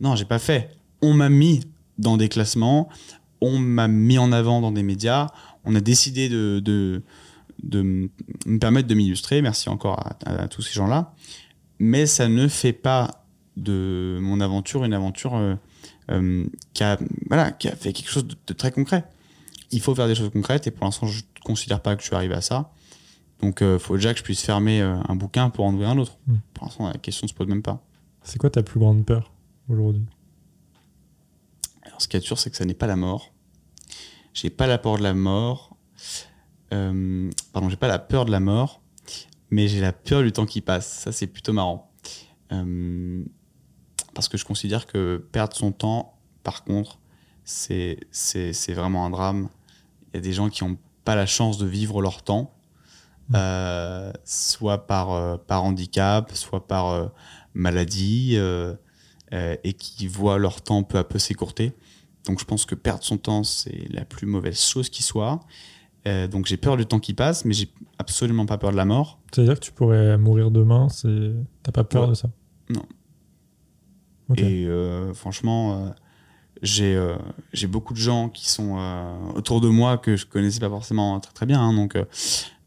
Non, 0.00 0.16
j'ai 0.16 0.24
pas 0.24 0.38
fait. 0.38 0.70
On 1.02 1.12
m'a 1.12 1.28
mis 1.28 1.60
dans 1.98 2.16
des 2.16 2.28
classements. 2.28 2.88
On 3.40 3.58
m'a 3.58 3.88
mis 3.88 4.16
en 4.18 4.32
avant 4.32 4.60
dans 4.62 4.72
des 4.72 4.82
médias. 4.82 5.26
On 5.64 5.74
a 5.74 5.80
décidé 5.80 6.28
de, 6.30 6.60
de, 6.60 7.02
me 8.46 8.58
permettre 8.58 8.88
de 8.88 8.94
m'illustrer. 8.94 9.42
Merci 9.42 9.68
encore 9.68 9.98
à, 10.00 10.16
à- 10.24 10.42
à 10.44 10.48
tous 10.48 10.62
ces 10.62 10.72
gens-là. 10.72 11.14
Mais 11.78 12.06
ça 12.06 12.28
ne 12.28 12.48
fait 12.48 12.72
pas 12.72 13.24
de 13.56 14.18
mon 14.20 14.40
aventure 14.40 14.84
une 14.84 14.94
aventure 14.94 15.36
euh, 15.36 15.54
euh, 16.10 16.44
qui, 16.72 16.82
a, 16.82 16.98
voilà, 17.28 17.52
qui 17.52 17.68
a 17.68 17.76
fait 17.76 17.92
quelque 17.92 18.10
chose 18.10 18.26
de, 18.26 18.34
de 18.46 18.52
très 18.52 18.72
concret. 18.72 19.04
Il 19.70 19.80
faut 19.80 19.94
faire 19.94 20.06
des 20.06 20.14
choses 20.14 20.30
concrètes 20.30 20.66
et 20.66 20.70
pour 20.70 20.84
l'instant, 20.84 21.06
je 21.06 21.20
ne 21.20 21.44
considère 21.44 21.80
pas 21.80 21.96
que 21.96 22.02
je 22.02 22.06
suis 22.06 22.16
arrivé 22.16 22.34
à 22.34 22.40
ça. 22.40 22.72
Donc, 23.40 23.58
il 23.60 23.78
faut 23.78 23.96
déjà 23.96 24.12
que 24.12 24.18
je 24.18 24.24
puisse 24.24 24.42
fermer 24.42 24.80
euh, 24.80 24.96
un 25.08 25.16
bouquin 25.16 25.50
pour 25.50 25.64
en 25.64 25.74
ouvrir 25.74 25.90
un 25.90 25.98
autre. 25.98 26.16
Mm. 26.26 26.36
Pour 26.54 26.66
l'instant, 26.66 26.86
la 26.88 26.98
question 26.98 27.26
ne 27.26 27.28
se 27.28 27.34
pose 27.34 27.46
même 27.46 27.62
pas. 27.62 27.82
C'est 28.22 28.38
quoi 28.38 28.50
ta 28.50 28.62
plus 28.62 28.80
grande 28.80 29.04
peur 29.04 29.32
aujourd'hui? 29.68 30.06
Alors, 31.82 32.00
ce 32.00 32.08
qui 32.08 32.16
est 32.16 32.20
sûr, 32.20 32.38
c'est 32.38 32.50
que 32.50 32.56
ça 32.56 32.64
n'est 32.64 32.74
pas 32.74 32.86
la 32.86 32.96
mort. 32.96 33.32
J'ai 34.32 34.50
pas 34.50 34.66
la 34.66 34.78
peur 34.78 34.96
de 34.96 35.02
la 35.02 35.14
mort. 35.14 35.76
Euh, 36.72 37.30
pardon, 37.52 37.68
j'ai 37.68 37.76
pas 37.76 37.88
la 37.88 37.98
peur 37.98 38.24
de 38.24 38.30
la 38.30 38.40
mort, 38.40 38.80
mais 39.54 39.68
j'ai 39.68 39.80
la 39.80 39.92
peur 39.92 40.22
du 40.24 40.32
temps 40.32 40.46
qui 40.46 40.60
passe. 40.60 40.98
Ça, 41.04 41.12
c'est 41.12 41.28
plutôt 41.28 41.52
marrant. 41.52 41.92
Euh, 42.50 43.24
parce 44.12 44.28
que 44.28 44.36
je 44.36 44.44
considère 44.44 44.88
que 44.88 45.24
perdre 45.30 45.56
son 45.56 45.70
temps, 45.70 46.18
par 46.42 46.64
contre, 46.64 46.98
c'est 47.44 48.00
c'est 48.10 48.52
c'est 48.52 48.72
vraiment 48.72 49.06
un 49.06 49.10
drame. 49.10 49.48
Il 50.08 50.16
y 50.16 50.18
a 50.18 50.20
des 50.20 50.32
gens 50.32 50.48
qui 50.48 50.64
n'ont 50.64 50.76
pas 51.04 51.14
la 51.14 51.26
chance 51.26 51.56
de 51.56 51.66
vivre 51.66 52.02
leur 52.02 52.22
temps, 52.24 52.52
euh, 53.34 54.12
soit 54.24 54.88
par, 54.88 55.12
euh, 55.12 55.36
par 55.36 55.62
handicap, 55.62 56.32
soit 56.34 56.66
par 56.66 57.12
maladie, 57.54 58.36
et 59.32 59.72
qui 59.74 60.08
voient 60.08 60.38
leur 60.38 60.62
temps 60.62 60.82
peu 60.82 60.98
à 60.98 61.04
peu 61.04 61.20
s'écourter. 61.20 61.74
Donc 62.24 62.40
je 62.40 62.44
pense 62.44 62.66
que 62.66 62.74
perdre 62.74 63.04
son 63.04 63.18
temps, 63.18 63.44
c'est 63.44 63.86
la 63.90 64.04
plus 64.04 64.26
mauvaise 64.26 64.60
chose 64.60 64.88
qui 64.88 65.04
soit. 65.04 65.38
Euh, 66.06 66.26
donc 66.28 66.46
j'ai 66.46 66.56
peur 66.56 66.76
du 66.76 66.84
temps 66.86 66.98
qui 67.00 67.14
passe, 67.14 67.44
mais 67.44 67.54
j'ai 67.54 67.70
absolument 67.98 68.44
pas 68.46 68.58
peur 68.58 68.70
de 68.72 68.76
la 68.76 68.84
mort. 68.84 69.20
C'est-à-dire 69.32 69.54
que 69.54 69.64
tu 69.64 69.72
pourrais 69.72 70.18
mourir 70.18 70.50
demain, 70.50 70.88
c'est... 70.90 71.32
t'as 71.62 71.72
pas 71.72 71.84
peur 71.84 72.02
Ouais. 72.02 72.08
de 72.10 72.14
ça? 72.14 72.28
Non. 72.70 72.82
Et 74.36 74.66
euh, 74.66 75.12
franchement, 75.12 75.74
euh, 75.86 75.90
j'ai 76.62 77.14
j'ai 77.52 77.66
beaucoup 77.66 77.92
de 77.92 77.98
gens 77.98 78.28
qui 78.30 78.48
sont 78.48 78.78
autour 79.34 79.60
de 79.60 79.68
moi 79.68 79.98
que 79.98 80.16
je 80.16 80.24
connaissais 80.26 80.60
pas 80.60 80.68
forcément 80.70 81.20
très 81.20 81.32
très 81.32 81.46
bien, 81.46 81.60
hein, 81.60 81.74
donc 81.74 81.96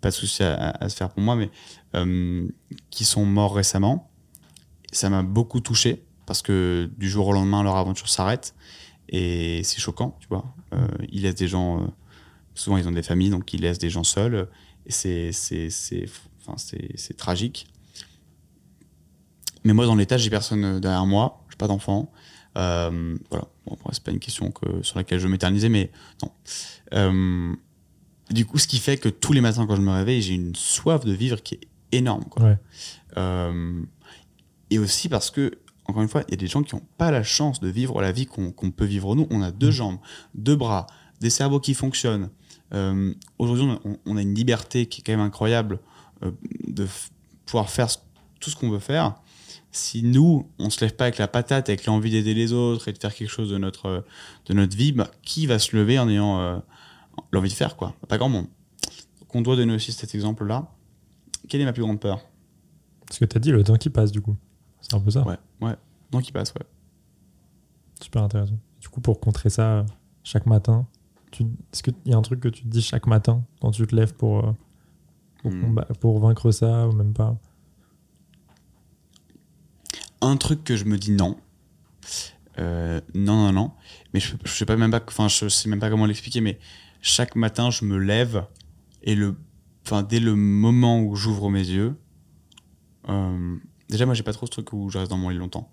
pas 0.02 0.10
de 0.10 0.14
souci 0.14 0.44
à, 0.44 0.54
à- 0.54 0.84
à 0.84 0.90
se 0.90 0.96
faire 0.96 1.10
pour 1.10 1.22
moi, 1.24 1.36
mais 1.36 1.50
qui 2.92 3.06
sont 3.06 3.26
morts 3.26 3.56
récemment. 3.56 4.12
Ça 4.92 5.10
m'a 5.10 5.24
beaucoup 5.24 5.60
touché 5.60 6.04
parce 6.28 6.42
que 6.44 6.90
du 6.98 7.10
jour 7.10 7.28
au 7.28 7.34
lendemain, 7.34 7.64
leur 7.64 7.76
aventure 7.76 8.08
s'arrête 8.10 8.54
et 9.10 9.62
c'est 9.64 9.80
choquant, 9.80 10.16
tu 10.20 10.28
vois. 10.28 10.46
Euh, 10.74 10.88
ils 11.10 11.24
laissent 11.24 11.36
des 11.36 11.48
gens, 11.48 11.92
souvent 12.58 12.78
ils 12.78 12.88
ont 12.88 12.92
des 12.92 13.04
familles, 13.04 13.30
donc 13.30 13.54
ils 13.54 13.62
laissent 13.62 13.80
des 13.80 13.90
gens 13.90 14.04
seuls 14.04 14.48
c'est 14.90 15.32
c'est 15.32 15.70
c'est 15.70 16.06
enfin 16.42 16.58
c'est 16.58 16.92
c'est 16.96 17.16
tragique. 17.16 17.68
Mais 19.64 19.74
moi, 19.74 19.86
dans 19.86 19.96
l'état, 19.96 20.18
j'ai 20.18 20.30
personne 20.30 20.64
euh, 20.64 20.80
derrière 20.80 21.06
moi, 21.06 21.44
j'ai 21.50 21.58
pas 21.58 21.68
d'enfant. 21.68 22.12
Euh, 22.58 23.18
voilà, 23.30 23.46
bon, 23.66 23.78
c'est 23.92 24.04
pas 24.04 24.12
une 24.12 24.20
question 24.20 24.52
que, 24.52 24.82
sur 24.82 24.98
laquelle 24.98 25.20
je 25.20 25.26
veux 25.26 25.32
m'éterniser, 25.32 25.68
mais 25.68 25.92
non. 26.24 26.32
Euh, 26.94 27.54
du 28.32 28.46
coup, 28.46 28.58
ce 28.58 28.68
qui 28.68 28.80
fait 28.80 28.98
que 28.98 29.10
tous 29.10 29.34
les 29.34 29.42
matins 29.42 29.66
quand 29.68 29.76
je 29.76 29.82
me 29.82 29.92
réveille, 29.92 30.22
j'ai 30.22 30.36
une 30.36 30.56
soif 30.56 31.04
de 31.04 31.12
vivre 31.12 31.44
qui 31.44 31.56
est 31.56 31.68
énorme. 31.92 32.24
Quoi. 32.26 32.44
Ouais. 32.44 32.58
Euh, 33.18 33.82
et 34.70 34.80
aussi 34.80 35.10
parce 35.10 35.32
que, 35.32 35.52
encore 35.86 36.02
une 36.02 36.10
fois, 36.10 36.24
il 36.28 36.32
y 36.32 36.34
a 36.34 36.38
des 36.38 36.48
gens 36.48 36.64
qui 36.64 36.76
n'ont 36.76 36.86
pas 36.98 37.12
la 37.12 37.24
chance 37.24 37.60
de 37.60 37.68
vivre 37.68 38.02
la 38.02 38.12
vie 38.12 38.26
qu'on 38.26 38.52
qu'on 38.52 38.72
peut 38.72 38.86
vivre 38.86 39.16
nous. 39.16 39.28
On 39.32 39.42
a 39.42 39.52
deux 39.52 39.72
jambes, 39.72 39.98
deux 40.34 40.56
bras, 40.56 40.88
des 41.20 41.30
cerveaux 41.30 41.60
qui 41.60 41.74
fonctionnent. 41.74 42.30
Euh, 42.74 43.14
Aujourd'hui, 43.38 43.66
on, 43.86 43.98
on 44.06 44.18
a 44.18 44.22
une 44.22 44.34
liberté 44.34 44.86
qui 44.88 45.02
est 45.02 45.04
quand 45.04 45.14
même 45.14 45.26
incroyable 45.26 45.80
euh, 46.24 46.32
de 46.68 46.88
pouvoir 47.46 47.70
faire 47.70 47.88
tout 48.40 48.50
ce 48.50 48.56
qu'on 48.56 48.70
veut 48.70 48.80
faire. 48.80 49.16
Si 49.72 50.04
nous, 50.04 50.50
on 50.60 50.70
se 50.70 50.82
lève 50.82 50.96
pas 50.96 51.06
avec 51.06 51.18
la 51.18 51.28
patate, 51.28 51.70
avec 51.70 51.86
l'envie 51.86 52.12
d'aider 52.12 52.34
les 52.34 52.54
autres 52.54 52.88
et 52.88 52.94
de 52.94 52.98
faire 52.98 53.14
quelque 53.14 53.30
chose 53.30 53.50
de 53.50 53.58
notre, 53.58 54.06
de 54.46 54.54
notre 54.54 54.76
vie, 54.76 54.92
bah, 54.92 55.12
qui 55.22 55.46
va 55.46 55.60
se 55.60 55.76
lever 55.76 56.00
en 56.00 56.10
ayant 56.10 56.40
euh, 56.40 56.58
l'envie 57.32 57.50
de 57.50 57.54
faire 57.54 57.76
quoi? 57.76 57.94
Pas 58.08 58.18
grand 58.18 58.30
monde. 58.30 58.48
Donc 59.20 59.36
on 59.36 59.42
doit 59.42 59.56
donner 59.56 59.74
aussi 59.76 59.92
cet 59.92 60.16
exemple-là. 60.16 60.72
Quelle 61.48 61.62
est 61.62 61.66
ma 61.66 61.74
plus 61.74 61.84
grande 61.84 62.00
peur? 62.00 62.22
Ce 63.12 63.20
que 63.20 63.26
tu 63.26 63.38
as 63.38 63.40
dit, 63.40 63.52
le 63.52 63.64
temps 63.64 63.78
qui 63.78 63.90
passe, 63.90 64.12
du 64.12 64.22
coup. 64.22 64.36
C'est 64.82 64.94
un 64.94 65.00
peu 65.00 65.12
ça. 65.12 65.24
Ouais, 65.24 65.38
ouais. 65.62 65.76
Donc 66.12 66.28
il 66.28 66.32
passe, 66.32 66.54
ouais. 66.54 66.66
Super 68.02 68.24
intéressant. 68.24 68.58
Du 68.80 68.90
coup, 68.90 69.02
pour 69.02 69.20
contrer 69.20 69.50
ça, 69.50 69.86
chaque 70.24 70.46
matin. 70.46 70.88
Est-ce 71.34 71.84
qu'il 71.84 71.94
y 72.06 72.14
a 72.14 72.18
un 72.18 72.22
truc 72.22 72.40
que 72.40 72.48
tu 72.50 72.64
te 72.64 72.68
dis 72.68 72.82
chaque 72.82 73.08
matin 73.08 73.44
quand 73.62 73.72
tu 73.72 73.86
te 73.86 73.96
lèves 73.96 74.14
pour, 74.14 74.46
euh, 74.46 74.52
pour, 75.42 75.52
Hmm. 75.52 75.80
pour 76.00 76.20
vaincre 76.20 76.52
ça 76.52 76.88
ou 76.88 76.92
même 76.94 77.14
pas? 77.14 77.38
Un 80.22 80.38
truc 80.38 80.64
que 80.64 80.76
je 80.76 80.86
me 80.86 80.98
dis 80.98 81.12
non. 81.12 81.38
Euh, 82.60 83.02
non, 83.14 83.36
non, 83.46 83.52
non. 83.54 83.72
Mais 84.14 84.20
je, 84.20 84.36
je 84.44 84.52
sais 84.52 84.66
pas 84.66 84.76
même 84.76 84.90
pas, 84.92 85.02
enfin, 85.08 85.28
je 85.28 85.48
sais 85.48 85.70
même 85.70 85.80
pas 85.80 85.90
comment 85.90 86.06
l'expliquer, 86.08 86.42
mais 86.42 86.58
chaque 87.02 87.36
matin, 87.36 87.70
je 87.70 87.86
me 87.86 87.98
lève 87.98 88.46
et 89.04 89.14
le, 89.16 89.36
enfin, 89.86 90.02
dès 90.02 90.20
le 90.20 90.36
moment 90.36 91.00
où 91.02 91.16
j'ouvre 91.16 91.50
mes 91.52 91.68
yeux, 91.68 91.96
euh, 93.10 93.56
déjà, 93.90 94.06
moi, 94.06 94.16
j'ai 94.16 94.24
pas 94.24 94.34
trop 94.34 94.48
ce 94.48 94.52
truc 94.52 94.74
où 94.74 94.90
je 94.90 94.98
reste 94.98 95.12
dans 95.12 95.18
mon 95.18 95.30
lit 95.30 95.38
longtemps. 95.38 95.70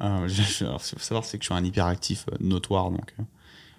Euh, 0.00 0.26
je- 0.28 0.64
alors, 0.64 0.80
ce 0.80 0.90
qu'il 0.90 0.98
faut 0.98 1.04
savoir, 1.04 1.24
c'est 1.24 1.38
que 1.38 1.44
je 1.44 1.50
suis 1.52 1.54
un 1.58 1.64
hyperactif 1.64 2.26
notoire, 2.40 2.90
donc 2.90 3.14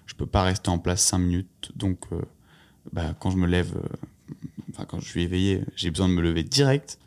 je 0.06 0.14
peux 0.14 0.26
pas 0.26 0.42
rester 0.42 0.68
en 0.70 0.78
place 0.78 1.02
5 1.02 1.18
minutes. 1.18 1.72
Donc, 1.76 1.98
euh, 2.12 2.20
bah, 2.92 3.14
quand 3.18 3.30
je 3.30 3.36
me 3.36 3.46
lève, 3.46 3.74
euh, 3.76 4.34
enfin, 4.70 4.84
quand 4.84 5.00
je 5.00 5.06
suis 5.08 5.22
éveillé, 5.22 5.62
j'ai 5.76 5.90
besoin 5.90 6.08
de 6.08 6.14
me 6.14 6.20
lever 6.22 6.42
direct. 6.44 6.98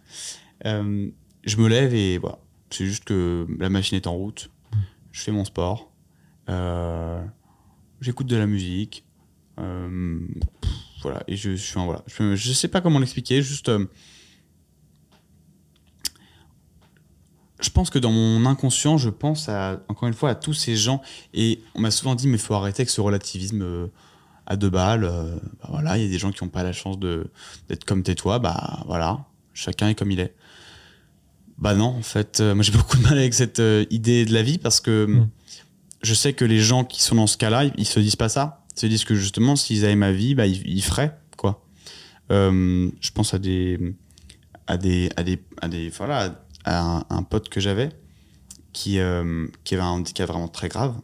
Euh, 0.65 1.09
je 1.43 1.57
me 1.57 1.67
lève 1.67 1.93
et 1.93 2.17
voilà. 2.17 2.39
C'est 2.71 2.85
juste 2.85 3.05
que 3.05 3.45
la 3.59 3.69
machine 3.69 3.95
est 3.95 4.07
en 4.07 4.15
route. 4.15 4.49
Je 5.11 5.21
fais 5.21 5.31
mon 5.31 5.45
sport. 5.45 5.91
J'écoute 8.01 8.27
de 8.27 8.35
la 8.35 8.47
musique. 8.47 9.05
voilà. 9.57 11.23
Et 11.27 11.35
je 11.37 11.55
suis 11.55 11.79
un- 11.79 11.85
voilà. 11.85 12.03
Je, 12.07 12.35
je 12.35 12.51
sais 12.53 12.67
pas 12.67 12.81
comment 12.81 12.99
l'expliquer. 12.99 13.41
Juste. 13.41 13.69
euh, 13.69 13.85
je 17.61 17.69
pense 17.69 17.89
que 17.89 17.99
dans 17.99 18.11
mon 18.11 18.45
inconscient, 18.45 18.97
je 18.97 19.09
pense 19.09 19.47
à, 19.47 19.79
encore 19.87 20.07
une 20.07 20.13
fois 20.13 20.31
à 20.31 20.35
tous 20.35 20.53
ces 20.53 20.75
gens. 20.75 21.01
Et 21.33 21.61
on 21.73 21.81
m'a 21.81 21.91
souvent 21.91 22.15
dit, 22.15 22.27
mais 22.27 22.35
il 22.35 22.41
faut 22.41 22.53
arrêter 22.53 22.81
avec 22.81 22.89
ce 22.89 22.99
relativisme 23.01 23.61
euh, 23.61 23.87
à 24.45 24.57
deux 24.57 24.69
balles. 24.69 25.05
euh, 25.05 25.35
bah 25.61 25.67
voilà, 25.69 25.97
il 25.97 26.03
y 26.03 26.05
a 26.05 26.09
des 26.09 26.19
gens 26.19 26.31
qui 26.31 26.43
n'ont 26.43 26.49
pas 26.49 26.63
la 26.63 26.73
chance 26.73 26.99
d'être 26.99 27.85
comme 27.85 28.03
t'es 28.03 28.15
toi. 28.15 28.39
Bah 28.39 28.83
voilà, 28.87 29.25
chacun 29.53 29.89
est 29.89 29.95
comme 29.95 30.11
il 30.11 30.19
est. 30.19 30.35
Bah 31.57 31.73
non, 31.75 31.85
en 31.85 32.01
fait, 32.01 32.41
euh, 32.41 32.53
moi 32.53 32.63
j'ai 32.63 32.71
beaucoup 32.77 32.97
de 32.97 33.03
mal 33.03 33.17
avec 33.17 33.33
cette 33.33 33.61
idée 33.89 34.25
de 34.25 34.33
la 34.33 34.43
vie 34.43 34.57
parce 34.57 34.81
que 34.81 35.05
Mm. 35.05 35.29
je 36.03 36.13
sais 36.13 36.33
que 36.33 36.43
les 36.43 36.59
gens 36.59 36.83
qui 36.83 37.01
sont 37.01 37.15
dans 37.15 37.27
ce 37.27 37.37
cas-là, 37.37 37.65
ils, 37.77 37.85
se 37.85 38.01
disent 38.01 38.17
pas 38.17 38.29
ça. 38.29 38.65
Ils 38.75 38.79
se 38.81 38.85
disent 38.87 39.05
que 39.05 39.15
justement, 39.15 39.55
s'ils 39.55 39.85
avaient 39.85 39.95
ma 39.95 40.11
vie, 40.11 40.35
bah, 40.35 40.45
ils, 40.45 40.67
ils 40.67 40.83
feraient 40.83 41.17
quoi. 41.37 41.65
Je 42.29 43.11
pense 43.13 43.33
à 43.33 43.39
des, 43.39 43.95
à 44.67 44.75
des, 44.77 45.09
à 45.15 45.23
des, 45.23 45.39
à 45.61 45.67
des, 45.69 45.89
voilà, 45.89 46.44
à 46.66 46.82
un, 46.82 47.05
un 47.09 47.24
pote 47.24 47.49
que 47.49 47.59
j'avais 47.59 47.89
qui, 48.74 48.99
euh, 48.99 49.47
qui 49.63 49.74
avait 49.74 49.84
un 49.84 49.88
handicap 49.88 50.28
vraiment 50.28 50.49
très 50.49 50.68
grave 50.68 50.95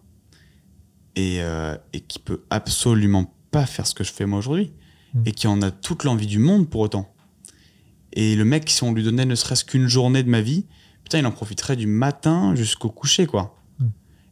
et, 1.16 1.38
euh, 1.41 1.78
et 1.93 2.01
qui 2.01 2.20
peut 2.20 2.43
absolument 2.49 3.34
pas 3.51 3.66
faire 3.66 3.88
ce 3.88 3.93
que 3.93 4.03
je 4.03 4.12
fais 4.12 4.26
moi 4.26 4.39
aujourd'hui 4.39 4.74
Mm. 5.14 5.24
et 5.26 5.32
qui 5.32 5.47
en 5.47 5.62
a 5.62 5.72
toute 5.72 6.03
l'envie 6.03 6.28
du 6.28 6.39
monde 6.39 6.70
pour 6.70 6.82
autant. 6.82 7.14
Et 8.14 8.36
le 8.36 8.45
mec, 8.45 8.70
si 8.70 8.84
on 8.84 8.93
lui 8.93 9.03
donnait 9.03 9.26
ne 9.26 9.36
serait-ce 9.36 9.64
qu'une 9.66 9.88
journée 9.88 10.24
de 10.24 10.30
ma 10.30 10.41
vie, 10.41 10.66
putain, 11.03 11.20
il 11.20 11.26
en 11.26 11.32
profiterait 11.32 11.76
du 11.76 11.88
matin 11.88 12.55
jusqu'au 12.55 12.89
coucher, 12.89 13.26
quoi. 13.26 13.55
Mm. 13.80 13.86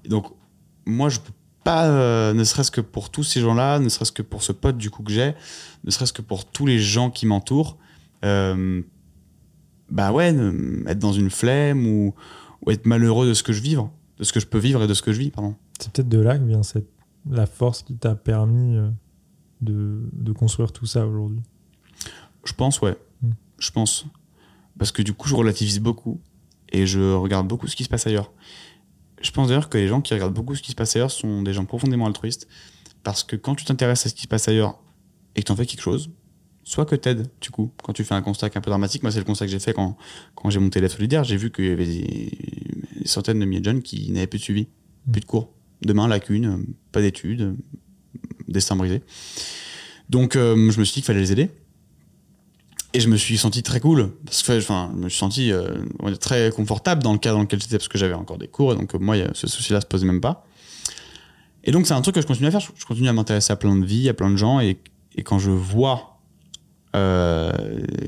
Et 0.06 0.10
donc, 0.10 0.26
moi, 0.86 1.10
je 1.10 1.20
peux 1.20 1.34
pas, 1.64 1.88
euh, 1.88 2.34
ne 2.34 2.44
serait-ce 2.44 2.72
que 2.72 2.82
pour 2.82 3.10
tous 3.10 3.24
ces 3.24 3.42
gens-là, 3.42 3.80
ne 3.80 3.90
serait-ce 3.90 4.12
que 4.12 4.22
pour 4.22 4.44
ce 4.44 4.52
pote 4.52 4.78
du 4.78 4.90
coup 4.90 5.04
que 5.04 5.12
j'ai, 5.12 5.34
ne 5.84 5.92
serait-ce 5.92 6.14
que 6.14 6.22
pour 6.22 6.46
tous 6.46 6.66
les 6.66 6.80
gens 6.80 7.10
qui 7.10 7.26
m'entourent, 7.26 7.78
euh, 8.24 8.82
bah 9.92 10.12
ouais, 10.12 10.32
ne- 10.32 10.88
être 10.88 11.00
dans 11.00 11.14
une 11.14 11.30
flemme 11.30 11.88
ou, 11.88 12.14
ou 12.66 12.72
être 12.72 12.86
malheureux 12.86 13.28
de 13.28 13.34
ce 13.34 13.44
que 13.44 13.54
je 13.54 13.62
vivre, 13.62 13.92
de 14.18 14.24
ce 14.24 14.34
que 14.34 14.40
je 14.40 14.48
peux 14.48 14.58
vivre 14.60 14.84
et 14.84 14.88
de 14.88 14.94
ce 14.94 15.02
que 15.02 15.12
je 15.12 15.20
vis, 15.20 15.32
pardon. 15.32 15.56
C'est 15.80 15.92
peut-être 15.92 16.10
de 16.10 16.20
là 16.20 16.38
que 16.38 16.44
vient 16.44 16.64
cette... 16.64 16.90
la 17.30 17.46
force 17.46 17.84
qui 17.84 17.96
t'a 17.96 18.16
permis 18.16 18.76
euh, 18.76 18.90
de... 19.62 20.02
de 20.14 20.32
construire 20.32 20.72
tout 20.72 20.86
ça 20.86 21.06
aujourd'hui. 21.08 21.42
Je 22.46 22.54
pense, 22.54 22.82
ouais. 22.82 22.98
Mm. 23.22 23.30
Je 23.60 23.72
pense. 23.72 24.06
Parce 24.78 24.92
que 24.92 25.02
du 25.02 25.14
coup, 25.14 25.28
je 25.28 25.36
relativise 25.36 25.80
beaucoup 25.80 26.22
et 26.72 26.86
je 26.86 27.14
regarde 27.14 27.48
beaucoup 27.48 27.68
ce 27.68 27.76
qui 27.76 27.84
se 27.84 27.90
passe 27.90 28.08
ailleurs. 28.08 28.32
Je 29.22 29.32
pense 29.32 29.50
d'ailleurs 29.50 29.70
que 29.70 29.78
les 29.78 29.88
gens 29.88 30.02
qui 30.02 30.14
regardent 30.14 30.34
beaucoup 30.34 30.56
ce 30.56 30.62
qui 30.62 30.72
se 30.72 30.76
passe 30.76 30.96
ailleurs 30.96 31.12
sont 31.12 31.42
des 31.42 31.52
gens 31.54 31.66
profondément 31.66 32.06
altruistes. 32.06 32.48
Parce 33.04 33.24
que 33.24 33.36
quand 33.36 33.56
tu 33.56 33.66
t'intéresses 33.66 34.06
à 34.06 34.10
ce 34.10 34.16
qui 34.16 34.24
se 34.24 34.28
passe 34.28 34.48
ailleurs 34.48 34.80
et 35.36 35.42
que 35.42 35.46
tu 35.46 35.52
en 35.52 35.56
fais 35.56 35.66
quelque 35.66 35.82
chose, 35.82 36.10
soit 36.70 36.86
que 36.86 36.95
t'aides, 36.95 37.28
du 37.41 37.49
coup, 37.49 37.72
quand 37.82 37.93
tu 37.93 38.03
fais 38.03 38.13
un 38.13 38.22
constat 38.22 38.51
qui 38.51 38.53
est 38.53 38.59
un 38.59 38.61
peu 38.61 38.70
dramatique. 38.70 39.01
Moi, 39.01 39.11
c'est 39.11 39.17
le 39.17 39.26
constat 39.26 39.45
que 39.47 39.51
j'ai 39.51 39.57
fait 39.57 39.74
quand, 39.74 39.97
quand 40.36 40.51
j'ai 40.51 40.59
monté 40.59 40.80
la 40.80 40.88
solidaire. 40.88 41.24
J'ai 41.24 41.36
vu 41.36 41.51
qu'il 41.51 41.65
y 41.65 41.72
avait 41.72 41.88
des, 41.88 42.32
des 43.01 43.07
centaines 43.07 43.39
de 43.39 43.45
milliers 43.45 43.59
de 43.59 43.65
jeunes 43.65 43.82
qui 43.82 44.11
n'avaient 44.11 44.28
plus 44.28 44.38
de 44.38 44.43
suivi, 44.43 44.67
plus 45.11 45.20
de 45.20 45.26
cours. 45.26 45.51
Demain, 45.82 46.07
lacune, 46.07 46.67
pas 46.91 47.01
d'études, 47.01 47.55
destin 48.47 48.76
brisé. 48.76 49.01
Donc, 50.11 50.36
euh, 50.36 50.53
je 50.70 50.80
me 50.80 50.86
suis 50.86 50.93
dit 50.93 51.01
qu'il 51.01 51.05
fallait 51.05 51.22
les 51.22 51.32
aider. 51.32 51.49
Et 52.93 52.99
je 52.99 53.09
me 53.09 53.17
suis 53.17 53.39
senti 53.39 53.63
très 53.63 53.80
cool. 53.80 54.11
Parce 54.26 54.43
que, 54.43 54.59
enfin, 54.59 54.91
je 54.95 55.01
me 55.01 55.09
suis 55.09 55.17
senti 55.17 55.51
euh, 55.51 55.76
très 56.20 56.51
confortable 56.51 57.01
dans 57.01 57.13
le 57.13 57.20
cadre 57.20 57.38
dans 57.38 57.41
lequel 57.41 57.59
j'étais, 57.59 57.78
parce 57.78 57.88
que 57.88 57.97
j'avais 57.97 58.13
encore 58.13 58.38
des 58.38 58.47
cours. 58.47 58.74
Et 58.74 58.76
donc, 58.76 58.93
euh, 58.93 58.99
moi, 58.99 59.15
ce 59.34 59.47
souci-là 59.47 59.82
se 59.82 59.88
posait 59.88 60.05
même 60.05 60.22
pas. 60.22 60.45
Et 61.63 61.72
donc, 61.72 61.88
c'est 61.88 61.95
un 61.95 62.01
truc 62.01 62.13
que 62.13 62.22
je 62.22 62.28
continue 62.28 62.47
à 62.49 62.51
faire. 62.51 62.59
Je 62.59 62.67
je 62.76 62.86
continue 62.86 63.09
à 63.09 63.13
m'intéresser 63.13 63.51
à 63.51 63.55
plein 63.55 63.76
de 63.76 63.84
vies, 63.84 64.07
à 64.07 64.13
plein 64.13 64.30
de 64.30 64.38
gens. 64.38 64.59
Et, 64.59 64.78
et 65.15 65.24
quand 65.24 65.39
je 65.39 65.49
vois 65.49 66.18
euh, 66.96 67.52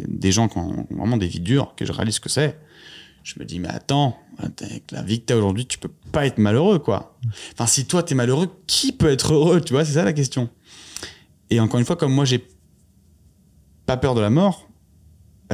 des 0.08 0.32
gens 0.32 0.48
qui 0.48 0.58
ont 0.58 0.88
vraiment 0.90 1.18
des 1.18 1.28
vies 1.28 1.40
dures, 1.40 1.76
que 1.76 1.86
je 1.86 1.92
réalise 1.92 2.16
ce 2.16 2.20
que 2.20 2.30
c'est, 2.30 2.60
je 3.24 3.36
me 3.40 3.46
dis, 3.46 3.60
mais 3.60 3.70
attends, 3.70 4.18
avec 4.40 4.92
la 4.92 5.04
vie 5.04 5.20
que 5.20 5.26
t'as 5.26 5.36
aujourd'hui, 5.36 5.66
tu 5.66 5.78
peux 5.78 5.92
pas 6.12 6.26
être 6.26 6.40
malheureux, 6.40 6.80
quoi. 6.80 7.18
Enfin, 7.54 7.68
si 7.68 7.86
toi, 7.86 8.02
t'es 8.02 8.16
malheureux, 8.16 8.50
qui 8.66 8.92
peut 8.92 9.10
être 9.10 9.34
heureux 9.34 9.62
Tu 9.62 9.74
vois, 9.74 9.86
c'est 9.86 9.94
ça 9.94 10.04
la 10.04 10.14
question. 10.14 10.50
Et 11.50 11.60
encore 11.60 11.80
une 11.80 11.86
fois, 11.86 11.96
comme 11.96 12.14
moi, 12.14 12.26
j'ai 12.26 12.48
pas 13.86 13.98
peur 13.98 14.16
de 14.16 14.22
la 14.22 14.30
mort, 14.30 14.68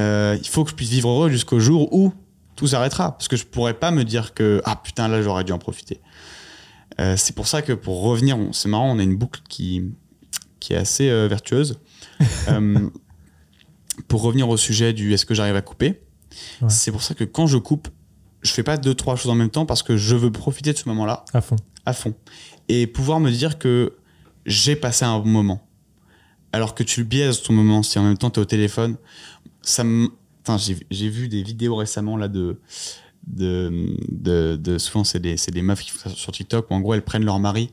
euh, 0.00 0.38
il 0.40 0.48
faut 0.48 0.64
que 0.64 0.70
je 0.70 0.76
puisse 0.76 0.90
vivre 0.90 1.10
heureux 1.10 1.28
jusqu'au 1.28 1.60
jour 1.60 1.92
où 1.92 2.12
tout 2.56 2.68
s'arrêtera. 2.68 3.12
Parce 3.12 3.28
que 3.28 3.36
je 3.36 3.44
pourrais 3.44 3.74
pas 3.74 3.90
me 3.90 4.04
dire 4.04 4.32
que, 4.32 4.62
ah 4.64 4.76
putain, 4.76 5.08
là, 5.08 5.20
j'aurais 5.22 5.44
dû 5.44 5.52
en 5.52 5.58
profiter. 5.58 6.00
Euh, 7.00 7.16
c'est 7.16 7.34
pour 7.34 7.46
ça 7.46 7.62
que 7.62 7.72
pour 7.72 8.02
revenir, 8.02 8.38
c'est 8.52 8.68
marrant, 8.68 8.94
on 8.94 8.98
a 8.98 9.02
une 9.02 9.16
boucle 9.16 9.40
qui, 9.48 9.84
qui 10.58 10.72
est 10.72 10.76
assez 10.76 11.10
euh, 11.10 11.28
vertueuse. 11.28 11.80
Pour 14.08 14.22
revenir 14.22 14.48
au 14.48 14.56
sujet 14.56 14.92
du 14.92 15.12
est-ce 15.12 15.26
que 15.26 15.34
j'arrive 15.34 15.56
à 15.56 15.62
couper, 15.62 16.00
Ouais. 16.60 16.68
c'est 16.68 16.92
pour 16.92 17.02
ça 17.02 17.14
que 17.14 17.24
quand 17.24 17.46
je 17.46 17.56
coupe, 17.58 17.88
je 18.42 18.52
fais 18.52 18.62
pas 18.62 18.76
deux, 18.76 18.94
trois 18.94 19.16
choses 19.16 19.30
en 19.30 19.34
même 19.34 19.50
temps 19.50 19.66
parce 19.66 19.82
que 19.82 19.96
je 19.96 20.14
veux 20.14 20.30
profiter 20.30 20.72
de 20.72 20.78
ce 20.78 20.88
moment-là 20.88 21.24
À 21.32 21.40
fond. 21.40 21.56
à 21.86 21.92
fond. 21.92 22.14
Et 22.68 22.86
pouvoir 22.86 23.18
me 23.20 23.30
dire 23.30 23.58
que 23.58 23.96
j'ai 24.46 24.76
passé 24.76 25.04
un 25.04 25.18
bon 25.18 25.28
moment. 25.28 25.66
Alors 26.52 26.74
que 26.74 26.82
tu 26.82 27.00
le 27.00 27.06
biaises 27.06 27.42
ton 27.42 27.52
moment, 27.52 27.82
si 27.82 27.98
en 27.98 28.02
même 28.04 28.16
temps 28.18 28.30
tu 28.30 28.38
es 28.40 28.42
au 28.42 28.46
téléphone, 28.46 28.96
ça 29.62 29.84
me. 29.84 30.08
J'ai 30.90 31.08
vu 31.10 31.28
des 31.28 31.42
vidéos 31.42 31.76
récemment 31.76 32.16
là 32.16 32.28
de. 32.28 32.58
de, 33.26 33.94
de, 34.10 34.56
de- 34.56 34.78
souvent, 34.78 35.04
c'est 35.04 35.18
des, 35.20 35.36
des 35.52 35.62
meufs 35.62 35.80
qui 35.82 35.90
font 35.90 36.08
ça 36.08 36.14
sur 36.14 36.32
TikTok 36.32 36.70
où 36.70 36.74
en 36.74 36.80
gros 36.80 36.94
elles 36.94 37.04
prennent 37.04 37.24
leur 37.24 37.38
mari 37.38 37.70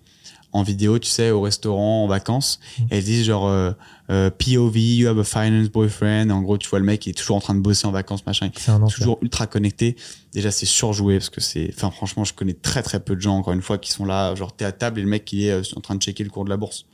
en 0.52 0.64
vidéo, 0.64 1.00
tu 1.00 1.10
sais, 1.10 1.32
au 1.32 1.42
restaurant, 1.42 2.04
en 2.04 2.08
vacances. 2.08 2.60
Et 2.92 2.98
elles 2.98 3.04
disent 3.04 3.26
genre 3.26 3.48
euh, 3.48 3.72
euh, 4.12 4.30
POV, 4.30 4.78
you 4.78 5.08
have 5.08 5.18
a 5.20 5.24
finance 5.24 5.70
boyfriend. 5.70 6.30
En 6.30 6.42
gros, 6.42 6.58
tu 6.58 6.70
vois 6.70 6.80
le 6.80 6.86
mec, 6.86 7.06
il 7.08 7.10
est 7.10 7.14
toujours 7.14 7.36
en 7.38 7.42
train 7.42 7.56
de 7.56 7.60
bosser 7.60 7.88
en 7.88 7.92
vacances, 7.92 8.26
machin 8.26 8.50
C'est 8.90 8.96
toujours 8.96 9.18
ultra 9.22 9.48
connecté. 9.48 9.96
Déjà, 10.32 10.52
c'est 10.52 10.66
surjoué 10.68 11.18
parce 11.18 11.30
que 11.32 11.42
c'est. 11.42 11.72
Enfin, 11.76 11.90
franchement, 11.92 12.24
je 12.24 12.34
connais 12.34 12.54
très 12.54 12.84
très 12.84 13.00
peu 13.00 13.16
de 13.16 13.22
gens, 13.22 13.36
encore 13.38 13.54
une 13.54 13.62
fois, 13.64 13.78
qui 13.80 13.92
sont 13.92 14.06
là, 14.06 14.36
genre, 14.36 14.56
t'es 14.56 14.66
à 14.66 14.72
table 14.72 15.00
et 15.00 15.04
le 15.04 15.10
mec, 15.10 15.32
il 15.34 15.46
est 15.46 15.52
euh, 15.52 15.62
en 15.76 15.82
train 15.82 15.96
de 15.96 16.02
checker 16.02 16.24
le 16.24 16.30
cours 16.30 16.46
de 16.46 16.50
la 16.50 16.58
bourse. 16.58 16.86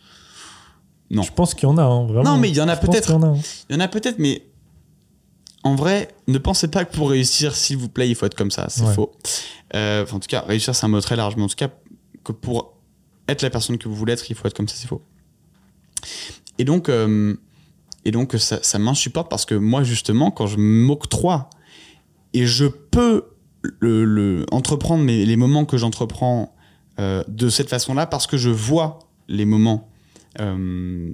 Non. 1.10 1.24
Je 1.24 1.32
pense 1.34 1.54
qu'il 1.54 1.68
y 1.68 1.72
en 1.72 1.78
a, 1.78 1.84
hein, 1.84 2.06
vraiment. 2.06 2.24
Non, 2.36 2.38
mais 2.38 2.48
il 2.50 2.56
y 2.56 2.62
en 2.62 2.70
a 2.70 2.78
peut-être. 2.78 3.12
hein. 3.12 3.38
Il 3.70 3.74
y 3.74 3.76
en 3.76 3.82
a 3.82 3.90
peut-être, 3.90 4.18
mais 4.18 4.46
en 5.64 5.76
vrai, 5.76 6.16
ne 6.28 6.38
pensez 6.38 6.70
pas 6.70 6.86
que 6.86 6.96
pour 6.96 7.10
réussir, 7.10 7.54
s'il 7.56 7.76
vous 7.78 7.90
plaît, 7.90 8.08
il 8.10 8.16
faut 8.16 8.26
être 8.26 8.36
comme 8.36 8.52
ça. 8.52 8.68
C'est 8.70 8.84
Ouais. 8.86 8.94
faux. 8.94 9.12
Euh, 9.76 10.06
en 10.10 10.20
tout 10.20 10.28
cas, 10.30 10.42
réussir, 10.48 10.74
c'est 10.74 10.86
un 10.86 10.90
mot 10.90 11.02
très 11.02 11.18
large. 11.18 11.36
Mais 11.36 11.44
en 11.44 11.48
tout 11.50 11.56
cas, 11.58 11.70
que 12.24 12.32
pour 12.32 12.78
être 13.28 13.42
la 13.42 13.50
personne 13.50 13.78
que 13.78 13.90
vous 13.90 13.96
voulez 13.96 14.14
être, 14.14 14.30
il 14.32 14.36
faut 14.36 14.48
être 14.48 14.56
comme 14.56 14.70
ça, 14.70 14.76
c'est 14.78 14.88
faux. 14.88 15.02
Et 16.62 16.64
donc, 16.64 16.90
euh, 16.90 17.36
et 18.06 18.12
donc 18.12 18.34
ça, 18.38 18.60
ça 18.62 18.78
m'insupporte 18.78 19.30
parce 19.32 19.46
que 19.46 19.56
moi, 19.56 19.82
justement, 19.84 20.30
quand 20.30 20.46
je 20.46 20.58
m'octroie 20.58 21.50
et 22.34 22.46
je 22.46 22.66
peux 22.66 23.26
le, 23.80 24.06
le- 24.06 24.46
entreprendre 24.52 25.04
mes- 25.04 25.26
les 25.26 25.38
moments 25.38 25.66
que 25.66 25.78
j'entreprends 25.78 26.54
euh, 27.00 27.24
de 27.28 27.50
cette 27.50 27.70
façon-là, 27.70 28.06
parce 28.06 28.28
que 28.28 28.38
je 28.38 28.50
vois 28.52 29.00
les 29.28 29.46
moments 29.46 29.90
euh, 30.40 31.12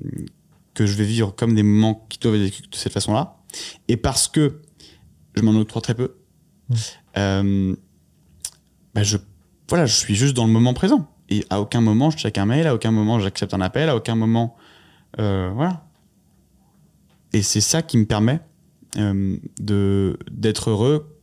que 0.73 0.85
je 0.85 0.95
vais 0.97 1.05
vivre 1.05 1.33
comme 1.33 1.55
des 1.55 1.63
moments 1.63 2.05
qui 2.09 2.19
doivent 2.19 2.35
être 2.35 2.41
vécus 2.41 2.69
de 2.69 2.75
cette 2.75 2.91
façon-là, 2.93 3.37
et 3.87 3.95
parce 3.95 4.27
que 4.27 4.59
je 5.35 5.41
m'en 5.43 5.51
octroie 5.59 5.81
très 5.81 5.95
peu, 5.95 6.15
Mm. 6.69 6.75
euh, 7.17 7.75
bah 8.93 9.03
je, 9.03 9.15
voilà, 9.69 9.85
je 9.85 9.95
suis 9.95 10.15
juste 10.15 10.35
dans 10.35 10.45
le 10.45 10.51
moment 10.51 10.73
présent. 10.73 11.07
Et 11.29 11.45
à 11.49 11.61
aucun 11.61 11.79
moment 11.79 12.09
je 12.09 12.17
check 12.17 12.37
un 12.37 12.45
mail, 12.45 12.67
à 12.67 12.73
aucun 12.75 12.91
moment 12.91 13.19
j'accepte 13.21 13.53
un 13.53 13.61
appel, 13.61 13.87
à 13.87 13.95
aucun 13.95 14.15
moment. 14.15 14.57
Euh, 15.19 15.51
voilà. 15.53 15.85
Et 17.33 17.41
c'est 17.41 17.61
ça 17.61 17.81
qui 17.81 17.97
me 17.97 18.05
permet 18.05 18.39
euh, 18.97 19.37
de 19.59 20.17
d'être 20.31 20.69
heureux 20.69 21.17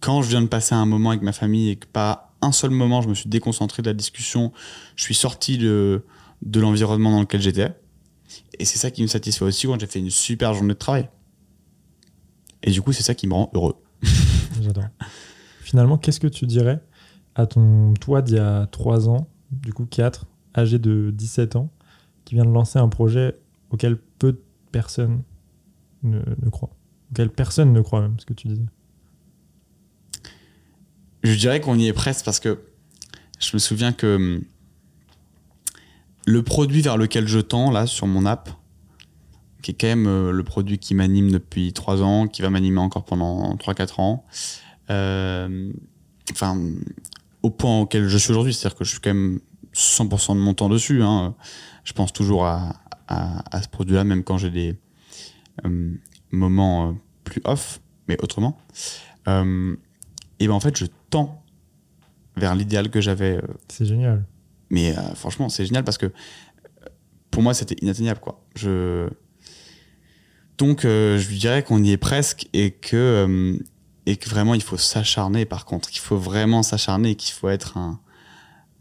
quand 0.00 0.22
je 0.22 0.28
viens 0.28 0.42
de 0.42 0.46
passer 0.46 0.74
un 0.74 0.86
moment 0.86 1.10
avec 1.10 1.22
ma 1.22 1.32
famille 1.32 1.70
et 1.70 1.76
que 1.76 1.86
pas 1.86 2.32
un 2.40 2.52
seul 2.52 2.70
moment 2.70 3.02
je 3.02 3.08
me 3.08 3.14
suis 3.14 3.28
déconcentré 3.28 3.82
de 3.82 3.88
la 3.88 3.94
discussion, 3.94 4.52
je 4.94 5.02
suis 5.02 5.14
sorti 5.14 5.58
de, 5.58 6.04
de 6.42 6.60
l'environnement 6.60 7.10
dans 7.10 7.20
lequel 7.20 7.40
j'étais. 7.40 7.74
Et 8.58 8.64
c'est 8.64 8.78
ça 8.78 8.90
qui 8.90 9.02
me 9.02 9.08
satisfait 9.08 9.44
aussi 9.44 9.66
quand 9.66 9.80
j'ai 9.80 9.86
fait 9.86 9.98
une 9.98 10.10
super 10.10 10.54
journée 10.54 10.74
de 10.74 10.78
travail. 10.78 11.08
Et 12.62 12.70
du 12.70 12.82
coup, 12.82 12.92
c'est 12.92 13.02
ça 13.02 13.14
qui 13.14 13.26
me 13.26 13.34
rend 13.34 13.50
heureux. 13.54 13.76
J'adore. 14.60 14.84
Finalement, 15.60 15.98
qu'est-ce 15.98 16.20
que 16.20 16.26
tu 16.26 16.46
dirais 16.46 16.80
à 17.34 17.46
ton 17.46 17.94
toi 17.94 18.20
d'il 18.20 18.36
y 18.36 18.40
a 18.40 18.66
3 18.66 19.08
ans, 19.08 19.28
du 19.52 19.72
coup 19.72 19.86
4, 19.86 20.26
âgé 20.56 20.78
de 20.78 21.10
17 21.14 21.56
ans, 21.56 21.70
qui 22.28 22.34
vient 22.34 22.44
de 22.44 22.50
lancer 22.50 22.78
un 22.78 22.90
projet 22.90 23.38
auquel 23.70 23.96
peu 23.96 24.32
de 24.32 24.42
personnes 24.70 25.22
ne, 26.02 26.20
croient 26.50 26.76
Auquel 27.10 27.30
personne 27.30 27.72
ne 27.72 27.80
croit 27.80 28.02
même, 28.02 28.20
ce 28.20 28.26
que 28.26 28.34
tu 28.34 28.48
disais. 28.48 28.66
Je 31.22 31.34
dirais 31.38 31.62
qu'on 31.62 31.78
y 31.78 31.86
est 31.86 31.94
presque 31.94 32.26
parce 32.26 32.38
que 32.38 32.60
je 33.40 33.48
me 33.54 33.58
souviens 33.58 33.94
que 33.94 34.16
hum, 34.16 34.42
le 36.26 36.42
produit 36.42 36.82
vers 36.82 36.98
lequel 36.98 37.26
je 37.26 37.38
tends, 37.38 37.70
là, 37.70 37.86
sur 37.86 38.06
mon 38.06 38.26
app, 38.26 38.50
qui 39.62 39.70
est 39.70 39.74
quand 39.74 39.86
même 39.86 40.06
euh, 40.06 40.30
le 40.30 40.44
produit 40.44 40.78
qui 40.78 40.94
m'anime 40.94 41.30
depuis 41.30 41.72
3 41.72 42.02
ans, 42.02 42.28
qui 42.28 42.42
va 42.42 42.50
m'animer 42.50 42.80
encore 42.80 43.06
pendant 43.06 43.56
3-4 43.56 44.02
ans, 44.02 44.26
euh, 44.90 45.72
enfin, 46.30 46.60
au 47.42 47.48
point 47.48 47.80
auquel 47.80 48.06
je 48.06 48.18
suis 48.18 48.32
aujourd'hui, 48.32 48.52
c'est-à-dire 48.52 48.76
que 48.76 48.84
je 48.84 48.90
suis 48.90 49.00
quand 49.00 49.14
même 49.14 49.40
100% 49.78 50.34
de 50.34 50.40
mon 50.40 50.54
temps 50.54 50.68
dessus. 50.68 51.02
hein. 51.02 51.34
Je 51.84 51.92
pense 51.92 52.12
toujours 52.12 52.44
à, 52.46 52.74
à- 53.06 53.56
à 53.56 53.62
ce 53.62 53.68
produit-là, 53.68 54.04
même 54.04 54.24
quand 54.24 54.36
j'ai 54.38 54.50
des 54.50 54.78
euh, 55.64 55.94
moments 56.32 56.90
euh, 56.90 56.92
plus 57.24 57.40
off, 57.44 57.80
mais 58.08 58.16
autrement. 58.22 58.58
Euh, 59.28 59.76
et 60.40 60.48
ben 60.48 60.54
en 60.54 60.60
fait, 60.60 60.76
je 60.76 60.86
tends 61.10 61.42
vers 62.36 62.54
l'idéal 62.54 62.90
que 62.90 63.00
j'avais. 63.00 63.40
C'est 63.68 63.84
génial. 63.86 64.24
mais 64.70 64.94
franchement, 65.14 65.48
c'est 65.48 65.64
génial 65.66 65.84
parce 65.84 65.98
que 65.98 66.12
pour 67.30 67.42
moi, 67.42 67.54
c'était 67.54 67.76
inatteignable. 67.82 68.20
Quoi. 68.20 68.44
Je... 68.56 69.08
Donc, 70.58 70.80
je 70.82 71.28
lui 71.28 71.38
dirais 71.38 71.62
qu'on 71.62 71.82
y 71.82 71.90
est 71.92 71.96
presque 71.96 72.48
et 72.52 72.70
que, 72.72 73.58
et 74.06 74.16
que 74.16 74.28
vraiment, 74.28 74.54
il 74.54 74.62
faut 74.62 74.76
s'acharner 74.76 75.44
par 75.44 75.64
contre. 75.64 75.88
Il 75.92 75.98
faut 75.98 76.16
vraiment 76.16 76.62
s'acharner 76.62 77.10
et 77.10 77.14
qu'il 77.16 77.32
faut 77.34 77.48
être 77.48 77.76
un, 77.76 78.00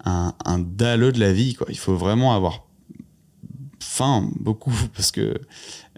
un, 0.06 0.34
un 0.46 0.60
dalleux 0.60 1.12
de 1.12 1.20
la 1.20 1.34
vie. 1.34 1.56
Quoi. 1.56 1.68
Il 1.70 1.78
faut 1.78 1.96
vraiment 1.96 2.34
avoir 2.34 2.66
faim, 3.80 4.30
beaucoup, 4.40 4.74
parce 4.94 5.12
que 5.12 5.40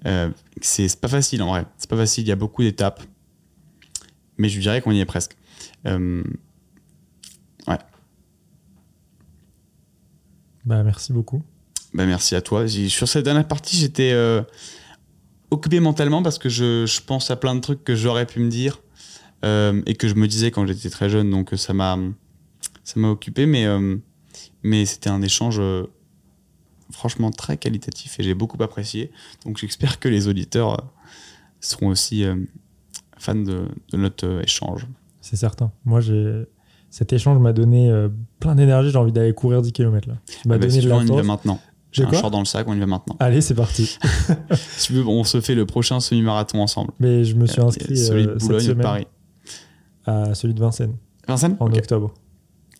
euh, 0.05 0.29
c'est 0.61 0.99
pas 0.99 1.07
facile 1.07 1.41
en 1.43 1.47
vrai. 1.47 1.65
C'est 1.77 1.89
pas 1.89 1.97
facile, 1.97 2.25
il 2.25 2.29
y 2.29 2.33
a 2.33 2.37
beaucoup 2.37 2.63
d'étapes. 2.63 3.01
Mais 4.37 4.49
je 4.49 4.59
dirais 4.59 4.81
qu'on 4.81 4.91
y 4.91 4.99
est 4.99 5.05
presque. 5.05 5.35
Euh, 5.85 6.23
Bah, 10.69 10.83
merci 10.83 11.13
beaucoup. 11.13 11.41
Bah, 11.95 12.05
merci 12.05 12.35
à 12.35 12.41
toi. 12.41 12.67
Sur 12.67 13.07
cette 13.07 13.25
dernière 13.25 13.47
partie, 13.47 13.75
j'étais 13.75 14.11
euh, 14.11 14.43
occupé 15.49 15.79
mentalement 15.79 16.21
parce 16.21 16.37
que 16.37 16.47
je, 16.47 16.85
je 16.85 17.01
pense 17.01 17.31
à 17.31 17.35
plein 17.35 17.55
de 17.55 17.59
trucs 17.59 17.83
que 17.83 17.95
j'aurais 17.95 18.27
pu 18.27 18.39
me 18.39 18.49
dire 18.49 18.79
euh, 19.43 19.81
et 19.87 19.95
que 19.95 20.07
je 20.07 20.13
me 20.13 20.27
disais 20.27 20.51
quand 20.51 20.67
j'étais 20.67 20.91
très 20.91 21.09
jeune. 21.09 21.31
Donc 21.31 21.53
ça 21.55 21.73
m'a 21.73 21.97
ça 22.89 22.99
m'a 22.99 23.09
occupé, 23.09 23.45
mais 23.45 23.65
euh, 23.65 23.97
mais 24.63 24.85
c'était 24.85 25.09
un 25.09 25.21
échange 25.21 25.57
euh, 25.59 25.83
franchement 26.91 27.31
très 27.31 27.57
qualitatif 27.57 28.19
et 28.19 28.23
j'ai 28.23 28.33
beaucoup 28.33 28.61
apprécié. 28.63 29.11
Donc 29.45 29.57
j'espère 29.57 29.99
que 29.99 30.09
les 30.09 30.27
auditeurs 30.27 30.73
euh, 30.73 30.83
seront 31.59 31.87
aussi 31.87 32.25
fans 33.17 33.35
de, 33.35 33.67
de 33.91 33.97
notre 33.97 34.41
échange. 34.43 34.87
C'est 35.21 35.35
certain. 35.35 35.71
Moi, 35.85 36.01
j'ai 36.01 36.45
cet 36.89 37.13
échange 37.13 37.37
m'a 37.39 37.53
donné 37.53 37.89
euh, 37.89 38.09
plein 38.39 38.55
d'énergie. 38.55 38.89
J'ai 38.89 38.97
envie 38.97 39.11
d'aller 39.11 39.33
courir 39.33 39.61
10 39.61 39.71
km 39.71 40.09
là. 40.09 40.15
Ah 40.27 40.33
bah, 40.45 40.57
donné 40.57 40.71
si 40.71 40.81
de 40.81 40.91
on 40.91 41.01
y 41.01 41.07
va 41.07 41.23
maintenant. 41.23 41.59
J'ai 41.91 42.03
De 42.03 42.07
un 42.07 42.13
short 42.13 42.31
dans 42.31 42.39
le 42.39 42.45
sac, 42.45 42.67
on 42.67 42.75
y 42.75 42.79
va 42.79 42.85
maintenant. 42.85 43.15
Allez, 43.19 43.41
c'est 43.41 43.55
parti. 43.55 43.97
Si 44.55 44.87
tu 44.87 44.93
veux, 44.93 45.07
on 45.07 45.23
se 45.23 45.41
fait 45.41 45.55
le 45.55 45.65
prochain 45.65 45.99
semi-marathon 45.99 46.59
ensemble. 46.59 46.91
Mais 46.99 47.23
je 47.23 47.35
me 47.35 47.45
suis 47.45 47.61
inscrit 47.61 47.97
Celui 47.97 48.23
euh, 48.23 48.33
de 48.35 48.39
cette 48.39 48.47
Boulogne 48.47 48.55
ou 48.55 48.67
de 48.67 48.71
semaine 48.71 48.83
Paris. 48.83 49.07
à 50.05 50.33
celui 50.33 50.53
de 50.53 50.59
Vincennes 50.59 50.95
Vincennes? 51.27 51.57
En 51.59 51.71
octobre. 51.71 52.13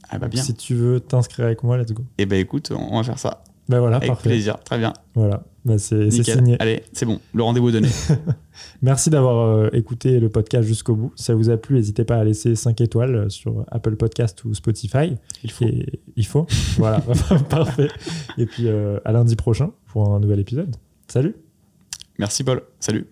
Ah 0.09 0.17
bah 0.17 0.27
bien. 0.27 0.41
Si 0.41 0.53
tu 0.55 0.75
veux 0.75 0.99
t'inscrire 0.99 1.45
avec 1.45 1.63
moi, 1.63 1.77
let's 1.77 1.91
go. 1.91 2.03
Eh 2.17 2.25
ben 2.25 2.39
écoute, 2.39 2.71
on 2.75 2.97
va 2.97 3.03
faire 3.03 3.19
ça. 3.19 3.43
Bah 3.69 3.79
voilà, 3.79 3.97
Avec 3.97 4.09
parfait. 4.09 4.29
plaisir, 4.29 4.57
très 4.63 4.79
bien. 4.79 4.93
Voilà, 5.13 5.43
bah, 5.63 5.77
c'est 5.77 6.09
signé. 6.09 6.55
Allez, 6.59 6.81
c'est 6.91 7.05
bon, 7.05 7.19
le 7.35 7.43
rendez-vous 7.43 7.69
est 7.69 7.73
donné. 7.73 7.89
Merci 8.81 9.11
d'avoir 9.11 9.45
euh, 9.45 9.69
écouté 9.73 10.19
le 10.19 10.29
podcast 10.29 10.67
jusqu'au 10.67 10.95
bout. 10.95 11.13
Si 11.15 11.25
ça 11.25 11.35
vous 11.35 11.51
a 11.51 11.57
plu, 11.57 11.75
n'hésitez 11.75 12.03
pas 12.03 12.17
à 12.17 12.23
laisser 12.23 12.55
5 12.55 12.81
étoiles 12.81 13.15
euh, 13.15 13.29
sur 13.29 13.65
Apple 13.69 13.95
Podcast 13.95 14.43
ou 14.43 14.55
Spotify. 14.55 15.17
Il 15.43 15.51
faut. 15.51 15.65
Et 15.65 15.99
il 16.15 16.25
faut. 16.25 16.47
voilà, 16.77 16.99
parfait. 17.49 17.89
Et 18.39 18.47
puis 18.47 18.67
euh, 18.67 18.99
à 19.05 19.11
lundi 19.11 19.35
prochain 19.35 19.69
pour 19.85 20.15
un 20.15 20.19
nouvel 20.19 20.39
épisode. 20.39 20.75
Salut 21.07 21.35
Merci 22.17 22.43
Paul, 22.43 22.63
salut. 22.79 23.09